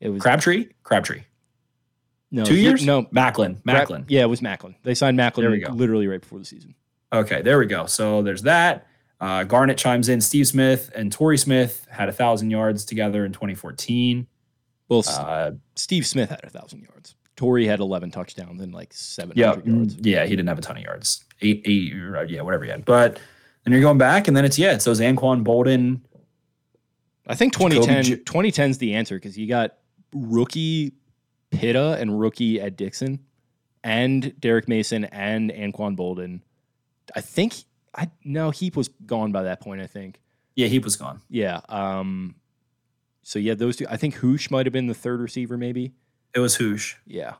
It 0.00 0.08
was 0.10 0.22
Crabtree. 0.22 0.68
Crabtree. 0.82 1.22
no 2.30 2.44
Two 2.44 2.56
years. 2.56 2.84
No, 2.84 3.04
Maclin. 3.04 3.60
Maclin. 3.62 4.04
yeah, 4.08 4.22
it 4.22 4.28
was 4.28 4.40
Maclin. 4.40 4.74
They 4.82 4.94
signed 4.94 5.18
Maclin 5.18 5.36
There 5.36 5.50
we 5.50 5.60
go. 5.60 5.72
literally 5.72 6.06
right 6.06 6.20
before 6.20 6.38
the 6.38 6.44
season. 6.44 6.74
Okay, 7.12 7.42
there 7.42 7.58
we 7.58 7.66
go. 7.66 7.86
So 7.86 8.22
there's 8.22 8.42
that. 8.42 8.86
Uh, 9.20 9.44
Garnett 9.44 9.78
chimes 9.78 10.08
in. 10.08 10.20
Steve 10.20 10.46
Smith 10.46 10.90
and 10.94 11.10
Torrey 11.10 11.38
Smith 11.38 11.86
had 11.90 12.08
a 12.08 12.12
thousand 12.12 12.50
yards 12.50 12.84
together 12.84 13.24
in 13.24 13.32
2014. 13.32 14.26
Well, 14.88 15.02
Uh, 15.08 15.52
Steve 15.74 16.06
Smith 16.06 16.30
had 16.30 16.44
a 16.44 16.50
thousand 16.50 16.82
yards. 16.82 17.14
Torrey 17.36 17.66
had 17.66 17.80
11 17.80 18.10
touchdowns 18.10 18.60
and 18.60 18.72
like 18.74 18.92
700 18.92 19.36
yeah, 19.38 19.46
yards. 19.72 19.96
mm, 19.96 20.06
yeah, 20.06 20.24
he 20.24 20.30
didn't 20.30 20.48
have 20.48 20.58
a 20.58 20.62
ton 20.62 20.76
of 20.76 20.82
yards. 20.82 21.24
Eight, 21.40 21.62
eight, 21.66 21.92
yeah, 22.30 22.42
whatever 22.42 22.64
he 22.64 22.70
had. 22.70 22.84
But 22.84 23.20
then 23.64 23.72
you're 23.72 23.82
going 23.82 23.98
back, 23.98 24.26
and 24.28 24.36
then 24.36 24.44
it's 24.44 24.58
yeah, 24.58 24.72
it's 24.72 24.84
those 24.84 25.00
Anquan 25.00 25.44
Boldin. 25.44 26.00
I 27.26 27.34
think 27.34 27.52
2010 27.52 28.04
J- 28.04 28.16
2010 28.16 28.70
is 28.70 28.78
the 28.78 28.94
answer 28.94 29.16
because 29.16 29.36
you 29.38 29.46
got 29.46 29.74
rookie 30.14 30.94
Pitta 31.50 31.96
and 32.00 32.18
rookie 32.18 32.60
Ed 32.60 32.76
Dickson 32.76 33.20
and 33.84 34.34
Derrick 34.40 34.66
Mason 34.68 35.04
and 35.04 35.50
Anquan 35.50 35.96
Boldin. 35.96 36.40
I 37.16 37.20
think 37.20 37.54
I 37.94 38.10
no 38.24 38.50
Heap 38.50 38.76
was 38.76 38.88
gone 38.88 39.32
by 39.32 39.42
that 39.44 39.60
point. 39.60 39.80
I 39.80 39.86
think 39.86 40.20
Yeah, 40.56 40.66
he 40.68 40.78
was 40.78 40.96
gone. 40.96 41.20
yeah. 41.28 41.60
Um, 41.68 42.36
so 43.22 43.38
yeah, 43.38 43.54
those 43.54 43.76
two. 43.76 43.86
I 43.90 43.96
think 43.96 44.16
Housh 44.16 44.50
might 44.50 44.66
have 44.66 44.72
been 44.72 44.86
the 44.86 44.94
third 44.94 45.20
receiver, 45.20 45.56
maybe. 45.58 45.92
It 46.34 46.40
was 46.40 46.56
Housh. 46.58 46.94
Yeah, 47.06 47.34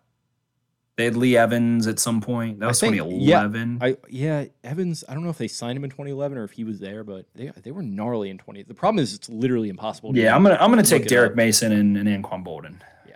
They 0.96 1.04
had 1.04 1.16
Lee 1.16 1.36
Evans 1.36 1.86
at 1.86 1.98
some 1.98 2.20
point. 2.20 2.60
That 2.60 2.66
was 2.66 2.80
think- 2.80 2.96
2011. 2.96 3.78
I 3.80 3.96
yeah 4.08 4.46
Evans. 4.64 5.04
I 5.08 5.14
don't 5.14 5.22
know 5.24 5.30
if 5.30 5.38
they 5.38 5.48
signed 5.48 5.76
him 5.76 5.84
in 5.84 5.90
2011 5.90 6.36
or 6.38 6.44
if 6.44 6.52
he 6.52 6.64
was 6.64 6.80
there, 6.80 7.04
but 7.04 7.26
they 7.34 7.52
they 7.62 7.70
were 7.70 7.82
gnarly 7.82 8.30
in 8.30 8.38
20. 8.38 8.62
The 8.64 8.74
problem 8.74 9.02
is 9.02 9.14
it's 9.14 9.28
literally 9.28 9.68
impossible. 9.68 10.12
to 10.12 10.20
yeah, 10.20 10.34
I'm 10.34 10.42
gonna 10.42 10.56
I'm 10.60 10.70
gonna 10.70 10.82
take 10.82 11.06
Derrick. 11.06 11.36
Mason 11.36 11.72
and, 11.72 11.96
and 11.96 12.08
Anquan 12.24 12.44
Boldin. 12.44 12.80
Yeah, 13.06 13.14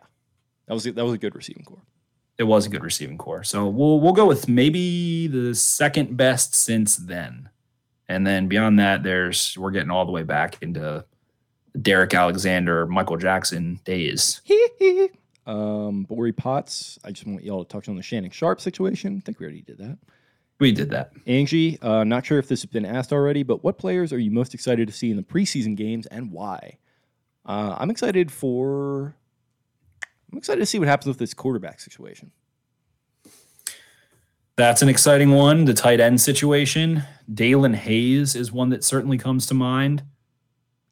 that 0.66 0.74
was 0.74 0.84
that 0.84 0.94
was 1.05 1.12
a 1.14 1.18
good 1.18 1.34
receiving 1.34 1.64
core. 1.64 1.82
It 2.39 2.45
was 2.45 2.66
a 2.66 2.68
good 2.68 2.83
receiving 2.83 3.18
core. 3.18 3.45
So 3.45 3.68
we'll 3.68 4.01
we'll 4.01 4.12
go 4.12 4.26
with 4.26 4.49
maybe 4.49 5.26
the 5.26 5.55
second 5.55 6.16
best 6.16 6.55
since 6.55 6.97
then. 6.97 7.51
And 8.09 8.26
then 8.26 8.49
beyond 8.49 8.78
that, 8.78 9.03
there's 9.03 9.57
we're 9.57 9.70
getting 9.70 9.91
all 9.91 10.05
the 10.05 10.12
way 10.12 10.22
back 10.22 10.59
into 10.62 11.05
Derrick 11.80 12.12
Alexander, 12.14 12.87
Michael 12.87 13.16
Jackson 13.16 13.80
days. 13.85 14.41
um, 15.47 16.05
Bori 16.05 16.33
Potts. 16.33 16.99
I 17.05 17.12
just 17.12 17.26
want 17.26 17.45
y'all 17.45 17.64
to 17.64 17.68
touch 17.72 17.89
on 17.89 17.97
the 17.97 18.03
Shannon 18.03 18.30
Sharpe 18.30 18.61
situation. 18.61 19.18
I 19.18 19.20
think 19.24 19.39
we 19.39 19.47
already 19.47 19.62
did 19.62 19.78
that. 19.78 19.99
We 20.61 20.72
did 20.72 20.91
that. 20.91 21.12
Angie, 21.26 21.80
uh, 21.80 22.05
not 22.05 22.24
sure 22.24 22.39
if 22.39 22.49
this 22.49 22.62
has 22.62 22.70
been 22.70 22.85
asked 22.85 23.12
already, 23.12 23.43
but 23.43 23.64
what 23.64 23.78
players 23.78 24.12
are 24.12 24.18
you 24.18 24.30
most 24.30 24.55
excited 24.55 24.87
to 24.87 24.95
see 24.95 25.11
in 25.11 25.16
the 25.16 25.22
preseason 25.22 25.74
games 25.76 26.07
and 26.07 26.30
why? 26.30 26.78
Uh, 27.45 27.74
I'm 27.78 27.91
excited 27.91 28.30
for. 28.30 29.16
I'm 30.33 30.39
excited 30.39 30.61
to 30.61 30.66
see 30.66 30.78
what 30.78 30.89
happens 30.89 31.09
with 31.09 31.18
this 31.18 31.35
quarterback 31.35 31.78
situation. 31.80 32.30
That's 34.57 34.83
an 34.83 34.89
exciting 34.89 35.30
one. 35.30 35.64
The 35.66 35.74
tight 35.74 36.01
end 36.01 36.20
situation. 36.20 37.03
Daelin 37.33 37.74
Hayes 37.74 38.35
is 38.35 38.51
one 38.53 38.70
that 38.70 38.85
certainly 38.85 39.18
comes 39.18 39.47
to 39.47 39.55
mind. 39.55 40.03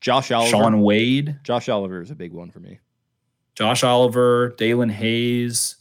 Josh 0.00 0.30
Oliver. 0.30 0.50
Shaun 0.50 0.80
Wade, 0.80 1.38
Josh 1.42 1.68
Oliver 1.68 2.00
is 2.00 2.10
a 2.10 2.14
big 2.14 2.32
one 2.32 2.50
for 2.50 2.58
me. 2.60 2.78
Josh 3.54 3.82
Oliver, 3.84 4.52
Daelin 4.58 4.90
Hayes, 4.90 5.76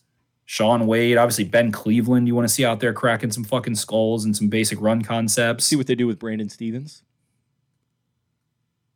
Shaun 0.45 0.87
Wade, 0.87 1.17
obviously 1.17 1.45
Ben 1.45 1.71
Cleveland. 1.71 2.27
You 2.27 2.35
want 2.35 2.47
to 2.47 2.53
see 2.53 2.65
out 2.65 2.81
there 2.81 2.91
cracking 2.91 3.31
some 3.31 3.45
fucking 3.45 3.75
skulls 3.75 4.25
and 4.25 4.35
some 4.35 4.49
basic 4.49 4.81
run 4.81 5.01
concepts. 5.01 5.65
See 5.65 5.77
what 5.77 5.87
they 5.87 5.95
do 5.95 6.07
with 6.07 6.19
Brandon 6.19 6.49
Stephens. 6.49 7.03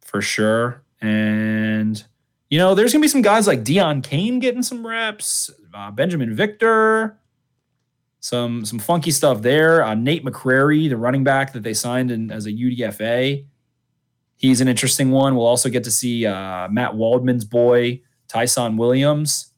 for 0.01 0.21
sure. 0.21 0.83
And 1.01 2.03
you 2.49 2.59
know, 2.59 2.75
there's 2.75 2.93
gonna 2.93 3.01
be 3.01 3.07
some 3.07 3.21
guys 3.21 3.47
like 3.47 3.63
Deon 3.63 4.03
Cain 4.03 4.39
getting 4.39 4.63
some 4.63 4.85
reps, 4.85 5.49
uh, 5.73 5.91
Benjamin 5.91 6.35
Victor, 6.35 7.19
some 8.19 8.65
some 8.65 8.79
funky 8.79 9.11
stuff 9.11 9.41
there. 9.41 9.83
Uh, 9.83 9.95
Nate 9.95 10.23
McCrary, 10.23 10.89
the 10.89 10.97
running 10.97 11.23
back 11.23 11.53
that 11.53 11.63
they 11.63 11.73
signed 11.73 12.11
in, 12.11 12.31
as 12.31 12.45
a 12.45 12.51
UDFA, 12.51 13.45
he's 14.37 14.61
an 14.61 14.67
interesting 14.67 15.11
one. 15.11 15.35
We'll 15.35 15.45
also 15.45 15.69
get 15.69 15.83
to 15.85 15.91
see 15.91 16.25
uh, 16.25 16.67
Matt 16.69 16.95
Waldman's 16.95 17.45
boy 17.45 18.01
Ty'Son 18.27 18.77
Williams, 18.77 19.51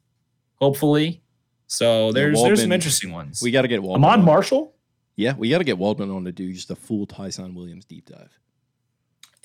hopefully. 0.56 1.22
So 1.68 2.12
there's 2.12 2.42
there's 2.42 2.62
some 2.62 2.72
interesting 2.72 3.12
ones. 3.12 3.42
We 3.42 3.52
got 3.52 3.64
to 3.64 3.68
get 3.68 3.82
Waldman. 3.82 4.04
Amon 4.10 4.20
on. 4.20 4.26
Marshall. 4.26 4.76
Yeah, 5.16 5.34
we 5.36 5.50
got 5.50 5.60
to 5.60 5.64
get 5.64 5.78
Waldman 5.78 6.12
on 6.12 6.26
to 6.26 6.32
do 6.32 6.52
just 6.52 6.72
a 6.72 6.76
full 6.76 7.06
Ty'Son 7.06 7.56
Williams 7.56 7.86
deep 7.86 8.06
dive. 8.06 8.38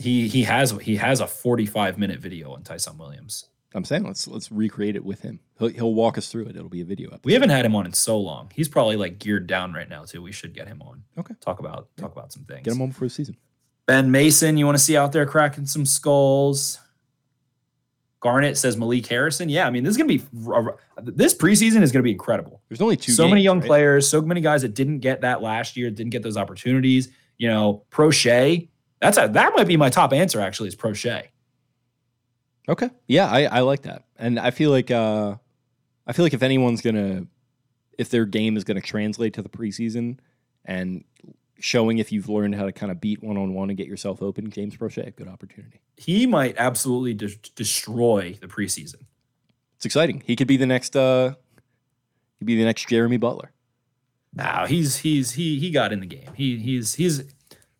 He 0.00 0.28
he 0.28 0.42
has 0.44 0.70
he 0.80 0.96
has 0.96 1.20
a 1.20 1.26
45 1.26 1.98
minute 1.98 2.20
video 2.20 2.52
on 2.52 2.62
Ty'Son 2.62 2.96
Williams. 2.96 3.46
I'm 3.74 3.84
saying 3.84 4.04
let's 4.04 4.26
let's 4.26 4.50
recreate 4.50 4.96
it 4.96 5.04
with 5.04 5.20
him. 5.20 5.38
He'll, 5.58 5.68
he'll 5.68 5.94
walk 5.94 6.18
us 6.18 6.28
through 6.28 6.46
it. 6.46 6.56
It'll 6.56 6.68
be 6.68 6.80
a 6.80 6.84
video 6.84 7.08
episode. 7.08 7.26
We 7.26 7.34
haven't 7.34 7.50
had 7.50 7.64
him 7.64 7.76
on 7.76 7.86
in 7.86 7.92
so 7.92 8.18
long. 8.18 8.50
He's 8.54 8.68
probably 8.68 8.96
like 8.96 9.18
geared 9.18 9.46
down 9.46 9.72
right 9.72 9.88
now 9.88 10.04
too. 10.04 10.22
We 10.22 10.32
should 10.32 10.54
get 10.54 10.66
him 10.66 10.82
on. 10.82 11.04
Okay. 11.18 11.34
Talk 11.40 11.60
about 11.60 11.88
talk 11.96 12.12
about 12.12 12.32
some 12.32 12.44
things. 12.44 12.64
Get 12.64 12.72
him 12.72 12.82
on 12.82 12.88
before 12.88 13.06
the 13.06 13.14
season. 13.14 13.36
Ben 13.86 14.10
Mason, 14.10 14.56
you 14.56 14.66
want 14.66 14.78
to 14.78 14.82
see 14.82 14.96
out 14.96 15.12
there 15.12 15.26
cracking 15.26 15.66
some 15.66 15.84
skulls. 15.84 16.78
Garnett 18.20 18.56
says 18.56 18.76
Malik 18.76 19.06
Harrison. 19.06 19.48
Yeah, 19.48 19.66
I 19.66 19.70
mean 19.70 19.84
this 19.84 19.92
is 19.92 19.96
gonna 19.98 20.08
be 20.08 20.22
this 21.02 21.34
preseason 21.34 21.82
is 21.82 21.92
gonna 21.92 22.02
be 22.02 22.12
incredible. 22.12 22.62
There's 22.68 22.80
only 22.80 22.96
two. 22.96 23.12
so 23.12 23.28
many 23.28 23.42
young 23.42 23.60
right? 23.60 23.66
players, 23.66 24.08
so 24.08 24.22
many 24.22 24.40
guys 24.40 24.62
that 24.62 24.74
didn't 24.74 25.00
get 25.00 25.20
that 25.20 25.42
last 25.42 25.76
year, 25.76 25.90
didn't 25.90 26.10
get 26.10 26.22
those 26.22 26.36
opportunities. 26.38 27.10
You 27.36 27.48
know, 27.48 27.84
Proche. 27.90 28.68
That's 29.00 29.18
a 29.18 29.28
that 29.28 29.52
might 29.56 29.66
be 29.66 29.76
my 29.76 29.90
top 29.90 30.12
answer 30.12 30.40
actually 30.40 30.68
is 30.68 30.76
Proche. 30.76 31.24
Okay. 32.68 32.90
Yeah, 33.08 33.28
I, 33.28 33.44
I 33.44 33.60
like 33.60 33.82
that. 33.82 34.04
And 34.16 34.38
I 34.38 34.50
feel 34.50 34.70
like 34.70 34.90
uh 34.90 35.36
I 36.06 36.12
feel 36.12 36.24
like 36.24 36.34
if 36.34 36.42
anyone's 36.42 36.82
gonna 36.82 37.26
if 37.98 38.10
their 38.10 38.26
game 38.26 38.56
is 38.56 38.64
gonna 38.64 38.80
translate 38.80 39.34
to 39.34 39.42
the 39.42 39.48
preseason 39.48 40.18
and 40.64 41.04
showing 41.58 41.98
if 41.98 42.12
you've 42.12 42.28
learned 42.28 42.54
how 42.54 42.64
to 42.64 42.72
kind 42.72 42.92
of 42.92 43.00
beat 43.00 43.22
one 43.22 43.36
on 43.36 43.54
one 43.54 43.70
and 43.70 43.76
get 43.76 43.86
yourself 43.86 44.22
open, 44.22 44.50
James 44.50 44.76
Proche, 44.76 45.14
good 45.16 45.28
opportunity. 45.28 45.80
He 45.96 46.26
might 46.26 46.54
absolutely 46.58 47.12
de- 47.14 47.36
destroy 47.54 48.36
the 48.40 48.46
preseason. 48.46 49.02
It's 49.76 49.84
exciting. 49.86 50.22
He 50.26 50.36
could 50.36 50.48
be 50.48 50.56
the 50.56 50.66
next 50.66 50.94
uh 50.94 51.34
he'd 52.38 52.44
be 52.44 52.56
the 52.56 52.64
next 52.64 52.88
Jeremy 52.88 53.16
Butler. 53.16 53.52
No, 54.34 54.64
he's 54.68 54.98
he's 54.98 55.32
he 55.32 55.58
he 55.58 55.70
got 55.70 55.92
in 55.92 56.00
the 56.00 56.06
game. 56.06 56.30
He 56.34 56.58
he's 56.58 56.94
he's 56.94 57.24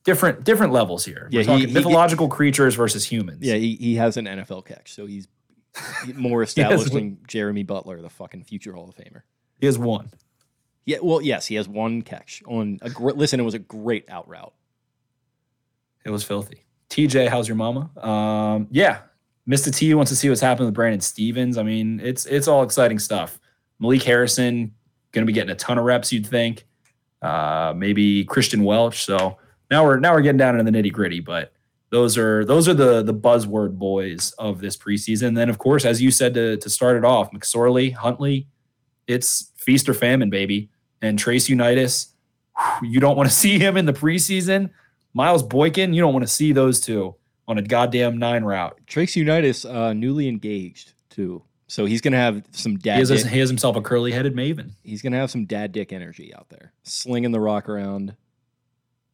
different 0.05 0.45
different 0.45 0.73
levels 0.73 1.05
here. 1.05 1.29
Yeah, 1.31 1.41
We're 1.41 1.45
talking 1.45 1.61
he- 1.61 1.67
he- 1.69 1.75
mythological 1.75 2.29
creatures 2.29 2.75
versus 2.75 3.05
humans. 3.05 3.41
Yeah, 3.43 3.55
he, 3.57 3.77
he 3.77 3.95
has 3.97 4.17
an 4.17 4.27
NFL 4.27 4.67
catch, 4.67 4.93
so 4.95 5.07
he's 5.07 5.29
more 6.15 6.43
established 6.43 6.93
than 6.93 7.19
Jeremy 7.27 7.63
Butler, 7.63 8.01
the 8.03 8.11
fucking 8.11 8.45
future 8.45 8.73
Hall 8.73 8.89
of 8.89 8.95
Famer. 8.97 9.23
he 9.61 9.67
has 9.67 9.79
one. 9.79 10.11
Yeah, 10.87 10.99
well, 11.03 11.21
yes, 11.23 11.47
he 11.47 11.55
has 11.57 11.69
one 11.69 12.03
catch 12.03 12.43
on 12.47 12.79
a 12.83 12.91
gr- 12.91 13.11
listen. 13.13 13.39
It 13.39 13.45
was 13.45 13.55
a 13.55 13.59
great 13.61 14.09
out 14.11 14.27
route. 14.29 14.53
It 16.05 16.11
was 16.11 16.25
filthy. 16.25 16.65
TJ, 16.89 17.29
how's 17.29 17.47
your 17.47 17.57
mama? 17.57 17.91
Um, 18.03 18.67
yeah, 18.71 19.01
Mr. 19.49 19.73
T 19.75 19.93
wants 19.95 20.11
to 20.11 20.17
see 20.17 20.29
what's 20.29 20.41
happening 20.41 20.67
with 20.67 20.75
Brandon 20.75 21.01
Stephens. 21.01 21.59
I 21.59 21.63
mean, 21.63 22.01
it's 22.03 22.27
it's 22.27 22.49
all 22.49 22.63
exciting 22.63 22.99
stuff. 22.99 23.39
Malik 23.79 24.03
Harrison 24.03 24.75
going 25.13 25.23
to 25.23 25.27
be 25.27 25.33
getting 25.33 25.51
a 25.51 25.55
ton 25.55 25.79
of 25.79 25.85
reps. 25.85 26.13
You'd 26.13 26.27
think. 26.27 26.67
Uh, 27.23 27.75
maybe 27.77 28.25
Kristian 28.25 28.65
Welch. 28.65 29.05
So 29.05 29.39
now 29.71 29.85
we're 29.85 29.99
now 30.01 30.13
we're 30.15 30.23
getting 30.23 30.39
down 30.39 30.59
into 30.59 30.71
the 30.71 30.77
nitty 30.77 30.93
gritty, 30.93 31.21
but 31.21 31.53
those 31.91 32.17
are 32.19 32.45
those 32.45 32.69
are 32.69 32.75
the 32.75 33.03
the 33.03 33.15
buzzword 33.15 33.77
boys 33.79 34.33
of 34.39 34.61
this 34.61 34.77
preseason. 34.77 35.29
And 35.29 35.37
then 35.37 35.49
of 35.51 35.59
course, 35.59 35.85
as 35.85 36.01
you 36.01 36.11
said 36.11 36.35
to 36.35 36.57
to 36.57 36.71
start 36.71 36.97
it 36.97 37.05
off, 37.05 37.31
McSorley, 37.33 37.93
Huntley, 37.93 38.47
it's 39.07 39.51
feast 39.57 39.89
or 39.89 39.95
famine, 39.95 40.31
baby. 40.31 40.71
And 41.03 41.19
Trace 41.19 41.49
Unitas, 41.49 42.09
you 42.83 43.01
don't 43.01 43.17
want 43.17 43.29
to 43.29 43.35
see 43.45 43.59
him 43.59 43.77
in 43.77 43.87
the 43.87 43.93
preseason. 43.93 44.71
Miles 45.15 45.43
Boykin, 45.43 45.93
you 45.95 46.01
don't 46.01 46.13
want 46.13 46.23
to 46.25 46.33
see 46.33 46.53
those 46.53 46.79
two 46.81 47.15
on 47.49 47.59
a 47.59 47.63
goddamn 47.63 48.19
nine 48.19 48.45
route. 48.45 48.79
Trace 48.87 49.17
Unitas, 49.17 49.65
uh, 49.65 49.93
newly 49.93 50.29
engaged 50.29 50.93
too, 51.09 51.43
so 51.67 51.85
he's 51.85 52.01
gonna 52.01 52.17
have 52.17 52.45
some 52.53 52.73
He 52.73 52.79
dad. 52.79 52.99
has, 53.01 53.09
Dick, 53.09 53.27
he 53.27 53.39
has 53.41 53.49
himself 53.49 53.75
a 53.75 53.81
curly 53.83 54.13
headed 54.13 54.37
maven. 54.37 54.71
he's 54.85 55.03
gonna 55.03 55.17
have 55.17 55.31
some 55.33 55.47
dad 55.47 55.73
dick 55.73 55.93
energy 55.93 56.33
out 56.33 56.49
there, 56.51 56.73
slinging 56.85 57.33
the 57.33 57.41
rock 57.41 57.69
around, 57.69 58.15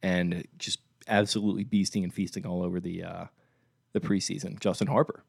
and 0.02 0.46
just 0.58 0.80
absolutely 1.08 1.64
beasting 1.64 2.02
and 2.02 2.12
feasting 2.12 2.46
all 2.46 2.62
over 2.62 2.80
the 2.80 3.02
uh, 3.04 3.24
the 3.92 4.00
preseason. 4.00 4.58
Justin 4.60 4.88
Harper. 4.88 5.24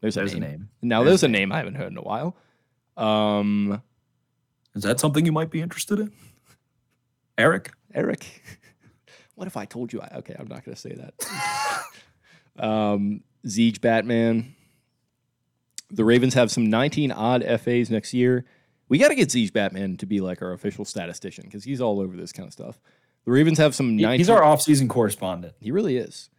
There's, 0.00 0.14
There's 0.14 0.34
a 0.34 0.36
a 0.36 0.40
name. 0.40 0.50
name. 0.50 0.68
Now 0.82 1.02
There's 1.02 1.22
there's, 1.22 1.24
a 1.24 1.28
name 1.28 1.52
I 1.52 1.56
haven't 1.58 1.74
heard 1.74 1.90
in 1.90 1.98
a 1.98 2.02
while. 2.02 2.36
Um, 2.96 3.82
Is 4.74 4.82
that 4.84 5.00
something 5.00 5.26
you 5.26 5.32
might 5.32 5.50
be 5.50 5.60
interested 5.60 5.98
in? 5.98 6.12
Eric? 7.36 7.72
Eric. 7.94 8.42
what 9.34 9.46
if 9.46 9.56
I 9.56 9.64
told 9.64 9.92
you? 9.92 10.00
I, 10.00 10.18
okay, 10.18 10.36
I'm 10.38 10.48
not 10.48 10.64
going 10.64 10.74
to 10.74 10.80
say 10.80 10.94
that. 10.94 12.64
um, 12.64 13.22
Zeege 13.46 13.80
Batman. 13.80 14.54
The 15.90 16.04
Ravens 16.04 16.34
have 16.34 16.50
some 16.50 16.68
19 16.68 17.10
odd 17.12 17.42
FAs 17.60 17.90
next 17.90 18.12
year. 18.12 18.44
We 18.88 18.98
got 18.98 19.08
to 19.08 19.14
get 19.14 19.28
Zeege 19.30 19.52
Batman 19.52 19.96
to 19.98 20.06
be 20.06 20.20
like 20.20 20.42
our 20.42 20.52
official 20.52 20.84
statistician 20.84 21.44
because 21.44 21.64
he's 21.64 21.80
all 21.80 22.00
over 22.00 22.16
this 22.16 22.32
kind 22.32 22.46
of 22.46 22.52
stuff. 22.52 22.80
The 23.28 23.32
Ravens 23.34 23.58
have 23.58 23.74
some 23.74 23.98
He- 23.98 24.02
19. 24.04 24.18
He's 24.20 24.30
our 24.30 24.40
offseason 24.40 24.88
correspondent. 24.88 25.52
He 25.60 25.70
really 25.70 25.98
is. 25.98 26.30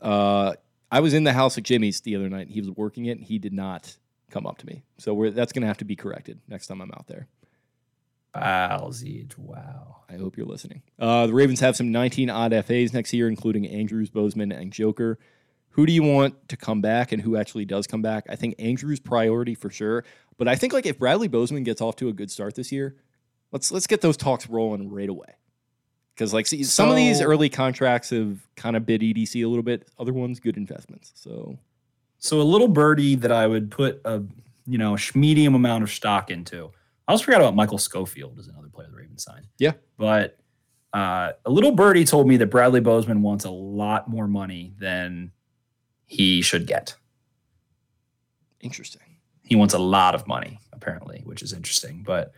Uh, 0.00 0.52
I 0.88 1.00
was 1.00 1.12
in 1.12 1.24
the 1.24 1.32
house 1.32 1.58
at 1.58 1.64
Jimmy's 1.64 2.02
the 2.02 2.14
other 2.14 2.28
night. 2.28 2.42
And 2.42 2.50
he 2.52 2.60
was 2.60 2.70
working 2.70 3.06
it. 3.06 3.18
and 3.18 3.24
He 3.24 3.40
did 3.40 3.52
not 3.52 3.96
come 4.30 4.46
up 4.46 4.58
to 4.58 4.66
me. 4.66 4.84
So 4.96 5.12
we're, 5.12 5.30
that's 5.32 5.52
going 5.52 5.62
to 5.62 5.66
have 5.66 5.78
to 5.78 5.84
be 5.84 5.96
corrected 5.96 6.38
next 6.46 6.68
time 6.68 6.80
I'm 6.80 6.92
out 6.92 7.08
there. 7.08 7.26
Wow, 8.32 8.90
Zeej. 8.92 9.36
Wow. 9.38 10.04
I 10.08 10.18
hope 10.18 10.36
you're 10.36 10.46
listening. 10.46 10.82
Uh, 11.00 11.26
the 11.26 11.34
Ravens 11.34 11.58
have 11.58 11.74
some 11.74 11.90
19 11.90 12.30
odd 12.30 12.52
FAs 12.64 12.92
next 12.92 13.12
year, 13.12 13.26
including 13.26 13.66
Andrews, 13.66 14.08
Bozeman, 14.08 14.52
and 14.52 14.72
Joker. 14.72 15.18
Who 15.70 15.84
do 15.84 15.92
you 15.92 16.04
want 16.04 16.48
to 16.48 16.56
come 16.56 16.80
back 16.80 17.10
and 17.10 17.20
who 17.20 17.36
actually 17.36 17.64
does 17.64 17.88
come 17.88 18.02
back? 18.02 18.26
I 18.30 18.36
think 18.36 18.54
Andrews 18.60 19.00
priority 19.00 19.56
for 19.56 19.68
sure. 19.68 20.04
But 20.38 20.46
I 20.46 20.54
think 20.54 20.72
like 20.72 20.86
if 20.86 20.96
Bradley 20.96 21.26
Bozeman 21.26 21.64
gets 21.64 21.80
off 21.80 21.96
to 21.96 22.08
a 22.08 22.12
good 22.12 22.30
start 22.30 22.54
this 22.54 22.70
year, 22.70 22.94
let's 23.50 23.72
let's 23.72 23.88
get 23.88 24.00
those 24.00 24.16
talks 24.16 24.48
rolling 24.48 24.88
right 24.92 25.08
away. 25.08 25.34
Because 26.20 26.34
like 26.34 26.46
see, 26.46 26.62
some 26.64 26.90
of 26.90 26.96
these 26.96 27.22
early 27.22 27.48
contracts 27.48 28.10
have 28.10 28.46
kind 28.54 28.76
of 28.76 28.84
bid 28.84 29.00
EDC 29.00 29.42
a 29.42 29.48
little 29.48 29.62
bit. 29.62 29.88
Other 29.98 30.12
ones 30.12 30.38
good 30.38 30.58
investments. 30.58 31.12
So 31.14 31.56
So 32.18 32.42
a 32.42 32.44
little 32.44 32.68
birdie 32.68 33.14
that 33.14 33.32
I 33.32 33.46
would 33.46 33.70
put 33.70 34.02
a 34.04 34.22
you 34.66 34.76
know 34.76 34.98
medium 35.14 35.54
amount 35.54 35.82
of 35.82 35.90
stock 35.90 36.30
into. 36.30 36.72
I 37.08 37.12
also 37.12 37.24
forgot 37.24 37.40
about 37.40 37.56
Michael 37.56 37.78
Schofield 37.78 38.38
as 38.38 38.48
another 38.48 38.68
player 38.68 38.88
the 38.90 38.98
Ravens 38.98 39.24
signed. 39.24 39.46
Yeah. 39.58 39.72
But 39.96 40.36
uh, 40.92 41.32
a 41.46 41.50
little 41.50 41.72
birdie 41.72 42.04
told 42.04 42.28
me 42.28 42.36
that 42.36 42.48
Bradley 42.48 42.80
Bozeman 42.80 43.22
wants 43.22 43.46
a 43.46 43.50
lot 43.50 44.06
more 44.06 44.28
money 44.28 44.74
than 44.78 45.32
he 46.04 46.42
should 46.42 46.66
get. 46.66 46.94
interesting. 48.60 49.16
He 49.42 49.56
wants 49.56 49.72
a 49.72 49.78
lot 49.78 50.14
of 50.14 50.26
money, 50.26 50.60
apparently, 50.74 51.22
which 51.24 51.40
is 51.42 51.54
interesting. 51.54 52.02
But 52.04 52.32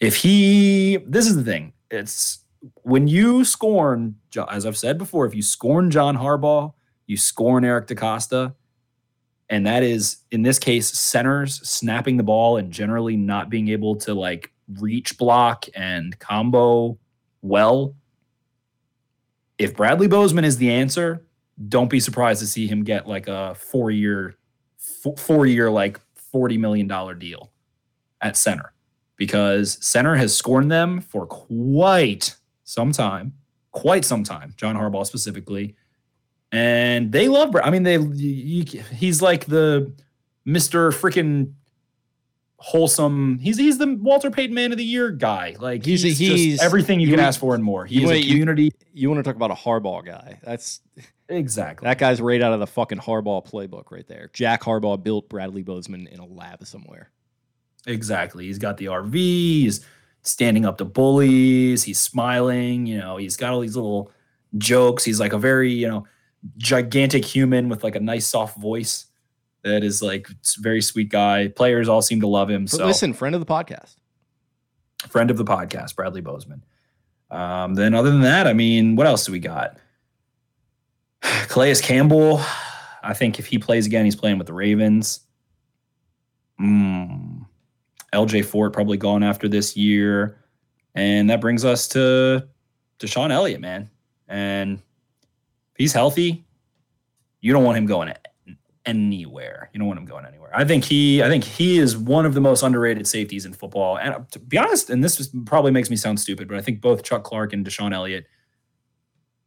if 0.00 0.16
he, 0.16 0.96
this 1.06 1.26
is 1.28 1.36
the 1.36 1.44
thing, 1.44 1.72
it's 1.90 2.40
when 2.82 3.08
you 3.08 3.44
scorn, 3.44 4.16
as 4.50 4.66
I've 4.66 4.76
said 4.76 4.98
before, 4.98 5.26
if 5.26 5.34
you 5.34 5.42
scorn 5.42 5.90
John 5.90 6.16
Harbaugh, 6.16 6.72
you 7.06 7.16
scorn 7.16 7.64
Eric 7.64 7.86
DeCosta, 7.88 8.54
and 9.48 9.66
that 9.66 9.82
is 9.82 10.18
in 10.30 10.42
this 10.42 10.58
case 10.58 10.88
centers 10.88 11.66
snapping 11.68 12.16
the 12.16 12.22
ball 12.22 12.58
and 12.58 12.70
generally 12.72 13.16
not 13.16 13.48
being 13.48 13.68
able 13.68 13.96
to 13.96 14.14
like 14.14 14.52
reach 14.78 15.16
block 15.16 15.66
and 15.74 16.18
combo 16.18 16.98
well. 17.42 17.94
If 19.56 19.74
Bradley 19.74 20.06
Bozeman 20.06 20.44
is 20.44 20.58
the 20.58 20.70
answer, 20.70 21.24
don't 21.68 21.90
be 21.90 21.98
surprised 21.98 22.40
to 22.40 22.46
see 22.46 22.66
him 22.66 22.84
get 22.84 23.08
like 23.08 23.26
a 23.26 23.54
four 23.54 23.90
year, 23.90 24.36
four 25.16 25.46
year 25.46 25.70
like 25.70 25.98
forty 26.14 26.58
million 26.58 26.86
dollar 26.86 27.14
deal 27.14 27.50
at 28.20 28.36
center 28.36 28.72
because 29.16 29.84
center 29.84 30.14
has 30.14 30.34
scorned 30.34 30.70
them 30.70 31.00
for 31.00 31.26
quite 31.26 32.34
some 32.68 32.92
time, 32.92 33.32
quite 33.72 34.04
some 34.04 34.22
time. 34.24 34.52
John 34.56 34.76
Harbaugh 34.76 35.06
specifically, 35.06 35.74
and 36.52 37.10
they 37.12 37.28
love. 37.28 37.56
I 37.56 37.70
mean, 37.70 37.82
they 37.82 37.96
you, 37.98 38.64
you- 38.64 38.82
he's 38.94 39.22
like 39.22 39.46
the 39.46 39.92
Mister 40.44 40.90
freaking 40.90 41.52
wholesome. 42.58 43.38
He's 43.38 43.56
he's 43.56 43.78
the 43.78 43.94
Walter 44.00 44.30
Payton 44.30 44.54
Man 44.54 44.72
of 44.72 44.78
the 44.78 44.84
Year 44.84 45.10
guy. 45.10 45.56
Like 45.58 45.84
He's- 45.84 46.02
he's, 46.02 46.18
he's- 46.18 46.62
everything 46.62 47.00
you, 47.00 47.08
you 47.08 47.14
can 47.16 47.24
ask 47.24 47.38
for 47.40 47.54
and 47.54 47.62
more. 47.64 47.86
He's 47.86 48.08
a 48.10 48.20
community. 48.22 48.72
You 48.92 49.08
want 49.08 49.18
to 49.18 49.22
talk 49.22 49.36
about 49.36 49.50
a 49.50 49.54
Harbaugh 49.54 50.04
guy? 50.04 50.40
That's 50.42 50.80
exactly. 51.28 51.86
that 51.86 51.98
guy's 51.98 52.20
right 52.20 52.42
out 52.42 52.52
of 52.52 52.60
the 52.60 52.66
fucking 52.66 52.98
Harbaugh 52.98 53.46
playbook 53.46 53.90
right 53.90 54.06
there. 54.08 54.30
Jack 54.32 54.62
Harbaugh 54.62 55.02
built 55.02 55.28
Bradley 55.28 55.62
Bozeman 55.62 56.06
in 56.08 56.18
a 56.20 56.26
lab 56.26 56.66
somewhere. 56.66 57.10
Exactly. 57.86 58.46
He's 58.46 58.58
got 58.58 58.76
the 58.76 58.86
RV. 58.86 59.84
Standing 60.22 60.66
up 60.66 60.78
to 60.78 60.84
bullies. 60.84 61.82
He's 61.84 62.00
smiling. 62.00 62.86
You 62.86 62.98
know, 62.98 63.16
he's 63.16 63.36
got 63.36 63.52
all 63.52 63.60
these 63.60 63.76
little 63.76 64.10
jokes. 64.56 65.04
He's 65.04 65.20
like 65.20 65.32
a 65.32 65.38
very, 65.38 65.72
you 65.72 65.88
know, 65.88 66.06
gigantic 66.56 67.24
human 67.24 67.68
with 67.68 67.82
like 67.84 67.96
a 67.96 68.00
nice 68.00 68.26
soft 68.26 68.58
voice 68.58 69.06
that 69.62 69.82
is 69.82 70.02
like 70.02 70.28
very 70.58 70.80
sweet 70.82 71.08
guy. 71.08 71.48
Players 71.48 71.88
all 71.88 72.02
seem 72.02 72.20
to 72.20 72.26
love 72.26 72.50
him. 72.50 72.64
But 72.64 72.70
So 72.70 72.86
listen, 72.86 73.12
friend 73.12 73.34
of 73.34 73.40
the 73.40 73.46
podcast. 73.46 73.96
friend 75.08 75.30
of 75.30 75.36
the 75.36 75.44
podcast, 75.44 75.96
Bradley 75.96 76.20
Bozeman. 76.20 76.64
Um, 77.30 77.74
then 77.74 77.94
other 77.94 78.10
than 78.10 78.22
that, 78.22 78.46
I 78.46 78.52
mean, 78.52 78.96
what 78.96 79.06
else 79.06 79.26
do 79.26 79.32
we 79.32 79.38
got? 79.38 79.76
Calais 81.48 81.76
Campbell. 81.76 82.40
I 83.02 83.14
think 83.14 83.38
if 83.38 83.46
he 83.46 83.58
plays 83.58 83.86
again, 83.86 84.04
he's 84.04 84.16
playing 84.16 84.38
with 84.38 84.46
the 84.46 84.52
Ravens. 84.54 85.20
Mm. 86.60 87.37
LJ 88.12 88.44
Fort 88.44 88.72
probably 88.72 88.96
gone 88.96 89.22
after 89.22 89.48
this 89.48 89.76
year. 89.76 90.38
And 90.94 91.30
that 91.30 91.40
brings 91.40 91.64
us 91.64 91.88
to 91.88 92.48
DeShon 92.98 93.30
Elliott, 93.30 93.60
man. 93.60 93.90
And 94.28 94.80
he's 95.76 95.92
healthy, 95.92 96.44
you 97.40 97.52
don't 97.52 97.64
want 97.64 97.78
him 97.78 97.86
going 97.86 98.12
anywhere. 98.84 99.70
You 99.72 99.78
don't 99.78 99.86
want 99.86 100.00
him 100.00 100.06
going 100.06 100.24
anywhere. 100.24 100.50
I 100.54 100.64
think 100.64 100.84
he 100.84 101.22
I 101.22 101.28
think 101.28 101.44
he 101.44 101.78
is 101.78 101.96
one 101.96 102.26
of 102.26 102.34
the 102.34 102.40
most 102.40 102.62
underrated 102.62 103.06
safeties 103.06 103.44
in 103.44 103.52
football. 103.52 103.98
And 103.98 104.14
uh, 104.14 104.20
to 104.32 104.38
be 104.38 104.58
honest, 104.58 104.90
and 104.90 105.04
this 105.04 105.20
is, 105.20 105.30
probably 105.44 105.70
makes 105.70 105.90
me 105.90 105.96
sound 105.96 106.18
stupid, 106.18 106.48
but 106.48 106.56
I 106.56 106.62
think 106.62 106.80
both 106.80 107.02
Chuck 107.02 107.22
Clark 107.22 107.52
and 107.52 107.64
DeShon 107.64 107.94
Elliott 107.94 108.26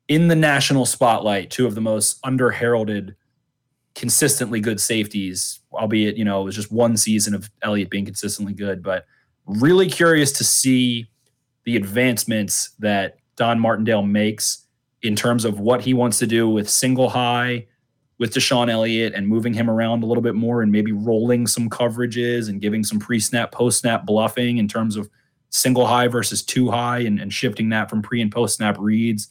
in 0.07 0.27
the 0.27 0.35
national 0.35 0.85
spotlight, 0.85 1.49
two 1.49 1.65
of 1.65 1.75
the 1.75 1.81
most 1.81 2.21
underheralded, 2.23 3.15
consistently 3.95 4.59
good 4.59 4.79
safeties, 4.79 5.59
albeit, 5.73 6.17
you 6.17 6.25
know, 6.25 6.41
it 6.41 6.45
was 6.45 6.55
just 6.55 6.71
one 6.71 6.97
season 6.97 7.33
of 7.33 7.49
Elliott 7.61 7.89
being 7.89 8.05
consistently 8.05 8.53
good, 8.53 8.81
but 8.81 9.05
really 9.45 9.89
curious 9.89 10.31
to 10.33 10.43
see 10.43 11.09
the 11.65 11.75
advancements 11.75 12.71
that 12.79 13.17
Don 13.35 13.59
Martindale 13.59 14.03
makes 14.03 14.65
in 15.01 15.15
terms 15.15 15.45
of 15.45 15.59
what 15.59 15.81
he 15.81 15.93
wants 15.93 16.19
to 16.19 16.27
do 16.27 16.47
with 16.47 16.69
single 16.69 17.09
high 17.09 17.67
with 18.21 18.35
DeShon 18.35 18.69
Elliott 18.69 19.15
and 19.15 19.27
moving 19.27 19.51
him 19.51 19.67
around 19.67 20.03
a 20.03 20.05
little 20.05 20.21
bit 20.21 20.35
more 20.35 20.61
and 20.61 20.71
maybe 20.71 20.91
rolling 20.91 21.47
some 21.47 21.67
coverages 21.67 22.49
and 22.49 22.61
giving 22.61 22.83
some 22.83 22.99
pre-snap, 22.99 23.51
post-snap 23.51 24.05
bluffing 24.05 24.59
in 24.59 24.67
terms 24.67 24.95
of 24.95 25.09
single 25.49 25.87
high 25.87 26.07
versus 26.07 26.43
two 26.43 26.69
high 26.69 26.99
and, 26.99 27.19
and 27.19 27.33
shifting 27.33 27.69
that 27.69 27.89
from 27.89 27.99
pre 27.99 28.21
and 28.21 28.31
post-snap 28.31 28.77
reads. 28.77 29.29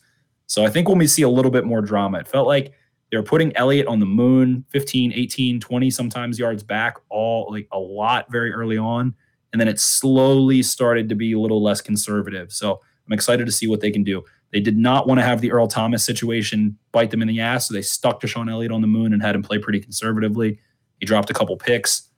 So 0.49 0.65
I 0.65 0.71
think 0.71 0.89
when 0.89 0.99
we 0.99 1.07
see 1.07 1.23
a 1.23 1.29
little 1.29 1.53
bit 1.53 1.65
more 1.65 1.81
drama, 1.81 2.19
it 2.19 2.27
felt 2.27 2.49
like 2.49 2.73
they 3.11 3.17
were 3.17 3.23
putting 3.23 3.57
Elliott 3.57 3.87
on 3.87 3.99
the 3.99 4.07
moon 4.07 4.65
15, 4.71 5.13
18, 5.13 5.61
20 5.61 5.91
sometimes 5.91 6.39
yards 6.39 6.63
back, 6.63 6.97
all 7.09 7.49
like 7.51 7.67
a 7.73 7.79
lot 7.79 8.31
very 8.31 8.53
early 8.53 8.79
on. 8.79 9.15
And 9.53 9.61
then 9.61 9.67
it 9.67 9.81
slowly 9.81 10.63
started 10.63 11.09
to 11.09 11.17
be 11.17 11.33
a 11.33 11.39
little 11.39 11.63
less 11.63 11.81
conservative. 11.81 12.53
So 12.53 12.81
I'm 13.07 13.13
excited 13.13 13.47
to 13.47 13.53
see 13.53 13.67
what 13.67 13.81
they 13.81 13.91
can 13.91 14.05
do. 14.05 14.23
They 14.53 14.61
did 14.61 14.77
not 14.77 15.07
want 15.07 15.19
to 15.19 15.25
have 15.25 15.41
the 15.41 15.51
Earl 15.53 15.67
Thomas 15.67 16.05
situation 16.05 16.77
bite 16.93 17.11
them 17.11 17.23
in 17.23 17.29
the 17.29 17.41
ass, 17.41 17.69
so 17.69 17.75
they 17.75 17.83
stuck 17.83 18.21
to 18.21 18.27
Sean 18.27 18.49
Elliott 18.49 18.73
on 18.73 18.81
the 18.81 18.87
moon 18.87 19.13
and 19.13 19.23
had 19.23 19.35
him 19.35 19.43
play 19.43 19.59
pretty 19.59 19.81
conservatively. 19.81 20.61
He 20.99 21.07
dropped 21.07 21.31
a 21.31 21.33
couple 21.33 21.57
picks, 21.57 22.09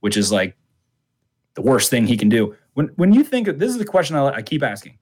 which 0.00 0.16
is 0.16 0.32
like 0.32 0.56
the 1.54 1.62
worst 1.62 1.90
thing 1.90 2.06
he 2.06 2.16
can 2.16 2.28
do. 2.28 2.56
When 2.74 2.88
when 2.96 3.12
you 3.12 3.24
think 3.24 3.48
of 3.48 3.58
this 3.58 3.70
is 3.70 3.78
the 3.78 3.84
question 3.84 4.16
I, 4.16 4.26
I 4.28 4.42
keep 4.42 4.62
asking, 4.62 4.98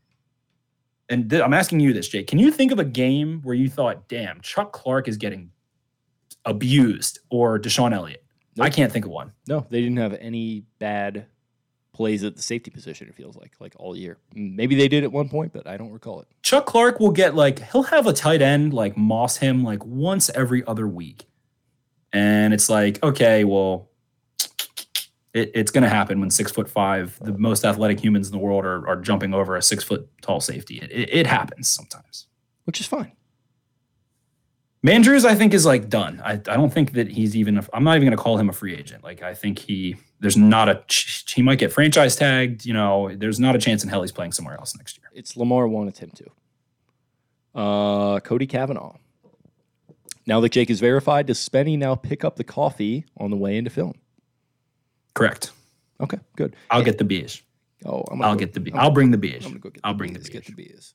and 1.10 1.28
th- 1.28 1.42
I'm 1.42 1.52
asking 1.52 1.80
you 1.80 1.92
this, 1.92 2.08
Jake. 2.08 2.26
Can 2.26 2.38
you 2.38 2.50
think 2.50 2.72
of 2.72 2.78
a 2.78 2.84
game 2.84 3.40
where 3.42 3.54
you 3.54 3.68
thought, 3.68 4.08
"Damn, 4.08 4.40
Chuck 4.40 4.72
Clark 4.72 5.08
is 5.08 5.16
getting 5.16 5.50
abused," 6.44 7.18
or 7.28 7.58
DeShon 7.58 7.92
Elliott? 7.92 8.24
I 8.58 8.70
can't 8.70 8.92
think 8.92 9.04
of 9.04 9.10
one. 9.10 9.32
No, 9.46 9.66
they 9.70 9.80
didn't 9.80 9.98
have 9.98 10.14
any 10.14 10.64
bad 10.78 11.26
plays 11.92 12.24
at 12.24 12.34
the 12.34 12.42
safety 12.42 12.70
position. 12.70 13.08
It 13.08 13.14
feels 13.14 13.36
like 13.36 13.52
like 13.60 13.74
all 13.76 13.94
year. 13.96 14.18
Maybe 14.34 14.74
they 14.74 14.88
did 14.88 15.04
at 15.04 15.12
one 15.12 15.28
point, 15.28 15.52
but 15.52 15.66
I 15.66 15.76
don't 15.76 15.92
recall 15.92 16.20
it. 16.20 16.28
Chuck 16.42 16.64
Clark 16.64 16.98
will 17.00 17.10
get 17.10 17.34
like 17.34 17.60
he'll 17.72 17.82
have 17.82 18.06
a 18.06 18.12
tight 18.12 18.40
end 18.40 18.72
like 18.72 18.96
moss 18.96 19.36
him 19.36 19.62
like 19.62 19.84
once 19.84 20.30
every 20.30 20.64
other 20.66 20.86
week. 20.88 21.26
And 22.12 22.54
it's 22.54 22.70
like, 22.70 23.02
okay, 23.02 23.44
well, 23.44 23.89
it, 25.34 25.50
it's 25.54 25.70
gonna 25.70 25.88
happen 25.88 26.20
when 26.20 26.30
six 26.30 26.50
foot 26.52 26.68
five, 26.68 27.18
the 27.22 27.36
most 27.36 27.64
athletic 27.64 28.00
humans 28.00 28.28
in 28.28 28.32
the 28.32 28.38
world 28.38 28.64
are, 28.64 28.86
are 28.88 28.96
jumping 28.96 29.34
over 29.34 29.56
a 29.56 29.62
six 29.62 29.84
foot 29.84 30.08
tall 30.22 30.40
safety. 30.40 30.78
It, 30.78 30.90
it, 30.90 31.14
it 31.14 31.26
happens 31.26 31.68
sometimes. 31.68 32.26
Which 32.64 32.80
is 32.80 32.86
fine. 32.86 33.12
Mandrews, 34.86 35.26
I 35.26 35.34
think, 35.34 35.52
is 35.52 35.66
like 35.66 35.90
done. 35.90 36.22
I, 36.24 36.32
I 36.32 36.36
don't 36.36 36.72
think 36.72 36.92
that 36.92 37.08
he's 37.08 37.36
even. 37.36 37.58
A, 37.58 37.66
I'm 37.74 37.84
not 37.84 37.96
even 37.96 38.06
going 38.06 38.16
to 38.16 38.22
call 38.22 38.38
him 38.38 38.48
a 38.48 38.52
free 38.52 38.74
agent. 38.74 39.04
Like 39.04 39.22
I 39.22 39.34
think 39.34 39.58
he 39.58 39.96
there's 40.20 40.38
not 40.38 40.70
a 40.70 40.82
ch- 40.88 41.30
he 41.34 41.42
might 41.42 41.58
get 41.58 41.70
franchise 41.70 42.16
tagged. 42.16 42.64
You 42.64 42.72
know, 42.72 43.14
there's 43.14 43.38
not 43.38 43.54
a 43.54 43.58
chance 43.58 43.82
in 43.84 43.90
hell 43.90 44.00
he's 44.00 44.12
playing 44.12 44.32
somewhere 44.32 44.54
else 44.54 44.74
next 44.76 44.96
year. 44.96 45.10
It's 45.12 45.36
Lamar 45.36 45.68
wanted 45.68 45.98
him 45.98 46.10
to. 46.12 47.60
Uh, 47.60 48.20
Cody 48.20 48.46
Kavanaugh. 48.46 48.96
Now 50.26 50.40
that 50.40 50.52
Jake 50.52 50.70
is 50.70 50.80
verified, 50.80 51.26
does 51.26 51.38
Spenny 51.38 51.76
now 51.76 51.94
pick 51.94 52.24
up 52.24 52.36
the 52.36 52.44
coffee 52.44 53.04
on 53.18 53.30
the 53.30 53.36
way 53.36 53.56
into 53.56 53.70
film? 53.70 53.98
Correct. 55.14 55.52
Okay, 56.00 56.18
good. 56.36 56.54
I'll 56.70 56.82
get 56.82 56.98
the 56.98 57.04
beers. 57.04 57.42
Oh, 57.84 58.04
I'm 58.10 58.18
gonna 58.18 58.28
I'll 58.30 58.34
go- 58.34 58.40
get 58.40 58.52
the 58.54 58.60
beer. 58.60 58.74
I'm- 58.74 58.84
I'll 58.84 58.90
bring 58.90 59.10
the 59.10 59.18
beers. 59.18 59.44
I'm 59.44 59.50
gonna 59.52 59.60
go 59.60 59.70
get. 59.70 59.80
I'll 59.84 59.92
the 59.94 59.98
bring 59.98 60.12
the 60.12 60.18
beers, 60.20 60.30
beers. 60.30 60.44
Get 60.46 60.56
the 60.56 60.62
beers. 60.62 60.94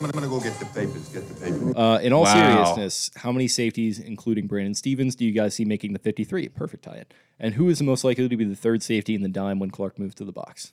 I'm 0.00 0.10
gonna 0.10 0.28
go 0.28 0.38
get 0.40 0.58
the 0.58 0.66
papers. 0.66 1.08
Get 1.08 1.26
the 1.26 1.34
papers. 1.34 1.74
Uh, 1.74 1.98
in 2.02 2.12
all 2.12 2.24
Wow. 2.24 2.74
seriousness, 2.74 3.10
how 3.16 3.32
many 3.32 3.48
safeties, 3.48 3.98
including 3.98 4.46
Brandon 4.46 4.74
Stephens, 4.74 5.14
do 5.16 5.24
you 5.24 5.32
guys 5.32 5.54
see 5.54 5.64
making 5.64 5.94
the 5.94 5.98
53? 5.98 6.48
Perfect 6.50 6.84
tie-in. 6.84 7.06
And 7.40 7.54
who 7.54 7.70
is 7.70 7.78
the 7.78 7.84
most 7.84 8.04
likely 8.04 8.28
to 8.28 8.36
be 8.36 8.44
the 8.44 8.54
third 8.54 8.82
safety 8.82 9.14
in 9.14 9.22
the 9.22 9.28
dime 9.28 9.58
when 9.58 9.70
Clark 9.70 9.98
moves 9.98 10.14
to 10.16 10.24
the 10.24 10.32
box? 10.32 10.72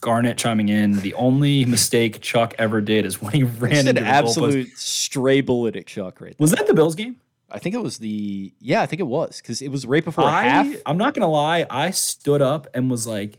Garnett 0.00 0.38
chiming 0.38 0.68
in. 0.68 1.00
The 1.00 1.12
only 1.14 1.64
mistake 1.64 2.20
Chuck 2.20 2.54
ever 2.56 2.80
did 2.80 3.04
is 3.04 3.20
when 3.20 3.32
he 3.32 3.42
ran 3.58 3.88
into 3.88 3.88
an 3.90 3.94
the 3.96 4.00
goalpost. 4.02 4.06
absolute 4.06 4.78
stray 4.78 5.40
bullet 5.40 5.74
at 5.74 5.86
Chuck 5.86 6.20
right 6.20 6.30
there. 6.30 6.36
Was 6.38 6.52
that 6.52 6.68
the 6.68 6.74
Bills 6.74 6.94
game? 6.94 7.16
I 7.50 7.58
think 7.58 7.74
it 7.74 7.82
was 7.82 7.98
the 7.98 8.52
yeah, 8.60 8.82
I 8.82 8.86
think 8.86 9.00
it 9.00 9.06
was 9.06 9.40
because 9.40 9.60
it 9.62 9.68
was 9.70 9.86
right 9.86 10.04
before 10.04 10.24
I, 10.24 10.42
half. 10.44 10.74
I'm 10.86 10.96
not 10.98 11.14
gonna 11.14 11.30
lie. 11.30 11.66
I 11.70 11.90
stood 11.90 12.42
up 12.42 12.66
and 12.74 12.90
was 12.90 13.06
like, 13.06 13.38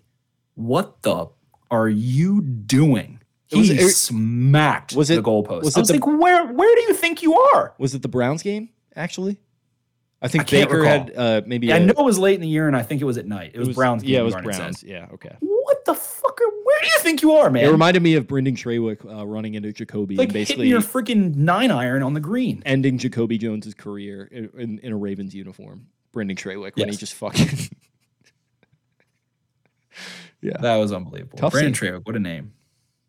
"What 0.55 1.01
the 1.03 1.27
are 1.69 1.89
you 1.89 2.41
doing?" 2.41 3.19
It 3.51 3.57
was- 3.57 3.67
He 3.69 3.75
it- 3.75 3.89
smacked 3.89 4.95
was 4.95 5.09
it, 5.09 5.15
the 5.15 5.19
it- 5.21 5.25
goalpost. 5.25 5.63
was 5.63 5.75
I 5.75 5.79
it 5.79 5.81
was 5.81 5.87
the- 5.89 5.93
like, 5.95 6.07
"Where? 6.07 6.47
Where 6.53 6.75
do 6.75 6.81
you 6.81 6.93
think 6.93 7.21
you 7.23 7.37
are?" 7.37 7.73
Was 7.77 7.93
it 7.95 8.01
the 8.01 8.07
Browns 8.09 8.43
game 8.43 8.69
actually? 8.95 9.37
I 10.21 10.27
think 10.27 10.43
I 10.43 10.45
Baker 10.51 10.77
recall. 10.81 10.91
had 10.91 11.13
uh, 11.15 11.41
maybe. 11.47 11.73
I 11.73 11.77
a- 11.77 11.85
know 11.85 11.93
it 11.97 12.03
was 12.03 12.19
late 12.19 12.35
in 12.35 12.41
the 12.41 12.47
year, 12.47 12.67
and 12.67 12.75
I 12.77 12.83
think 12.83 13.01
it 13.01 13.05
was 13.05 13.17
at 13.17 13.25
night. 13.25 13.51
It, 13.55 13.59
was, 13.59 13.69
Browns. 13.75 14.03
Game, 14.03 14.11
Yeah, 14.13 14.19
it 14.19 14.23
was. 14.23 14.35
Browns. 14.35 14.83
Yeah, 14.83 15.07
okay. 15.13 15.35
What 15.91 15.97
the 15.97 16.03
fuck? 16.03 16.39
Are, 16.41 16.49
where 16.63 16.79
do 16.81 16.87
you 16.87 16.99
think 16.99 17.21
you 17.21 17.31
are, 17.33 17.49
man? 17.49 17.65
It 17.65 17.71
reminded 17.71 18.01
me 18.03 18.15
of 18.15 18.27
Brynden 18.27 18.55
Trawick 18.55 19.03
uh, 19.05 19.25
running 19.27 19.55
into 19.55 19.71
Jacoby 19.73 20.15
like 20.15 20.29
and 20.29 20.37
hitting 20.37 20.47
basically 20.57 20.67
your 20.69 20.81
freaking 20.81 21.35
nine 21.35 21.71
iron 21.71 22.03
on 22.03 22.13
the 22.13 22.19
green. 22.19 22.61
ending 22.65 22.97
Jacoby 22.97 23.37
Jones's 23.37 23.73
career 23.73 24.25
in, 24.31 24.49
in, 24.57 24.79
in 24.79 24.91
a 24.93 24.97
Ravens 24.97 25.33
uniform. 25.35 25.87
Brynden 26.13 26.37
Trawick 26.37 26.75
when 26.77 26.89
he 26.89 26.95
just 26.95 27.13
fucking. 27.15 27.49
yeah, 30.41 30.57
That 30.61 30.77
was 30.77 30.91
unbelievable. 30.91 31.37
Tough 31.37 31.53
Brandon 31.53 31.73
scene. 31.73 31.91
Trawick, 31.93 32.05
what 32.05 32.15
a 32.15 32.19
name. 32.19 32.53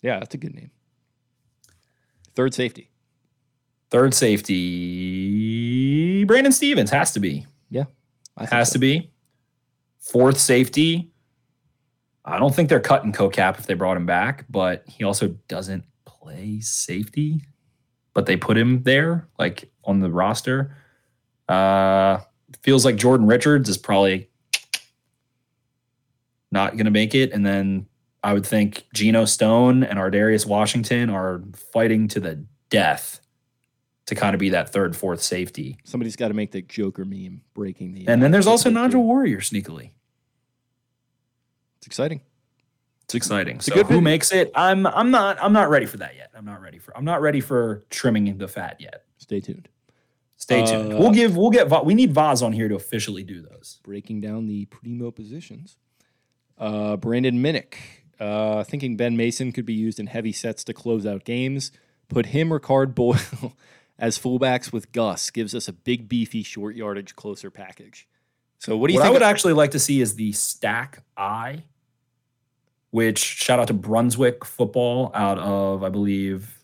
yeah, 0.02 0.18
that's 0.18 0.34
a 0.34 0.38
good 0.38 0.54
name. 0.54 0.70
Third 2.34 2.54
safety. 2.54 2.90
Third 3.90 4.14
safety, 4.14 6.24
Brandon 6.24 6.52
Stephens 6.52 6.90
has 6.90 7.12
to 7.12 7.20
be. 7.20 7.46
Yeah, 7.68 7.84
I 8.38 8.46
Has 8.46 8.68
so. 8.70 8.74
to 8.74 8.78
be. 8.78 9.10
Fourth 10.00 10.40
safety. 10.40 11.11
I 12.24 12.39
don't 12.39 12.55
think 12.55 12.69
they're 12.69 12.81
cutting 12.81 13.12
CoCap 13.12 13.59
if 13.59 13.66
they 13.66 13.74
brought 13.74 13.97
him 13.97 14.07
back, 14.07 14.44
but 14.49 14.85
he 14.86 15.05
also 15.05 15.28
doesn't 15.49 15.85
play 16.05 16.61
safety. 16.61 17.43
But 18.15 18.27
they 18.27 18.36
put 18.36 18.57
him 18.57 18.82
there, 18.82 19.28
like 19.39 19.70
on 19.85 20.01
the 20.01 20.11
roster. 20.11 20.77
Uh 21.49 22.20
feels 22.62 22.85
like 22.85 22.97
Jordan 22.97 23.27
Richards 23.27 23.69
is 23.69 23.78
probably 23.78 24.28
not 26.51 26.77
gonna 26.77 26.90
make 26.90 27.15
it. 27.15 27.32
And 27.32 27.44
then 27.44 27.86
I 28.23 28.35
would 28.35 28.47
think 28.47 28.85
Geno 28.94 29.24
Stone 29.24 29.82
and 29.82 29.99
Ar'Darius 29.99 30.47
Washington 30.47 31.11
are 31.11 31.43
fighting 31.73 32.07
to 32.09 32.20
the 32.20 32.44
death 32.70 33.20
to 34.07 34.15
kind 34.15 34.35
of 34.35 34.40
be 34.40 34.51
that 34.51 34.73
third, 34.73 34.97
fourth 34.97 35.23
safety. 35.23 35.78
Somebody's 35.85 36.16
got 36.16 36.28
to 36.28 36.35
make 36.35 36.53
the 36.53 36.62
Joker 36.62 37.05
meme 37.05 37.43
breaking 37.55 37.94
the. 37.94 38.07
And 38.09 38.23
then 38.23 38.31
there's 38.31 38.47
also 38.47 38.70
Nigel 38.70 39.03
Warrior 39.05 39.39
sneakily. 39.39 39.90
It's 41.82 41.86
exciting. 41.88 42.20
It's 43.02 43.14
exciting. 43.16 43.59
a 43.59 43.62
so 43.62 43.74
good 43.74 43.82
who 43.86 43.94
video. 43.94 44.00
makes 44.02 44.30
it? 44.32 44.52
I'm 44.54 44.86
I'm 44.86 45.10
not 45.10 45.36
I'm 45.42 45.52
not 45.52 45.68
ready 45.68 45.84
for 45.86 45.96
that 45.96 46.14
yet. 46.16 46.30
I'm 46.34 46.44
not 46.44 46.62
ready 46.62 46.78
for 46.78 46.96
I'm 46.96 47.04
not 47.04 47.20
ready 47.20 47.40
for 47.40 47.82
trimming 47.90 48.38
the 48.38 48.46
fat 48.46 48.76
yet. 48.80 49.04
Stay 49.18 49.40
tuned. 49.40 49.68
Stay 50.36 50.64
tuned. 50.64 50.92
Uh, 50.92 50.96
we'll 50.98 51.10
give 51.10 51.36
we'll 51.36 51.50
get 51.50 51.84
we 51.84 51.94
need 51.94 52.12
Vaz 52.14 52.40
on 52.40 52.52
here 52.52 52.68
to 52.68 52.76
officially 52.76 53.24
do 53.24 53.42
those. 53.42 53.80
breaking 53.82 54.20
down 54.20 54.46
the 54.46 54.66
primo 54.66 55.10
positions. 55.10 55.76
Uh, 56.56 56.96
Brandon 56.96 57.42
Minnick, 57.42 57.74
uh, 58.20 58.62
thinking 58.62 58.96
Ben 58.96 59.16
Mason 59.16 59.50
could 59.50 59.66
be 59.66 59.74
used 59.74 59.98
in 59.98 60.06
heavy 60.06 60.32
sets 60.32 60.62
to 60.64 60.72
close 60.72 61.04
out 61.04 61.24
games. 61.24 61.72
Put 62.09 62.26
him 62.26 62.52
or 62.52 62.60
Card 62.60 62.94
Boyle 62.94 63.56
as 63.98 64.18
fullbacks 64.18 64.72
with 64.72 64.92
Gus 64.92 65.30
gives 65.30 65.54
us 65.56 65.66
a 65.66 65.72
big, 65.72 66.09
beefy, 66.09 66.42
short 66.44 66.76
yardage, 66.76 67.16
closer 67.16 67.50
package. 67.50 68.06
So, 68.59 68.76
what 68.76 68.88
do 68.88 68.94
you 68.94 69.00
What 69.00 69.09
I 69.09 69.10
would 69.10 69.22
of- 69.22 69.28
actually 69.28 69.54
like 69.54 69.72
to 69.72 69.80
see 69.80 70.00
is 70.00 70.14
the 70.14 70.30
stack 70.32 71.02
I, 71.16 71.64
which 72.93 73.19
shout 73.19 73.59
out 73.59 73.66
to 73.66 73.74
Brunswick 73.74 74.44
football 74.44 75.10
out 75.14 75.39
of 75.39 75.82
I 75.82 75.89
believe 75.89 76.62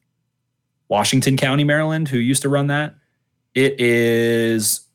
Washington 0.89 1.37
County, 1.37 1.65
Maryland, 1.65 2.09
who 2.09 2.19
used 2.19 2.43
to 2.43 2.49
run 2.49 2.69
that. 2.69 2.95
It 3.55 3.81
is 3.81 4.87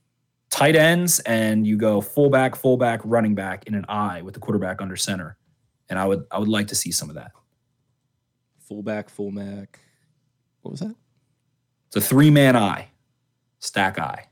tight 0.50 0.76
ends, 0.76 1.20
and 1.22 1.68
you 1.68 1.76
go 1.78 2.00
fullback, 2.00 2.56
fullback, 2.56 3.02
running 3.04 3.36
back 3.36 3.68
in 3.68 3.76
an 3.76 3.86
eye 3.90 4.22
with 4.22 4.36
the 4.36 4.40
quarterback 4.40 4.82
under 4.82 4.96
center. 4.96 5.38
And 5.90 6.00
I 6.00 6.06
would 6.06 6.26
I 6.32 6.40
would 6.40 6.48
like 6.48 6.68
to 6.68 6.76
see 6.76 6.92
some 6.92 7.10
of 7.10 7.16
that. 7.16 7.32
fullback, 8.60 9.10
fullback. 9.10 9.80
What 10.62 10.72
was 10.72 10.80
that? 10.80 10.96
It's 11.88 11.98
a 11.98 12.02
three 12.02 12.30
man 12.32 12.56
eye, 12.56 12.88
stack 13.60 14.00
eye. 14.00 14.30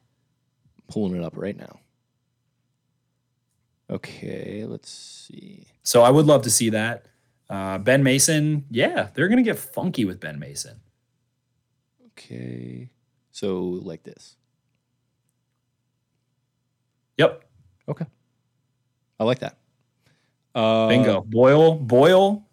Pulling 0.88 1.16
it 1.16 1.24
up 1.24 1.36
right 1.36 1.58
now. 1.58 1.81
Okay, 3.92 4.64
let's 4.66 4.90
see. 4.90 5.68
So 5.84 6.02
I 6.02 6.10
would 6.10 6.26
love 6.26 6.44
to 6.44 6.50
see 6.50 6.70
that. 6.70 7.08
Uh, 7.50 7.78
ben 7.78 8.02
Mason, 8.02 8.66
yeah, 8.70 9.10
they're 9.14 9.28
gonna 9.28 9.44
get 9.44 9.60
funky 9.60 10.06
with 10.06 10.20
Ben 10.22 10.40
Mason. 10.40 10.80
Okay, 12.14 12.90
so 13.32 13.60
like 13.84 14.04
this. 14.04 14.38
Yep, 17.18 17.44
Okay, 17.90 18.06
I 19.20 19.24
like 19.26 19.40
that. 19.40 19.58
Uh, 20.56 20.88
bingo. 20.88 21.22
Boyle, 21.22 21.76
Boyle, 21.76 22.48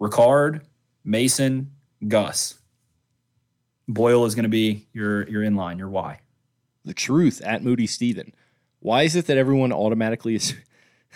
Ricard, 0.00 0.62
Mason, 1.04 1.72
Gus. 2.06 2.58
Boyle 3.88 4.26
is 4.26 4.34
gonna 4.34 4.48
be 4.48 4.86
your 4.92 5.26
your 5.28 5.42
in 5.42 5.56
line, 5.56 5.78
your 5.78 5.88
Y. 5.88 6.20
the 6.84 6.92
truth 6.94 7.40
at 7.42 7.64
Moody 7.64 7.86
Steven. 7.86 8.32
Why 8.80 9.02
is 9.02 9.16
it 9.16 9.26
that 9.26 9.36
everyone 9.36 9.72
automatically 9.72 10.34
is 10.34 10.54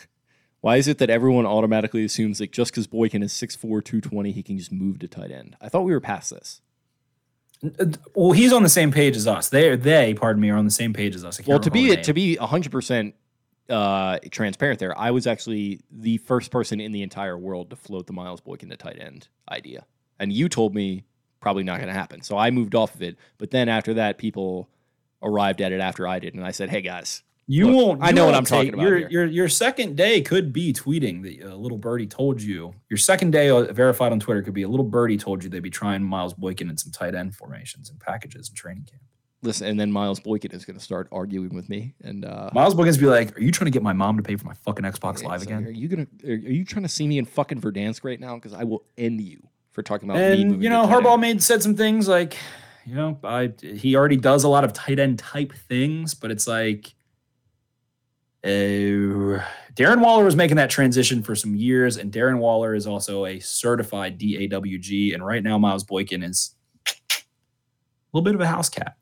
Why 0.61 0.77
is 0.77 0.87
it 0.87 0.99
that 0.99 1.11
everyone 1.11 1.45
automatically 1.45 2.05
assumes 2.05 2.41
like 2.41 2.53
just 2.53 2.71
because 2.71 2.87
Boykin 2.87 3.23
is 3.23 3.33
6'4", 3.33 3.61
220, 3.61 4.31
he 4.31 4.43
can 4.45 4.57
just 4.59 4.71
move 4.71 5.01
to 5.01 5.09
tight 5.09 5.33
end? 5.33 5.57
I 5.61 5.69
thought 5.69 5.83
we 5.83 5.93
were 5.93 6.01
past 6.01 6.31
this. 6.31 6.61
Well, 8.15 8.33
he's 8.33 8.53
on 8.53 8.63
the 8.63 8.69
same 8.69 8.91
page 8.91 9.17
as 9.17 9.27
us. 9.27 9.49
They 9.49 9.77
they, 9.77 10.15
pardon 10.15 10.41
me, 10.41 10.51
are 10.51 10.57
on 10.57 10.65
the 10.65 10.71
same 10.71 10.93
page 10.93 11.15
as 11.15 11.25
us. 11.25 11.41
Well, 11.47 11.61
to 11.61 11.71
be 11.71 11.97
to 11.97 12.13
be 12.13 12.37
hundred 12.37 12.73
percent 12.73 13.15
uh, 13.69 14.19
transparent, 14.31 14.81
there, 14.81 14.99
I 14.99 15.13
was 15.13 15.29
actually 15.29 15.81
the 15.91 16.19
first 16.19 16.51
person 16.51 16.81
in 16.81 16.91
the 16.91 17.03
entire 17.03 17.39
world 17.39 17.71
to 17.71 17.77
float 17.77 18.09
the 18.09 18.13
Miles 18.13 18.41
Boykin 18.41 18.69
to 18.71 18.77
tight 18.77 18.99
end 19.01 19.29
idea, 19.49 19.87
and 20.19 20.33
you 20.33 20.49
told 20.49 20.75
me 20.75 21.05
probably 21.39 21.63
not 21.63 21.79
going 21.79 21.89
to 21.89 21.95
happen. 21.95 22.23
So 22.23 22.37
I 22.37 22.51
moved 22.51 22.75
off 22.75 22.95
of 22.95 23.03
it. 23.03 23.17
But 23.39 23.51
then 23.51 23.69
after 23.69 23.95
that, 23.95 24.19
people 24.19 24.69
arrived 25.23 25.61
at 25.61 25.73
it 25.73 25.81
after 25.81 26.07
I 26.09 26.19
did, 26.19 26.35
and 26.35 26.45
I 26.45 26.51
said, 26.51 26.69
"Hey 26.69 26.81
guys, 26.81 27.23
You 27.49 27.67
Look, 27.67 27.77
won't. 27.77 27.99
I 28.03 28.13
know 28.13 28.25
what 28.25 28.35
won't 28.35 28.51
I'm 28.51 28.57
talking 28.59 28.75
about 28.75 28.83
Your 28.83 28.99
here. 28.99 29.09
your 29.11 29.27
your 29.27 29.49
second 29.49 29.97
day 29.97 30.21
could 30.21 30.53
be 30.53 30.73
tweeting 30.73 31.23
that 31.23 31.51
uh, 31.51 31.57
little 31.57 31.79
birdie 31.79 32.07
told 32.07 32.41
you. 32.41 32.73
Your 32.89 32.99
second 32.99 33.33
day 33.33 33.51
uh, 33.51 33.73
verified 33.73 34.13
on 34.13 34.21
Twitter 34.21 34.43
could 34.43 34.55
be 34.55 34.63
a 34.63 34.69
little 34.69 34.87
birdie 34.87 35.19
told 35.19 35.43
you 35.43 35.51
they'd 35.51 35.61
be 35.61 35.71
trying 35.71 36.05
Miles 36.05 36.35
Boykin 36.35 36.71
in 36.71 36.77
some 36.77 36.93
tight 36.93 37.15
end 37.15 37.35
formations 37.35 37.91
and 37.91 37.99
packages 37.99 38.49
and 38.49 38.57
training 38.57 38.85
camp. 38.85 39.03
listen." 39.43 39.67
And 39.67 39.79
then 39.79 39.91
Miles 39.91 40.21
Boykin 40.21 40.53
is 40.53 40.65
going 40.65 40.79
to 40.79 40.85
start 40.85 41.09
arguing 41.11 41.55
with 41.55 41.69
me, 41.69 41.95
and 42.03 42.25
uh, 42.25 42.51
Miles 42.55 42.75
Boykin's 42.75 42.97
be 42.97 43.07
like, 43.07 43.37
"Are 43.37 43.41
you 43.43 43.51
trying 43.51 43.67
to 43.67 43.73
get 43.73 43.83
my 43.83 43.93
mom 43.93 44.17
to 44.17 44.23
pay 44.23 44.37
for 44.37 44.47
my 44.47 44.55
fucking 44.55 44.85
Xbox 44.85 45.15
it's 45.15 45.25
Live 45.25 45.41
like, 45.41 45.49
again?" 45.49 45.67
Are 45.67 45.71
you 45.71 45.89
gonna? 45.89 46.07
Are, 46.25 46.31
are 46.31 46.35
you 46.35 46.65
trying 46.65 46.85
to 46.85 46.89
see 46.89 47.09
me 47.09 47.19
in 47.19 47.25
fucking 47.25 47.61
Verdansk 47.61 48.05
right 48.05 48.21
now? 48.21 48.37
Because 48.37 48.55
I 48.55 48.63
will 48.65 48.85
end 48.97 49.21
you 49.21 49.43
for 49.73 49.83
talking 49.83 50.09
about 50.09 50.19
me. 50.21 50.29
moving 50.29 50.53
And 50.53 50.63
you 50.63 50.71
know, 50.71 50.87
Harbaugh 50.87 51.19
made 51.19 51.43
said 51.43 51.63
some 51.63 51.75
things 51.75 52.07
like, 52.07 52.37
you 52.87 52.95
know, 52.95 53.19
I 53.25 53.53
he 53.63 53.97
already 53.97 54.17
does 54.17 54.45
a 54.45 54.49
lot 54.49 54.63
of 54.65 54.73
tight 54.73 54.99
end 55.01 55.19
type 55.19 55.53
things, 55.53 56.15
but 56.15 56.31
it's 56.31 56.47
like, 56.47 56.95
uh, 58.45 59.43
Darren 59.75 60.01
Waller 60.01 60.25
was 60.25 60.37
making 60.37 60.57
that 60.57 60.71
transition 60.71 61.23
for 61.23 61.35
some 61.35 61.55
years, 61.55 61.97
and 61.97 62.13
Darren 62.13 62.39
Waller 62.39 62.75
is 62.75 62.87
also 62.87 63.27
a 63.27 63.39
certified 63.39 64.19
DAWG, 64.19 65.15
and 65.15 65.25
right 65.25 65.43
now 65.43 65.59
Miles 65.59 65.85
Boykin 65.85 66.23
is 66.23 66.55
a 66.87 66.93
little 68.13 68.25
bit 68.25 68.35
of 68.35 68.41
a 68.41 68.47
house 68.47 68.69
cat. 68.69 68.97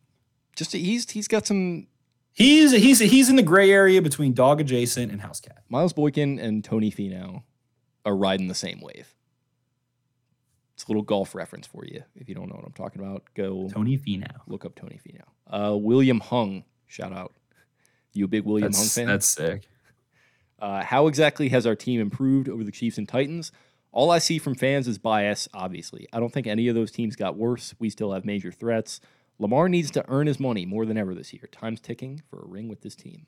just 0.57 0.73
he's 0.73 1.11
he's 1.11 1.29
got 1.29 1.47
some 1.47 1.87
He's 2.33 2.73
he's 2.73 3.01
he's 3.01 3.29
in 3.29 3.37
the 3.37 3.43
gray 3.43 3.71
area 3.71 4.01
between 4.01 4.33
dog 4.33 4.61
adjacent 4.61 5.11
and 5.11 5.21
house 5.21 5.41
cat. 5.41 5.63
Miles 5.69 5.93
Boykin 5.93 6.39
and 6.39 6.65
Tony 6.65 6.91
Finau 6.91 7.43
are 8.05 8.17
riding 8.17 8.49
the 8.49 8.55
same 8.55 8.81
wave. 8.81 9.15
It's 10.75 10.85
a 10.85 10.89
little 10.89 11.03
golf 11.03 11.35
reference 11.35 11.67
for 11.67 11.85
you. 11.85 12.03
If 12.15 12.29
you 12.29 12.35
don't 12.35 12.49
know 12.49 12.55
what 12.55 12.65
I'm 12.65 12.73
talking 12.73 13.03
about, 13.03 13.25
go 13.35 13.69
Tony 13.69 13.99
Finau. 13.99 14.41
look 14.47 14.65
up 14.65 14.75
Tony 14.75 14.99
Finau. 15.07 15.25
Uh, 15.47 15.77
William 15.77 16.21
Hung, 16.21 16.65
shout 16.87 17.13
out. 17.13 17.35
You 18.13 18.25
a 18.25 18.29
big 18.29 18.45
William 18.45 18.73
That's, 18.73 18.79
Hung 18.79 18.89
fan? 18.89 19.07
that's 19.07 19.27
sick. 19.27 19.69
Uh, 20.59 20.83
how 20.83 21.07
exactly 21.07 21.49
has 21.49 21.67
our 21.67 21.75
team 21.75 22.01
improved 22.01 22.49
over 22.49 22.65
the 22.65 22.71
Chiefs 22.71 22.99
and 22.99 23.09
Titans? 23.09 23.51
All 23.93 24.11
I 24.11 24.19
see 24.19 24.39
from 24.39 24.55
fans 24.55 24.87
is 24.87 24.99
bias, 24.99 25.49
obviously. 25.55 26.07
I 26.13 26.21
don't 26.21 26.33
think 26.33 26.47
any 26.47 26.69
of 26.69 26.75
those 26.75 26.91
teams 26.91 27.17
got 27.17 27.37
worse. 27.37 27.75
We 27.79 27.91
still 27.91 28.13
have 28.13 28.25
major 28.25 28.53
threats. 28.53 29.01
Lamar 29.39 29.69
needs 29.69 29.91
to 29.93 30.05
earn 30.09 30.27
his 30.27 30.39
money 30.39 30.67
more 30.67 30.85
than 30.85 30.99
ever 30.99 31.15
this 31.15 31.33
year. 31.33 31.49
Time's 31.51 31.81
ticking 31.81 32.23
for 32.29 32.41
a 32.41 32.47
ring 32.47 32.69
with 32.69 32.83
this 32.83 32.95
team. 32.95 33.27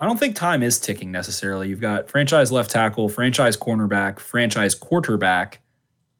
I 0.00 0.06
don't 0.06 0.18
think 0.18 0.34
time 0.34 0.62
is 0.62 0.80
ticking 0.80 1.12
necessarily. 1.12 1.68
You've 1.68 1.80
got 1.80 2.08
franchise 2.08 2.50
left 2.50 2.70
tackle, 2.70 3.08
franchise 3.08 3.56
cornerback, 3.56 4.18
franchise 4.18 4.74
quarterback, 4.74 5.60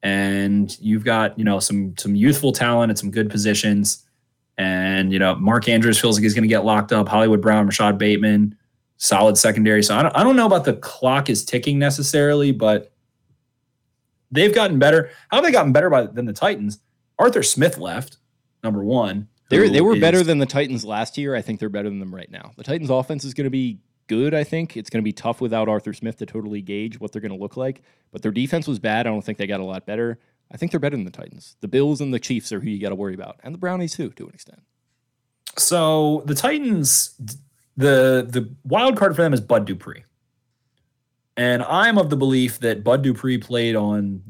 and 0.03 0.75
you've 0.79 1.03
got 1.03 1.37
you 1.37 1.43
know 1.43 1.59
some 1.59 1.95
some 1.97 2.15
youthful 2.15 2.53
talent 2.53 2.91
at 2.91 2.97
some 2.99 3.11
good 3.11 3.29
positions. 3.29 4.05
And 4.57 5.11
you 5.11 5.19
know 5.19 5.35
Mark 5.35 5.67
Andrews 5.67 5.99
feels 5.99 6.17
like 6.17 6.23
he's 6.23 6.33
going 6.33 6.43
to 6.43 6.47
get 6.47 6.65
locked 6.65 6.91
up. 6.91 7.07
Hollywood 7.07 7.41
Brown, 7.41 7.65
Rashod 7.65 7.97
Bateman, 7.97 8.55
solid 8.97 9.37
secondary. 9.37 9.83
So 9.83 9.97
I 9.97 10.03
don't 10.03 10.15
I 10.15 10.23
don't 10.23 10.35
know 10.35 10.45
about 10.45 10.65
the 10.65 10.73
clock 10.73 11.29
is 11.29 11.43
ticking 11.43 11.79
necessarily, 11.79 12.51
but 12.51 12.91
they've 14.31 14.53
gotten 14.53 14.79
better. 14.79 15.09
How 15.29 15.37
have 15.37 15.45
they 15.45 15.51
gotten 15.51 15.71
better 15.71 15.89
by, 15.89 16.05
than 16.05 16.25
the 16.25 16.33
Titans? 16.33 16.79
Arthur 17.19 17.43
Smith 17.43 17.77
left, 17.77 18.17
number 18.63 18.83
one. 18.83 19.27
They 19.49 19.59
were, 19.59 19.67
they 19.67 19.81
were 19.81 19.99
better 19.99 20.23
than 20.23 20.37
the 20.39 20.45
Titans 20.45 20.85
last 20.85 21.17
year. 21.17 21.35
I 21.35 21.41
think 21.41 21.59
they're 21.59 21.67
better 21.67 21.89
than 21.89 21.99
them 21.99 22.15
right 22.15 22.31
now. 22.31 22.53
The 22.55 22.63
Titans' 22.63 22.89
offense 22.89 23.25
is 23.25 23.33
going 23.33 23.45
to 23.45 23.51
be 23.51 23.79
good. 24.07 24.33
I 24.33 24.45
think 24.45 24.77
it's 24.77 24.89
going 24.89 25.01
to 25.01 25.05
be 25.05 25.11
tough 25.11 25.41
without 25.41 25.67
Arthur 25.67 25.91
Smith 25.93 26.15
to 26.17 26.25
totally 26.25 26.61
gauge 26.61 26.99
what 26.99 27.11
they're 27.11 27.21
going 27.21 27.33
to 27.33 27.37
look 27.37 27.57
like. 27.57 27.81
But 28.11 28.21
their 28.21 28.31
defense 28.31 28.65
was 28.65 28.79
bad. 28.79 29.07
I 29.07 29.09
don't 29.09 29.21
think 29.21 29.37
they 29.37 29.47
got 29.47 29.59
a 29.59 29.65
lot 29.65 29.85
better. 29.85 30.19
I 30.51 30.57
think 30.57 30.71
they're 30.71 30.79
better 30.79 30.97
than 30.97 31.05
the 31.05 31.11
Titans. 31.11 31.55
The 31.61 31.67
Bills 31.67 32.01
and 32.01 32.13
the 32.13 32.19
Chiefs 32.19 32.51
are 32.51 32.59
who 32.59 32.69
you 32.69 32.81
got 32.81 32.89
to 32.89 32.95
worry 32.95 33.13
about, 33.13 33.39
and 33.43 33.53
the 33.53 33.59
Brownies 33.59 33.95
too, 33.95 34.09
to 34.11 34.27
an 34.27 34.33
extent. 34.33 34.61
So 35.57 36.23
the 36.25 36.35
Titans, 36.35 37.15
the 37.77 38.25
the 38.27 38.49
wild 38.63 38.97
card 38.97 39.15
for 39.15 39.21
them 39.21 39.33
is 39.33 39.41
Bud 39.41 39.65
Dupree, 39.65 40.03
and 41.37 41.63
I'm 41.63 41.97
of 41.97 42.09
the 42.09 42.17
belief 42.17 42.59
that 42.59 42.83
Bud 42.83 43.01
Dupree 43.01 43.37
played 43.37 43.75
on 43.75 44.21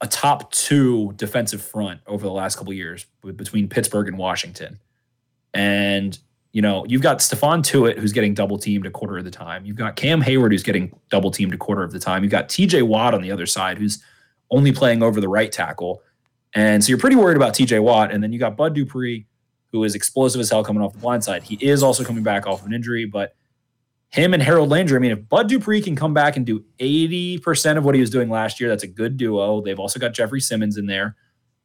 a 0.00 0.06
top 0.06 0.50
two 0.52 1.12
defensive 1.16 1.62
front 1.62 2.00
over 2.06 2.24
the 2.24 2.32
last 2.32 2.56
couple 2.56 2.72
years 2.72 3.06
between 3.36 3.68
Pittsburgh 3.68 4.08
and 4.08 4.18
Washington, 4.18 4.78
and 5.54 6.18
you 6.52 6.60
know 6.60 6.84
you've 6.86 7.02
got 7.02 7.18
Stephon 7.18 7.62
Tuitt 7.62 7.98
who's 7.98 8.12
getting 8.12 8.34
double 8.34 8.58
teamed 8.58 8.84
a 8.84 8.90
quarter 8.90 9.16
of 9.16 9.24
the 9.24 9.30
time. 9.30 9.64
You've 9.64 9.76
got 9.76 9.96
Cam 9.96 10.22
Heyward 10.22 10.50
who's 10.50 10.62
getting 10.62 10.94
double 11.08 11.30
teamed 11.30 11.54
a 11.54 11.58
quarter 11.58 11.82
of 11.82 11.92
the 11.92 11.98
time. 11.98 12.22
You've 12.24 12.32
got 12.32 12.48
T.J. 12.48 12.82
Watt 12.82 13.14
on 13.14 13.22
the 13.22 13.30
other 13.30 13.46
side 13.46 13.78
who's 13.78 14.02
only 14.52 14.70
playing 14.70 15.02
over 15.02 15.20
the 15.20 15.28
right 15.28 15.50
tackle, 15.50 16.00
and 16.54 16.84
so 16.84 16.90
you're 16.90 16.98
pretty 16.98 17.16
worried 17.16 17.36
about 17.36 17.54
T.J. 17.54 17.80
Watt, 17.80 18.12
and 18.12 18.22
then 18.22 18.32
you 18.32 18.38
got 18.38 18.56
Bud 18.56 18.74
Dupree 18.74 19.26
who 19.72 19.84
is 19.84 19.94
explosive 19.94 20.40
as 20.40 20.50
hell 20.50 20.62
coming 20.62 20.82
off 20.82 20.92
the 20.92 20.98
blind 20.98 21.24
side. 21.24 21.42
He 21.42 21.54
is 21.56 21.82
also 21.82 22.04
coming 22.04 22.22
back 22.22 22.46
off 22.46 22.60
of 22.60 22.66
an 22.66 22.74
injury, 22.74 23.06
but 23.06 23.34
him 24.10 24.34
and 24.34 24.42
Harold 24.42 24.68
Landry, 24.68 24.96
I 24.96 25.00
mean, 25.00 25.10
if 25.10 25.28
Bud 25.28 25.48
Dupree 25.48 25.80
can 25.80 25.96
come 25.96 26.12
back 26.12 26.36
and 26.36 26.44
do 26.44 26.62
80% 26.78 27.78
of 27.78 27.84
what 27.84 27.94
he 27.94 28.00
was 28.00 28.10
doing 28.10 28.28
last 28.28 28.60
year, 28.60 28.68
that's 28.68 28.82
a 28.82 28.88
good 28.88 29.16
duo. 29.16 29.62
They've 29.62 29.78
also 29.78 29.98
got 29.98 30.12
Jeffery 30.12 30.40
Simmons 30.40 30.76
in 30.76 30.84
there. 30.84 31.16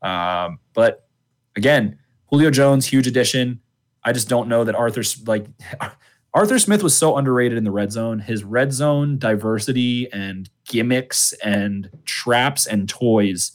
Um, 0.01 0.59
but 0.73 1.09
again, 1.57 1.99
Julio 2.27 2.49
Jones, 2.49 2.85
huge 2.85 3.07
addition. 3.07 3.59
I 4.03 4.13
just 4.13 4.29
don't 4.29 4.47
know 4.47 4.63
that 4.63 4.75
Arthur's 4.75 5.27
like 5.27 5.45
Arthur 6.33 6.59
Smith 6.59 6.83
was 6.83 6.95
so 6.95 7.17
underrated 7.17 7.57
in 7.57 7.65
the 7.65 7.71
red 7.71 7.91
zone. 7.91 8.19
His 8.19 8.45
red 8.45 8.71
zone 8.71 9.17
diversity 9.17 10.09
and 10.13 10.49
gimmicks 10.67 11.33
and 11.43 11.89
traps 12.05 12.65
and 12.67 12.87
toys 12.87 13.51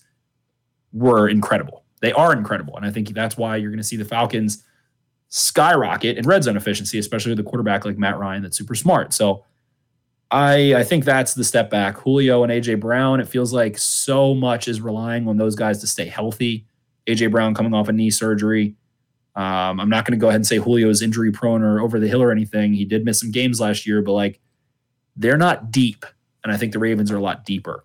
were 0.92 1.28
incredible. 1.28 1.84
They 2.00 2.12
are 2.12 2.32
incredible. 2.32 2.76
And 2.76 2.84
I 2.84 2.90
think 2.90 3.14
that's 3.14 3.36
why 3.36 3.56
you're 3.56 3.70
going 3.70 3.78
to 3.78 3.84
see 3.84 3.96
the 3.96 4.04
Falcons 4.04 4.64
skyrocket 5.28 6.18
in 6.18 6.26
red 6.26 6.44
zone 6.44 6.56
efficiency, 6.56 6.98
especially 6.98 7.32
with 7.32 7.40
a 7.40 7.44
quarterback 7.48 7.84
like 7.84 7.96
Matt 7.96 8.18
Ryan 8.18 8.42
that's 8.42 8.58
super 8.58 8.74
smart. 8.74 9.14
So 9.14 9.44
I 10.30 10.74
I 10.74 10.82
think 10.82 11.04
that's 11.04 11.34
the 11.34 11.44
step 11.44 11.70
back. 11.70 11.96
Julio 11.98 12.42
and 12.42 12.52
AJ 12.52 12.80
Brown, 12.80 13.20
it 13.20 13.28
feels 13.28 13.52
like 13.52 13.78
so 13.78 14.34
much 14.34 14.66
is 14.66 14.80
relying 14.80 15.28
on 15.28 15.36
those 15.36 15.54
guys 15.54 15.78
to 15.80 15.86
stay 15.86 16.06
healthy. 16.06 16.66
AJ 17.06 17.30
Brown 17.30 17.54
coming 17.54 17.74
off 17.74 17.88
a 17.88 17.92
knee 17.92 18.10
surgery. 18.10 18.74
Um, 19.34 19.80
I'm 19.80 19.88
not 19.88 20.04
going 20.04 20.18
to 20.18 20.20
go 20.20 20.28
ahead 20.28 20.40
and 20.40 20.46
say 20.46 20.58
Julio 20.58 20.90
is 20.90 21.00
injury 21.00 21.32
prone 21.32 21.62
or 21.62 21.80
over 21.80 21.98
the 21.98 22.08
hill 22.08 22.22
or 22.22 22.30
anything. 22.30 22.74
He 22.74 22.84
did 22.84 23.04
miss 23.04 23.20
some 23.20 23.30
games 23.30 23.60
last 23.60 23.86
year, 23.86 24.02
but 24.02 24.12
like 24.12 24.40
they're 25.16 25.38
not 25.38 25.70
deep, 25.70 26.04
and 26.44 26.52
I 26.52 26.56
think 26.56 26.72
the 26.72 26.78
Ravens 26.78 27.10
are 27.10 27.16
a 27.16 27.20
lot 27.20 27.44
deeper. 27.44 27.84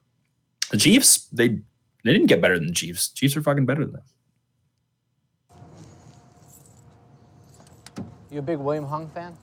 The 0.72 0.78
Chiefs, 0.78 1.26
they 1.32 1.60
they 2.04 2.14
didn't 2.14 2.28
get 2.28 2.42
better 2.42 2.58
than 2.58 2.68
the 2.68 2.74
Chiefs. 2.74 3.10
Chiefs 3.10 3.36
are 3.38 3.42
fucking 3.42 3.66
better 3.66 3.86
than 3.86 3.94
them. 3.94 4.04
You 8.30 8.40
a 8.40 8.42
big 8.42 8.60
William 8.60 8.86
Hung 8.86 9.10
fan? 9.10 9.38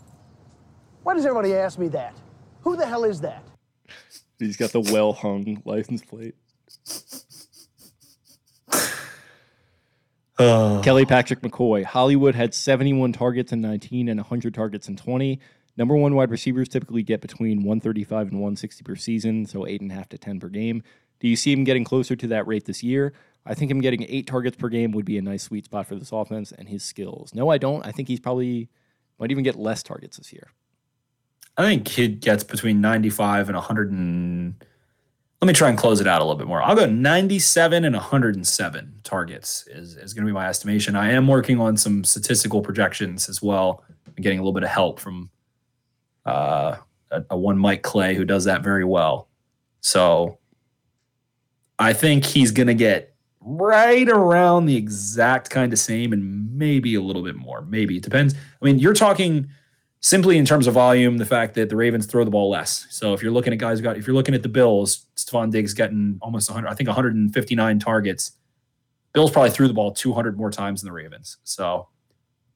Why 1.03 1.15
does 1.15 1.25
everybody 1.27 1.55
ask 1.55 1.79
me 1.79 1.89
that? 1.89 2.15
Who 2.63 2.77
the 2.77 2.87
hell 2.87 3.05
is 3.05 3.21
that? 3.21 3.43
He's 4.39 4.57
got 4.57 4.71
the 4.71 4.81
well 4.81 5.13
hung 5.13 5.63
license 5.65 6.03
plate. 6.03 6.35
Kelly 10.83 11.05
Patrick 11.07 11.41
McCoy. 11.41 11.85
Hollywood 11.85 12.35
had 12.35 12.55
71 12.55 13.13
targets 13.13 13.53
in 13.53 13.61
19 13.61 14.09
and 14.09 14.19
100 14.19 14.55
targets 14.55 14.89
in 14.89 14.97
20. 14.97 15.41
Number 15.77 15.97
one 15.97 16.15
wide 16.15 16.31
receivers 16.31 16.69
typically 16.69 17.03
get 17.03 17.21
between 17.21 17.59
135 17.59 18.29
and 18.29 18.41
160 18.41 18.85
per 18.85 18.97
season, 18.97 19.47
so 19.47 19.67
eight 19.67 19.81
and 19.81 19.91
a 19.91 19.95
half 19.95 20.09
to 20.11 20.19
10 20.19 20.41
per 20.41 20.49
game. 20.49 20.83
Do 21.21 21.29
you 21.29 21.37
see 21.37 21.53
him 21.53 21.65
getting 21.65 21.85
closer 21.85 22.15
to 22.17 22.27
that 22.29 22.47
rate 22.47 22.67
this 22.67 22.83
year? 22.83 23.13
I 23.47 23.55
think 23.55 23.71
him 23.71 23.81
getting 23.81 24.05
eight 24.09 24.27
targets 24.27 24.57
per 24.57 24.69
game 24.69 24.93
would 24.93 25.05
be 25.05 25.19
a 25.19 25.23
nice 25.23 25.43
sweet 25.43 25.67
spot 25.67 25.87
for 25.87 25.97
this 25.97 26.13
offense 26.13 26.53
and 26.53 26.69
his 26.69 26.83
skills. 26.83 27.35
No, 27.35 27.51
I 27.51 27.59
don't. 27.59 27.85
I 27.87 27.93
think 27.93 28.09
he's 28.09 28.21
probably 28.21 28.69
might 29.19 29.31
even 29.31 29.45
get 29.45 29.57
less 29.57 29.83
targets 29.83 30.17
this 30.17 30.33
year. 30.33 30.49
I 31.57 31.63
think 31.63 31.85
Kid 31.85 32.21
gets 32.21 32.43
between 32.43 32.81
95 32.81 33.49
and 33.49 33.57
100 33.57 33.93
and 33.93 34.55
let 35.41 35.47
me 35.47 35.53
try 35.53 35.69
and 35.69 35.79
close 35.79 36.01
it 36.01 36.07
out 36.07 36.21
a 36.21 36.25
little 36.25 36.39
bit 36.39 36.47
more. 36.47 36.63
I'll 36.63 36.75
go 36.75 36.87
97 36.87 37.85
and 37.85 37.95
107 37.95 39.01
targets 39.05 39.67
is, 39.69 39.97
is 39.97 40.15
going 40.15 40.25
to 40.25 40.29
be 40.29 40.33
my 40.33 40.49
estimation. 40.49 40.97
I 40.97 41.13
am 41.13 41.29
working 41.29 41.61
on 41.61 41.77
some 41.77 42.03
statistical 42.03 42.63
projections 42.63 43.29
as 43.29 43.43
well. 43.43 43.85
I'm 44.07 44.23
getting 44.23 44.39
a 44.39 44.43
little 44.43 44.55
bit 44.55 44.65
of 44.65 44.71
help 44.71 44.99
from 44.99 45.31
uh, 46.27 46.77
a, 47.11 47.25
a 47.31 47.37
one 47.37 47.59
Mike 47.59 47.83
Clay 47.83 48.15
who 48.15 48.25
does 48.25 48.45
that 48.45 48.63
very 48.63 48.85
well. 48.85 49.29
So 49.81 50.39
I 51.79 51.93
think 51.93 52.25
he's 52.25 52.51
going 52.51 52.69
to 52.69 52.75
get 52.75 53.15
right 53.41 54.09
around 54.09 54.67
the 54.67 54.77
exact 54.77 55.51
kind 55.51 55.73
of 55.73 55.79
same 55.79 56.13
and 56.13 56.57
maybe 56.57 56.95
a 56.95 57.03
little 57.03 57.23
bit 57.23 57.37
more. 57.37 57.63
Maybe 57.63 57.97
it 57.97 58.03
depends. 58.03 58.35
I 58.35 58.65
mean, 58.65 58.79
you're 58.79 58.95
talking 58.95 59.51
simply 60.01 60.39
in 60.39 60.45
terms 60.45 60.67
of 60.67 60.75
volume, 60.75 61.19
the 61.19 61.27
fact 61.27 61.55
that 61.55 61.69
the 61.69 61.77
Ravens 61.77 62.07
throw 62.07 62.25
the 62.25 62.31
ball 62.31 62.51
less. 62.51 62.87
So 62.91 63.13
if 63.13 63.23
you're 63.23 63.33
looking 63.33 63.53
at 63.53 63.59
guys 63.59 63.81
got 63.81 63.97
if 63.97 64.07
you're 64.07 64.17
looking 64.17 64.35
at 64.35 64.43
the 64.43 64.49
Bills, 64.49 65.07
Stefon 65.17 65.51
Diggs 65.51 65.75
getting 65.75 66.19
almost 66.23 66.51
100, 66.51 66.69
I 66.69 66.75
think 66.75 66.89
159 66.89 67.79
targets. 67.79 68.33
Bills 69.13 69.31
probably 69.31 69.51
threw 69.51 69.69
the 69.69 69.75
ball 69.75 69.93
200 69.93 70.37
more 70.37 70.51
times 70.51 70.83
than 70.83 70.89
the 70.89 70.93
Ravens. 70.93 71.39
So 71.45 71.89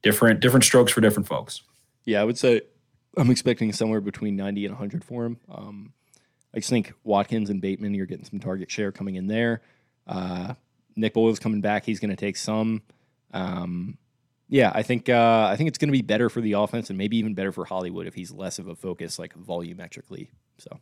different 0.01 0.39
different 0.39 0.63
strokes 0.63 0.91
for 0.91 1.01
different 1.01 1.27
folks. 1.27 1.61
Yeah, 2.05 2.21
I 2.21 2.23
would 2.23 2.37
say 2.37 2.61
I'm 3.17 3.31
expecting 3.31 3.73
somewhere 3.73 4.01
between 4.01 4.35
90 4.35 4.65
and 4.65 4.73
100 4.73 5.03
for 5.03 5.25
him. 5.25 5.37
Um, 5.49 5.93
I 6.53 6.59
just 6.59 6.69
think 6.69 6.93
Watkins 7.03 7.49
and 7.49 7.61
Bateman, 7.61 7.93
you're 7.93 8.05
getting 8.05 8.25
some 8.25 8.39
target 8.39 8.71
share 8.71 8.91
coming 8.91 9.15
in 9.15 9.27
there. 9.27 9.61
Uh, 10.07 10.53
Nick 10.95 11.13
Boyle's 11.13 11.39
coming 11.39 11.61
back; 11.61 11.85
he's 11.85 11.99
going 11.99 12.09
to 12.09 12.15
take 12.15 12.37
some. 12.37 12.81
Um, 13.33 13.97
yeah, 14.47 14.71
I 14.73 14.81
think 14.81 15.09
uh, 15.09 15.47
I 15.49 15.55
think 15.55 15.67
it's 15.67 15.77
going 15.77 15.89
to 15.89 15.93
be 15.93 16.01
better 16.01 16.29
for 16.29 16.41
the 16.41 16.53
offense, 16.53 16.89
and 16.89 16.97
maybe 16.97 17.17
even 17.17 17.35
better 17.35 17.51
for 17.51 17.65
Hollywood 17.65 18.07
if 18.07 18.15
he's 18.15 18.31
less 18.31 18.57
of 18.57 18.67
a 18.67 18.75
focus, 18.75 19.19
like 19.19 19.37
volumetrically. 19.37 20.29
So, 20.57 20.79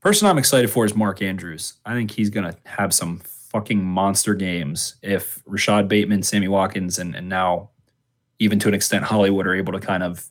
person 0.00 0.26
I'm 0.26 0.38
excited 0.38 0.70
for 0.70 0.84
is 0.84 0.96
Mark 0.96 1.22
Andrews. 1.22 1.74
I 1.86 1.94
think 1.94 2.10
he's 2.10 2.30
going 2.30 2.50
to 2.50 2.58
have 2.64 2.92
some 2.92 3.20
fucking 3.20 3.82
monster 3.84 4.34
games 4.34 4.96
if 5.02 5.40
Rashod 5.46 5.88
Bateman, 5.88 6.24
Sammy 6.24 6.48
Watkins, 6.48 6.98
and 6.98 7.14
and 7.14 7.28
now 7.28 7.70
even 8.40 8.58
to 8.58 8.68
an 8.68 8.74
extent 8.74 9.04
Hollywood 9.04 9.46
are 9.46 9.54
able 9.54 9.72
to 9.72 9.80
kind 9.80 10.02
of 10.02 10.28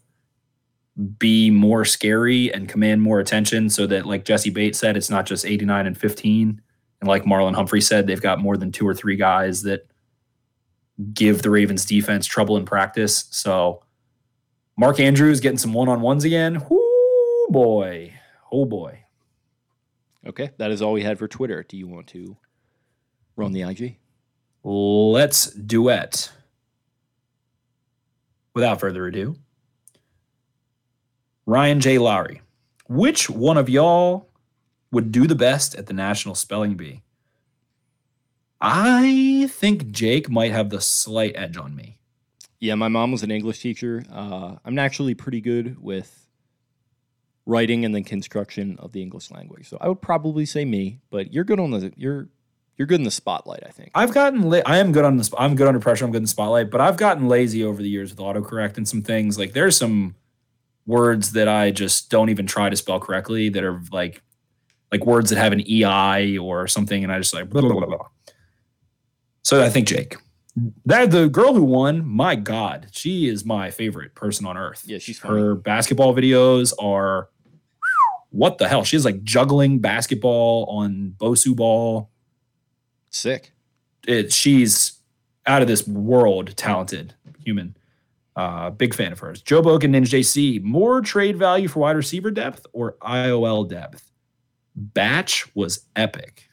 be 1.17 1.49
more 1.49 1.85
scary 1.85 2.53
and 2.53 2.69
command 2.69 3.01
more 3.01 3.19
attention 3.19 3.69
so 3.69 3.87
that 3.87 4.05
like 4.05 4.25
Jessie 4.25 4.51
Bates 4.51 4.77
said 4.77 4.95
it's 4.95 5.09
not 5.09 5.25
just 5.25 5.45
89 5.45 5.87
and 5.87 5.97
15 5.97 6.61
and 7.01 7.07
like 7.07 7.23
Marlon 7.23 7.55
Humphrey 7.55 7.81
said 7.81 8.05
they've 8.05 8.21
got 8.21 8.39
more 8.39 8.57
than 8.57 8.71
two 8.71 8.87
or 8.87 8.93
three 8.93 9.15
guys 9.15 9.63
that 9.63 9.87
give 11.13 11.41
the 11.41 11.49
Ravens 11.49 11.85
defense 11.85 12.27
trouble 12.27 12.57
in 12.57 12.65
practice. 12.65 13.25
So 13.31 13.83
Mark 14.77 14.99
Andrews 14.99 15.39
getting 15.39 15.57
some 15.57 15.73
one-on-ones 15.73 16.25
again. 16.25 16.63
Oh 16.69 17.47
boy. 17.49 18.13
Oh 18.51 18.65
boy. 18.65 18.99
Okay 20.27 20.51
that 20.57 20.69
is 20.69 20.81
all 20.81 20.93
we 20.93 21.03
had 21.03 21.17
for 21.17 21.27
Twitter. 21.27 21.65
Do 21.67 21.75
you 21.75 21.87
want 21.87 22.07
to 22.07 22.37
run 23.35 23.51
the 23.51 23.63
IG 23.63 23.97
let's 24.63 25.51
duet. 25.51 26.31
Without 28.53 28.79
further 28.79 29.07
ado 29.07 29.35
Ryan 31.45 31.79
J. 31.79 31.97
Lowry. 31.97 32.41
Which 32.87 33.29
one 33.29 33.57
of 33.57 33.69
y'all 33.69 34.29
would 34.91 35.11
do 35.11 35.27
the 35.27 35.35
best 35.35 35.75
at 35.75 35.87
the 35.87 35.93
National 35.93 36.35
Spelling 36.35 36.75
Bee? 36.75 37.01
I 38.61 39.49
think 39.51 39.91
Jake 39.91 40.29
might 40.29 40.51
have 40.51 40.69
the 40.69 40.79
slight 40.79 41.33
edge 41.35 41.57
on 41.57 41.75
me. 41.75 41.97
Yeah, 42.59 42.75
my 42.75 42.87
mom 42.87 43.11
was 43.11 43.23
an 43.23 43.31
English 43.31 43.59
teacher. 43.59 44.05
Uh, 44.09 44.55
I'm 44.63 44.79
actually 44.79 45.15
pretty 45.15 45.41
good 45.41 45.81
with 45.81 46.29
writing 47.45 47.83
and 47.83 47.93
then 47.93 48.05
construction 48.05 48.77
of 48.79 48.93
the 48.93 49.01
English 49.01 49.31
language. 49.31 49.67
So 49.67 49.77
I 49.81 49.89
would 49.89 50.01
probably 50.01 50.45
say 50.45 50.63
me, 50.63 50.99
but 51.09 51.33
you're 51.33 51.43
good 51.43 51.59
on 51.59 51.71
the 51.71 51.91
you're 51.97 52.29
you're 52.77 52.87
good 52.87 53.01
in 53.01 53.03
the 53.03 53.11
spotlight. 53.11 53.63
I 53.65 53.69
think 53.69 53.91
I've 53.93 54.13
gotten 54.13 54.49
la- 54.49 54.61
I 54.65 54.77
am 54.77 54.93
good 54.93 55.03
on 55.03 55.17
the 55.17 55.29
I'm 55.37 55.55
good 55.55 55.67
under 55.67 55.81
pressure. 55.81 56.05
I'm 56.05 56.11
good 56.11 56.17
in 56.17 56.23
the 56.23 56.29
spotlight, 56.29 56.69
but 56.71 56.79
I've 56.79 56.95
gotten 56.95 57.27
lazy 57.27 57.65
over 57.65 57.81
the 57.81 57.89
years 57.89 58.11
with 58.11 58.19
autocorrect 58.19 58.77
and 58.77 58.87
some 58.87 59.01
things. 59.01 59.37
Like 59.37 59.51
there's 59.51 59.75
some 59.75 60.15
words 60.85 61.31
that 61.33 61.47
I 61.47 61.71
just 61.71 62.09
don't 62.09 62.29
even 62.29 62.45
try 62.45 62.69
to 62.69 62.75
spell 62.75 62.99
correctly 62.99 63.49
that 63.49 63.63
are 63.63 63.81
like 63.91 64.21
like 64.91 65.05
words 65.05 65.31
that 65.31 65.37
have 65.37 65.53
an 65.53 65.61
EI 65.69 66.37
or 66.37 66.67
something, 66.67 67.03
and 67.03 67.11
I 67.11 67.17
just 67.17 67.33
like 67.33 67.49
blah, 67.49 67.61
blah, 67.61 67.71
blah, 67.73 67.85
blah. 67.85 68.07
So 69.41 69.63
I 69.63 69.69
think 69.69 69.87
Jake. 69.87 70.17
That 70.85 71.09
the 71.09 71.29
girl 71.29 71.55
who 71.55 71.63
won, 71.63 72.05
my 72.05 72.35
God, 72.35 72.87
she 72.91 73.27
is 73.27 73.43
my 73.43 73.71
favorite 73.71 74.13
person 74.13 74.45
on 74.45 74.55
earth. 74.55 74.83
Yeah, 74.85 74.99
she's 74.99 75.17
funny. 75.17 75.41
her 75.41 75.55
basketball 75.55 76.13
videos 76.15 76.73
are 76.79 77.29
what 78.29 78.57
the 78.57 78.67
hell? 78.67 78.83
She's 78.83 79.05
like 79.05 79.23
juggling 79.23 79.79
basketball 79.79 80.65
on 80.65 81.15
Bosu 81.17 81.55
ball. 81.55 82.09
sick. 83.09 83.51
It, 84.07 84.33
she's 84.33 84.99
out 85.45 85.61
of 85.61 85.67
this 85.67 85.87
world 85.87 86.55
talented 86.57 87.13
human. 87.43 87.75
Uh, 88.35 88.69
big 88.71 88.95
fan 88.95 89.11
of 89.11 89.19
hers. 89.19 89.41
Joe 89.41 89.61
Bogan, 89.61 89.95
and 89.95 90.05
JC, 90.05 90.61
more 90.63 91.01
trade 91.01 91.37
value 91.37 91.67
for 91.67 91.79
wide 91.79 91.95
receiver 91.95 92.31
depth 92.31 92.65
or 92.73 92.97
IOL 93.01 93.69
depth? 93.69 94.09
Batch 94.75 95.53
was 95.55 95.85
epic. 95.95 96.49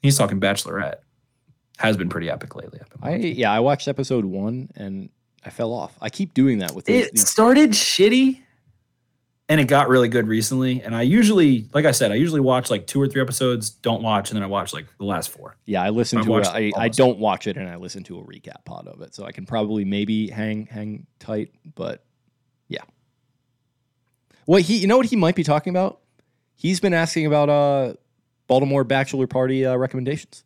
He's 0.00 0.16
talking 0.16 0.38
Bachelorette. 0.38 0.98
Has 1.78 1.96
been 1.96 2.08
pretty 2.08 2.30
epic 2.30 2.54
lately. 2.54 2.78
I've 2.80 2.88
been 2.90 3.00
I 3.02 3.10
watching. 3.16 3.36
yeah, 3.36 3.50
I 3.50 3.58
watched 3.58 3.88
episode 3.88 4.24
one 4.24 4.70
and 4.76 5.08
I 5.44 5.50
fell 5.50 5.72
off. 5.72 5.98
I 6.00 6.08
keep 6.08 6.34
doing 6.34 6.58
that 6.58 6.72
with 6.72 6.84
these, 6.84 7.06
it 7.06 7.12
these 7.14 7.28
started 7.28 7.70
shitty 7.70 8.40
and 9.48 9.60
it 9.60 9.68
got 9.68 9.88
really 9.88 10.08
good 10.08 10.26
recently. 10.26 10.82
And 10.82 10.94
I 10.94 11.02
usually, 11.02 11.68
like 11.74 11.84
I 11.84 11.90
said, 11.90 12.10
I 12.10 12.14
usually 12.14 12.40
watch 12.40 12.70
like 12.70 12.86
two 12.86 13.00
or 13.00 13.06
three 13.06 13.20
episodes, 13.20 13.70
don't 13.70 14.02
watch, 14.02 14.30
and 14.30 14.36
then 14.36 14.42
I 14.42 14.46
watch 14.46 14.72
like 14.72 14.86
the 14.98 15.04
last 15.04 15.28
four. 15.30 15.56
Yeah, 15.66 15.82
I 15.82 15.90
listen 15.90 16.24
to 16.24 16.38
it. 16.38 16.46
I, 16.46 16.72
I 16.76 16.88
don't 16.88 17.18
watch 17.18 17.46
it 17.46 17.56
and 17.56 17.68
I 17.68 17.76
listen 17.76 18.04
to 18.04 18.18
a 18.18 18.24
recap 18.24 18.64
pod 18.64 18.88
of 18.88 19.02
it. 19.02 19.14
So 19.14 19.24
I 19.24 19.32
can 19.32 19.44
probably 19.44 19.84
maybe 19.84 20.28
hang 20.28 20.66
hang 20.66 21.06
tight, 21.18 21.52
but 21.74 22.04
yeah. 22.68 22.82
what 24.46 24.62
he 24.62 24.78
you 24.78 24.86
know 24.86 24.96
what 24.96 25.06
he 25.06 25.16
might 25.16 25.36
be 25.36 25.44
talking 25.44 25.70
about? 25.70 26.00
He's 26.54 26.80
been 26.80 26.94
asking 26.94 27.26
about 27.26 27.50
uh 27.50 27.94
Baltimore 28.46 28.84
bachelor 28.84 29.26
party 29.26 29.66
uh, 29.66 29.76
recommendations. 29.76 30.44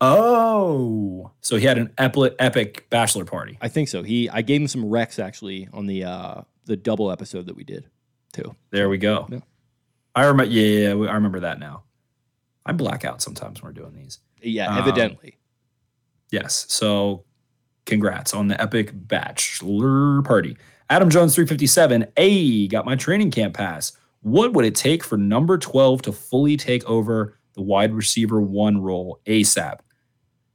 Oh, 0.00 1.30
so 1.40 1.56
he 1.56 1.64
had 1.64 1.78
an 1.78 1.92
epic, 1.96 2.34
epic 2.40 2.90
bachelor 2.90 3.24
party. 3.24 3.56
I 3.60 3.68
think 3.68 3.88
so. 3.88 4.02
He 4.02 4.28
I 4.28 4.42
gave 4.42 4.60
him 4.60 4.66
some 4.66 4.84
recs 4.84 5.22
actually 5.22 5.68
on 5.72 5.86
the 5.86 6.02
uh 6.02 6.42
the 6.64 6.76
double 6.76 7.10
episode 7.10 7.46
that 7.46 7.56
we 7.56 7.64
did 7.64 7.86
too. 8.32 8.54
There 8.70 8.88
we 8.88 8.98
go. 8.98 9.26
Yeah. 9.30 9.38
I 10.14 10.24
remember. 10.24 10.50
Yeah, 10.52 10.92
yeah, 10.94 11.10
I 11.10 11.14
remember 11.14 11.40
that 11.40 11.58
now. 11.58 11.84
I 12.64 12.72
black 12.72 13.04
out 13.04 13.20
sometimes 13.22 13.62
when 13.62 13.70
we're 13.74 13.80
doing 13.82 13.94
these. 13.94 14.18
Yeah, 14.42 14.70
Um, 14.70 14.78
evidently. 14.78 15.38
Yes. 16.30 16.66
So 16.68 17.24
congrats 17.86 18.32
on 18.34 18.48
the 18.48 18.60
epic 18.60 18.90
bachelor 18.94 20.22
party. 20.22 20.56
Adam 20.90 21.10
Jones 21.10 21.34
357. 21.34 22.06
A 22.16 22.68
got 22.68 22.84
my 22.84 22.94
training 22.96 23.30
camp 23.30 23.54
pass. 23.54 23.92
What 24.20 24.52
would 24.52 24.64
it 24.64 24.74
take 24.74 25.02
for 25.02 25.16
number 25.16 25.58
12 25.58 26.02
to 26.02 26.12
fully 26.12 26.56
take 26.56 26.84
over 26.88 27.38
the 27.54 27.62
wide 27.62 27.92
receiver 27.92 28.40
one 28.40 28.80
role 28.80 29.20
ASAP? 29.26 29.78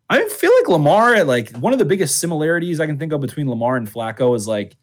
I 0.09 0.25
feel 0.29 0.51
like 0.59 0.69
Lamar, 0.69 1.23
like 1.25 1.51
one 1.57 1.73
of 1.73 1.79
the 1.79 1.85
biggest 1.85 2.19
similarities 2.19 2.79
I 2.79 2.85
can 2.85 2.97
think 2.97 3.11
of 3.11 3.19
between 3.19 3.49
Lamar 3.49 3.75
and 3.75 3.91
Flacco 3.91 4.35
is 4.37 4.47
like 4.47 4.77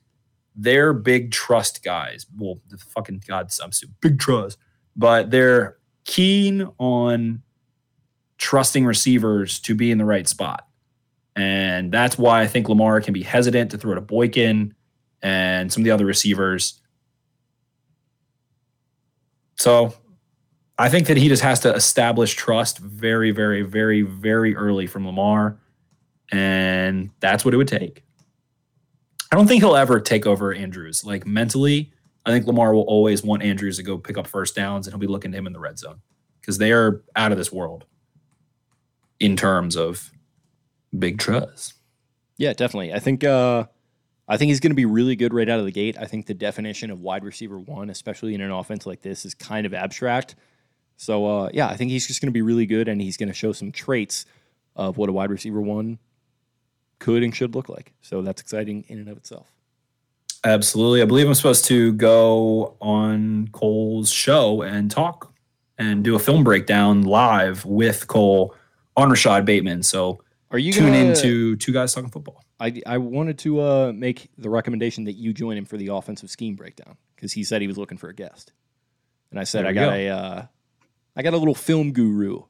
they're 0.54 0.92
big 0.92 1.32
trust 1.32 1.82
guys. 1.82 2.26
Well, 2.36 2.60
the 2.68 2.78
fucking 2.78 3.24
gods, 3.26 3.60
I'm 3.62 3.72
so 3.72 3.86
big 4.00 4.18
trust, 4.18 4.58
but 4.96 5.30
they're 5.30 5.78
keen 6.04 6.68
on 6.78 7.42
trusting 8.38 8.84
receivers 8.84 9.58
to 9.60 9.74
be 9.74 9.90
in 9.90 9.98
the 9.98 10.04
right 10.04 10.28
spot. 10.28 10.66
And 11.36 11.90
that's 11.90 12.16
why 12.16 12.42
I 12.42 12.46
think 12.46 12.68
Lamar 12.68 13.00
can 13.00 13.12
be 13.12 13.22
hesitant 13.22 13.72
to 13.72 13.78
throw 13.78 13.94
to 13.94 14.00
Boykin 14.00 14.74
and 15.22 15.72
some 15.72 15.80
of 15.80 15.84
the 15.84 15.90
other 15.90 16.06
receivers. 16.06 16.80
So 19.56 19.94
I 20.78 20.88
think 20.88 21.08
that 21.08 21.16
he 21.16 21.28
just 21.28 21.42
has 21.42 21.60
to 21.60 21.74
establish 21.74 22.34
trust 22.34 22.78
very, 22.78 23.30
very, 23.30 23.62
very, 23.62 24.02
very 24.02 24.54
early 24.54 24.86
from 24.86 25.06
Lamar. 25.06 25.58
And 26.30 27.10
that's 27.20 27.44
what 27.44 27.54
it 27.54 27.56
would 27.56 27.68
take. 27.68 28.03
I 29.34 29.36
don't 29.36 29.48
think 29.48 29.64
he'll 29.64 29.74
ever 29.74 29.98
take 29.98 30.26
over 30.26 30.54
Andrews. 30.54 31.04
Like 31.04 31.26
mentally, 31.26 31.90
I 32.24 32.30
think 32.30 32.46
Lamar 32.46 32.72
will 32.72 32.82
always 32.82 33.24
want 33.24 33.42
Andrews 33.42 33.78
to 33.78 33.82
go 33.82 33.98
pick 33.98 34.16
up 34.16 34.28
first 34.28 34.54
downs 34.54 34.86
and 34.86 34.94
he'll 34.94 35.00
be 35.00 35.08
looking 35.08 35.32
to 35.32 35.38
him 35.38 35.48
in 35.48 35.52
the 35.52 35.58
red 35.58 35.76
zone 35.76 36.02
because 36.40 36.58
they 36.58 36.70
are 36.70 37.02
out 37.16 37.32
of 37.32 37.38
this 37.38 37.50
world 37.50 37.84
in 39.18 39.34
terms 39.34 39.76
of 39.76 40.12
big 40.96 41.18
trust. 41.18 41.74
Yeah, 42.36 42.52
definitely. 42.52 42.92
I 42.92 43.00
think 43.00 43.24
uh, 43.24 43.64
I 44.28 44.36
think 44.36 44.50
he's 44.50 44.60
going 44.60 44.70
to 44.70 44.76
be 44.76 44.84
really 44.84 45.16
good 45.16 45.34
right 45.34 45.48
out 45.48 45.58
of 45.58 45.64
the 45.64 45.72
gate. 45.72 45.96
I 45.98 46.04
think 46.04 46.26
the 46.26 46.34
definition 46.34 46.92
of 46.92 47.00
wide 47.00 47.24
receiver 47.24 47.58
one, 47.58 47.90
especially 47.90 48.36
in 48.36 48.40
an 48.40 48.52
offense 48.52 48.86
like 48.86 49.02
this, 49.02 49.24
is 49.24 49.34
kind 49.34 49.66
of 49.66 49.74
abstract. 49.74 50.36
So 50.96 51.26
uh, 51.26 51.50
yeah, 51.52 51.66
I 51.66 51.76
think 51.76 51.90
he's 51.90 52.06
just 52.06 52.20
going 52.20 52.28
to 52.28 52.32
be 52.32 52.42
really 52.42 52.66
good, 52.66 52.86
and 52.86 53.02
he's 53.02 53.16
going 53.16 53.30
to 53.30 53.34
show 53.34 53.50
some 53.50 53.72
traits 53.72 54.26
of 54.76 54.96
what 54.96 55.08
a 55.08 55.12
wide 55.12 55.30
receiver 55.30 55.60
one 55.60 55.98
could 56.98 57.22
and 57.22 57.34
should 57.34 57.54
look 57.54 57.68
like. 57.68 57.92
So 58.02 58.22
that's 58.22 58.40
exciting 58.40 58.84
in 58.88 58.98
and 58.98 59.08
of 59.08 59.16
itself. 59.16 59.52
Absolutely. 60.44 61.00
I 61.00 61.06
believe 61.06 61.26
I'm 61.26 61.34
supposed 61.34 61.64
to 61.66 61.92
go 61.92 62.76
on 62.80 63.48
Cole's 63.52 64.10
show 64.10 64.62
and 64.62 64.90
talk 64.90 65.32
and 65.78 66.04
do 66.04 66.14
a 66.14 66.18
film 66.18 66.44
breakdown 66.44 67.02
live 67.02 67.64
with 67.64 68.06
Cole 68.06 68.54
on 68.96 69.10
Rashod 69.10 69.44
Bateman. 69.44 69.82
So 69.82 70.22
Are 70.50 70.58
you 70.58 70.72
tune 70.72 70.92
gonna, 70.92 70.98
into 70.98 71.56
two 71.56 71.72
guys 71.72 71.94
talking 71.94 72.10
football. 72.10 72.44
I, 72.60 72.80
I 72.86 72.98
wanted 72.98 73.38
to 73.40 73.60
uh, 73.60 73.92
make 73.94 74.30
the 74.38 74.48
recommendation 74.48 75.04
that 75.04 75.14
you 75.14 75.32
join 75.32 75.56
him 75.56 75.64
for 75.64 75.76
the 75.76 75.88
offensive 75.88 76.30
scheme 76.30 76.54
breakdown 76.54 76.96
because 77.16 77.32
he 77.32 77.42
said 77.42 77.60
he 77.60 77.66
was 77.66 77.76
looking 77.76 77.98
for 77.98 78.08
a 78.08 78.14
guest, 78.14 78.52
and 79.30 79.40
I 79.40 79.44
said 79.44 79.66
I 79.66 79.72
got 79.72 79.90
go. 79.90 79.94
a 79.94 80.08
uh, 80.08 80.46
I 81.16 81.22
got 81.22 81.34
a 81.34 81.36
little 81.36 81.54
film 81.54 81.92
guru 81.92 82.42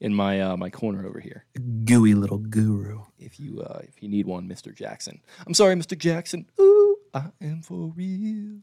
in 0.00 0.12
my 0.12 0.40
uh, 0.40 0.56
my 0.56 0.70
corner 0.70 1.06
over 1.06 1.20
here. 1.20 1.44
Gooey 1.84 2.14
little 2.14 2.38
guru. 2.38 3.02
If 3.24 3.40
you 3.40 3.60
uh, 3.62 3.80
if 3.82 4.02
you 4.02 4.08
need 4.08 4.26
one, 4.26 4.46
Mister 4.46 4.70
Jackson. 4.70 5.20
I'm 5.46 5.54
sorry, 5.54 5.74
Mister 5.74 5.96
Jackson. 5.96 6.46
Ooh, 6.60 6.96
I 7.12 7.24
am 7.40 7.62
for 7.62 7.92
real. 7.96 8.58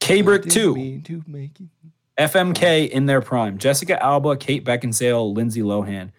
K 0.00 0.22
Brick 0.22 0.44
2. 0.44 0.74
mean 0.74 1.02
to 1.02 1.22
make 1.26 1.60
it. 1.60 1.68
FMK 2.18 2.88
in 2.88 3.06
their 3.06 3.20
prime. 3.20 3.58
Jessica 3.58 4.02
Alba, 4.02 4.36
Kate 4.36 4.64
Beckinsale, 4.64 5.34
Lindsay 5.34 5.60
Lohan. 5.60 6.10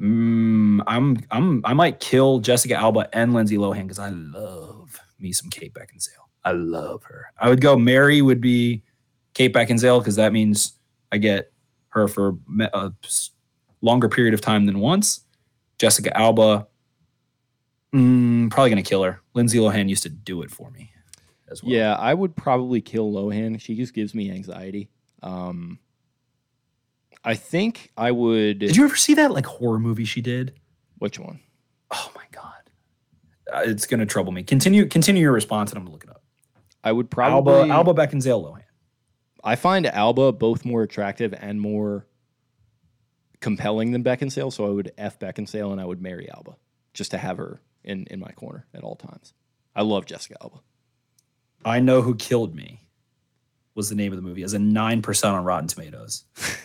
Mm, 0.00 0.82
I'm 0.86 1.18
I'm 1.30 1.60
I 1.64 1.74
might 1.74 2.00
kill 2.00 2.40
Jessica 2.40 2.74
Alba 2.74 3.08
and 3.12 3.34
Lindsay 3.34 3.56
Lohan 3.56 3.82
because 3.82 3.98
I 3.98 4.10
love 4.10 4.98
me 5.18 5.32
some 5.32 5.50
Kate 5.50 5.72
Beckinsale. 5.74 6.26
I 6.44 6.52
love 6.52 7.04
her. 7.04 7.26
I 7.38 7.48
would 7.48 7.60
go 7.60 7.76
Mary 7.76 8.22
would 8.22 8.40
be 8.40 8.82
Kate 9.34 9.52
Beckinsale 9.52 10.00
because 10.00 10.16
that 10.16 10.32
means 10.32 10.74
I 11.12 11.18
get 11.18 11.52
her 11.90 12.08
for 12.08 12.36
a 12.72 12.92
longer 13.82 14.08
period 14.08 14.34
of 14.34 14.40
time 14.40 14.66
than 14.66 14.80
once. 14.80 15.20
Jessica 15.78 16.16
Alba, 16.16 16.66
mm, 17.94 18.50
probably 18.50 18.70
gonna 18.70 18.82
kill 18.82 19.02
her. 19.02 19.20
Lindsay 19.34 19.58
Lohan 19.58 19.88
used 19.88 20.02
to 20.04 20.08
do 20.08 20.42
it 20.42 20.50
for 20.50 20.70
me 20.70 20.92
as 21.50 21.62
well. 21.62 21.72
Yeah, 21.72 21.94
I 21.94 22.14
would 22.14 22.36
probably 22.36 22.80
kill 22.80 23.12
Lohan. 23.12 23.60
She 23.60 23.74
just 23.76 23.94
gives 23.94 24.14
me 24.14 24.30
anxiety. 24.30 24.88
Um, 25.22 25.78
I 27.24 27.34
think 27.34 27.92
I 27.96 28.10
would. 28.12 28.60
Did 28.60 28.76
you 28.76 28.84
ever 28.84 28.96
see 28.96 29.14
that 29.14 29.30
like 29.32 29.46
horror 29.46 29.78
movie 29.78 30.04
she 30.04 30.20
did? 30.20 30.54
Which 30.98 31.18
one? 31.18 31.40
Oh 31.90 32.10
my 32.14 32.24
god, 32.30 32.70
Uh, 33.52 33.62
it's 33.64 33.86
gonna 33.86 34.06
trouble 34.06 34.32
me. 34.32 34.42
Continue, 34.42 34.86
continue 34.86 35.22
your 35.22 35.32
response, 35.32 35.70
and 35.70 35.78
I'm 35.78 35.84
gonna 35.84 35.92
look 35.92 36.04
it 36.04 36.10
up. 36.10 36.22
I 36.82 36.92
would 36.92 37.10
probably 37.10 37.70
Alba, 37.70 37.92
Alba 37.92 37.94
Beckinsale 37.94 38.42
Lohan. 38.42 38.62
I 39.42 39.56
find 39.56 39.86
Alba 39.86 40.32
both 40.32 40.64
more 40.64 40.82
attractive 40.82 41.34
and 41.38 41.60
more 41.60 42.06
compelling 43.40 43.92
than 43.92 44.04
Beckinsale, 44.04 44.52
so 44.52 44.66
I 44.66 44.70
would 44.70 44.92
F 44.96 45.18
Beckinsale 45.18 45.72
and 45.72 45.80
I 45.80 45.84
would 45.84 46.00
marry 46.00 46.30
Alba 46.30 46.56
just 46.94 47.10
to 47.12 47.18
have 47.18 47.38
her 47.38 47.60
in, 47.84 48.06
in 48.10 48.20
my 48.20 48.30
corner 48.32 48.66
at 48.74 48.82
all 48.82 48.96
times. 48.96 49.32
I 49.74 49.82
love 49.82 50.06
Jessica 50.06 50.36
Alba. 50.42 50.58
I 51.64 51.80
know 51.80 52.02
who 52.02 52.14
killed 52.14 52.54
me. 52.54 52.82
Was 53.74 53.88
the 53.88 53.94
name 53.94 54.12
of 54.12 54.16
the 54.16 54.22
movie? 54.22 54.42
As 54.42 54.52
a 54.54 54.58
nine 54.58 55.00
percent 55.02 55.34
on 55.36 55.44
Rotten 55.44 55.68
Tomatoes. 55.68 56.24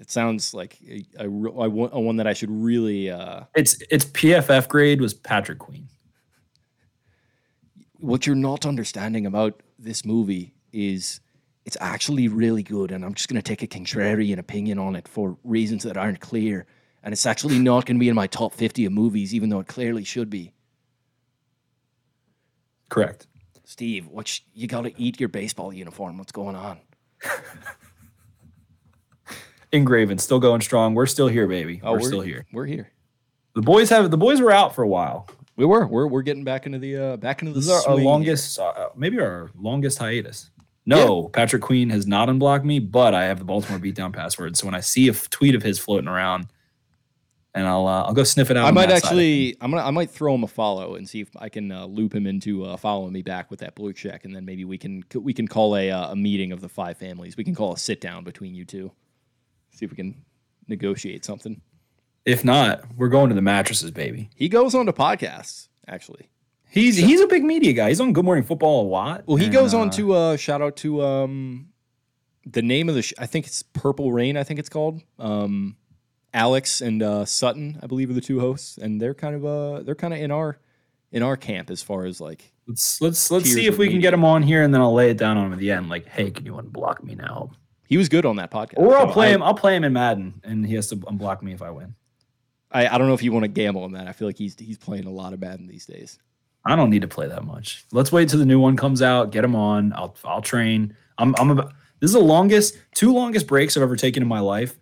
It 0.00 0.12
sounds 0.12 0.54
like 0.54 0.78
a, 0.88 1.04
a, 1.24 1.28
one 1.28 1.90
a 1.92 2.00
one 2.00 2.16
that 2.18 2.28
I 2.28 2.32
should 2.32 2.52
really. 2.52 3.10
Uh, 3.10 3.40
Its 3.56 3.82
its 3.90 4.04
PFF 4.04 4.68
grade 4.68 5.00
was 5.00 5.12
Patrick 5.12 5.58
Queen. 5.58 5.88
what 7.98 8.26
you're 8.26 8.36
not 8.36 8.64
understanding 8.64 9.26
about 9.26 9.60
this 9.78 10.04
movie 10.04 10.54
is 10.72 11.20
it's 11.64 11.76
actually 11.80 12.28
really 12.28 12.62
good, 12.62 12.92
and 12.92 13.04
I'm 13.04 13.14
just 13.14 13.28
going 13.28 13.42
to 13.42 13.48
take 13.56 13.62
a 13.62 13.66
contrarian 13.66 14.38
opinion 14.38 14.78
on 14.78 14.94
it 14.96 15.08
for 15.08 15.36
reasons 15.44 15.82
that 15.82 15.96
aren't 15.96 16.20
clear. 16.20 16.66
And 17.02 17.12
it's 17.12 17.26
actually 17.26 17.58
not 17.58 17.84
going 17.84 17.96
to 17.96 18.00
be 18.00 18.08
in 18.08 18.14
my 18.14 18.26
top 18.26 18.54
50 18.54 18.84
of 18.86 18.92
movies, 18.92 19.34
even 19.34 19.48
though 19.48 19.60
it 19.60 19.66
clearly 19.66 20.04
should 20.04 20.30
be. 20.30 20.52
Correct. 22.88 23.26
Steve, 23.64 24.06
what 24.06 24.40
you 24.54 24.66
got 24.66 24.82
to 24.82 25.00
eat 25.00 25.20
your 25.20 25.28
baseball 25.28 25.72
uniform. 25.72 26.18
What's 26.18 26.32
going 26.32 26.56
on? 26.56 26.78
Engraving, 29.72 30.18
still 30.18 30.38
going 30.40 30.62
strong. 30.62 30.94
We're 30.94 31.06
still 31.06 31.28
here, 31.28 31.46
baby. 31.46 31.80
Oh, 31.82 31.92
we're, 31.92 32.00
still 32.00 32.22
here. 32.22 32.46
We're 32.52 32.64
here. 32.64 32.90
The 33.54 33.60
boys 33.60 33.90
have 33.90 34.10
the 34.10 34.16
boys 34.16 34.40
were 34.40 34.50
out 34.50 34.74
for 34.74 34.82
a 34.82 34.88
while. 34.88 35.28
We 35.56 35.66
were. 35.66 35.86
We're, 35.86 36.06
we're 36.06 36.22
getting 36.22 36.44
back 36.44 36.64
into 36.64 36.78
the 36.78 36.96
uh, 36.96 37.16
back 37.18 37.42
into 37.42 37.52
the 37.52 37.58
This 37.58 37.66
is 37.66 37.84
our, 37.84 37.92
our 37.92 37.96
longest, 37.96 38.58
uh, 38.58 38.88
maybe 38.96 39.20
our 39.20 39.50
longest 39.58 39.98
hiatus. 39.98 40.50
No, 40.86 41.28
Patrick 41.28 41.60
Queen 41.60 41.90
has 41.90 42.06
not 42.06 42.30
unblocked 42.30 42.64
me, 42.64 42.78
but 42.78 43.12
I 43.12 43.24
have 43.24 43.38
the 43.38 43.44
Baltimore 43.44 43.78
beatdown 43.78 44.10
password. 44.10 44.56
So 44.56 44.64
when 44.66 44.74
I 44.74 44.80
see 44.80 45.08
a 45.08 45.10
f- 45.10 45.28
tweet 45.28 45.54
of 45.54 45.62
his 45.62 45.78
floating 45.78 46.08
around, 46.08 46.46
and 47.54 47.66
I'll 47.66 47.86
uh, 47.86 48.02
I'll 48.04 48.14
go 48.14 48.24
sniff 48.24 48.50
it 48.50 48.56
out. 48.56 48.66
I 48.66 48.70
might 48.70 48.90
actually. 48.90 49.56
I'm 49.60 49.70
gonna. 49.70 49.84
I 49.84 49.90
might 49.90 50.10
throw 50.10 50.34
him 50.34 50.44
a 50.44 50.48
follow 50.48 50.94
and 50.94 51.08
see 51.08 51.20
if 51.20 51.28
I 51.36 51.48
can 51.48 51.72
uh, 51.72 51.86
loop 51.86 52.14
him 52.14 52.26
into 52.26 52.64
uh, 52.64 52.76
following 52.76 53.12
me 53.12 53.22
back 53.22 53.50
with 53.50 53.60
that 53.60 53.74
blue 53.74 53.92
check, 53.92 54.24
and 54.24 54.34
then 54.34 54.44
maybe 54.44 54.64
we 54.64 54.78
can 54.78 55.04
we 55.14 55.32
can 55.32 55.48
call 55.48 55.76
a 55.76 55.90
uh, 55.90 56.12
a 56.12 56.16
meeting 56.16 56.52
of 56.52 56.60
the 56.60 56.68
five 56.68 56.96
families. 56.96 57.36
We 57.36 57.44
can 57.44 57.54
call 57.54 57.72
a 57.72 57.78
sit 57.78 58.00
down 58.00 58.24
between 58.24 58.54
you 58.54 58.64
two. 58.64 58.92
See 59.72 59.84
if 59.84 59.90
we 59.90 59.96
can 59.96 60.24
negotiate 60.66 61.24
something. 61.24 61.60
If 62.24 62.44
not, 62.44 62.82
we're 62.96 63.08
going 63.08 63.30
to 63.30 63.34
the 63.34 63.42
mattresses, 63.42 63.90
baby. 63.90 64.28
He 64.34 64.48
goes 64.48 64.74
on 64.74 64.86
to 64.86 64.92
podcasts 64.92 65.68
actually. 65.88 66.28
He's 66.70 66.96
he's 66.96 67.20
a 67.20 67.26
big 67.26 67.44
media 67.44 67.72
guy. 67.72 67.88
He's 67.88 68.00
on 68.00 68.12
Good 68.12 68.24
Morning 68.24 68.44
Football 68.44 68.86
a 68.86 68.88
lot. 68.88 69.24
Well, 69.26 69.36
he 69.36 69.46
and, 69.46 69.54
goes 69.54 69.72
on 69.72 69.88
uh, 69.88 69.92
to 69.92 70.12
uh, 70.12 70.36
shout 70.36 70.60
out 70.60 70.76
to 70.78 71.02
um, 71.02 71.68
the 72.44 72.60
name 72.60 72.88
of 72.88 72.94
the. 72.94 73.02
Sh- 73.02 73.14
I 73.18 73.26
think 73.26 73.46
it's 73.46 73.62
Purple 73.62 74.12
Rain. 74.12 74.36
I 74.36 74.44
think 74.44 74.60
it's 74.60 74.68
called. 74.68 75.00
Um, 75.18 75.76
Alex 76.34 76.80
and 76.80 77.02
uh, 77.02 77.24
Sutton, 77.24 77.78
I 77.82 77.86
believe, 77.86 78.10
are 78.10 78.14
the 78.14 78.20
two 78.20 78.40
hosts, 78.40 78.78
and 78.78 79.00
they're 79.00 79.14
kind 79.14 79.34
of 79.34 79.44
uh, 79.46 79.82
they're 79.82 79.94
kind 79.94 80.12
of 80.14 80.20
in 80.20 80.30
our 80.30 80.58
in 81.10 81.22
our 81.22 81.36
camp 81.36 81.70
as 81.70 81.82
far 81.82 82.04
as 82.04 82.20
like 82.20 82.52
Let's 82.66 83.00
let's 83.00 83.30
let's 83.30 83.50
see 83.50 83.66
if 83.66 83.78
we 83.78 83.88
can 83.88 84.00
get 84.00 84.12
him 84.12 84.24
on 84.24 84.42
here, 84.42 84.62
and 84.62 84.74
then 84.74 84.80
I'll 84.82 84.92
lay 84.92 85.10
it 85.10 85.16
down 85.16 85.38
on 85.38 85.46
him 85.46 85.52
at 85.54 85.58
the 85.58 85.70
end. 85.70 85.88
Like, 85.88 86.06
hey, 86.06 86.30
can 86.30 86.44
you 86.44 86.52
unblock 86.52 87.02
me 87.02 87.14
now? 87.14 87.50
he 87.88 87.96
was 87.96 88.10
good 88.10 88.26
on 88.26 88.36
that 88.36 88.50
podcast. 88.50 88.74
Or 88.76 88.94
I'll 88.98 89.06
So 89.08 89.14
play 89.14 89.28
I- 89.30 89.34
him. 89.34 89.42
I'll 89.42 89.54
play 89.54 89.74
him 89.74 89.84
in 89.84 89.94
Madden, 89.94 90.42
and 90.44 90.66
he 90.66 90.74
has 90.74 90.88
to 90.88 90.96
unblock 90.96 91.40
me 91.40 91.52
if 91.54 91.62
I 91.62 91.70
win. 91.70 91.94
I, 92.70 92.86
I 92.86 92.98
don't 92.98 93.08
know 93.08 93.14
if 93.14 93.22
you 93.22 93.32
want 93.32 93.44
to 93.44 93.48
gamble 93.48 93.82
on 93.84 93.92
that. 93.92 94.06
I 94.06 94.12
feel 94.12 94.28
like 94.28 94.36
he's 94.36 94.54
he's 94.58 94.76
playing 94.76 95.06
a 95.06 95.10
lot 95.10 95.32
of 95.32 95.40
Madden 95.40 95.66
these 95.66 95.86
days. 95.86 96.18
I 96.66 96.76
don't 96.76 96.90
need 96.90 97.00
to 97.00 97.08
play 97.08 97.26
that 97.26 97.44
much. 97.44 97.86
Let's 97.92 98.12
wait 98.12 98.28
till 98.28 98.38
the 98.38 98.44
new 98.44 98.60
one 98.60 98.76
comes 98.76 99.00
out. 99.00 99.30
Get 99.30 99.42
him 99.42 99.56
on. 99.56 99.94
I'll 99.94 100.14
I'll 100.24 100.42
train. 100.42 100.94
I'm 101.16 101.34
I'm 101.38 101.50
about. 101.50 101.72
This 102.00 102.08
is 102.10 102.14
the 102.14 102.20
longest, 102.20 102.76
two 102.94 103.14
longest 103.14 103.46
breaks 103.46 103.78
I've 103.78 103.82
ever 103.82 103.96
taken 103.96 104.22
in 104.22 104.28
my 104.28 104.40
life. 104.40 104.78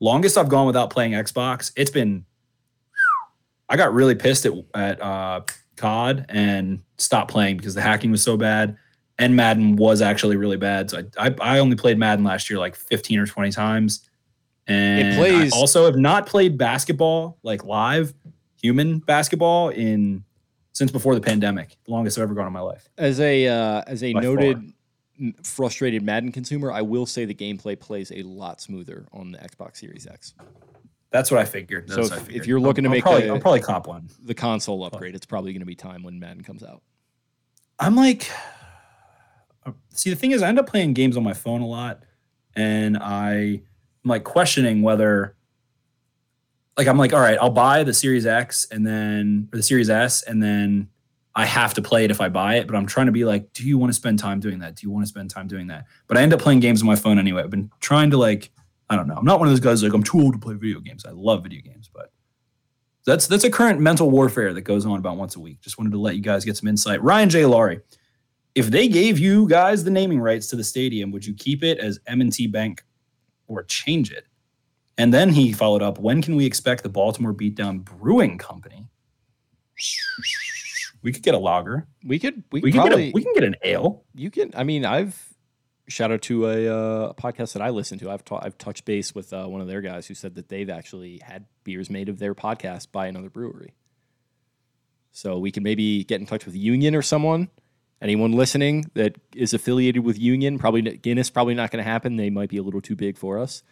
Longest 0.00 0.36
I've 0.36 0.48
gone 0.48 0.66
without 0.66 0.90
playing 0.90 1.12
Xbox. 1.12 1.72
It's 1.76 1.90
been. 1.90 2.24
I 3.68 3.76
got 3.76 3.92
really 3.92 4.14
pissed 4.14 4.46
at 4.46 4.52
at 4.74 5.00
uh, 5.02 5.40
COD 5.76 6.26
and 6.28 6.82
stopped 6.98 7.30
playing 7.30 7.56
because 7.56 7.74
the 7.74 7.82
hacking 7.82 8.10
was 8.10 8.22
so 8.22 8.36
bad, 8.36 8.76
and 9.18 9.34
Madden 9.34 9.76
was 9.76 10.00
actually 10.02 10.36
really 10.36 10.56
bad. 10.56 10.90
So 10.90 11.02
I 11.18 11.26
I, 11.28 11.34
I 11.40 11.58
only 11.58 11.76
played 11.76 11.98
Madden 11.98 12.24
last 12.24 12.48
year 12.48 12.58
like 12.58 12.76
15 12.76 13.18
or 13.18 13.26
20 13.26 13.50
times, 13.50 14.08
and 14.66 15.16
plays- 15.16 15.52
I 15.52 15.56
also 15.56 15.84
have 15.86 15.96
not 15.96 16.26
played 16.26 16.56
basketball 16.58 17.38
like 17.42 17.64
live 17.64 18.14
human 18.62 18.98
basketball 19.00 19.70
in 19.70 20.24
since 20.72 20.90
before 20.92 21.14
the 21.14 21.20
pandemic. 21.20 21.76
The 21.86 21.90
longest 21.92 22.18
I've 22.18 22.22
ever 22.22 22.34
gone 22.34 22.46
in 22.46 22.52
my 22.52 22.60
life. 22.60 22.88
As 22.98 23.18
a 23.18 23.48
uh, 23.48 23.82
as 23.86 24.02
a 24.04 24.12
By 24.12 24.20
noted 24.20 24.56
m- 24.58 24.74
frustrated 25.42 26.02
Madden 26.02 26.32
consumer, 26.32 26.70
I 26.72 26.82
will 26.82 27.06
say 27.06 27.24
the 27.24 27.34
gameplay 27.34 27.78
plays 27.78 28.12
a 28.12 28.22
lot 28.22 28.60
smoother 28.60 29.06
on 29.12 29.32
the 29.32 29.38
Xbox 29.38 29.78
Series 29.78 30.06
X. 30.06 30.34
That's 31.10 31.30
what 31.30 31.40
I 31.40 31.44
figured. 31.44 31.88
So 31.88 32.02
That's 32.02 32.12
I 32.12 32.16
if- 32.16 32.30
if 32.30 32.46
you're 32.46 32.60
looking 32.60 32.84
to 32.84 32.88
I'll, 32.88 32.92
make 32.92 33.06
I'll 33.06 33.12
probably, 33.12 33.28
a- 33.28 33.34
I'll 33.34 33.40
probably 33.40 33.60
cop 33.60 33.86
one. 33.86 34.08
The 34.24 34.34
console 34.34 34.84
upgrade, 34.84 35.14
it's 35.14 35.26
probably 35.26 35.52
going 35.52 35.60
to 35.60 35.66
be 35.66 35.74
time 35.74 36.02
when 36.02 36.18
Madden 36.18 36.42
comes 36.42 36.62
out. 36.62 36.82
I'm 37.78 37.94
like, 37.94 38.30
uh, 39.64 39.72
see, 39.90 40.10
the 40.10 40.16
thing 40.16 40.32
is, 40.32 40.42
I 40.42 40.48
end 40.48 40.58
up 40.58 40.66
playing 40.66 40.94
games 40.94 41.16
on 41.16 41.22
my 41.22 41.32
phone 41.32 41.60
a 41.60 41.66
lot, 41.66 42.02
and 42.54 42.96
I, 42.96 43.32
am 43.32 43.62
like 44.04 44.24
questioning 44.24 44.82
whether 44.82 45.36
like 46.76 46.86
I'm 46.86 46.98
like, 46.98 47.14
all 47.14 47.20
right, 47.20 47.38
I'll 47.40 47.50
buy 47.50 47.84
the 47.84 47.94
Series 47.94 48.26
X 48.26 48.66
and 48.70 48.86
then 48.86 49.48
or 49.52 49.56
the 49.56 49.62
Series 49.62 49.88
S, 49.88 50.22
and 50.22 50.42
then 50.42 50.88
I 51.36 51.44
have 51.44 51.74
to 51.74 51.82
play 51.82 52.04
it 52.04 52.10
if 52.10 52.20
I 52.20 52.30
buy 52.30 52.56
it. 52.56 52.66
But 52.66 52.74
I'm 52.74 52.86
trying 52.86 53.06
to 53.06 53.12
be 53.12 53.24
like, 53.24 53.52
do 53.52 53.62
you 53.62 53.78
want 53.78 53.90
to 53.90 53.94
spend 53.94 54.18
time 54.18 54.40
doing 54.40 54.58
that? 54.60 54.74
Do 54.74 54.86
you 54.86 54.90
want 54.90 55.04
to 55.04 55.08
spend 55.08 55.30
time 55.30 55.46
doing 55.46 55.66
that? 55.68 55.84
But 56.08 56.16
I 56.16 56.22
end 56.22 56.32
up 56.32 56.40
playing 56.40 56.60
games 56.60 56.80
on 56.80 56.86
my 56.86 56.96
phone 56.96 57.18
anyway. 57.18 57.42
I've 57.42 57.50
been 57.50 57.70
trying 57.80 58.10
to 58.10 58.16
like, 58.16 58.50
I 58.88 58.96
don't 58.96 59.06
know. 59.06 59.14
I'm 59.14 59.24
not 59.24 59.38
one 59.38 59.46
of 59.46 59.52
those 59.52 59.60
guys 59.60 59.82
like 59.82 59.92
I'm 59.92 60.02
too 60.02 60.20
old 60.20 60.32
to 60.32 60.38
play 60.38 60.54
video 60.54 60.80
games. 60.80 61.04
I 61.04 61.10
love 61.10 61.42
video 61.42 61.60
games, 61.60 61.90
but 61.92 62.10
that's 63.04 63.26
that's 63.26 63.44
a 63.44 63.50
current 63.50 63.80
mental 63.80 64.10
warfare 64.10 64.52
that 64.54 64.62
goes 64.62 64.86
on 64.86 64.98
about 64.98 65.16
once 65.16 65.36
a 65.36 65.40
week. 65.40 65.60
Just 65.60 65.78
wanted 65.78 65.90
to 65.90 65.98
let 65.98 66.16
you 66.16 66.22
guys 66.22 66.44
get 66.44 66.56
some 66.56 66.68
insight. 66.68 67.02
Ryan 67.02 67.28
J. 67.28 67.46
Laurie, 67.46 67.80
if 68.54 68.68
they 68.68 68.88
gave 68.88 69.18
you 69.18 69.46
guys 69.46 69.84
the 69.84 69.90
naming 69.90 70.20
rights 70.20 70.46
to 70.48 70.56
the 70.56 70.64
stadium, 70.64 71.10
would 71.12 71.26
you 71.26 71.34
keep 71.34 71.62
it 71.62 71.78
as 71.78 72.00
M&T 72.06 72.46
Bank 72.46 72.82
or 73.46 73.62
change 73.64 74.10
it? 74.10 74.24
And 74.98 75.12
then 75.12 75.28
he 75.28 75.52
followed 75.52 75.82
up, 75.82 75.98
when 75.98 76.22
can 76.22 76.36
we 76.36 76.46
expect 76.46 76.82
the 76.82 76.88
Baltimore 76.88 77.34
Beatdown 77.34 77.84
Brewing 77.84 78.38
Company? 78.38 78.86
We 81.06 81.12
could 81.12 81.22
get 81.22 81.36
a 81.36 81.38
lager. 81.38 81.86
We 82.04 82.18
could 82.18 82.42
we, 82.50 82.62
We 82.62 82.72
could 82.72 82.78
probably 82.78 83.04
get 83.04 83.10
a 83.10 83.14
we 83.14 83.22
can 83.22 83.34
get 83.34 83.44
an 83.44 83.54
ale. 83.62 84.02
you 84.16 84.28
can 84.28 84.50
I 84.56 84.64
mean 84.64 84.84
I've 84.84 85.16
shout 85.86 86.10
out 86.10 86.22
to 86.22 86.48
a, 86.48 86.66
uh, 86.66 87.12
podcast 87.12 87.52
that 87.52 87.62
I 87.62 87.70
listen 87.70 87.96
to. 88.00 88.10
I've 88.10 88.24
ta- 88.24 88.40
I've 88.42 88.58
touched 88.58 88.84
base 88.84 89.14
with 89.14 89.32
uh, 89.32 89.46
one 89.46 89.60
of 89.60 89.68
their 89.68 89.80
guys 89.82 90.08
who 90.08 90.14
said 90.14 90.34
that 90.34 90.48
they've 90.48 90.68
actually 90.68 91.18
had 91.18 91.46
beers 91.62 91.90
made 91.90 92.08
of 92.08 92.18
their 92.18 92.34
podcast 92.34 92.90
by 92.90 93.06
another 93.06 93.30
brewery. 93.30 93.74
So 95.12 95.38
we 95.38 95.52
can 95.52 95.62
maybe 95.62 96.02
get 96.02 96.20
in 96.20 96.26
touch 96.26 96.44
with 96.44 96.56
Union 96.56 96.96
or 96.96 97.02
someone. 97.02 97.50
Anyone 98.02 98.32
listening 98.32 98.90
that 98.94 99.16
is 99.32 99.54
affiliated 99.54 100.04
with 100.04 100.18
Union, 100.18 100.58
probably 100.58 100.82
Guinness, 100.82 101.30
probably 101.30 101.54
not 101.54 101.70
going 101.70 101.84
to 101.84 101.88
happen. 101.88 102.16
They 102.16 102.30
might 102.30 102.50
be 102.50 102.56
a 102.56 102.64
little 102.64 102.82
too 102.82 102.96
big 102.96 103.16
for 103.16 103.38
us. 103.38 103.62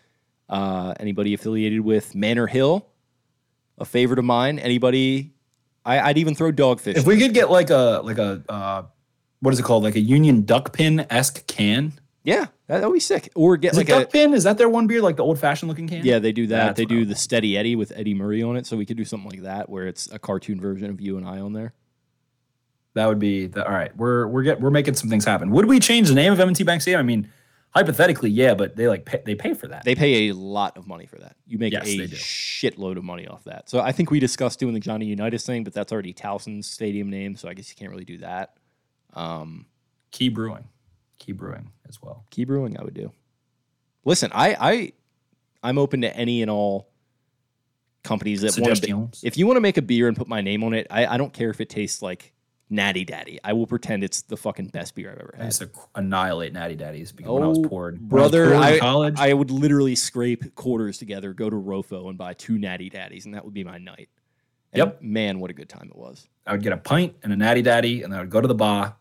Uh, 0.48 0.94
anybody 1.00 1.34
affiliated 1.34 1.80
with 1.80 2.14
Manor 2.14 2.46
Hill, 2.46 2.86
a 3.76 3.84
favorite 3.84 4.20
of 4.20 4.24
mine. 4.24 4.60
Anybody? 4.60 5.33
I, 5.84 6.00
I'd 6.00 6.18
even 6.18 6.34
throw 6.34 6.50
Dogfish. 6.50 6.96
If 6.96 7.06
we 7.06 7.18
could 7.18 7.34
get 7.34 7.50
like 7.50 7.70
a 7.70 8.00
like 8.02 8.18
a 8.18 8.42
uh, 8.48 8.82
what 9.40 9.52
is 9.52 9.60
it 9.60 9.64
called? 9.64 9.82
Like 9.84 9.96
a 9.96 10.00
Union 10.00 10.44
duck 10.44 10.72
pin 10.72 11.06
esque 11.10 11.46
can. 11.46 11.92
yeah, 12.68 12.78
that 12.80 12.82
would 12.88 12.94
be 12.94 13.00
sick. 13.00 13.30
Or 13.34 13.56
get 13.56 13.72
Is 13.72 13.78
like 13.78 13.88
a 13.90 14.00
duck 14.00 14.10
pin? 14.10 14.32
Is 14.32 14.44
that 14.44 14.56
their 14.56 14.68
one 14.68 14.86
beer? 14.86 15.02
Like 15.02 15.16
the 15.16 15.24
old 15.24 15.38
fashioned 15.38 15.68
looking 15.68 15.86
can? 15.86 16.04
Yeah, 16.04 16.18
they 16.18 16.32
do 16.32 16.46
that. 16.46 16.66
That's 16.68 16.76
they 16.78 16.86
do 16.86 17.04
the. 17.04 17.14
Steady 17.14 17.56
Eddie 17.56 17.76
with 17.76 17.92
Eddie 17.94 18.14
Murray 18.14 18.42
on 18.42 18.56
it. 18.56 18.66
So 18.66 18.76
we 18.76 18.86
could 18.86 18.96
do 18.96 19.04
something 19.04 19.30
like 19.30 19.42
that 19.42 19.68
where 19.68 19.86
it's 19.86 20.10
a 20.10 20.18
cartoon 20.18 20.60
version 20.60 20.88
of 20.88 21.00
you 21.00 21.18
and 21.18 21.28
I 21.28 21.40
on 21.40 21.52
there. 21.52 21.74
That 22.94 23.06
would 23.06 23.18
be 23.18 23.46
the, 23.48 23.66
all 23.66 23.72
right. 23.72 23.94
We're 23.96 24.26
we're 24.26 24.44
get 24.44 24.60
we're 24.60 24.70
making 24.70 24.94
some 24.94 25.10
things 25.10 25.24
happen. 25.24 25.50
Would 25.50 25.66
we 25.66 25.80
change 25.80 26.08
the 26.08 26.14
name 26.14 26.32
of 26.32 26.40
M&T 26.40 26.62
Bank 26.64 26.80
Stadium? 26.80 27.00
I 27.00 27.02
mean, 27.02 27.28
hypothetically, 27.74 28.30
yeah, 28.30 28.54
but 28.54 28.76
they 28.76 28.88
like 28.88 29.04
pay, 29.04 29.22
they 29.24 29.34
pay 29.34 29.54
for 29.54 29.66
that. 29.68 29.84
They 29.84 29.94
pay 29.94 30.28
a 30.28 30.34
lot 30.34 30.76
of 30.76 30.86
money 30.86 31.06
for 31.06 31.16
that. 31.18 31.36
You 31.46 31.58
make 31.58 31.72
Yes, 31.72 31.86
a 31.86 31.98
shitload 32.08 32.96
of 32.96 33.04
money 33.04 33.26
off 33.26 33.44
that. 33.44 33.68
So 33.68 33.80
I 33.80 33.92
think 33.92 34.10
we 34.10 34.20
discussed 34.20 34.58
doing 34.60 34.74
the 34.74 34.80
Johnny 34.80 35.06
Unitas 35.06 35.44
thing, 35.44 35.64
but 35.64 35.72
that's 35.72 35.92
already 35.92 36.12
Towson's 36.12 36.68
stadium 36.70 37.10
name. 37.10 37.36
So 37.36 37.48
I 37.48 37.54
guess 37.54 37.68
you 37.68 37.76
can't 37.76 37.90
really 37.90 38.04
do 38.04 38.18
that. 38.18 38.56
Um, 39.14 39.66
Key 40.10 40.28
Brewing, 40.28 40.68
Key 41.18 41.32
Brewing 41.32 41.70
as 41.88 42.00
well. 42.00 42.24
key 42.30 42.44
brewing, 42.44 42.78
I 42.78 42.84
would 42.84 42.94
do. 42.94 43.12
Listen, 44.04 44.30
I, 44.34 44.56
I, 44.60 44.92
I'm 45.62 45.78
open 45.78 46.02
to 46.02 46.16
any 46.16 46.42
and 46.42 46.50
all 46.50 46.88
companies 48.02 48.42
that 48.42 48.56
want 48.58 48.82
to. 48.82 49.08
If 49.26 49.36
you 49.36 49.46
want 49.46 49.56
to 49.56 49.60
make 49.60 49.76
a 49.76 49.82
beer 49.82 50.08
and 50.08 50.16
put 50.16 50.28
my 50.28 50.40
name 50.40 50.62
on 50.62 50.74
it, 50.74 50.86
I, 50.90 51.06
I 51.06 51.16
don't 51.16 51.32
care 51.32 51.50
if 51.50 51.60
it 51.60 51.68
tastes 51.70 52.02
like 52.02 52.32
Natty 52.70 53.04
Daddy. 53.04 53.38
I 53.44 53.52
will 53.52 53.66
pretend 53.66 54.02
it's 54.04 54.22
the 54.22 54.36
fucking 54.36 54.68
best 54.68 54.94
beer 54.94 55.10
I've 55.12 55.18
ever 55.18 55.34
had. 55.36 55.42
I 55.42 55.46
used 55.46 55.60
to 55.60 55.70
annihilate 55.94 56.52
Natty 56.52 56.74
Daddies 56.76 57.12
because 57.12 57.30
when 57.32 57.42
I 57.42 57.46
was 57.48 57.58
Oh, 57.58 57.62
poured, 57.68 57.94
when 58.10 58.20
I 58.20 58.24
was 58.24 58.32
brother, 58.32 58.54
I, 58.54 58.78
college. 58.78 59.14
I 59.18 59.32
would 59.34 59.50
literally 59.50 59.94
scrape 59.94 60.54
quarters 60.54 60.98
together, 60.98 61.32
go 61.34 61.50
to 61.50 61.56
Rofo, 61.56 62.08
and 62.08 62.16
buy 62.18 62.32
two 62.34 62.58
Natty 62.58 62.88
Daddies, 62.90 63.26
and 63.26 63.34
that 63.34 63.44
would 63.44 63.54
be 63.54 63.64
my 63.64 63.78
night. 63.78 64.08
And 64.72 64.78
Yep. 64.78 65.02
man, 65.02 65.38
what 65.40 65.50
a 65.50 65.54
good 65.54 65.68
time 65.68 65.88
it 65.90 65.96
was. 65.96 66.26
I 66.46 66.52
would 66.52 66.62
get 66.62 66.72
a 66.72 66.76
pint 66.76 67.14
and 67.22 67.32
a 67.32 67.36
natty 67.36 67.62
daddy, 67.62 68.02
and 68.02 68.14
I 68.14 68.20
would 68.20 68.30
go 68.30 68.40
to 68.40 68.48
the 68.48 68.54
bar. 68.54 68.96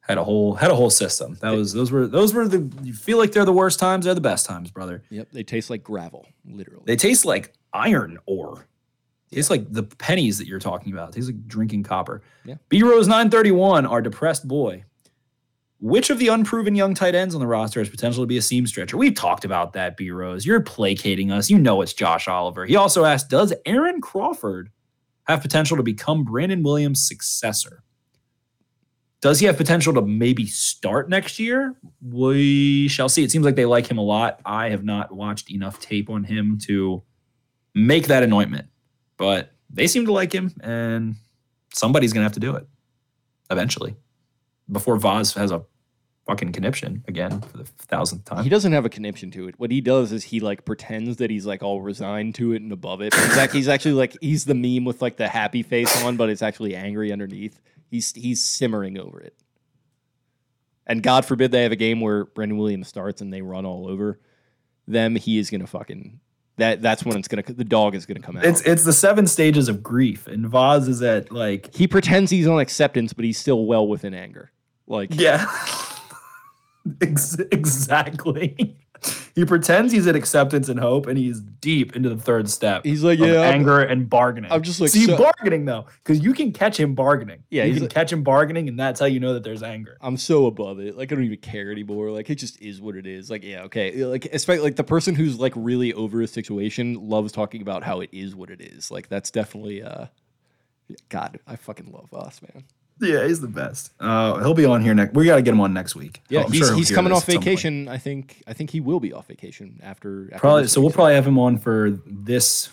Had 0.00 0.18
a 0.18 0.24
whole 0.24 0.54
had 0.54 0.70
a 0.70 0.74
whole 0.74 0.90
system. 0.90 1.38
That 1.40 1.52
was 1.52 1.72
those 1.72 1.90
were 1.90 2.06
those 2.06 2.34
were 2.34 2.46
the 2.46 2.70
you 2.82 2.92
feel 2.92 3.16
like 3.16 3.32
they're 3.32 3.46
the 3.46 3.54
worst 3.54 3.78
times, 3.80 4.04
they're 4.04 4.12
the 4.14 4.20
best 4.20 4.44
times, 4.44 4.70
brother. 4.70 5.02
Yep, 5.08 5.28
they 5.32 5.42
taste 5.42 5.70
like 5.70 5.82
gravel, 5.82 6.26
literally. 6.44 6.82
They 6.84 6.96
taste 6.96 7.24
like 7.24 7.54
iron 7.72 8.18
ore. 8.26 8.66
It's 9.34 9.50
like 9.50 9.72
the 9.72 9.82
pennies 9.82 10.38
that 10.38 10.46
you're 10.46 10.58
talking 10.58 10.92
about. 10.92 11.14
He's 11.14 11.26
like 11.26 11.46
drinking 11.46 11.82
copper. 11.82 12.22
Yeah. 12.44 12.56
B 12.68 12.82
Rose 12.82 13.06
931, 13.06 13.86
our 13.86 14.02
depressed 14.02 14.46
boy. 14.46 14.84
Which 15.80 16.08
of 16.08 16.18
the 16.18 16.28
unproven 16.28 16.74
young 16.74 16.94
tight 16.94 17.14
ends 17.14 17.34
on 17.34 17.40
the 17.40 17.46
roster 17.46 17.80
has 17.80 17.90
potential 17.90 18.22
to 18.22 18.26
be 18.26 18.38
a 18.38 18.42
seam 18.42 18.66
stretcher? 18.66 18.96
We've 18.96 19.14
talked 19.14 19.44
about 19.44 19.74
that, 19.74 19.96
B 19.96 20.10
Rose. 20.10 20.46
You're 20.46 20.60
placating 20.60 21.30
us. 21.30 21.50
You 21.50 21.58
know 21.58 21.82
it's 21.82 21.92
Josh 21.92 22.26
Oliver. 22.26 22.64
He 22.64 22.76
also 22.76 23.04
asked, 23.04 23.28
Does 23.28 23.52
Aaron 23.66 24.00
Crawford 24.00 24.70
have 25.24 25.42
potential 25.42 25.76
to 25.76 25.82
become 25.82 26.24
Brandon 26.24 26.62
Williams' 26.62 27.06
successor? 27.06 27.82
Does 29.20 29.40
he 29.40 29.46
have 29.46 29.56
potential 29.56 29.94
to 29.94 30.02
maybe 30.02 30.46
start 30.46 31.08
next 31.08 31.38
year? 31.38 31.74
We 32.02 32.88
shall 32.88 33.08
see. 33.08 33.24
It 33.24 33.30
seems 33.30 33.44
like 33.44 33.56
they 33.56 33.64
like 33.64 33.86
him 33.86 33.96
a 33.96 34.02
lot. 34.02 34.40
I 34.44 34.68
have 34.68 34.84
not 34.84 35.12
watched 35.12 35.50
enough 35.50 35.80
tape 35.80 36.10
on 36.10 36.24
him 36.24 36.58
to 36.66 37.02
make 37.74 38.06
that 38.08 38.22
anointment, 38.22 38.68
but 39.16 39.52
they 39.70 39.86
seem 39.86 40.06
to 40.06 40.12
like 40.12 40.32
him, 40.32 40.52
and 40.60 41.16
somebody's 41.72 42.12
going 42.12 42.20
to 42.22 42.26
have 42.26 42.34
to 42.34 42.40
do 42.40 42.54
it 42.56 42.66
eventually 43.50 43.96
before 44.70 44.96
Vaz 44.96 45.34
has 45.34 45.50
a 45.50 45.62
fucking 46.26 46.52
conniption 46.52 47.04
again 47.06 47.40
for 47.42 47.58
the 47.58 47.64
thousandth 47.64 48.24
time. 48.24 48.42
he 48.42 48.48
doesn't 48.48 48.72
have 48.72 48.86
a 48.86 48.88
conniption 48.88 49.30
to 49.30 49.46
it. 49.46 49.54
What 49.58 49.70
he 49.70 49.80
does 49.82 50.10
is 50.10 50.24
he 50.24 50.40
like 50.40 50.64
pretends 50.64 51.18
that 51.18 51.30
he's 51.30 51.44
like 51.44 51.62
all 51.62 51.82
resigned 51.82 52.34
to 52.36 52.52
it 52.52 52.62
and 52.62 52.72
above 52.72 53.02
it. 53.02 53.14
He's, 53.14 53.36
act- 53.36 53.52
he's 53.52 53.68
actually 53.68 53.92
like 53.92 54.16
he's 54.20 54.44
the 54.46 54.54
meme 54.54 54.84
with 54.84 55.02
like 55.02 55.16
the 55.16 55.28
happy 55.28 55.62
face 55.62 56.02
on, 56.02 56.16
but 56.16 56.30
it's 56.30 56.42
actually 56.42 56.74
angry 56.74 57.12
underneath. 57.12 57.60
He's 57.90 58.12
he's 58.12 58.42
simmering 58.42 58.98
over 58.98 59.20
it. 59.20 59.34
And 60.86 61.02
God 61.02 61.24
forbid 61.24 61.50
they 61.50 61.62
have 61.62 61.72
a 61.72 61.76
game 61.76 62.00
where 62.00 62.24
Brandon 62.24 62.58
Williams 62.58 62.88
starts 62.88 63.20
and 63.20 63.32
they 63.32 63.42
run 63.42 63.64
all 63.66 63.86
over 63.86 64.18
them. 64.86 65.16
He 65.16 65.38
is 65.38 65.50
gonna 65.50 65.66
fucking 65.66 66.20
that. 66.56 66.82
That's 66.82 67.04
when 67.04 67.16
it's 67.16 67.28
gonna 67.28 67.42
the 67.42 67.64
dog 67.64 67.94
is 67.94 68.06
gonna 68.06 68.20
come 68.20 68.36
out. 68.36 68.44
It's 68.44 68.60
it's 68.62 68.84
the 68.84 68.92
seven 68.92 69.26
stages 69.26 69.68
of 69.68 69.82
grief, 69.82 70.26
and 70.26 70.46
Vaz 70.46 70.88
is 70.88 71.02
at 71.02 71.30
like 71.32 71.74
he 71.74 71.86
pretends 71.86 72.30
he's 72.30 72.46
on 72.46 72.58
acceptance, 72.60 73.12
but 73.12 73.24
he's 73.24 73.38
still 73.38 73.66
well 73.66 73.86
within 73.86 74.14
anger. 74.14 74.52
Like 74.86 75.10
yeah, 75.12 75.46
exactly. 77.00 78.76
He 79.34 79.44
pretends 79.44 79.92
he's 79.92 80.06
at 80.06 80.14
acceptance 80.14 80.68
and 80.68 80.78
hope, 80.78 81.06
and 81.06 81.18
he's 81.18 81.40
deep 81.40 81.96
into 81.96 82.08
the 82.08 82.16
third 82.16 82.48
step. 82.48 82.84
He's 82.84 83.02
like, 83.02 83.18
"Yeah, 83.18 83.40
I'm- 83.40 83.54
anger 83.54 83.80
and 83.80 84.08
bargaining. 84.08 84.52
I'm 84.52 84.62
just 84.62 84.80
like, 84.80 84.90
see 84.90 85.06
so- 85.06 85.16
bargaining 85.18 85.64
though, 85.64 85.86
because 86.02 86.22
you 86.22 86.32
can 86.32 86.52
catch 86.52 86.78
him 86.78 86.94
bargaining. 86.94 87.42
Yeah, 87.50 87.64
you 87.64 87.74
can 87.74 87.82
like- 87.82 87.90
catch 87.90 88.12
him 88.12 88.22
bargaining, 88.22 88.68
and 88.68 88.78
that's 88.78 89.00
how 89.00 89.06
you 89.06 89.18
know 89.20 89.34
that 89.34 89.42
there's 89.42 89.62
anger. 89.62 89.96
I'm 90.00 90.16
so 90.16 90.46
above 90.46 90.78
it. 90.78 90.96
Like 90.96 91.10
I 91.10 91.16
don't 91.16 91.24
even 91.24 91.38
care 91.38 91.72
anymore. 91.72 92.10
Like 92.10 92.30
it 92.30 92.36
just 92.36 92.62
is 92.62 92.80
what 92.80 92.96
it 92.96 93.06
is. 93.06 93.28
Like 93.30 93.42
yeah, 93.44 93.62
okay. 93.62 94.04
Like 94.04 94.26
especially 94.26 94.62
like 94.64 94.76
the 94.76 94.84
person 94.84 95.14
who's 95.14 95.38
like 95.40 95.52
really 95.56 95.92
over 95.92 96.22
a 96.22 96.26
situation 96.26 97.08
loves 97.08 97.32
talking 97.32 97.60
about 97.62 97.82
how 97.82 98.00
it 98.00 98.10
is 98.12 98.34
what 98.36 98.50
it 98.50 98.60
is. 98.60 98.90
Like 98.90 99.08
that's 99.08 99.30
definitely 99.30 99.82
uh 99.82 100.06
God, 101.08 101.40
I 101.46 101.56
fucking 101.56 101.90
love 101.92 102.12
us, 102.14 102.40
man. 102.42 102.64
Yeah, 103.00 103.26
he's 103.26 103.40
the 103.40 103.48
best. 103.48 103.92
Uh, 103.98 104.38
he'll 104.38 104.54
be 104.54 104.64
on 104.64 104.82
here 104.82 104.94
next. 104.94 105.14
We 105.14 105.26
got 105.26 105.36
to 105.36 105.42
get 105.42 105.52
him 105.52 105.60
on 105.60 105.74
next 105.74 105.94
week. 105.96 106.22
Yeah, 106.28 106.44
I'm 106.44 106.52
he's, 106.52 106.66
sure 106.66 106.76
he's 106.76 106.90
coming 106.92 107.12
off 107.12 107.28
at 107.28 107.32
some 107.32 107.34
point. 107.34 107.44
vacation. 107.44 107.88
I 107.88 107.98
think 107.98 108.42
I 108.46 108.52
think 108.52 108.70
he 108.70 108.80
will 108.80 109.00
be 109.00 109.12
off 109.12 109.26
vacation 109.26 109.80
after, 109.82 110.26
after 110.32 110.38
Probably. 110.38 110.66
So 110.68 110.80
we'll 110.80 110.90
probably 110.92 111.14
have 111.14 111.26
him 111.26 111.38
on 111.38 111.58
for 111.58 111.98
this, 112.06 112.70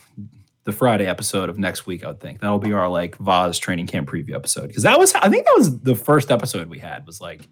the 0.63 0.71
Friday 0.71 1.07
episode 1.07 1.49
of 1.49 1.57
next 1.57 1.87
week. 1.87 2.03
I 2.03 2.07
would 2.07 2.19
think 2.19 2.39
that'll 2.41 2.59
be 2.59 2.71
our 2.71 2.87
like 2.87 3.17
Vaz 3.17 3.57
training 3.59 3.87
camp 3.87 4.07
preview 4.09 4.35
episode 4.35 4.67
because 4.67 4.83
that 4.83 4.99
was 4.99 5.13
I 5.15 5.27
think 5.29 5.45
that 5.45 5.55
was 5.57 5.79
the 5.79 5.95
first 5.95 6.29
episode 6.31 6.69
we 6.69 6.77
had 6.79 7.07
was 7.07 7.19
like 7.19 7.47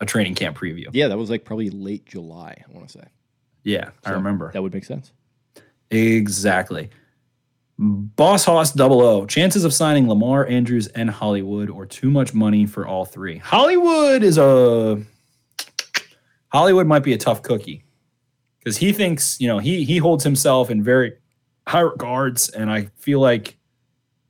a 0.00 0.06
training 0.06 0.34
camp 0.34 0.58
preview. 0.58 0.86
Yeah, 0.92 1.08
that 1.08 1.18
was 1.18 1.28
like 1.30 1.44
probably 1.44 1.68
late 1.70 2.06
July, 2.06 2.56
I 2.66 2.72
want 2.72 2.88
to 2.88 2.98
say. 2.98 3.04
Yeah, 3.64 3.90
I 4.04 4.10
remember 4.12 4.50
That 4.52 4.62
would 4.62 4.74
make 4.74 4.84
sense. 4.84 5.12
exactly. 5.90 6.90
Boss 7.82 8.44
Hoss 8.44 8.72
Double 8.72 9.00
O. 9.00 9.26
Chances 9.26 9.64
of 9.64 9.74
signing 9.74 10.08
Lamar 10.08 10.46
Andrews 10.46 10.86
and 10.88 11.10
Hollywood, 11.10 11.68
or 11.68 11.84
too 11.84 12.10
much 12.10 12.32
money 12.32 12.64
for 12.64 12.86
all 12.86 13.04
three. 13.04 13.38
Hollywood 13.38 14.22
is 14.22 14.38
a 14.38 15.02
Hollywood 16.52 16.86
might 16.86 17.02
be 17.02 17.12
a 17.12 17.18
tough 17.18 17.42
cookie 17.42 17.84
because 18.60 18.76
he 18.76 18.92
thinks 18.92 19.40
you 19.40 19.48
know 19.48 19.58
he 19.58 19.82
he 19.82 19.98
holds 19.98 20.22
himself 20.22 20.70
in 20.70 20.84
very 20.84 21.14
high 21.66 21.80
regards, 21.80 22.48
and 22.50 22.70
I 22.70 22.84
feel 22.98 23.18
like 23.18 23.58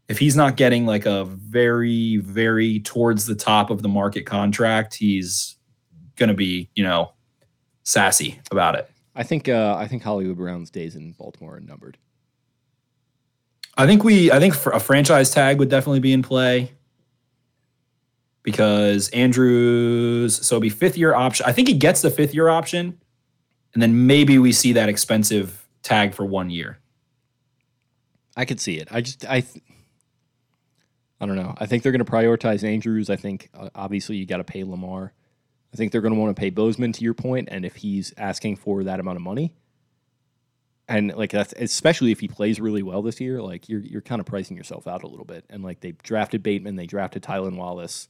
if 0.09 0.19
he's 0.19 0.35
not 0.35 0.57
getting 0.57 0.87
like 0.87 1.05
a 1.05 1.27
very 1.27 2.16
very 2.19 2.81
towards 2.81 3.27
the 3.27 3.35
top 3.35 3.69
of 3.69 3.83
the 3.83 3.89
market 3.89 4.24
contract, 4.24 4.95
he's 4.95 5.57
gonna 6.16 6.33
be 6.33 6.70
you 6.74 6.85
know 6.85 7.12
sassy 7.83 8.41
about 8.51 8.77
it. 8.77 8.91
I 9.15 9.24
think 9.24 9.51
uh 9.51 9.77
I 9.79 9.89
think 9.89 10.03
Hollywood 10.03 10.39
Brown's 10.39 10.70
days 10.70 10.97
in 10.97 11.12
Baltimore 11.12 11.57
are 11.57 11.61
numbered. 11.61 11.99
I 13.77 13.86
think 13.86 14.05
we, 14.05 14.31
I 14.31 14.39
think 14.39 14.55
a 14.66 14.81
franchise 14.81 15.31
tag 15.31 15.59
would 15.59 15.70
definitely 15.70 16.01
be 16.01 16.12
in 16.12 16.23
play 16.23 16.73
because 18.43 19.09
Andrews, 19.11 20.44
so 20.47 20.57
it'd 20.57 20.62
be 20.62 20.69
fifth 20.69 20.97
year 20.97 21.15
option. 21.15 21.47
I 21.47 21.53
think 21.53 21.69
he 21.69 21.74
gets 21.74 22.03
the 22.03 22.11
fifth 22.11 22.35
year 22.35 22.49
option, 22.49 22.99
and 23.74 23.82
then 23.82 24.07
maybe 24.07 24.39
we 24.39 24.53
see 24.53 24.73
that 24.74 24.89
expensive 24.89 25.66
tag 25.82 26.15
for 26.15 26.24
one 26.24 26.51
year. 26.51 26.78
I 28.36 28.44
could 28.44 28.61
see 28.61 28.78
it. 28.78 28.89
I 28.90 29.01
just 29.01 29.24
I 29.27 29.44
I 31.20 31.27
don't 31.27 31.36
know. 31.36 31.55
I 31.59 31.66
think 31.66 31.82
they're 31.82 31.93
going 31.93 32.05
to 32.05 32.11
prioritize 32.11 32.65
Andrews. 32.65 33.09
I 33.09 33.16
think 33.16 33.51
uh, 33.55 33.70
obviously 33.74 34.16
you 34.16 34.27
got 34.27 34.39
to 34.39 34.44
pay 34.44 34.65
Lamar. 34.65 35.12
I 35.73 35.77
think 35.77 35.93
they're 35.93 36.01
going 36.01 36.15
to 36.15 36.20
want 36.20 36.35
to 36.35 36.40
pay 36.40 36.51
Bozeman 36.51 36.93
to 36.93 37.05
your 37.05 37.15
point, 37.15 37.49
and 37.51 37.65
if 37.65 37.77
he's 37.77 38.12
asking 38.19 38.57
for 38.57 38.85
that 38.85 39.01
amount 39.01 39.16
of 39.16 39.23
money, 39.23 39.55
and 40.89 41.15
like 41.15 41.31
that's 41.31 41.55
especially 41.57 42.13
if 42.13 42.21
he 42.21 42.29
plays 42.29 42.61
really 42.61 42.83
well 42.83 43.03
this 43.03 43.21
year, 43.21 43.41
like 43.41 43.69
you're 43.69 43.81
you're 43.81 44.01
kind 44.01 44.21
of 44.21 44.27
pricing 44.27 44.57
yourself 44.57 44.87
out 44.87 45.03
a 45.03 45.07
little 45.07 45.25
bit. 45.25 45.45
And 45.49 45.63
like 45.63 45.81
they 45.81 45.93
drafted 45.93 46.43
Bateman, 46.43 46.77
they 46.77 46.87
drafted 46.87 47.23
Tylan 47.23 47.57
Wallace, 47.57 48.09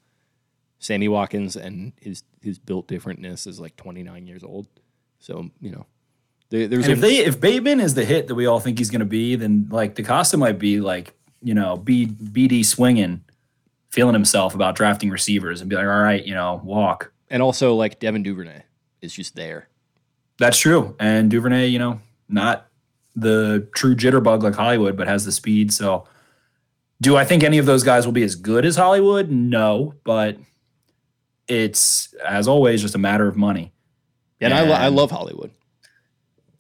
Sammy 0.79 1.09
Watkins, 1.09 1.57
and 1.57 1.93
his 2.01 2.23
his 2.41 2.59
built 2.59 2.89
differentness 2.89 3.47
is 3.47 3.61
like 3.61 3.77
29 3.77 4.27
years 4.27 4.43
old. 4.43 4.67
So 5.19 5.51
you 5.61 5.71
know, 5.71 5.87
there, 6.51 6.67
there's 6.67 6.85
And 6.85 6.95
if 6.95 7.01
they 7.01 7.19
if 7.19 7.41
Bateman 7.41 7.81
is 7.81 7.95
the 7.95 8.05
hit 8.05 8.29
that 8.29 8.35
we 8.35 8.47
all 8.47 8.61
think 8.61 8.79
he's 8.79 8.91
going 8.91 9.01
to 9.01 9.07
be, 9.07 9.37
then 9.37 9.69
like 9.71 9.95
DeCosta 9.95 10.39
might 10.39 10.59
be 10.59 10.81
like 10.81 11.15
you 11.43 11.55
know 11.55 11.77
B, 11.77 12.07
BD 12.07 12.65
swinging, 12.65 13.23
feeling 13.91 14.15
himself 14.15 14.55
about 14.55 14.75
drafting 14.75 15.11
receivers 15.11 15.61
and 15.61 15.69
be 15.69 15.77
like, 15.77 15.87
all 15.87 16.03
right, 16.03 16.25
you 16.25 16.35
know, 16.35 16.61
walk. 16.65 17.13
and 17.31 17.43
also 17.43 17.75
like 17.75 18.01
Devin 18.01 18.23
Duvernay 18.23 18.63
is 19.03 19.13
just 19.15 19.37
there. 19.37 19.69
That's 20.39 20.59
true. 20.59 20.97
And 20.99 21.31
Duvernay, 21.31 21.69
you 21.69 21.79
know, 21.79 22.01
not 22.33 22.69
the 23.15 23.69
true 23.75 23.95
jitterbug 23.95 24.43
like 24.43 24.55
Hollywood, 24.55 24.97
but 24.97 25.07
has 25.07 25.25
the 25.25 25.33
speed. 25.33 25.73
So, 25.73 26.07
do 27.01 27.17
I 27.17 27.25
think 27.25 27.43
any 27.43 27.59
of 27.59 27.67
those 27.67 27.83
guys 27.83 28.07
will 28.07 28.13
be 28.13 28.23
as 28.23 28.35
good 28.35 28.65
as 28.65 28.77
Hollywood? 28.77 29.31
No, 29.31 29.95
but 30.05 30.37
it's 31.49 32.15
as 32.27 32.49
always 32.49 32.81
just 32.81 32.95
a 32.95 32.99
matter 32.99 33.27
of 33.27 33.37
money. 33.37 33.73
And 34.41 34.53
I, 34.53 34.63
lo- 34.63 34.75
I 34.75 34.89
love 34.89 35.11
Hollywood. 35.11 35.51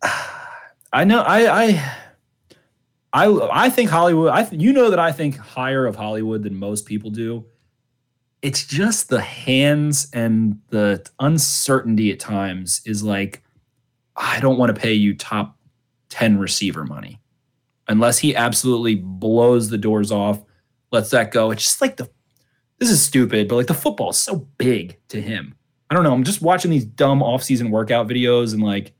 I 0.93 1.05
know. 1.05 1.20
I 1.23 1.65
I 1.65 1.94
I 3.12 3.49
I 3.53 3.70
think 3.70 3.90
Hollywood. 3.90 4.31
I 4.31 4.44
th- 4.44 4.61
you 4.61 4.73
know 4.73 4.90
that 4.90 4.99
I 4.99 5.12
think 5.12 5.36
higher 5.36 5.86
of 5.86 5.97
Hollywood 5.97 6.43
than 6.43 6.57
most 6.57 6.86
people 6.86 7.11
do. 7.11 7.44
It's 8.43 8.65
just 8.65 9.09
the 9.09 9.20
hands 9.20 10.09
and 10.12 10.59
the 10.70 11.05
uncertainty 11.20 12.11
at 12.12 12.20
times 12.20 12.82
is 12.85 13.03
like 13.03 13.43
I 14.16 14.40
don't 14.40 14.59
want 14.59 14.74
to 14.74 14.81
pay 14.81 14.93
you 14.93 15.15
top 15.15 15.57
ten 16.13 16.39
receiver 16.39 16.85
money 16.85 17.19
unless 17.89 18.19
he 18.19 18.37
absolutely 18.37 18.95
blows 18.95 19.71
the 19.71 19.79
doors 19.79 20.13
off, 20.13 20.43
lets 20.91 21.11
that 21.11 21.33
go. 21.33 21.51
It's 21.51 21.65
just 21.65 21.81
like 21.81 21.97
the 21.97 22.09
this 22.79 22.91
is 22.91 23.03
stupid, 23.03 23.49
but 23.49 23.57
like 23.57 23.67
the 23.67 23.75
football 23.75 24.11
is 24.11 24.19
so 24.19 24.47
big 24.59 24.99
to 25.09 25.21
him. 25.21 25.55
I 25.91 25.95
don't 25.95 26.05
know. 26.05 26.13
I'm 26.13 26.25
just 26.25 26.43
watching 26.43 26.71
these 26.71 26.85
dumb 26.85 27.21
offseason 27.21 27.71
workout 27.71 28.09
videos 28.09 28.53
and 28.53 28.63
like 28.63 28.93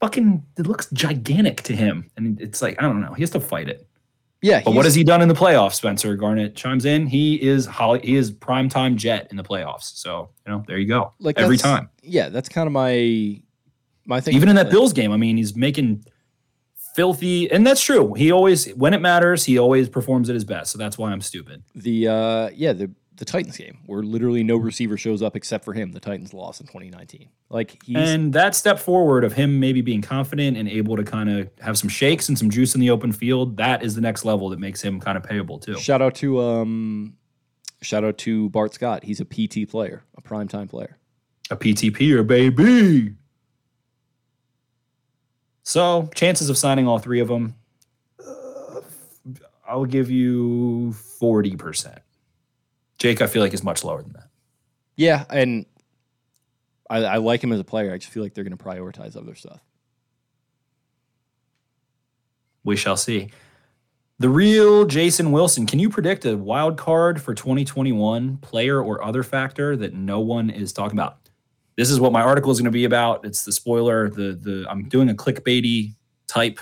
fucking 0.00 0.44
it 0.58 0.66
looks 0.66 0.90
gigantic 0.92 1.62
to 1.62 1.74
him. 1.74 2.10
And 2.16 2.40
it's 2.40 2.62
like, 2.62 2.76
I 2.78 2.82
don't 2.82 3.00
know. 3.00 3.14
He 3.14 3.22
has 3.22 3.30
to 3.30 3.40
fight 3.40 3.68
it. 3.68 3.86
Yeah, 4.40 4.62
But 4.64 4.74
what 4.74 4.84
has 4.84 4.94
he 4.94 5.02
done 5.02 5.20
in 5.20 5.26
the 5.26 5.34
playoffs? 5.34 5.74
Spencer 5.74 6.14
Garnett 6.14 6.54
chimes 6.54 6.84
in. 6.84 7.08
He 7.08 7.42
is 7.42 7.66
Holly, 7.66 7.98
he 8.04 8.14
is 8.14 8.30
prime 8.30 8.68
time 8.68 8.96
jet 8.96 9.26
in 9.32 9.36
the 9.36 9.42
playoffs. 9.42 9.96
So, 9.96 10.30
you 10.46 10.52
know, 10.52 10.64
there 10.68 10.78
you 10.78 10.86
go. 10.86 11.12
like 11.18 11.38
Every 11.40 11.56
time. 11.56 11.90
Yeah, 12.02 12.28
that's 12.28 12.48
kind 12.48 12.68
of 12.68 12.72
my 12.72 13.42
my 14.08 14.20
thing. 14.20 14.34
Even 14.34 14.48
in 14.48 14.56
that 14.56 14.66
Like, 14.66 14.72
Bills 14.72 14.92
game, 14.92 15.12
I 15.12 15.16
mean, 15.16 15.36
he's 15.36 15.54
making 15.54 16.04
filthy 16.94 17.50
and 17.50 17.64
that's 17.64 17.82
true. 17.82 18.14
He 18.14 18.32
always 18.32 18.68
when 18.70 18.92
it 18.94 19.00
matters, 19.00 19.44
he 19.44 19.58
always 19.58 19.88
performs 19.88 20.28
at 20.28 20.34
his 20.34 20.44
best. 20.44 20.72
So 20.72 20.78
that's 20.78 20.98
why 20.98 21.12
I'm 21.12 21.20
stupid. 21.20 21.62
the 21.74 22.08
uh 22.08 22.50
yeah 22.54 22.72
the 22.72 22.90
the 23.18 23.24
Titans 23.24 23.56
game 23.56 23.78
where 23.86 24.02
literally 24.02 24.44
no 24.44 24.56
receiver 24.56 24.96
shows 24.96 25.22
up 25.22 25.36
except 25.36 25.64
for 25.64 25.72
him. 25.72 25.92
The 25.92 26.00
Titans 26.00 26.32
lost 26.32 26.60
in 26.60 26.66
2019. 26.66 27.28
Like 27.50 27.82
he's 27.84 27.96
And 27.96 28.32
that 28.32 28.54
step 28.54 28.78
forward 28.78 29.24
of 29.24 29.32
him 29.32 29.60
maybe 29.60 29.80
being 29.80 30.02
confident 30.02 30.56
and 30.56 30.68
able 30.68 30.96
to 30.96 31.04
kind 31.04 31.28
of 31.28 31.50
have 31.60 31.76
some 31.76 31.88
shakes 31.88 32.28
and 32.28 32.38
some 32.38 32.48
juice 32.48 32.74
in 32.74 32.80
the 32.80 32.90
open 32.90 33.12
field, 33.12 33.56
that 33.56 33.82
is 33.82 33.94
the 33.94 34.00
next 34.00 34.24
level 34.24 34.48
that 34.50 34.58
makes 34.60 34.80
him 34.80 35.00
kind 35.00 35.16
of 35.18 35.24
payable 35.24 35.58
too. 35.58 35.78
shout 35.78 36.00
out 36.00 36.14
to 36.16 36.40
um 36.40 37.14
shout 37.82 38.04
out 38.04 38.18
to 38.18 38.48
Bart 38.50 38.74
Scott. 38.74 39.04
He's 39.04 39.20
a 39.20 39.24
PT 39.24 39.68
player, 39.68 40.04
a 40.16 40.22
primetime 40.22 40.68
player. 40.68 40.96
A 41.50 41.56
PTP 41.56 42.12
or 42.12 42.22
baby. 42.22 43.14
So 45.68 46.08
chances 46.14 46.48
of 46.48 46.56
signing 46.56 46.88
all 46.88 46.98
three 46.98 47.20
of 47.20 47.28
them, 47.28 47.54
uh, 48.26 48.80
I'll 49.68 49.84
give 49.84 50.10
you 50.10 50.94
forty 50.94 51.56
percent. 51.56 51.98
Jake, 52.96 53.20
I 53.20 53.26
feel 53.26 53.42
like 53.42 53.52
is 53.52 53.62
much 53.62 53.84
lower 53.84 54.00
than 54.00 54.14
that. 54.14 54.28
Yeah, 54.96 55.26
and 55.28 55.66
I, 56.88 57.04
I 57.04 57.16
like 57.18 57.44
him 57.44 57.52
as 57.52 57.60
a 57.60 57.64
player. 57.64 57.92
I 57.92 57.98
just 57.98 58.10
feel 58.10 58.22
like 58.22 58.32
they're 58.32 58.44
going 58.44 58.56
to 58.56 58.64
prioritize 58.64 59.14
other 59.14 59.34
stuff. 59.34 59.60
We 62.64 62.74
shall 62.74 62.96
see. 62.96 63.28
The 64.18 64.30
real 64.30 64.86
Jason 64.86 65.32
Wilson. 65.32 65.66
Can 65.66 65.80
you 65.80 65.90
predict 65.90 66.24
a 66.24 66.38
wild 66.38 66.78
card 66.78 67.20
for 67.20 67.34
2021 67.34 68.38
player 68.38 68.82
or 68.82 69.04
other 69.04 69.22
factor 69.22 69.76
that 69.76 69.92
no 69.92 70.18
one 70.18 70.48
is 70.48 70.72
talking 70.72 70.98
about? 70.98 71.27
This 71.78 71.90
is 71.90 72.00
what 72.00 72.10
my 72.10 72.22
article 72.22 72.50
is 72.50 72.58
going 72.58 72.64
to 72.64 72.72
be 72.72 72.84
about. 72.84 73.24
It's 73.24 73.44
the 73.44 73.52
spoiler. 73.52 74.10
The 74.10 74.32
the 74.32 74.66
I'm 74.68 74.88
doing 74.88 75.08
a 75.10 75.14
clickbaity 75.14 75.94
type 76.26 76.58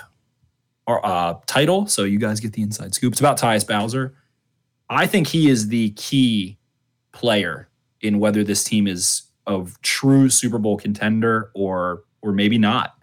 or 0.85 1.03
uh, 1.03 1.39
title, 1.47 1.87
so 1.87 2.03
you 2.03 2.19
guys 2.19 2.39
get 2.39 2.53
the 2.53 2.61
inside 2.61 2.93
scoop. 2.93 3.13
It's 3.13 3.19
about 3.19 3.39
Tyus 3.39 3.67
Bowser. 3.67 4.15
I 4.91 5.07
think 5.07 5.25
he 5.25 5.49
is 5.49 5.69
the 5.69 5.89
key 5.91 6.59
player 7.13 7.67
in 7.99 8.19
whether 8.19 8.43
this 8.43 8.63
team 8.63 8.85
is 8.85 9.23
a 9.47 9.65
true 9.81 10.29
Super 10.29 10.59
Bowl 10.59 10.77
contender 10.77 11.49
or 11.55 12.03
or 12.21 12.31
maybe 12.31 12.59
not. 12.59 13.01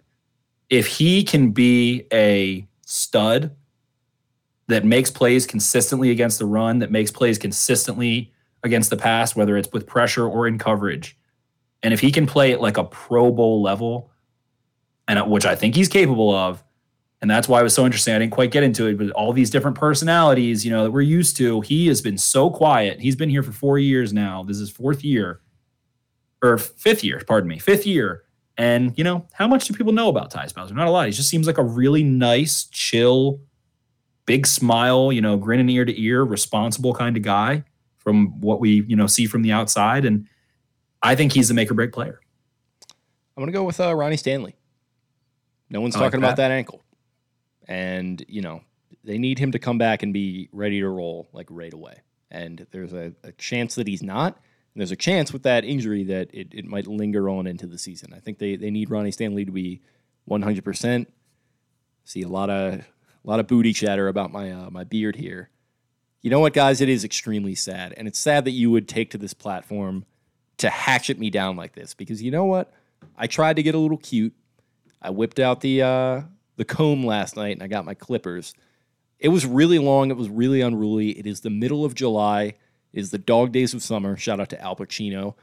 If 0.69 0.87
he 0.87 1.21
can 1.21 1.51
be 1.51 2.07
a 2.13 2.65
stud 2.85 3.51
that 4.67 4.85
makes 4.85 5.11
plays 5.11 5.45
consistently 5.45 6.11
against 6.11 6.39
the 6.39 6.45
run, 6.45 6.79
that 6.79 6.91
makes 6.91 7.11
plays 7.11 7.37
consistently 7.37 8.31
against 8.63 8.89
the 8.89 8.97
pass, 8.97 9.35
whether 9.35 9.57
it's 9.57 9.69
with 9.73 9.85
pressure 9.85 10.25
or 10.25 10.47
in 10.47 10.57
coverage. 10.57 11.17
And 11.83 11.93
if 11.93 11.99
he 11.99 12.11
can 12.11 12.25
play 12.25 12.51
at 12.53 12.61
like 12.61 12.77
a 12.77 12.83
Pro 12.83 13.31
Bowl 13.31 13.61
level, 13.61 14.11
and 15.07 15.19
uh, 15.19 15.25
which 15.25 15.45
I 15.45 15.55
think 15.55 15.75
he's 15.75 15.87
capable 15.87 16.33
of, 16.33 16.63
and 17.21 17.29
that's 17.29 17.47
why 17.47 17.59
it 17.59 17.63
was 17.63 17.73
so 17.73 17.85
interesting. 17.85 18.13
I 18.13 18.19
didn't 18.19 18.33
quite 18.33 18.51
get 18.51 18.63
into 18.63 18.87
it, 18.87 18.97
but 18.97 19.09
all 19.11 19.33
these 19.33 19.49
different 19.49 19.77
personalities, 19.77 20.65
you 20.65 20.71
know, 20.71 20.83
that 20.83 20.91
we're 20.91 21.01
used 21.01 21.37
to. 21.37 21.61
He 21.61 21.87
has 21.87 22.01
been 22.01 22.17
so 22.17 22.49
quiet. 22.49 22.99
He's 22.99 23.15
been 23.15 23.29
here 23.29 23.43
for 23.43 23.51
four 23.51 23.79
years 23.79 24.13
now. 24.13 24.43
This 24.43 24.57
is 24.57 24.69
fourth 24.69 25.03
year, 25.03 25.41
or 26.43 26.57
fifth 26.57 27.03
year, 27.03 27.21
pardon 27.25 27.47
me, 27.47 27.59
fifth 27.59 27.85
year. 27.85 28.23
And 28.57 28.97
you 28.97 29.03
know, 29.03 29.27
how 29.33 29.47
much 29.47 29.65
do 29.65 29.73
people 29.73 29.93
know 29.93 30.09
about 30.09 30.31
Tyus 30.31 30.53
Bowser? 30.53 30.73
Not 30.73 30.87
a 30.87 30.91
lot. 30.91 31.07
He 31.07 31.11
just 31.11 31.29
seems 31.29 31.47
like 31.47 31.57
a 31.57 31.63
really 31.63 32.03
nice, 32.03 32.65
chill, 32.65 33.41
big 34.25 34.47
smile, 34.47 35.11
you 35.11 35.21
know, 35.21 35.37
grinning 35.37 35.69
ear 35.69 35.85
to 35.85 36.01
ear, 36.01 36.23
responsible 36.23 36.93
kind 36.93 37.17
of 37.17 37.23
guy 37.23 37.63
from 37.97 38.39
what 38.39 38.59
we, 38.59 38.83
you 38.87 38.95
know, 38.95 39.07
see 39.07 39.25
from 39.25 39.41
the 39.41 39.51
outside. 39.51 40.05
And 40.05 40.27
I 41.05 41.15
think 41.15 41.33
he's 41.33 41.47
the 41.47 41.53
make 41.53 41.69
or 41.69 41.75
break 41.75 41.93
player. 41.93 42.19
I'm 43.37 43.41
going 43.41 43.47
to 43.47 43.57
go 43.57 43.63
with 43.63 43.79
uh, 43.79 43.93
Ronnie 43.93 44.17
Stanley. 44.17 44.55
No 45.69 45.81
one's 45.81 45.95
I 45.95 45.99
like 45.99 46.07
talking 46.07 46.19
about 46.19 46.37
that. 46.37 46.49
that 46.49 46.51
ankle. 46.51 46.83
And, 47.67 48.23
you 48.27 48.41
know, 48.41 48.61
they 49.03 49.17
need 49.17 49.37
him 49.37 49.51
to 49.51 49.59
come 49.59 49.77
back 49.77 50.03
and 50.03 50.13
be 50.13 50.49
ready 50.51 50.79
to 50.79 50.89
roll 50.89 51.27
like 51.31 51.47
right 51.49 51.73
away. 51.73 52.01
And 52.31 52.65
there's 52.71 52.93
a, 52.93 53.13
a 53.23 53.31
chance 53.33 53.75
that 53.75 53.87
he's 53.87 54.03
not. 54.03 54.35
And 54.73 54.81
there's 54.81 54.91
a 54.91 54.95
chance 54.95 55.31
with 55.31 55.43
that 55.43 55.63
injury 55.63 56.03
that 56.05 56.29
it, 56.33 56.53
it 56.53 56.65
might 56.65 56.87
linger 56.87 57.29
on 57.29 57.47
into 57.47 57.67
the 57.67 57.77
season. 57.77 58.13
I 58.13 58.19
think 58.19 58.39
they, 58.39 58.55
they 58.55 58.71
need 58.71 58.89
Ronnie 58.89 59.11
Stanley 59.11 59.45
to 59.45 59.51
be 59.51 59.81
100%. 60.29 61.05
See 62.03 62.21
a 62.21 62.27
lot 62.27 62.49
of 62.49 62.81
a 63.25 63.27
lot 63.27 63.39
of 63.39 63.47
booty 63.47 63.73
chatter 63.73 64.07
about 64.07 64.31
my 64.31 64.51
uh, 64.51 64.69
my 64.69 64.83
beard 64.83 65.15
here. 65.15 65.49
You 66.21 66.29
know 66.29 66.39
what, 66.39 66.53
guys? 66.53 66.81
It 66.81 66.89
is 66.89 67.03
extremely 67.03 67.55
sad, 67.55 67.95
and 67.97 68.07
it's 68.07 68.19
sad 68.19 68.45
that 68.45 68.51
you 68.51 68.69
would 68.69 68.87
take 68.87 69.09
to 69.11 69.17
this 69.17 69.33
platform 69.33 70.05
to 70.57 70.69
hatchet 70.69 71.19
me 71.19 71.29
down 71.29 71.55
like 71.55 71.73
this 71.73 71.93
because 71.93 72.21
you 72.21 72.31
know 72.31 72.45
what? 72.45 72.71
I 73.17 73.27
tried 73.27 73.57
to 73.57 73.63
get 73.63 73.75
a 73.75 73.79
little 73.79 73.97
cute. 73.97 74.33
I 75.01 75.09
whipped 75.09 75.39
out 75.39 75.61
the 75.61 75.81
uh, 75.81 76.21
the 76.57 76.65
comb 76.65 77.05
last 77.05 77.35
night 77.35 77.53
and 77.53 77.63
I 77.63 77.67
got 77.67 77.85
my 77.85 77.93
clippers. 77.93 78.53
It 79.19 79.29
was 79.29 79.45
really 79.45 79.79
long. 79.79 80.11
It 80.11 80.17
was 80.17 80.29
really 80.29 80.61
unruly. 80.61 81.11
It 81.11 81.25
is 81.25 81.41
the 81.41 81.49
middle 81.49 81.85
of 81.85 81.95
July. 81.95 82.55
It 82.93 82.99
is 82.99 83.11
the 83.11 83.17
dog 83.17 83.51
days 83.51 83.73
of 83.73 83.81
summer. 83.81 84.17
Shout 84.17 84.39
out 84.39 84.49
to 84.49 84.61
Al 84.61 84.75
Pacino. 84.75 85.35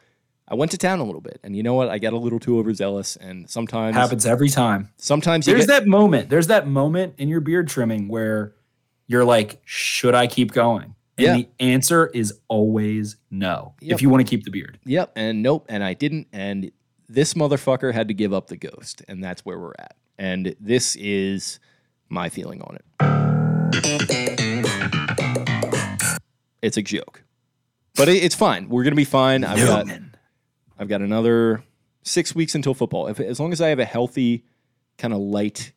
I 0.48 0.54
went 0.54 0.70
to 0.72 0.78
town 0.78 0.98
a 0.98 1.04
little 1.04 1.20
bit, 1.20 1.40
and 1.42 1.56
you 1.56 1.62
know 1.62 1.74
what? 1.74 1.88
I 1.88 1.98
got 1.98 2.12
a 2.12 2.18
little 2.18 2.40
too 2.40 2.58
overzealous, 2.58 3.16
and 3.16 3.48
sometimes 3.48 3.96
Happens 3.96 4.26
every 4.26 4.48
time. 4.48 4.90
Sometimes 4.96 5.46
you 5.46 5.54
There's 5.54 5.66
get, 5.66 5.84
that 5.84 5.86
moment. 5.86 6.28
There's 6.28 6.48
that 6.48 6.66
moment 6.66 7.14
in 7.16 7.28
your 7.28 7.40
beard 7.40 7.68
trimming 7.68 8.08
where 8.08 8.52
you're 9.06 9.24
like, 9.24 9.62
should 9.64 10.14
I 10.14 10.26
keep 10.26 10.52
going? 10.52 10.94
And 11.18 11.24
Yeah. 11.26 11.36
the 11.36 11.48
answer 11.60 12.06
is 12.08 12.32
always 12.48 13.16
no. 13.30 13.74
Yep. 13.80 13.94
If 13.94 14.02
you 14.02 14.08
want 14.08 14.26
to 14.26 14.30
keep 14.30 14.44
the 14.44 14.50
beard. 14.50 14.78
Yep, 14.86 15.12
and 15.14 15.42
nope, 15.42 15.66
and 15.68 15.84
I 15.84 15.94
didn't. 15.94 16.28
And 16.32 16.70
this 17.08 17.34
motherfucker 17.34 17.92
had 17.92 18.08
to 18.08 18.14
give 18.14 18.32
up 18.32 18.46
the 18.46 18.56
ghost, 18.56 19.02
and 19.08 19.22
that's 19.22 19.44
where 19.44 19.58
we're 19.58 19.74
at. 19.78 19.94
And 20.18 20.56
this 20.58 20.96
is 20.96 21.60
my 22.08 22.28
feeling 22.30 22.62
on 22.62 22.76
it. 22.76 22.84
It's 26.62 26.76
a 26.76 26.82
joke, 26.82 27.24
but 27.96 28.08
it, 28.08 28.22
it's 28.22 28.36
fine. 28.36 28.68
We're 28.68 28.84
gonna 28.84 28.94
be 28.94 29.04
fine. 29.04 29.42
I've 29.44 29.58
got, 29.66 29.86
I've 30.78 30.88
got 30.88 31.00
another 31.02 31.64
six 32.02 32.34
weeks 32.36 32.54
until 32.54 32.72
football. 32.72 33.08
If 33.08 33.18
as 33.18 33.40
long 33.40 33.52
as 33.52 33.60
I 33.60 33.68
have 33.68 33.80
a 33.80 33.84
healthy, 33.84 34.44
kind 34.96 35.12
of 35.12 35.18
light, 35.20 35.72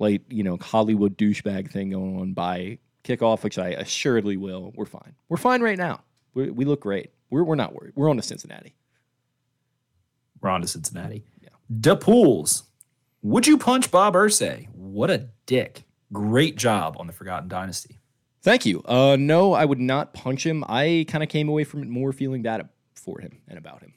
light, 0.00 0.22
you 0.28 0.42
know 0.42 0.56
Hollywood 0.60 1.16
douchebag 1.16 1.70
thing 1.70 1.90
going 1.90 2.18
on 2.18 2.32
by 2.32 2.78
kickoff, 3.04 3.42
which 3.42 3.58
I 3.58 3.68
assuredly 3.70 4.36
will. 4.36 4.72
We're 4.74 4.86
fine. 4.86 5.14
We're 5.28 5.36
fine 5.36 5.62
right 5.62 5.78
now. 5.78 6.00
we 6.34 6.50
we 6.50 6.64
look 6.64 6.80
great. 6.80 7.10
We're 7.30 7.44
we're 7.44 7.54
not 7.54 7.74
worried. 7.74 7.92
We're 7.96 8.10
on 8.10 8.16
to 8.16 8.22
Cincinnati. 8.22 8.74
We're 10.40 10.50
on 10.50 10.62
to 10.62 10.68
Cincinnati. 10.68 11.24
Yeah. 11.40 11.50
Da 11.80 11.94
Pools. 11.94 12.64
Would 13.22 13.46
you 13.46 13.56
punch 13.56 13.90
Bob 13.90 14.14
Irsay? 14.14 14.68
What 14.74 15.10
a 15.10 15.28
dick. 15.46 15.84
Great 16.12 16.56
job 16.56 16.96
on 16.98 17.06
the 17.06 17.12
Forgotten 17.12 17.48
Dynasty. 17.48 18.00
Thank 18.42 18.66
you. 18.66 18.82
Uh, 18.84 19.16
no, 19.18 19.52
I 19.52 19.64
would 19.64 19.78
not 19.78 20.12
punch 20.14 20.44
him. 20.44 20.64
I 20.68 21.06
kind 21.08 21.22
of 21.22 21.28
came 21.28 21.48
away 21.48 21.62
from 21.62 21.82
it 21.82 21.88
more 21.88 22.12
feeling 22.12 22.42
bad 22.42 22.68
for 22.96 23.20
him 23.20 23.38
and 23.46 23.56
about 23.56 23.82
him. 23.82 23.94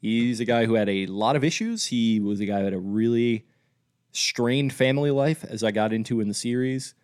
He's 0.00 0.38
a 0.38 0.44
guy 0.44 0.66
who 0.66 0.74
had 0.74 0.88
a 0.88 1.06
lot 1.06 1.34
of 1.34 1.42
issues. 1.42 1.86
He 1.86 2.20
was 2.20 2.38
a 2.38 2.46
guy 2.46 2.60
who 2.60 2.64
had 2.64 2.74
a 2.74 2.78
really 2.78 3.44
strained 4.12 4.72
family 4.72 5.10
life, 5.10 5.44
as 5.44 5.64
I 5.64 5.72
got 5.72 5.92
into 5.92 6.20
in 6.20 6.28
the 6.28 6.34
series. 6.34 6.94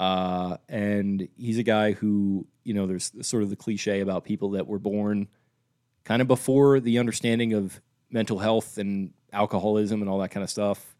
Uh, 0.00 0.56
and 0.66 1.28
he's 1.36 1.58
a 1.58 1.62
guy 1.62 1.92
who, 1.92 2.46
you 2.64 2.72
know, 2.72 2.86
there's 2.86 3.12
sort 3.20 3.42
of 3.42 3.50
the 3.50 3.56
cliche 3.56 4.00
about 4.00 4.24
people 4.24 4.52
that 4.52 4.66
were 4.66 4.78
born 4.78 5.28
kind 6.04 6.22
of 6.22 6.26
before 6.26 6.80
the 6.80 6.98
understanding 6.98 7.52
of 7.52 7.82
mental 8.10 8.38
health 8.38 8.78
and 8.78 9.12
alcoholism 9.30 10.00
and 10.00 10.08
all 10.08 10.18
that 10.20 10.30
kind 10.30 10.42
of 10.42 10.48
stuff. 10.48 10.96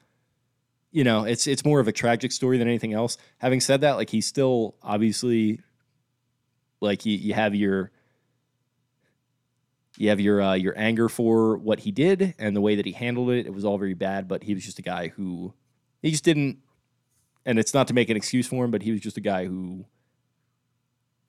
You 0.93 1.02
know, 1.02 1.24
it's 1.24 1.47
it's 1.47 1.64
more 1.64 1.81
of 1.81 1.89
a 1.89 1.93
tragic 1.93 2.31
story 2.31 2.59
than 2.59 2.68
anything 2.68 2.93
else. 2.93 3.16
Having 3.39 3.62
said 3.62 3.81
that, 3.81 3.93
like 3.93 4.10
he's 4.10 4.27
still 4.27 4.74
obviously 4.82 5.60
like 6.82 7.06
you, 7.06 7.16
you 7.16 7.32
have 7.32 7.55
your 7.55 7.93
you 9.97 10.10
have 10.10 10.20
your 10.20 10.43
uh, 10.43 10.55
your 10.55 10.74
anger 10.77 11.09
for 11.09 11.56
what 11.56 11.81
he 11.81 11.90
did 11.90 12.35
and 12.39 12.55
the 12.55 12.60
way 12.60 12.74
that 12.74 12.85
he 12.85 12.93
handled 12.93 13.31
it. 13.31 13.47
It 13.47 13.55
was 13.55 13.64
all 13.64 13.78
very 13.78 13.94
bad, 13.94 14.28
but 14.28 14.43
he 14.43 14.52
was 14.52 14.62
just 14.62 14.78
a 14.78 14.82
guy 14.82 15.09
who 15.09 15.55
he 16.02 16.10
just 16.10 16.24
didn't. 16.24 16.59
And 17.47 17.59
it's 17.59 17.75
not 17.75 17.89
to 17.89 17.95
make 17.95 18.11
an 18.11 18.17
excuse 18.17 18.47
for 18.47 18.65
him, 18.65 18.71
but 18.71 18.83
he 18.83 18.93
was 18.93 19.01
just 19.01 19.17
a 19.17 19.21
guy 19.21 19.47
who 19.47 19.85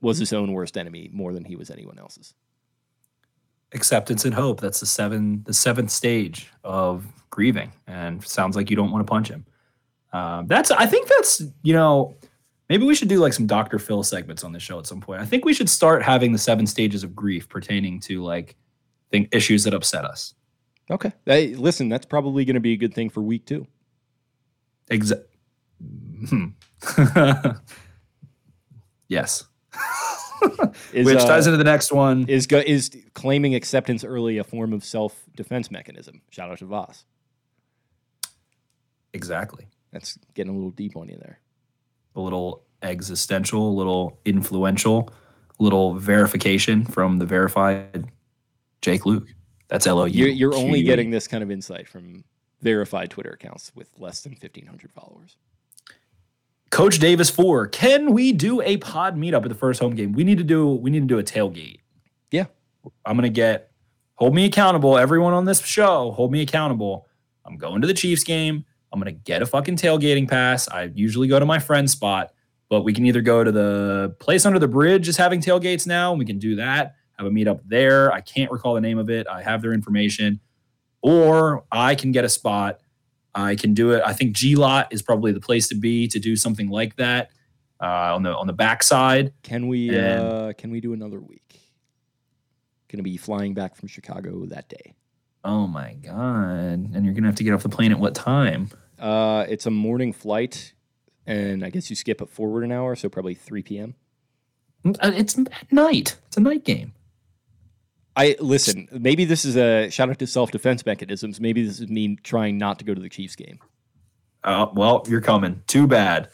was 0.01 0.17
his 0.17 0.33
own 0.33 0.51
worst 0.51 0.77
enemy 0.77 1.09
more 1.13 1.33
than 1.33 1.45
he 1.45 1.55
was 1.55 1.69
anyone 1.69 1.97
else's 1.97 2.33
acceptance 3.73 4.25
and 4.25 4.33
hope. 4.33 4.59
That's 4.59 4.79
the 4.79 4.85
seven, 4.85 5.43
the 5.45 5.53
seventh 5.53 5.91
stage 5.91 6.49
of 6.63 7.05
grieving, 7.29 7.71
and 7.87 8.23
sounds 8.23 8.55
like 8.55 8.69
you 8.69 8.75
don't 8.75 8.91
want 8.91 9.05
to 9.05 9.09
punch 9.09 9.29
him. 9.29 9.45
Um, 10.13 10.47
that's, 10.47 10.71
I 10.71 10.85
think 10.85 11.07
that's, 11.07 11.41
you 11.63 11.73
know, 11.73 12.15
maybe 12.69 12.85
we 12.85 12.95
should 12.95 13.07
do 13.07 13.19
like 13.19 13.33
some 13.33 13.47
Dr. 13.47 13.79
Phil 13.79 14.03
segments 14.03 14.43
on 14.43 14.51
the 14.51 14.59
show 14.59 14.77
at 14.79 14.87
some 14.87 14.99
point. 14.99 15.21
I 15.21 15.25
think 15.25 15.45
we 15.45 15.53
should 15.53 15.69
start 15.69 16.03
having 16.03 16.33
the 16.33 16.37
seven 16.37 16.67
stages 16.67 17.03
of 17.03 17.15
grief 17.15 17.47
pertaining 17.47 17.99
to 18.01 18.21
like 18.21 18.55
think 19.09 19.29
issues 19.31 19.63
that 19.63 19.73
upset 19.73 20.05
us. 20.05 20.33
Okay, 20.89 21.13
hey, 21.25 21.55
listen, 21.55 21.87
that's 21.87 22.05
probably 22.05 22.43
going 22.43 22.55
to 22.55 22.59
be 22.59 22.73
a 22.73 22.77
good 22.77 22.93
thing 22.93 23.09
for 23.09 23.21
week 23.21 23.45
two. 23.45 23.65
Exactly. 24.89 25.27
Hmm. 26.27 26.47
yes. 29.07 29.45
is, 30.93 31.05
which 31.05 31.19
ties 31.19 31.47
uh, 31.47 31.51
into 31.51 31.57
the 31.57 31.63
next 31.63 31.91
one. 31.91 32.25
Is 32.27 32.47
go, 32.47 32.59
is 32.65 32.91
claiming 33.13 33.55
acceptance 33.55 34.03
early 34.03 34.37
a 34.37 34.43
form 34.43 34.73
of 34.73 34.83
self 34.83 35.23
defense 35.35 35.71
mechanism? 35.71 36.21
Shout 36.29 36.49
out 36.49 36.59
to 36.59 36.65
Vaz. 36.65 37.05
Exactly. 39.13 39.67
That's 39.91 40.17
getting 40.33 40.51
a 40.53 40.55
little 40.55 40.71
deep 40.71 40.95
on 40.95 41.09
you 41.09 41.17
there. 41.17 41.39
A 42.15 42.21
little 42.21 42.63
existential, 42.81 43.69
a 43.69 43.75
little 43.75 44.19
influential, 44.25 45.13
a 45.59 45.63
little 45.63 45.95
verification 45.95 46.85
from 46.85 47.17
the 47.17 47.25
verified 47.25 48.05
Jake 48.81 49.01
Louque. 49.01 49.27
That's 49.67 49.87
L 49.87 49.99
O 49.99 50.05
U. 50.05 50.25
You're, 50.25 50.29
you're 50.29 50.55
only 50.55 50.83
getting 50.83 51.11
this 51.11 51.27
kind 51.27 51.43
of 51.43 51.51
insight 51.51 51.87
from 51.87 52.23
verified 52.61 53.09
Twitter 53.09 53.31
accounts 53.31 53.71
with 53.75 53.89
less 53.97 54.21
than 54.21 54.33
1,500 54.33 54.91
followers. 54.91 55.37
Coach 56.71 56.99
Davis 56.99 57.29
four. 57.29 57.67
Can 57.67 58.13
we 58.13 58.31
do 58.31 58.61
a 58.61 58.77
pod 58.77 59.17
meetup 59.17 59.43
at 59.43 59.49
the 59.49 59.55
first 59.55 59.79
home 59.81 59.93
game? 59.93 60.13
We 60.13 60.23
need 60.23 60.37
to 60.37 60.43
do 60.43 60.69
we 60.69 60.89
need 60.89 61.01
to 61.01 61.05
do 61.05 61.19
a 61.19 61.23
tailgate. 61.23 61.79
Yeah. 62.31 62.45
I'm 63.05 63.17
gonna 63.17 63.29
get 63.29 63.71
hold 64.15 64.33
me 64.33 64.45
accountable. 64.45 64.97
Everyone 64.97 65.33
on 65.33 65.45
this 65.45 65.61
show, 65.61 66.11
hold 66.11 66.31
me 66.31 66.41
accountable. 66.41 67.07
I'm 67.45 67.57
going 67.57 67.81
to 67.81 67.87
the 67.87 67.93
Chiefs 67.93 68.23
game. 68.23 68.65
I'm 68.91 68.99
gonna 68.99 69.11
get 69.11 69.41
a 69.41 69.45
fucking 69.45 69.75
tailgating 69.75 70.29
pass. 70.29 70.69
I 70.69 70.91
usually 70.95 71.27
go 71.27 71.39
to 71.39 71.45
my 71.45 71.59
friend's 71.59 71.91
spot, 71.91 72.31
but 72.69 72.83
we 72.83 72.93
can 72.93 73.05
either 73.05 73.21
go 73.21 73.43
to 73.43 73.51
the 73.51 74.15
place 74.19 74.45
under 74.45 74.59
the 74.59 74.67
bridge 74.67 75.09
is 75.09 75.17
having 75.17 75.41
tailgates 75.41 75.85
now, 75.85 76.11
and 76.11 76.19
we 76.19 76.25
can 76.25 76.39
do 76.39 76.55
that. 76.55 76.95
Have 77.17 77.27
a 77.27 77.29
meetup 77.29 77.59
there. 77.65 78.11
I 78.13 78.21
can't 78.21 78.49
recall 78.49 78.75
the 78.75 78.81
name 78.81 78.97
of 78.97 79.09
it. 79.09 79.27
I 79.27 79.43
have 79.43 79.61
their 79.61 79.73
information. 79.73 80.39
Or 81.03 81.65
I 81.71 81.95
can 81.95 82.11
get 82.11 82.23
a 82.23 82.29
spot 82.29 82.79
I 83.33 83.55
can 83.55 83.73
do 83.73 83.91
it. 83.91 84.03
I 84.05 84.13
think 84.13 84.35
G 84.35 84.55
Lot 84.55 84.91
is 84.91 85.01
probably 85.01 85.31
the 85.31 85.39
place 85.39 85.67
to 85.69 85.75
be 85.75 86.07
to 86.09 86.19
do 86.19 86.35
something 86.35 86.69
like 86.69 86.95
that 86.97 87.31
uh, 87.79 88.15
on 88.15 88.23
the 88.23 88.35
on 88.35 88.47
the 88.47 88.53
backside. 88.53 89.33
Can 89.43 89.67
we 89.67 89.89
and, 89.89 90.21
uh, 90.21 90.53
can 90.57 90.71
we 90.71 90.81
do 90.81 90.93
another 90.93 91.19
week? 91.19 91.59
Going 92.89 92.99
to 92.99 93.03
be 93.03 93.17
flying 93.17 93.53
back 93.53 93.75
from 93.75 93.87
Chicago 93.87 94.45
that 94.47 94.67
day. 94.67 94.95
Oh 95.43 95.65
my 95.65 95.93
god! 95.93 96.93
And 96.93 97.05
you're 97.05 97.13
gonna 97.13 97.27
have 97.27 97.37
to 97.37 97.43
get 97.43 97.53
off 97.53 97.63
the 97.63 97.69
plane 97.69 97.91
at 97.91 97.99
what 97.99 98.13
time? 98.13 98.69
Uh, 98.99 99.45
it's 99.49 99.65
a 99.65 99.71
morning 99.71 100.13
flight, 100.13 100.73
and 101.25 101.65
I 101.65 101.71
guess 101.71 101.89
you 101.89 101.95
skip 101.95 102.21
it 102.21 102.29
forward 102.29 102.63
an 102.63 102.71
hour, 102.71 102.95
so 102.95 103.09
probably 103.09 103.33
3 103.33 103.63
p.m. 103.63 103.95
Uh, 104.85 105.11
it's 105.15 105.37
night. 105.71 106.17
It's 106.27 106.37
a 106.37 106.41
night 106.41 106.63
game. 106.63 106.93
I 108.15 108.35
listen. 108.39 108.87
Maybe 108.91 109.25
this 109.25 109.45
is 109.45 109.55
a 109.55 109.89
shout 109.89 110.09
out 110.09 110.19
to 110.19 110.27
self 110.27 110.51
defense 110.51 110.85
mechanisms. 110.85 111.39
Maybe 111.39 111.65
this 111.65 111.79
is 111.79 111.89
me 111.89 112.17
trying 112.17 112.57
not 112.57 112.79
to 112.79 112.85
go 112.85 112.93
to 112.93 113.01
the 113.01 113.09
Chiefs 113.09 113.35
game. 113.35 113.59
Uh, 114.43 114.67
well, 114.73 115.05
you're 115.07 115.21
coming. 115.21 115.61
Too 115.67 115.87
bad. 115.87 116.29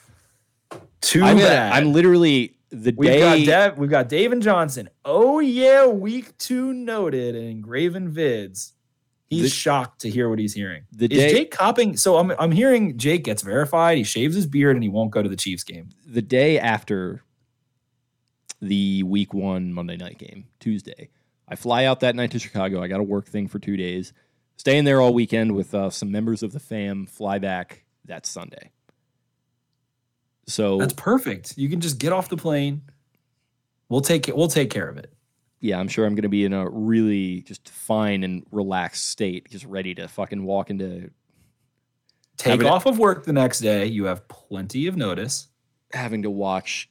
Too 1.01 1.23
I'm 1.23 1.37
bad. 1.37 1.73
I'm 1.73 1.93
literally 1.93 2.57
the 2.71 2.93
we've 2.97 3.09
day. 3.09 3.19
Got 3.19 3.45
Dev, 3.45 3.77
we've 3.77 3.89
got 3.89 4.09
Dave 4.09 4.31
and 4.31 4.41
Johnson. 4.41 4.89
Oh 5.05 5.39
yeah, 5.39 5.85
week 5.85 6.37
two 6.37 6.73
noted 6.73 7.35
and 7.35 7.61
Graven 7.61 8.11
vids. 8.11 8.73
He's 9.29 9.43
the, 9.43 9.49
shocked 9.49 10.01
to 10.01 10.09
hear 10.09 10.29
what 10.29 10.39
he's 10.39 10.53
hearing. 10.53 10.83
The 10.93 11.05
is 11.05 11.19
day, 11.19 11.31
Jake 11.31 11.51
copping? 11.51 11.97
So 11.97 12.17
I'm 12.17 12.31
I'm 12.39 12.51
hearing 12.51 12.97
Jake 12.97 13.23
gets 13.23 13.41
verified. 13.41 13.97
He 13.97 14.03
shaves 14.03 14.35
his 14.35 14.47
beard 14.47 14.75
and 14.75 14.83
he 14.83 14.89
won't 14.89 15.11
go 15.11 15.21
to 15.21 15.29
the 15.29 15.35
Chiefs 15.35 15.63
game. 15.63 15.89
The 16.05 16.21
day 16.21 16.59
after 16.59 17.23
the 18.61 19.03
week 19.03 19.33
one 19.33 19.73
Monday 19.73 19.97
night 19.97 20.17
game, 20.17 20.45
Tuesday. 20.59 21.09
I 21.47 21.55
fly 21.55 21.85
out 21.85 22.01
that 22.01 22.15
night 22.15 22.31
to 22.31 22.39
Chicago. 22.39 22.81
I 22.81 22.87
got 22.87 22.99
a 22.99 23.03
work 23.03 23.27
thing 23.27 23.47
for 23.47 23.59
two 23.59 23.77
days. 23.77 24.13
Staying 24.57 24.85
there 24.85 24.99
all 24.99 25.13
weekend 25.13 25.55
with 25.55 25.73
uh, 25.73 25.89
some 25.89 26.11
members 26.11 26.43
of 26.43 26.51
the 26.51 26.59
fam. 26.59 27.05
Fly 27.05 27.39
back 27.39 27.83
that 28.05 28.25
Sunday. 28.25 28.71
So 30.47 30.77
that's 30.77 30.93
perfect. 30.93 31.57
You 31.57 31.69
can 31.69 31.79
just 31.81 31.99
get 31.99 32.11
off 32.11 32.29
the 32.29 32.37
plane. 32.37 32.81
We'll 33.89 34.01
take 34.01 34.27
it. 34.27 34.35
We'll 34.35 34.47
take 34.47 34.69
care 34.69 34.87
of 34.87 34.97
it. 34.97 35.13
Yeah, 35.59 35.79
I'm 35.79 35.87
sure 35.87 36.05
I'm 36.05 36.13
going 36.13 36.23
to 36.23 36.29
be 36.29 36.45
in 36.45 36.53
a 36.53 36.69
really 36.69 37.41
just 37.41 37.69
fine 37.69 38.23
and 38.23 38.43
relaxed 38.51 39.07
state, 39.07 39.49
just 39.49 39.65
ready 39.65 39.95
to 39.95 40.07
fucking 40.07 40.43
walk 40.43 40.69
into. 40.69 41.09
Take 42.37 42.63
off 42.63 42.85
of 42.85 42.99
work 42.99 43.25
the 43.25 43.33
next 43.33 43.59
day. 43.59 43.85
You 43.87 44.05
have 44.05 44.27
plenty 44.27 44.87
of 44.87 44.95
notice. 44.95 45.47
Having 45.93 46.23
to 46.23 46.29
watch 46.29 46.89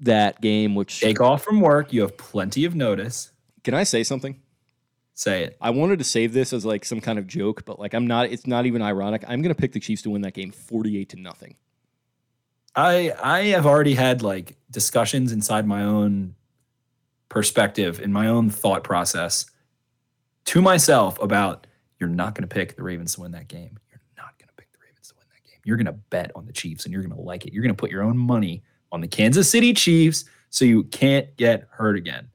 that 0.00 0.40
game, 0.40 0.74
which 0.74 1.00
take 1.00 1.20
off 1.20 1.42
from 1.42 1.60
work. 1.60 1.92
You 1.92 2.02
have 2.02 2.16
plenty 2.16 2.64
of 2.64 2.74
notice. 2.74 3.32
Can 3.64 3.74
I 3.74 3.84
say 3.84 4.02
something? 4.02 4.40
Say 5.14 5.42
it. 5.42 5.56
I 5.60 5.70
wanted 5.70 5.98
to 5.98 6.04
save 6.04 6.32
this 6.32 6.52
as 6.52 6.64
like 6.64 6.84
some 6.84 7.00
kind 7.00 7.18
of 7.18 7.26
joke, 7.26 7.64
but 7.64 7.80
like 7.80 7.92
I'm 7.92 8.06
not. 8.06 8.30
It's 8.30 8.46
not 8.46 8.66
even 8.66 8.82
ironic. 8.82 9.24
I'm 9.26 9.42
going 9.42 9.54
to 9.54 9.60
pick 9.60 9.72
the 9.72 9.80
Chiefs 9.80 10.02
to 10.02 10.10
win 10.10 10.22
that 10.22 10.34
game, 10.34 10.52
48 10.52 11.08
to 11.08 11.20
nothing. 11.20 11.56
I 12.76 13.12
I 13.20 13.40
have 13.46 13.66
already 13.66 13.94
had 13.94 14.22
like 14.22 14.56
discussions 14.70 15.32
inside 15.32 15.66
my 15.66 15.82
own 15.82 16.36
perspective 17.28 18.00
in 18.00 18.12
my 18.12 18.28
own 18.28 18.48
thought 18.48 18.84
process 18.84 19.46
to 20.46 20.62
myself 20.62 21.20
about 21.20 21.66
you're 21.98 22.08
not 22.08 22.34
going 22.34 22.48
to 22.48 22.54
pick 22.54 22.76
the 22.76 22.82
Ravens 22.82 23.14
to 23.16 23.22
win 23.22 23.32
that 23.32 23.48
game. 23.48 23.76
You're 23.90 24.00
not 24.16 24.38
going 24.38 24.48
to 24.48 24.54
pick 24.54 24.70
the 24.70 24.78
Ravens 24.80 25.08
to 25.08 25.14
win 25.18 25.26
that 25.32 25.50
game. 25.50 25.60
You're 25.64 25.76
going 25.76 25.86
to 25.86 26.00
bet 26.10 26.30
on 26.36 26.46
the 26.46 26.52
Chiefs 26.52 26.84
and 26.84 26.92
you're 26.92 27.02
going 27.02 27.14
to 27.14 27.20
like 27.20 27.44
it. 27.44 27.52
You're 27.52 27.64
going 27.64 27.74
to 27.74 27.80
put 27.80 27.90
your 27.90 28.04
own 28.04 28.16
money 28.16 28.62
on 28.92 29.00
the 29.00 29.08
Kansas 29.08 29.50
City 29.50 29.74
Chiefs 29.74 30.24
so 30.50 30.64
you 30.64 30.84
can't 30.84 31.36
get 31.36 31.66
hurt 31.70 31.96
again 31.96 32.28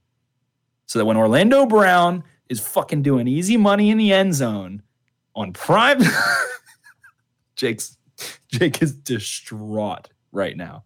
so 0.85 0.99
that 0.99 1.05
when 1.05 1.17
Orlando 1.17 1.65
Brown 1.65 2.23
is 2.49 2.59
fucking 2.59 3.01
doing 3.01 3.27
easy 3.27 3.57
money 3.57 3.89
in 3.89 3.97
the 3.97 4.13
end 4.13 4.33
zone 4.35 4.83
on 5.35 5.53
prime, 5.53 6.01
Jake's 7.55 7.97
Jake 8.47 8.81
is 8.81 8.93
distraught 8.93 10.09
right 10.31 10.55
now. 10.55 10.83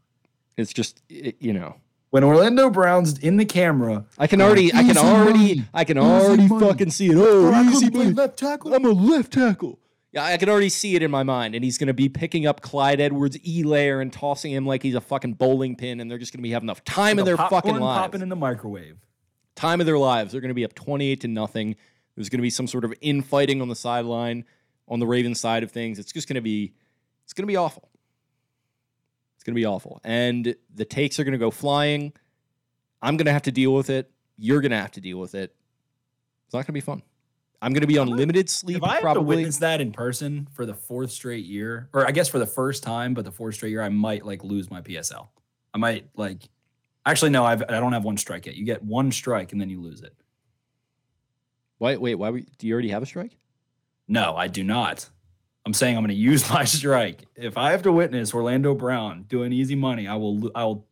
It's 0.56 0.74
just 0.74 1.02
it, 1.10 1.36
you 1.40 1.54
know 1.54 1.76
when 2.10 2.24
Orlando 2.24 2.70
Brown's 2.70 3.18
in 3.20 3.38
the 3.38 3.46
camera. 3.46 4.06
I 4.18 4.28
can 4.28 4.42
already, 4.42 4.74
I 4.74 4.84
can 4.84 4.98
already, 4.98 5.40
money. 5.40 5.66
I 5.74 5.84
can 5.84 5.98
already 5.98 6.48
fucking 6.48 6.92
see 6.92 7.08
it. 7.08 7.16
Oh, 7.18 7.62
easy 7.64 7.90
money. 7.90 8.12
Left 8.12 8.38
tackle. 8.38 8.74
I'm 8.74 8.86
a 8.86 8.90
left 8.90 9.34
tackle. 9.34 9.80
Yeah, 10.14 10.24
I 10.24 10.38
can 10.38 10.50
already 10.50 10.70
see 10.70 10.96
it 10.96 11.04
in 11.04 11.12
my 11.12 11.24
mind, 11.24 11.54
and 11.54 11.64
he's 11.64 11.78
going 11.78 11.88
to 11.88 11.94
be 11.94 12.08
picking 12.08 12.48
up 12.48 12.62
Clyde 12.62 13.02
Edwards 13.02 13.38
Helaire 13.38 14.02
and 14.02 14.12
tossing 14.12 14.54
him 14.54 14.66
like 14.66 14.82
he's 14.82 14.96
a 14.96 15.02
fucking 15.02 15.34
bowling 15.34 15.76
pin, 15.76 16.00
and 16.00 16.10
they're 16.10 16.18
just 16.18 16.32
going 16.32 16.40
to 16.40 16.44
be 16.44 16.52
having 16.52 16.68
enough 16.68 16.84
time 16.86 17.20
in 17.20 17.26
their 17.26 17.38
fucking 17.38 17.78
lives. 17.78 18.02
Popping 18.02 18.22
in 18.22 18.30
the 18.30 18.36
microwave 18.36 18.98
time 19.58 19.82
of 19.82 19.86
their 19.86 19.98
lives. 19.98 20.32
They're 20.32 20.42
going 20.42 20.50
to 20.50 20.56
be 20.56 20.64
up 20.64 20.74
28 20.74 21.22
to 21.22 21.28
nothing. 21.28 21.76
There's 22.16 22.30
going 22.30 22.40
to 22.40 22.44
be 22.44 22.50
some 22.50 22.68
sort 22.68 22.86
of 22.86 22.94
infighting 23.02 23.62
on 23.62 23.68
the 23.68 23.76
sideline 23.76 24.46
on 24.88 25.00
the 25.00 25.08
Ravens 25.08 25.40
side 25.40 25.64
of 25.64 25.72
things. 25.72 26.00
It's 26.00 26.14
just 26.14 26.28
going 26.30 26.36
to 26.36 26.42
be 26.42 26.74
It's 27.26 27.34
going 27.34 27.44
to 27.44 27.48
be 27.48 27.58
awful. 27.58 27.90
It's 29.36 29.44
going 29.44 29.54
to 29.54 29.60
be 29.60 29.66
awful. 29.66 30.00
And 30.04 30.56
the 30.74 30.86
takes 30.86 31.20
are 31.20 31.26
going 31.26 31.34
to 31.34 31.38
go 31.38 31.52
flying. 31.52 32.14
I'm 33.02 33.18
going 33.18 33.26
to 33.26 33.34
have 33.34 33.44
to 33.44 33.52
deal 33.52 33.74
with 33.74 33.90
it. 33.90 34.10
You're 34.38 34.62
going 34.62 34.72
to 34.72 34.78
have 34.78 34.92
to 34.92 35.02
deal 35.02 35.20
with 35.20 35.36
it. 35.36 35.54
It's 36.46 36.54
not 36.54 36.60
going 36.60 36.68
to 36.68 36.72
be 36.74 36.82
fun. 36.82 37.04
I'm 37.62 37.74
going 37.74 37.82
to 37.82 37.88
be 37.88 37.98
on 37.98 38.08
limited 38.08 38.50
sleep 38.50 38.78
If 38.78 38.84
I 38.84 39.02
have 39.02 39.16
to 39.16 39.22
witness 39.22 39.58
that 39.58 39.82
in 39.82 39.92
person 39.92 40.48
for 40.54 40.66
the 40.66 40.76
fourth 40.76 41.12
straight 41.12 41.46
year, 41.46 41.90
or 41.92 42.08
I 42.08 42.12
guess 42.12 42.30
for 42.30 42.40
the 42.40 42.46
first 42.46 42.84
time, 42.84 43.14
but 43.14 43.26
the 43.26 43.32
fourth 43.32 43.56
straight 43.56 43.72
year, 43.72 43.82
I 43.82 43.90
might 43.90 44.26
like 44.26 44.44
lose 44.44 44.70
my 44.70 44.82
PSL. 44.82 45.28
I 45.74 45.78
might 45.78 46.08
like. 46.16 46.50
Actually, 47.08 47.32
no, 47.32 47.46
I've, 47.46 47.64
I 47.64 47.80
don't 47.80 47.94
have 47.94 48.04
one 48.04 48.18
strike 48.18 48.46
yet. 48.46 48.56
You 48.56 48.66
get 48.66 48.84
one 48.84 49.12
strike 49.14 49.54
and 49.54 49.62
then 49.62 49.70
you 49.70 49.82
lose 49.82 50.02
it. 50.02 50.14
Wait, 51.80 52.02
wait, 52.02 52.16
why? 52.16 52.32
Do 52.32 52.68
you 52.68 52.74
already 52.74 52.90
have 52.90 53.02
a 53.02 53.06
strike? 53.06 53.38
No, 54.10 54.36
I 54.36 54.48
do 54.48 54.62
not. 54.64 55.10
I'm 55.66 55.74
saying 55.74 55.96
I'm 55.96 56.04
going 56.04 56.10
to 56.16 56.22
use 56.22 56.50
my 56.50 56.66
strike. 56.66 57.24
If 57.36 57.58
I 57.58 57.72
have 57.72 57.84
to 57.84 57.92
witness 57.94 58.34
Orlando 58.34 58.76
Brown 58.76 59.24
doing 59.24 59.54
easy 59.54 59.76
money, 59.76 60.06
I 60.08 60.16
will. 60.16 60.52
I 60.54 60.66
will 60.66 60.86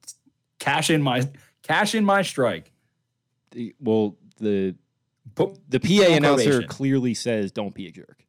cash 0.59 0.89
in 0.89 1.01
my 1.01 1.27
cash 1.63 1.95
in 1.95 2.05
my 2.05 2.21
strike. 2.21 2.71
The- 3.51 3.75
Well, 3.81 4.15
the 4.37 4.75
the 5.67 5.79
PA 5.81 5.87
announcer 6.17 6.51
clearly 6.69 7.13
says, 7.13 7.51
"Don't 7.51 7.73
be 7.75 7.87
a 7.87 7.91
jerk." 7.91 8.25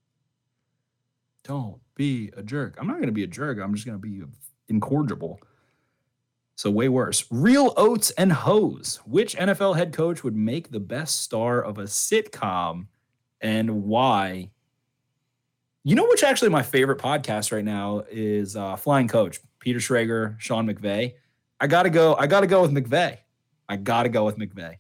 Don't 1.45 1.79
be 1.95 2.33
a 2.37 2.43
jerk. 2.43 2.77
I'm 2.81 2.89
not 2.89 2.95
going 2.95 3.07
to 3.07 3.13
be 3.13 3.23
a 3.23 3.29
jerk. 3.29 3.59
I'm 3.63 3.73
just 3.75 3.87
going 3.87 3.97
to 3.97 4.03
be 4.03 4.23
incorrigible. 4.69 5.39
So 6.57 6.71
way 6.71 6.89
worse. 6.89 7.27
Real 7.31 7.75
oats 7.77 8.11
and 8.13 8.33
hose. 8.33 8.99
Which 9.05 9.37
NFL 9.37 9.77
head 9.77 9.93
coach 9.93 10.25
would 10.25 10.35
make 10.35 10.71
the 10.71 10.81
best 10.81 11.23
star 11.23 11.63
of 11.63 11.79
a 11.79 11.85
sitcom, 11.85 12.87
and 13.43 13.85
why? 13.85 14.51
You 15.85 15.95
know 15.95 16.07
which 16.09 16.25
actually 16.25 16.49
my 16.49 16.63
favorite 16.63 16.99
podcast 16.99 17.53
right 17.53 17.65
now 17.65 18.05
is 18.11 18.57
uh, 18.57 18.75
Flying 18.77 19.07
Coach 19.07 19.39
Peter 19.61 19.79
Schrager, 19.79 20.41
Sean 20.41 20.67
McVay. 20.67 21.15
I 21.61 21.67
gotta 21.67 21.91
go. 21.91 22.15
I 22.15 22.27
gotta 22.27 22.47
go 22.47 22.63
with 22.63 22.73
McVay. 22.73 23.19
I 23.69 23.77
gotta 23.77 24.09
go 24.09 24.25
with 24.25 24.39
McVay. 24.39 24.77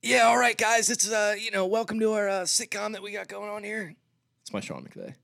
Yeah, 0.00 0.26
all 0.26 0.38
right, 0.38 0.56
guys. 0.56 0.90
It's 0.90 1.10
uh, 1.10 1.34
you 1.36 1.50
know, 1.50 1.66
welcome 1.66 1.98
to 1.98 2.12
our 2.12 2.28
uh, 2.28 2.42
sitcom 2.42 2.92
that 2.92 3.02
we 3.02 3.10
got 3.10 3.26
going 3.26 3.50
on 3.50 3.64
here. 3.64 3.96
It's 4.42 4.52
my 4.52 4.60
Sean 4.60 4.84
McVay. 4.84 5.14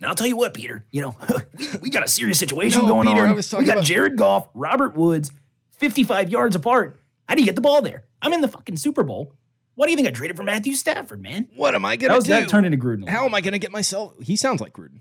And 0.00 0.08
I'll 0.08 0.14
tell 0.14 0.26
you 0.26 0.36
what, 0.36 0.54
Peter, 0.54 0.84
you 0.90 1.02
know, 1.02 1.14
we, 1.58 1.66
we 1.82 1.90
got 1.90 2.02
a 2.04 2.08
serious 2.08 2.38
situation 2.38 2.82
No, 2.82 2.88
going 2.88 3.06
Peter, 3.08 3.22
on. 3.22 3.28
I 3.28 3.32
was 3.32 3.52
we 3.52 3.64
got 3.64 3.72
about- 3.78 3.84
Jared 3.84 4.16
Goff, 4.16 4.48
Robert 4.54 4.96
Woods, 4.96 5.30
55 5.72 6.30
yards 6.30 6.56
apart. 6.56 7.00
How 7.28 7.34
do 7.34 7.40
you 7.42 7.46
get 7.46 7.54
the 7.54 7.60
ball 7.60 7.82
there? 7.82 8.04
I'm 8.22 8.32
in 8.32 8.40
the 8.40 8.48
fucking 8.48 8.76
Super 8.76 9.02
Bowl. 9.02 9.34
What 9.74 9.86
do 9.86 9.92
you 9.92 9.96
think 9.96 10.08
I 10.08 10.10
traded 10.10 10.36
for 10.36 10.42
Matthew 10.42 10.74
Stafford, 10.74 11.22
man? 11.22 11.48
What 11.54 11.74
am 11.74 11.84
I 11.84 11.96
That 11.96 12.06
gonna 12.08 12.16
was 12.16 12.24
do? 12.24 12.30
that 12.32 12.48
turned 12.48 12.66
into 12.66 12.76
Gruden. 12.78 13.08
How 13.08 13.24
am 13.24 13.34
I 13.34 13.40
gonna 13.40 13.58
get 13.58 13.72
myself? 13.72 14.14
He 14.20 14.36
sounds 14.36 14.60
like 14.60 14.72
Gruden. 14.72 15.00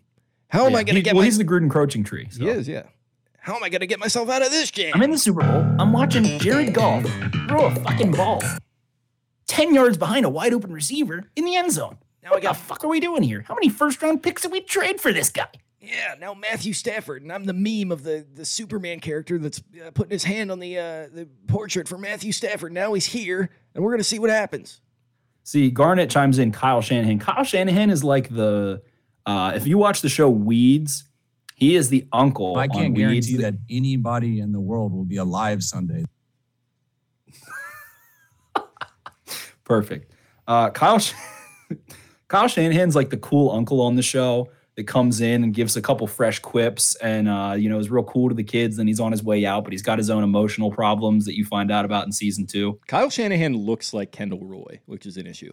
How 0.49 0.65
am 0.65 0.71
Yeah, 0.73 0.77
I 0.79 0.83
gonna 0.83 0.99
he- 0.99 1.03
get? 1.03 1.13
Well, 1.15 1.21
my, 1.21 1.25
he's 1.25 1.37
the 1.37 1.43
Gruden 1.45 1.69
coaching 1.71 2.03
tree. 2.03 2.27
so. 2.31 2.43
He 2.43 2.49
is, 2.49 2.67
yeah. 2.67 2.83
How 3.39 3.55
am 3.55 3.63
I 3.63 3.69
gonna 3.69 3.87
get 3.87 3.99
myself 3.99 4.29
out 4.29 4.41
of 4.41 4.51
this 4.51 4.69
jam? 4.71 4.91
I'm 4.95 5.01
in 5.01 5.11
the 5.11 5.17
Super 5.17 5.41
Bowl. 5.41 5.65
I'm 5.79 5.91
watching 5.93 6.23
Jared 6.39 6.73
Goff 6.73 7.03
throw 7.47 7.65
a 7.65 7.75
fucking 7.75 8.11
ball 8.11 8.41
10 9.47 9.73
yards 9.73 9.97
behind 9.97 10.25
a 10.25 10.29
wide 10.29 10.53
open 10.53 10.71
receiver 10.71 11.23
in 11.35 11.45
the 11.45 11.55
end 11.55 11.71
zone. 11.71 11.97
Now, 12.29 12.35
what 12.35 12.43
the 12.43 12.53
fuck 12.53 12.83
are 12.83 12.87
we 12.87 12.99
doing 12.99 13.23
here? 13.23 13.43
How 13.47 13.55
many 13.55 13.69
first 13.69 14.01
round 14.01 14.21
picks 14.21 14.43
did 14.43 14.51
we 14.51 14.61
trade 14.61 15.01
for 15.01 15.11
this 15.11 15.29
guy? 15.29 15.47
yeah, 15.81 16.15
now 16.19 16.33
Matthew 16.33 16.73
Stafford, 16.73 17.21
and 17.21 17.31
I'm 17.31 17.45
the 17.45 17.53
meme 17.53 17.91
of 17.91 18.03
the 18.03 18.25
the 18.35 18.45
Superman 18.45 18.99
character 18.99 19.37
that's 19.37 19.61
uh, 19.85 19.91
putting 19.91 20.11
his 20.11 20.23
hand 20.23 20.51
on 20.51 20.59
the 20.59 20.77
uh, 20.77 21.07
the 21.11 21.27
portrait 21.47 21.87
for 21.87 21.97
Matthew 21.97 22.31
Stafford. 22.31 22.73
Now 22.73 22.93
he's 22.93 23.05
here, 23.05 23.49
and 23.73 23.83
we're 23.83 23.91
gonna 23.91 24.03
see 24.03 24.19
what 24.19 24.29
happens. 24.29 24.81
See, 25.43 25.71
Garnett 25.71 26.09
chimes 26.09 26.37
in 26.37 26.51
Kyle 26.51 26.81
Shanahan. 26.81 27.17
Kyle 27.19 27.43
Shanahan 27.43 27.89
is 27.89 28.03
like 28.03 28.29
the, 28.29 28.83
uh, 29.25 29.53
if 29.55 29.65
you 29.65 29.79
watch 29.79 30.01
the 30.01 30.09
show 30.09 30.29
Weeds, 30.29 31.05
he 31.55 31.75
is 31.75 31.89
the 31.89 32.07
uncle. 32.11 32.57
I 32.57 32.67
can't 32.67 32.93
Weeds 32.93 33.27
guarantee 33.27 33.37
that 33.37 33.55
anybody 33.67 34.41
in 34.41 34.51
the 34.51 34.59
world 34.59 34.93
will 34.93 35.05
be 35.05 35.17
alive 35.17 35.63
Sunday. 35.63 36.05
Perfect. 39.63 40.13
Uh, 40.47 40.69
Kyle, 40.69 40.99
Sh- 40.99 41.13
Kyle 42.29 42.47
Shanahan's 42.47 42.95
like 42.95 43.09
the 43.09 43.17
cool 43.17 43.51
uncle 43.51 43.81
on 43.81 43.95
the 43.95 44.01
show 44.01 44.49
that 44.75 44.87
comes 44.87 45.19
in 45.19 45.43
and 45.43 45.53
gives 45.53 45.75
a 45.75 45.81
couple 45.81 46.07
fresh 46.07 46.39
quips 46.39 46.95
and, 46.95 47.27
uh, 47.27 47.53
you 47.57 47.67
know, 47.69 47.79
is 47.79 47.89
real 47.89 48.03
cool 48.03 48.29
to 48.29 48.35
the 48.35 48.43
kids. 48.43 48.77
Then 48.77 48.87
he's 48.87 48.99
on 49.01 49.11
his 49.11 49.21
way 49.21 49.45
out, 49.45 49.65
but 49.65 49.73
he's 49.73 49.81
got 49.81 49.97
his 49.97 50.09
own 50.09 50.23
emotional 50.23 50.71
problems 50.71 51.25
that 51.25 51.35
you 51.35 51.43
find 51.43 51.69
out 51.69 51.83
about 51.83 52.05
in 52.05 52.13
season 52.13 52.45
two. 52.47 52.79
Kyle 52.87 53.09
Shanahan 53.09 53.57
looks 53.57 53.93
like 53.93 54.11
Kendall 54.13 54.39
Roy, 54.45 54.79
which 54.85 55.05
is 55.05 55.17
an 55.17 55.27
issue. 55.27 55.51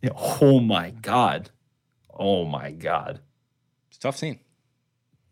Yeah, 0.00 0.10
Oh 0.16 0.60
my 0.60 0.90
God. 0.90 1.50
Oh 2.12 2.44
my 2.44 2.70
God. 2.70 3.20
It's 3.88 3.98
a 3.98 4.00
tough 4.00 4.16
scene. 4.16 4.40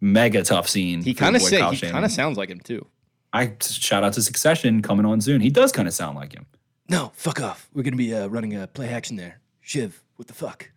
Mega 0.01 0.43
tough 0.43 0.69
scene. 0.69 1.03
He 1.03 1.15
kind 1.15 1.37
of 1.37 1.43
boy 1.43 1.49
say, 1.49 1.61
Kyle 1.61 1.71
he 1.73 1.91
kind 1.91 2.05
of 2.05 2.11
sounds 2.11 2.37
like 2.37 2.49
him 2.49 2.61
too. 2.61 2.87
I 3.33 3.53
shout 3.61 4.03
out 4.03 4.15
to 4.15 4.23
Succession 4.23 4.83
coming 4.83 5.07
on 5.07 5.21
soon. 5.21 5.41
He 5.41 5.51
does 5.51 5.73
kind 5.73 5.87
of 5.87 5.95
sound 5.95 6.17
like 6.17 6.33
him. 6.33 6.47
No, 6.89 7.13
fuck 7.15 7.41
off. 7.41 7.69
We're 7.73 7.85
gonna 7.85 7.97
be 7.97 8.13
uh, 8.15 8.27
running 8.27 8.57
a 8.57 8.67
play 8.67 8.89
action 8.89 9.17
there. 9.17 9.41
Shiv, 9.61 10.03
what 10.21 10.27
the 10.27 10.35
fuck? 10.35 10.71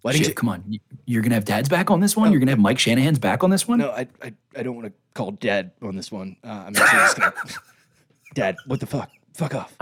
Why 0.00 0.12
Shit, 0.12 0.20
didn't 0.20 0.28
you? 0.30 0.34
come 0.34 0.48
on. 0.48 0.64
You- 0.66 0.80
You're 1.04 1.20
gonna 1.20 1.34
have 1.34 1.44
Dad's 1.44 1.68
back 1.68 1.90
on 1.90 2.00
this 2.00 2.16
one. 2.16 2.30
You're 2.32 2.38
gonna 2.40 2.52
have 2.52 2.58
Mike 2.58 2.78
Shanahan's 2.78 3.18
back 3.18 3.44
on 3.44 3.50
this 3.50 3.68
one. 3.68 3.80
No, 3.80 3.90
I, 3.90 4.08
I, 4.22 4.32
I 4.56 4.62
don't 4.62 4.74
want 4.74 4.86
to 4.86 4.92
call 5.12 5.32
dad 5.32 5.72
on 5.82 5.94
this 5.94 6.10
one. 6.10 6.36
Uh, 6.42 6.64
I'm 6.66 6.74
actually 6.74 6.86
just 7.00 7.18
gonna. 7.18 7.34
dad, 8.34 8.56
what 8.66 8.80
the 8.80 8.86
fuck? 8.86 9.10
Fuck 9.34 9.54
off. 9.54 9.76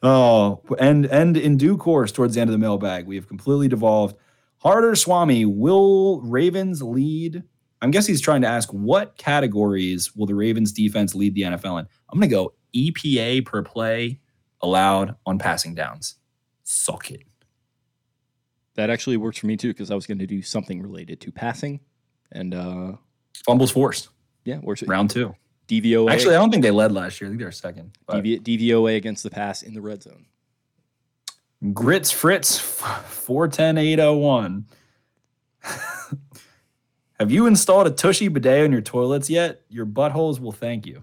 Oh, 0.00 0.62
and 0.78 1.06
and 1.06 1.36
in 1.36 1.56
due 1.56 1.76
course, 1.76 2.12
towards 2.12 2.36
the 2.36 2.40
end 2.40 2.50
of 2.50 2.52
the 2.52 2.58
mailbag, 2.58 3.06
we 3.08 3.16
have 3.16 3.26
completely 3.26 3.66
devolved. 3.66 4.14
Harder 4.58 4.94
Swami, 4.94 5.44
will 5.44 6.20
Ravens 6.20 6.80
lead? 6.80 7.42
I'm 7.82 7.90
guess 7.90 8.06
he's 8.06 8.20
trying 8.20 8.42
to 8.42 8.48
ask 8.48 8.70
what 8.70 9.16
categories 9.16 10.14
will 10.14 10.26
the 10.26 10.36
Ravens 10.36 10.70
defense 10.72 11.16
lead 11.16 11.34
the 11.34 11.42
NFL 11.42 11.80
in? 11.80 11.88
I'm 12.12 12.18
gonna 12.20 12.28
go 12.28 12.54
EPA 12.76 13.44
per 13.44 13.62
play 13.64 14.20
allowed 14.62 15.16
on 15.26 15.38
passing 15.40 15.74
downs. 15.74 16.14
Suck 16.70 17.10
it. 17.10 17.22
That 18.74 18.90
actually 18.90 19.16
works 19.16 19.38
for 19.38 19.46
me 19.46 19.56
too 19.56 19.68
because 19.68 19.90
I 19.90 19.94
was 19.94 20.06
going 20.06 20.18
to 20.18 20.26
do 20.26 20.42
something 20.42 20.82
related 20.82 21.18
to 21.22 21.32
passing, 21.32 21.80
and 22.32 22.54
uh, 22.54 22.92
Fumbles 23.46 23.70
forced. 23.70 24.10
yeah, 24.44 24.58
works. 24.58 24.82
Round 24.82 25.08
two. 25.08 25.34
DVOA. 25.66 26.10
Actually, 26.10 26.34
I 26.34 26.38
don't 26.38 26.50
think 26.50 26.62
they 26.62 26.70
led 26.70 26.92
last 26.92 27.22
year. 27.22 27.28
I 27.28 27.30
think 27.30 27.38
they 27.38 27.46
were 27.46 27.52
second. 27.52 27.96
DV, 28.10 28.42
DVOA 28.42 28.96
against 28.96 29.22
the 29.22 29.30
pass 29.30 29.62
in 29.62 29.72
the 29.72 29.80
red 29.80 30.02
zone. 30.02 30.26
Grits 31.72 32.10
Fritz 32.10 32.58
410 32.58 33.78
801. 33.78 34.66
Have 37.18 37.30
you 37.30 37.46
installed 37.46 37.86
a 37.86 37.90
Tushy 37.90 38.28
bidet 38.28 38.64
on 38.64 38.72
your 38.72 38.82
toilets 38.82 39.30
yet? 39.30 39.62
Your 39.70 39.86
buttholes 39.86 40.38
will 40.38 40.52
thank 40.52 40.84
you. 40.84 41.02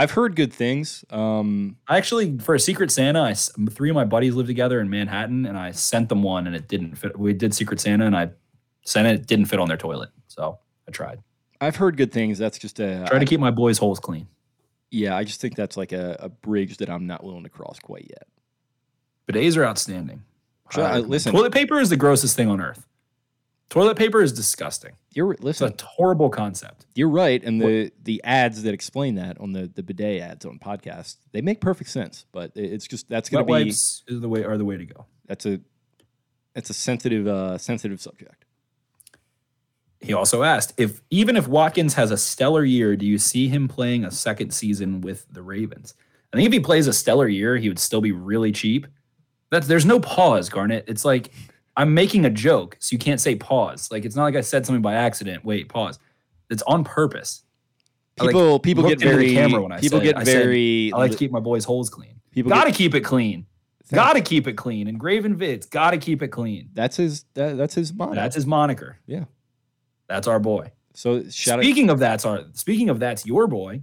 I've 0.00 0.12
heard 0.12 0.34
good 0.34 0.52
things. 0.52 1.04
Um, 1.10 1.76
I 1.86 1.98
actually, 1.98 2.38
for 2.38 2.54
a 2.54 2.60
Secret 2.60 2.90
Santa, 2.90 3.20
I 3.20 3.34
three 3.34 3.90
of 3.90 3.94
my 3.94 4.04
buddies 4.04 4.34
live 4.34 4.46
together 4.46 4.80
in 4.80 4.88
Manhattan, 4.88 5.44
and 5.44 5.58
I 5.58 5.72
sent 5.72 6.08
them 6.08 6.22
one, 6.22 6.46
and 6.46 6.56
it 6.56 6.68
didn't 6.68 6.94
fit. 6.94 7.18
We 7.18 7.34
did 7.34 7.52
Secret 7.54 7.80
Santa, 7.80 8.06
and 8.06 8.16
I 8.16 8.30
sent 8.84 9.06
it. 9.08 9.14
It 9.20 9.26
didn't 9.26 9.44
fit 9.46 9.60
on 9.60 9.68
their 9.68 9.76
toilet, 9.76 10.08
so 10.26 10.58
I 10.88 10.90
tried. 10.90 11.20
I've 11.60 11.76
heard 11.76 11.98
good 11.98 12.12
things. 12.12 12.38
That's 12.38 12.58
just 12.58 12.80
a 12.80 13.04
Try 13.08 13.18
to 13.18 13.26
keep 13.26 13.40
my 13.40 13.50
boys' 13.50 13.76
holes 13.76 14.00
clean. 14.00 14.26
yeah. 14.90 15.14
I 15.16 15.24
just 15.24 15.40
think 15.42 15.54
that's 15.54 15.76
like 15.76 15.92
a, 15.92 16.16
a 16.18 16.28
bridge 16.30 16.78
that 16.78 16.88
I'm 16.88 17.06
not 17.06 17.22
willing 17.22 17.42
to 17.42 17.50
cross 17.50 17.78
quite 17.78 18.06
yet. 18.08 18.26
Bidets 19.28 19.56
are 19.58 19.66
outstanding. 19.66 20.22
Sure, 20.70 20.84
Uh, 20.84 20.98
listen. 21.00 21.32
toilet 21.32 21.52
paper 21.52 21.78
is 21.78 21.90
the 21.90 21.96
grossest 21.98 22.34
thing 22.36 22.48
on 22.48 22.60
earth. 22.62 22.86
Toilet 23.70 23.96
paper 23.96 24.20
is 24.20 24.32
disgusting. 24.32 24.92
You're 25.12 25.36
listen. 25.38 25.68
It's 25.68 25.82
a 25.82 25.86
horrible 25.86 26.28
concept. 26.28 26.86
You're 26.96 27.08
right, 27.08 27.42
and 27.42 27.60
the 27.60 27.92
the 28.02 28.20
ads 28.24 28.64
that 28.64 28.74
explain 28.74 29.14
that 29.14 29.40
on 29.40 29.52
the 29.52 29.70
the 29.72 29.82
bidet 29.82 30.20
ads 30.20 30.44
on 30.44 30.58
podcasts 30.58 31.16
they 31.30 31.40
make 31.40 31.60
perfect 31.60 31.88
sense. 31.88 32.26
But 32.32 32.50
it's 32.56 32.86
just 32.86 33.08
that's 33.08 33.28
going 33.30 33.42
to 33.42 33.46
be 33.46 33.64
wipes 33.64 34.02
is 34.08 34.20
the 34.20 34.28
way 34.28 34.44
are 34.44 34.58
the 34.58 34.64
way 34.64 34.76
to 34.76 34.84
go. 34.84 35.06
that's 35.26 35.46
a 35.46 35.60
that's 36.54 36.68
a 36.68 36.74
sensitive 36.74 37.28
uh, 37.28 37.58
sensitive 37.58 38.00
subject. 38.00 38.44
He 40.00 40.12
also 40.14 40.42
asked 40.42 40.74
if 40.76 41.00
even 41.10 41.36
if 41.36 41.46
Watkins 41.46 41.94
has 41.94 42.10
a 42.10 42.16
stellar 42.16 42.64
year, 42.64 42.96
do 42.96 43.06
you 43.06 43.18
see 43.18 43.46
him 43.46 43.68
playing 43.68 44.04
a 44.04 44.10
second 44.10 44.52
season 44.52 45.00
with 45.00 45.26
the 45.32 45.42
Ravens? 45.42 45.94
I 46.32 46.36
think 46.36 46.46
if 46.46 46.52
he 46.52 46.60
plays 46.60 46.88
a 46.88 46.92
stellar 46.92 47.28
year, 47.28 47.56
he 47.56 47.68
would 47.68 47.78
still 47.78 48.00
be 48.00 48.10
really 48.10 48.50
cheap. 48.50 48.88
That's 49.50 49.68
there's 49.68 49.86
no 49.86 50.00
pause, 50.00 50.48
Garnett. 50.48 50.86
It's 50.88 51.04
like 51.04 51.30
I'm 51.76 51.94
making 51.94 52.24
a 52.24 52.30
joke, 52.30 52.76
so 52.80 52.92
you 52.94 52.98
can't 52.98 53.20
say 53.20 53.34
pause. 53.36 53.90
Like 53.90 54.04
it's 54.04 54.16
not 54.16 54.24
like 54.24 54.36
I 54.36 54.40
said 54.40 54.66
something 54.66 54.82
by 54.82 54.94
accident. 54.94 55.44
Wait, 55.44 55.68
pause. 55.68 55.98
It's 56.50 56.62
on 56.62 56.84
purpose. 56.84 57.42
I, 58.18 58.24
like, 58.24 58.32
People 58.32 58.58
people 58.58 58.88
get 58.88 58.98
very 58.98 59.32
camera 59.32 59.62
when 59.62 59.72
I 59.72 59.80
people 59.80 60.00
get 60.00 60.10
it. 60.10 60.16
I 60.16 60.24
said, 60.24 60.42
very 60.42 60.92
I 60.92 60.98
like 60.98 61.12
to 61.12 61.16
keep 61.16 61.30
my 61.30 61.40
boys' 61.40 61.64
holes 61.64 61.88
clean. 61.88 62.20
People 62.32 62.50
gotta 62.50 62.70
get- 62.70 62.76
keep 62.76 62.94
it 62.94 63.00
clean. 63.00 63.46
Gotta 63.92 64.20
keep 64.20 64.46
it 64.46 64.52
clean. 64.52 64.86
And 64.86 65.00
Graven 65.00 65.36
Vids, 65.36 65.68
gotta 65.68 65.98
keep 65.98 66.22
it 66.22 66.28
clean. 66.28 66.68
that's 66.74 66.96
his 66.96 67.24
that, 67.34 67.56
that's 67.56 67.74
his 67.74 67.92
motto. 67.92 68.14
That's 68.14 68.34
his 68.36 68.46
moniker. 68.46 68.98
yeah. 69.06 69.24
That's 70.08 70.26
our 70.28 70.38
boy. 70.40 70.70
So 70.94 71.28
shout 71.30 71.58
out 71.60 71.64
speaking 71.64 71.88
of 71.90 71.98
that's 71.98 72.24
our 72.24 72.44
speaking 72.52 72.88
of 72.90 72.98
that's 73.00 73.24
your 73.26 73.46
boy. 73.46 73.82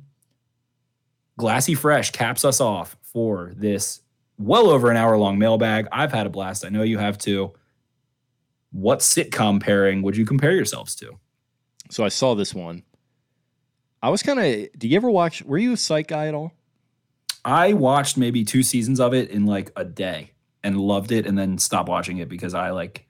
Glassy 1.37 1.73
Fresh 1.75 2.11
caps 2.11 2.43
us 2.45 2.59
off 2.61 2.97
for 3.01 3.53
this 3.55 4.01
well 4.37 4.69
over 4.69 4.89
an 4.91 4.97
hour 4.97 5.17
long 5.17 5.37
mailbag. 5.37 5.87
I've 5.91 6.11
had 6.11 6.25
a 6.25 6.29
blast. 6.29 6.65
I 6.65 6.69
know 6.69 6.83
you 6.83 6.97
have 6.97 7.17
too. 7.17 7.53
What 8.77 8.99
sitcom 8.99 9.59
pairing 9.59 10.03
would 10.03 10.15
you 10.15 10.23
compare 10.23 10.51
yourselves 10.51 10.93
to? 10.93 11.17
So 11.89 12.05
I 12.05 12.09
saw 12.09 12.35
this 12.35 12.53
one. 12.53 12.83
I 14.03 14.09
was 14.09 14.21
kind 14.21 14.39
of. 14.39 14.69
Do 14.77 14.87
you 14.87 14.95
ever 14.95 15.09
watch? 15.09 15.41
Were 15.41 15.57
you 15.57 15.73
a 15.73 15.77
Psych 15.77 16.07
guy 16.07 16.27
at 16.27 16.35
all? 16.35 16.51
I 17.43 17.73
watched 17.73 18.17
maybe 18.17 18.43
two 18.43 18.61
seasons 18.61 18.99
of 18.99 19.15
it 19.15 19.31
in 19.31 19.47
like 19.47 19.71
a 19.75 19.83
day 19.83 20.31
and 20.63 20.79
loved 20.79 21.11
it, 21.11 21.25
and 21.25 21.35
then 21.35 21.57
stopped 21.57 21.89
watching 21.89 22.17
it 22.19 22.29
because 22.29 22.53
I 22.53 22.69
like 22.69 23.07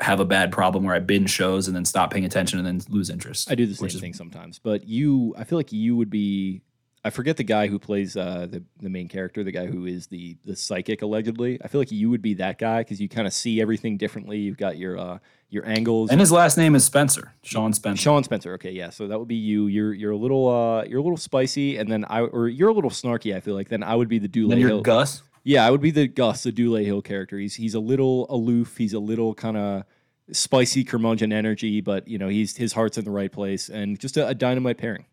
have 0.00 0.20
a 0.20 0.24
bad 0.24 0.52
problem 0.52 0.84
where 0.84 0.94
I 0.94 1.00
binge 1.00 1.30
shows 1.30 1.66
and 1.66 1.74
then 1.76 1.84
stop 1.84 2.12
paying 2.12 2.24
attention 2.24 2.58
and 2.58 2.66
then 2.66 2.80
lose 2.88 3.10
interest. 3.10 3.50
I 3.50 3.56
do 3.56 3.66
the 3.66 3.74
same 3.74 3.86
is- 3.88 4.00
thing 4.00 4.14
sometimes, 4.14 4.60
but 4.60 4.86
you, 4.86 5.34
I 5.36 5.42
feel 5.42 5.58
like 5.58 5.72
you 5.72 5.96
would 5.96 6.10
be. 6.10 6.62
I 7.06 7.10
forget 7.10 7.36
the 7.36 7.44
guy 7.44 7.68
who 7.68 7.78
plays 7.78 8.16
uh, 8.16 8.48
the 8.50 8.64
the 8.80 8.90
main 8.90 9.06
character, 9.06 9.44
the 9.44 9.52
guy 9.52 9.66
who 9.66 9.86
is 9.86 10.08
the 10.08 10.36
the 10.44 10.56
psychic 10.56 11.02
allegedly. 11.02 11.60
I 11.62 11.68
feel 11.68 11.80
like 11.80 11.92
you 11.92 12.10
would 12.10 12.20
be 12.20 12.34
that 12.34 12.58
guy 12.58 12.80
because 12.80 13.00
you 13.00 13.08
kind 13.08 13.28
of 13.28 13.32
see 13.32 13.60
everything 13.60 13.96
differently. 13.96 14.38
You've 14.38 14.56
got 14.56 14.76
your 14.76 14.98
uh, 14.98 15.18
your 15.48 15.64
angles. 15.66 16.10
And 16.10 16.18
his 16.18 16.32
last 16.32 16.58
name 16.58 16.74
is 16.74 16.84
Spencer, 16.84 17.32
Sean 17.44 17.72
Spencer. 17.72 18.02
Sean 18.02 18.24
Spencer. 18.24 18.54
Okay, 18.54 18.72
yeah. 18.72 18.90
So 18.90 19.06
that 19.06 19.20
would 19.20 19.28
be 19.28 19.36
you. 19.36 19.68
You're 19.68 19.94
you're 19.94 20.10
a 20.10 20.16
little 20.16 20.48
uh 20.48 20.82
you're 20.82 20.98
a 20.98 21.02
little 21.02 21.16
spicy, 21.16 21.76
and 21.76 21.88
then 21.88 22.04
I 22.08 22.22
or 22.22 22.48
you're 22.48 22.70
a 22.70 22.74
little 22.74 22.90
snarky. 22.90 23.36
I 23.36 23.40
feel 23.40 23.54
like 23.54 23.68
then 23.68 23.84
I 23.84 23.94
would 23.94 24.08
be 24.08 24.18
the 24.18 24.26
Dule 24.26 24.48
then 24.48 24.58
you're 24.58 24.70
Hill. 24.70 24.82
Gus. 24.82 25.22
Yeah, 25.44 25.64
I 25.64 25.70
would 25.70 25.80
be 25.80 25.92
the 25.92 26.08
Gus, 26.08 26.42
the 26.42 26.50
Dule 26.50 26.84
Hill 26.84 27.02
character. 27.02 27.38
He's 27.38 27.54
he's 27.54 27.74
a 27.74 27.80
little 27.80 28.26
aloof. 28.30 28.76
He's 28.76 28.94
a 28.94 28.98
little 28.98 29.32
kind 29.32 29.56
of 29.56 29.84
spicy 30.32 30.82
curmudgeon 30.82 31.32
energy, 31.32 31.80
but 31.80 32.08
you 32.08 32.18
know 32.18 32.26
he's 32.26 32.56
his 32.56 32.72
heart's 32.72 32.98
in 32.98 33.04
the 33.04 33.12
right 33.12 33.30
place, 33.30 33.68
and 33.68 33.96
just 34.00 34.16
a, 34.16 34.26
a 34.26 34.34
dynamite 34.34 34.78
pairing. 34.78 35.04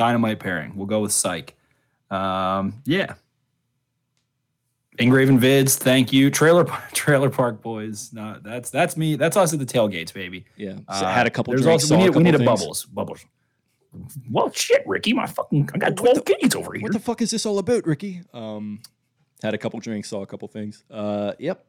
Dynamite 0.00 0.40
pairing. 0.40 0.72
We'll 0.76 0.86
go 0.86 1.00
with 1.00 1.12
Psych. 1.12 1.54
Um, 2.10 2.82
yeah. 2.86 3.14
Engraven 4.98 5.38
vids, 5.38 5.76
thank 5.76 6.10
you. 6.12 6.30
Trailer 6.30 6.64
Trailer 6.92 7.28
Park 7.30 7.60
Boys. 7.62 8.10
No, 8.12 8.38
that's 8.42 8.70
that's 8.70 8.96
me. 8.96 9.16
That's 9.16 9.36
us 9.36 9.52
at 9.52 9.58
the 9.58 9.66
tailgates, 9.66 10.12
baby. 10.12 10.46
Yeah, 10.56 10.76
so 10.76 10.82
Uh, 10.88 11.12
had 11.12 11.26
a 11.26 11.30
couple 11.30 11.52
there's 11.52 11.62
drinks. 11.62 11.84
also- 11.84 11.96
we 11.98 12.04
need, 12.04 12.14
we 12.16 12.22
need 12.22 12.34
a 12.34 12.38
bubbles. 12.44 12.86
Bubbles. 12.86 13.24
Well, 14.30 14.50
shit, 14.52 14.82
Ricky, 14.86 15.12
my 15.12 15.26
fucking, 15.26 15.68
I 15.74 15.78
got 15.78 15.96
twelve 15.96 16.24
kids 16.24 16.54
over 16.54 16.72
here. 16.74 16.82
What 16.82 16.92
the 16.92 16.98
fuck 17.00 17.20
is 17.22 17.30
this 17.30 17.44
all 17.44 17.58
about, 17.58 17.86
Ricky? 17.86 18.22
Um, 18.32 18.80
had 19.42 19.52
a 19.54 19.58
couple 19.58 19.80
drinks, 19.80 20.08
saw 20.08 20.22
a 20.22 20.26
couple 20.26 20.48
things. 20.48 20.82
Uh, 20.90 21.32
yep. 21.38 21.66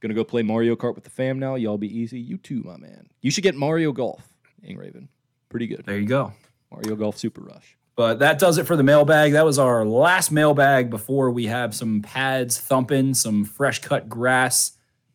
Gonna 0.00 0.14
go 0.14 0.24
play 0.24 0.42
Mario 0.42 0.74
Kart 0.76 0.94
with 0.94 1.04
the 1.04 1.10
fam 1.10 1.38
now. 1.38 1.54
Y'all 1.54 1.78
be 1.78 1.86
easy. 1.98 2.18
You 2.20 2.36
too, 2.36 2.62
my 2.64 2.76
man. 2.76 3.06
You 3.20 3.30
should 3.30 3.44
get 3.44 3.54
Mario 3.54 3.92
Golf, 3.92 4.26
Raven. 4.62 5.08
Pretty 5.48 5.66
good. 5.68 5.84
there 5.86 5.98
you 5.98 6.06
go. 6.06 6.32
Mario 6.72 6.96
Golf 6.96 7.18
Super 7.18 7.42
Rush. 7.42 7.76
But 7.94 8.20
that 8.20 8.38
does 8.38 8.56
it 8.58 8.66
for 8.66 8.76
the 8.76 8.82
mailbag. 8.82 9.32
That 9.32 9.44
was 9.44 9.58
our 9.58 9.84
last 9.84 10.32
mailbag 10.32 10.88
before 10.88 11.30
we 11.30 11.46
have 11.46 11.74
some 11.74 12.00
pads 12.00 12.58
thumping, 12.58 13.12
some 13.14 13.44
fresh 13.44 13.80
cut 13.80 14.08
grass 14.08 14.72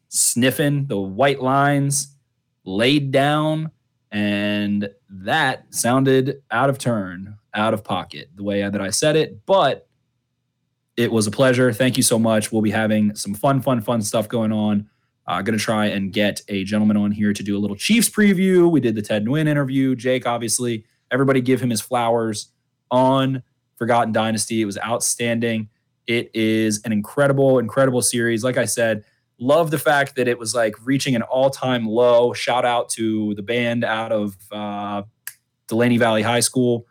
sniffing, 0.10 0.86
the 0.86 1.00
white 1.00 1.42
lines 1.42 2.16
laid 2.64 3.12
down. 3.12 3.72
And 4.12 4.90
that 5.10 5.74
sounded 5.74 6.42
out 6.52 6.70
of 6.70 6.78
turn, 6.78 7.38
out 7.54 7.74
of 7.74 7.84
pocket, 7.84 8.30
the 8.36 8.44
way 8.44 8.62
that 8.62 8.80
I 8.80 8.92
said 8.92 9.16
it. 9.16 9.46
But 9.46 9.88
it 10.96 11.12
was 11.12 11.28
a 11.28 11.32
pleasure. 11.32 11.74
Thank 11.74 11.98
you 11.98 12.04
so 12.04 12.20
much. 12.20 12.52
We'll 12.52 12.62
be 12.62 12.72
having 12.72 13.16
some 13.16 13.34
fun, 13.34 13.62
fun, 13.62 13.82
fun 13.82 14.02
stuff 14.02 14.28
going 14.30 14.52
on. 14.52 14.88
Uh, 15.28 15.32
I'm 15.34 15.44
going 15.44 15.58
to 15.58 15.64
try 15.64 15.88
and 15.88 16.14
get 16.14 16.42
a 16.48 16.64
gentleman 16.64 16.96
on 16.96 17.12
here 17.12 17.34
to 17.34 17.44
do 17.44 17.58
a 17.58 17.60
little 17.60 17.76
Chiefs 17.76 18.10
preview. 18.10 18.70
We 18.70 18.80
did 18.80 18.96
the 18.96 19.02
Ted 19.02 19.26
Nguyen 19.26 19.48
interview. 19.48 19.96
Jake, 19.96 20.26
obviously, 20.26 20.86
everybody 21.12 21.42
give 21.42 21.62
him 21.62 21.70
his 21.70 21.82
flowers 21.82 22.52
on 22.92 23.44
Forgotten 23.78 24.14
Dynasty. 24.14 24.62
It 24.62 24.66
was 24.66 24.78
outstanding. 24.80 25.70
It 26.08 26.32
is 26.34 26.82
an 26.86 26.92
incredible, 26.92 27.60
incredible 27.60 28.02
series. 28.02 28.44
Like 28.44 28.58
I 28.58 28.66
said, 28.66 29.04
love 29.40 29.72
the 29.72 29.78
fact 29.78 30.16
that 30.16 30.28
it 30.28 30.40
was 30.40 30.56
like 30.56 30.76
reaching 30.86 31.16
an 31.16 31.22
all 31.22 31.50
time 31.50 31.86
low. 31.86 32.34
Shout 32.34 32.66
out 32.66 32.90
to 32.92 33.36
the 33.36 33.42
band 33.42 33.84
out 33.84 34.12
of 34.12 34.36
uh, 34.52 35.04
Dulaney 35.68 36.00
Valley 36.00 36.22
High 36.22 36.40
School. 36.40 36.88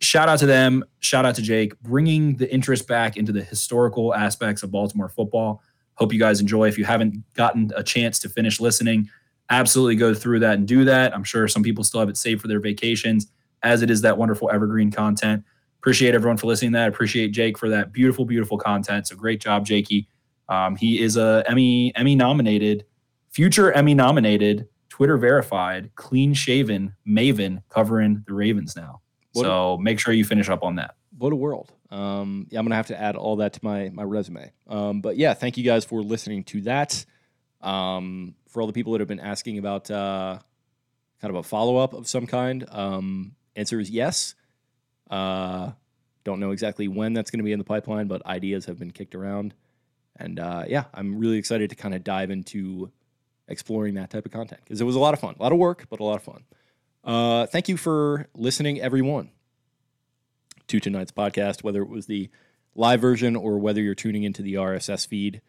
Shout 0.00 0.28
out 0.28 0.38
to 0.40 0.46
them. 0.46 0.84
Shout 1.00 1.24
out 1.24 1.34
to 1.36 1.42
Jake, 1.42 1.80
bringing 1.80 2.36
the 2.36 2.52
interest 2.52 2.86
back 2.86 3.16
into 3.16 3.32
the 3.32 3.42
historical 3.42 4.14
aspects 4.14 4.62
of 4.62 4.70
Baltimore 4.70 5.08
football. 5.08 5.62
Hope 5.94 6.12
you 6.12 6.18
guys 6.18 6.40
enjoy. 6.40 6.68
If 6.68 6.76
you 6.76 6.84
haven't 6.84 7.22
gotten 7.34 7.70
a 7.74 7.82
chance 7.82 8.18
to 8.20 8.28
finish 8.28 8.60
listening, 8.60 9.08
absolutely 9.50 9.96
go 9.96 10.14
through 10.14 10.40
that 10.40 10.58
and 10.58 10.66
do 10.66 10.84
that. 10.84 11.14
I'm 11.14 11.24
sure 11.24 11.46
some 11.48 11.62
people 11.62 11.84
still 11.84 12.00
have 12.00 12.08
it 12.08 12.16
saved 12.16 12.40
for 12.40 12.48
their 12.48 12.60
vacations, 12.60 13.28
as 13.62 13.82
it 13.82 13.90
is 13.90 14.00
that 14.02 14.16
wonderful 14.18 14.50
evergreen 14.50 14.90
content. 14.90 15.44
Appreciate 15.78 16.14
everyone 16.14 16.36
for 16.38 16.46
listening 16.46 16.72
to 16.72 16.78
that. 16.78 16.88
Appreciate 16.88 17.28
Jake 17.28 17.58
for 17.58 17.68
that 17.68 17.92
beautiful, 17.92 18.24
beautiful 18.24 18.56
content. 18.56 19.06
So 19.06 19.16
great 19.16 19.40
job, 19.40 19.66
Jakey. 19.66 20.08
Um, 20.48 20.76
he 20.76 21.00
is 21.00 21.16
a 21.16 21.44
Emmy 21.46 21.92
Emmy 21.94 22.14
nominated, 22.16 22.84
future 23.30 23.70
Emmy 23.72 23.94
nominated, 23.94 24.66
Twitter 24.88 25.16
verified, 25.18 25.90
clean 25.94 26.32
shaven 26.34 26.94
Maven 27.06 27.62
covering 27.68 28.22
the 28.26 28.32
Ravens 28.34 28.76
now. 28.76 29.00
What- 29.32 29.44
so 29.44 29.78
make 29.78 29.98
sure 30.00 30.14
you 30.14 30.24
finish 30.24 30.48
up 30.48 30.62
on 30.62 30.76
that. 30.76 30.94
What 31.18 31.32
a 31.32 31.36
world. 31.36 31.72
Um, 31.90 32.46
yeah, 32.50 32.58
I'm 32.58 32.64
gonna 32.64 32.74
have 32.76 32.86
to 32.88 33.00
add 33.00 33.14
all 33.16 33.36
that 33.36 33.52
to 33.54 33.60
my 33.62 33.88
my 33.90 34.02
resume. 34.02 34.52
Um, 34.66 35.00
but 35.00 35.16
yeah, 35.16 35.34
thank 35.34 35.56
you 35.56 35.64
guys 35.64 35.84
for 35.84 36.02
listening 36.02 36.44
to 36.44 36.60
that. 36.62 37.04
Um, 37.60 38.34
for 38.54 38.60
all 38.60 38.68
the 38.68 38.72
people 38.72 38.92
that 38.92 39.00
have 39.00 39.08
been 39.08 39.18
asking 39.18 39.58
about 39.58 39.90
uh, 39.90 40.38
kind 41.20 41.30
of 41.30 41.34
a 41.34 41.42
follow 41.42 41.76
up 41.76 41.92
of 41.92 42.06
some 42.06 42.24
kind, 42.24 42.64
um, 42.70 43.34
answer 43.56 43.80
is 43.80 43.90
yes. 43.90 44.36
Uh, 45.10 45.72
don't 46.22 46.38
know 46.38 46.52
exactly 46.52 46.86
when 46.86 47.14
that's 47.14 47.32
going 47.32 47.40
to 47.40 47.44
be 47.44 47.50
in 47.50 47.58
the 47.58 47.64
pipeline, 47.64 48.06
but 48.06 48.24
ideas 48.24 48.66
have 48.66 48.78
been 48.78 48.92
kicked 48.92 49.16
around, 49.16 49.54
and 50.16 50.38
uh, 50.38 50.64
yeah, 50.68 50.84
I'm 50.94 51.18
really 51.18 51.36
excited 51.36 51.68
to 51.70 51.76
kind 51.76 51.94
of 51.94 52.04
dive 52.04 52.30
into 52.30 52.92
exploring 53.48 53.94
that 53.94 54.10
type 54.10 54.24
of 54.24 54.30
content 54.30 54.60
because 54.62 54.80
it 54.80 54.84
was 54.84 54.94
a 54.94 55.00
lot 55.00 55.14
of 55.14 55.20
fun, 55.20 55.34
a 55.36 55.42
lot 55.42 55.50
of 55.50 55.58
work, 55.58 55.86
but 55.90 55.98
a 55.98 56.04
lot 56.04 56.14
of 56.16 56.22
fun. 56.22 56.44
Uh, 57.02 57.46
thank 57.46 57.68
you 57.68 57.76
for 57.76 58.28
listening, 58.36 58.80
everyone 58.80 59.30
to 60.68 60.78
tonight's 60.78 61.12
podcast, 61.12 61.64
whether 61.64 61.82
it 61.82 61.88
was 61.88 62.06
the 62.06 62.30
live 62.76 63.00
version 63.00 63.34
or 63.34 63.58
whether 63.58 63.82
you're 63.82 63.96
tuning 63.96 64.22
into 64.22 64.42
the 64.42 64.54
RSS 64.54 65.08
feed. 65.08 65.42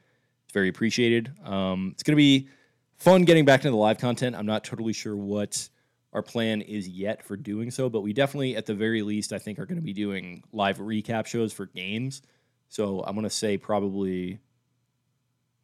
It's 0.45 0.53
very 0.53 0.69
appreciated. 0.69 1.31
Um, 1.45 1.91
it's 1.93 2.01
going 2.01 2.13
to 2.13 2.17
be 2.17 2.49
fun 2.97 3.23
getting 3.23 3.45
back 3.45 3.61
into 3.61 3.71
the 3.71 3.77
live 3.77 3.97
content. 3.97 4.35
I'm 4.35 4.45
not 4.45 4.63
totally 4.63 4.93
sure 4.93 5.15
what 5.15 5.69
our 6.13 6.21
plan 6.21 6.61
is 6.61 6.87
yet 6.87 7.23
for 7.23 7.35
doing 7.35 7.71
so, 7.71 7.89
but 7.89 8.01
we 8.01 8.13
definitely, 8.13 8.55
at 8.55 8.65
the 8.65 8.73
very 8.73 9.01
least, 9.01 9.33
I 9.33 9.37
think 9.37 9.59
are 9.59 9.65
going 9.65 9.79
to 9.79 9.83
be 9.83 9.93
doing 9.93 10.43
live 10.53 10.77
recap 10.77 11.25
shows 11.25 11.51
for 11.51 11.65
games. 11.65 12.21
So 12.69 13.03
I'm 13.05 13.15
going 13.15 13.25
to 13.25 13.29
say 13.29 13.57
probably 13.57 14.39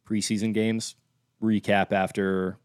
preseason 0.06 0.52
games, 0.52 0.94
recap 1.42 1.92
after 1.92 2.58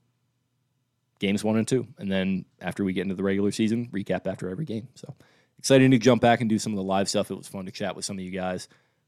games 1.20 1.44
one 1.44 1.58
and 1.58 1.68
two. 1.68 1.88
And 1.98 2.12
then 2.12 2.46
after 2.60 2.84
we 2.84 2.94
get 2.94 3.04
into 3.04 3.16
the 3.16 3.24
regular 3.24 3.52
season, 3.52 3.90
recap 3.92 4.28
after 4.28 4.50
every 4.50 4.66
game. 4.66 4.90
So 4.96 5.16
excited 5.58 5.90
to 5.90 5.98
jump 5.98 6.22
back 6.22 6.42
and 6.42 6.50
do 6.50 6.60
some 6.60 6.74
of 6.74 6.78
the 6.78 6.84
live 6.84 7.10
stuff. 7.10 7.32
It 7.32 7.38
was 7.38 7.48
fun 7.48 7.66
to 7.66 7.72
chat 7.72 7.96
with 7.96 8.06
some 8.06 8.18
of 8.18 8.24
you 8.24 8.32
guys, 8.32 8.68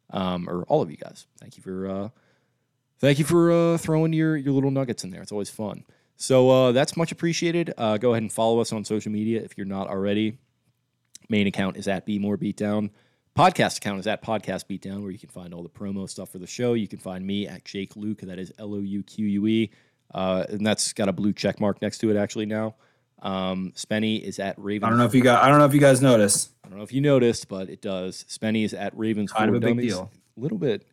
um, 0.10 0.50
or 0.50 0.64
all 0.64 0.82
of 0.82 0.90
you 0.90 0.98
guys. 0.98 1.28
Thank 1.40 1.58
you 1.58 1.64
for 1.64 1.88
uh, 1.88 2.10
thank 3.00 3.20
you 3.20 3.26
for 3.26 3.52
uh, 3.52 3.78
throwing 3.78 4.14
your 4.14 4.38
your 4.38 4.54
little 4.54 4.72
nuggets 4.72 5.04
in 5.04 5.10
there. 5.10 5.22
It's 5.22 5.32
always 5.32 5.50
fun. 5.50 5.84
So 6.18 6.50
uh, 6.50 6.72
that's 6.74 6.98
much 6.98 7.12
appreciated. 7.12 7.74
Uh, 7.78 7.98
go 7.98 8.12
ahead 8.12 8.24
and 8.24 8.32
follow 8.32 8.60
us 8.60 8.74
on 8.74 8.84
social 8.84 9.12
media 9.12 9.42
if 9.42 9.58
you're 9.58 9.66
not 9.66 9.88
already. 9.88 10.38
Main 11.30 11.48
account 11.48 11.78
is 11.78 11.88
at 11.88 12.06
Be 12.06 12.20
More 12.20 12.38
Beatdown. 12.38 12.90
Podcast 13.38 13.78
account 13.78 14.00
is 14.00 14.08
at 14.08 14.22
Podcast 14.22 14.66
Beatdown, 14.66 15.02
where 15.02 15.12
you 15.12 15.20
can 15.20 15.30
find 15.30 15.54
all 15.54 15.64
the 15.64 15.70
promo 15.70 16.10
stuff 16.10 16.30
for 16.30 16.40
the 16.40 16.48
show. 16.48 16.74
You 16.74 16.88
can 16.88 17.00
find 17.00 17.26
me 17.26 17.48
at 17.48 17.64
Jake 17.64 17.94
Louque. 17.94 18.22
That 18.22 18.38
is 18.38 18.52
L 18.60 18.74
O 18.74 18.80
U 18.80 19.04
Q 19.04 19.26
U 19.28 19.48
E, 19.48 19.72
uh, 20.14 20.46
and 20.50 20.66
that's 20.66 20.92
got 20.92 21.08
a 21.08 21.14
blue 21.14 21.32
check 21.32 21.62
mark 21.62 21.82
next 21.82 22.00
to 22.00 22.10
it 22.10 22.18
actually 22.18 22.48
now. 22.48 22.76
Um, 23.22 23.72
Spenny 23.76 24.22
is 24.22 24.40
at 24.40 24.56
Raven. 24.58 24.86
I 24.86 24.90
don't 24.90 24.98
know 24.98 25.06
if 25.06 25.14
you 25.14 25.22
got. 25.22 25.44
I 25.44 25.50
don't 25.50 25.60
know 25.60 25.66
if 25.66 25.74
you 25.74 25.80
guys 25.80 26.02
noticed. 26.02 26.50
I 26.66 26.70
don't 26.70 26.78
know 26.78 26.84
if 26.84 26.92
you 26.92 27.02
noticed, 27.02 27.48
but 27.48 27.70
it 27.70 27.82
does. 27.82 28.26
Spenny 28.28 28.66
is 28.66 28.74
at 28.74 28.98
Ravens. 28.98 29.32
Kind 29.32 29.50
of 29.50 29.56
a 29.56 29.60
big 29.60 29.78
Dummies. 29.78 29.94
deal. 29.94 30.12
A 30.38 30.40
little 30.40 30.58
bit. 30.58 30.86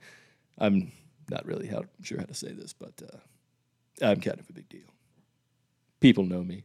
I'm 0.58 0.92
not 1.30 1.44
really 1.46 1.66
how, 1.66 1.84
sure 2.02 2.18
how 2.18 2.24
to 2.24 2.34
say 2.34 2.52
this, 2.52 2.72
but 2.72 2.92
uh, 3.02 4.06
I'm 4.06 4.20
kind 4.20 4.38
of 4.38 4.48
a 4.48 4.52
big 4.52 4.68
deal. 4.68 4.88
People 6.00 6.24
know 6.24 6.42
me. 6.44 6.64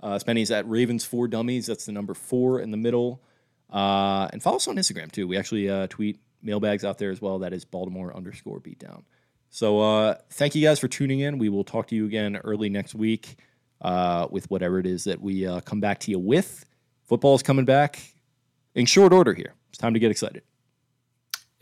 Uh, 0.00 0.18
Spenny's 0.18 0.50
at 0.50 0.68
Ravens 0.68 1.04
for 1.04 1.28
Dummies. 1.28 1.66
That's 1.66 1.86
the 1.86 1.92
number 1.92 2.14
four 2.14 2.60
in 2.60 2.70
the 2.70 2.76
middle. 2.76 3.22
Uh, 3.70 4.28
and 4.32 4.42
follow 4.42 4.56
us 4.56 4.68
on 4.68 4.76
Instagram 4.76 5.10
too. 5.12 5.28
We 5.28 5.36
actually 5.36 5.70
uh, 5.70 5.86
tweet 5.88 6.18
mailbags 6.42 6.84
out 6.84 6.98
there 6.98 7.10
as 7.10 7.22
well. 7.22 7.38
That 7.38 7.52
is 7.52 7.64
Baltimore 7.64 8.14
underscore 8.14 8.60
beatdown. 8.60 9.04
So 9.50 9.80
uh, 9.80 10.16
thank 10.30 10.54
you 10.54 10.62
guys 10.62 10.78
for 10.78 10.88
tuning 10.88 11.20
in. 11.20 11.38
We 11.38 11.48
will 11.48 11.64
talk 11.64 11.86
to 11.88 11.94
you 11.94 12.06
again 12.06 12.36
early 12.38 12.68
next 12.68 12.94
week 12.94 13.36
uh, 13.80 14.26
with 14.30 14.50
whatever 14.50 14.78
it 14.78 14.86
is 14.86 15.04
that 15.04 15.20
we 15.20 15.46
uh, 15.46 15.60
come 15.60 15.80
back 15.80 16.00
to 16.00 16.10
you 16.10 16.18
with. 16.18 16.64
Football 17.04 17.34
is 17.34 17.42
coming 17.42 17.64
back 17.64 18.00
in 18.74 18.86
short 18.86 19.12
order 19.12 19.34
here. 19.34 19.54
It's 19.68 19.78
time 19.78 19.94
to 19.94 20.00
get 20.00 20.10
excited. 20.10 20.42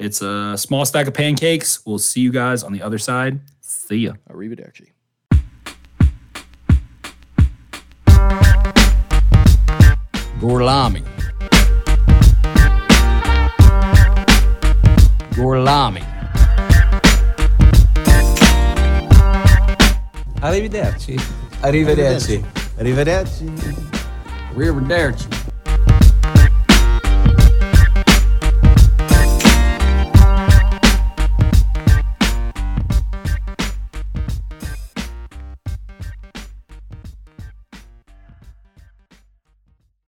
It's 0.00 0.22
a 0.22 0.56
small 0.56 0.86
stack 0.86 1.08
of 1.08 1.12
pancakes. 1.12 1.84
We'll 1.84 1.98
see 1.98 2.22
you 2.22 2.32
guys 2.32 2.62
on 2.62 2.72
the 2.72 2.80
other 2.80 2.96
side. 2.96 3.38
See 3.60 4.06
ya. 4.06 4.14
Arrivederci. 4.30 4.92
Gorlami. 10.40 11.04
Gorlami. 15.36 16.02
Arrivederci. 20.40 21.18
Arrivederci. 21.60 22.42
Arrivederci. 22.78 23.48
Arrivederci. 24.54 25.39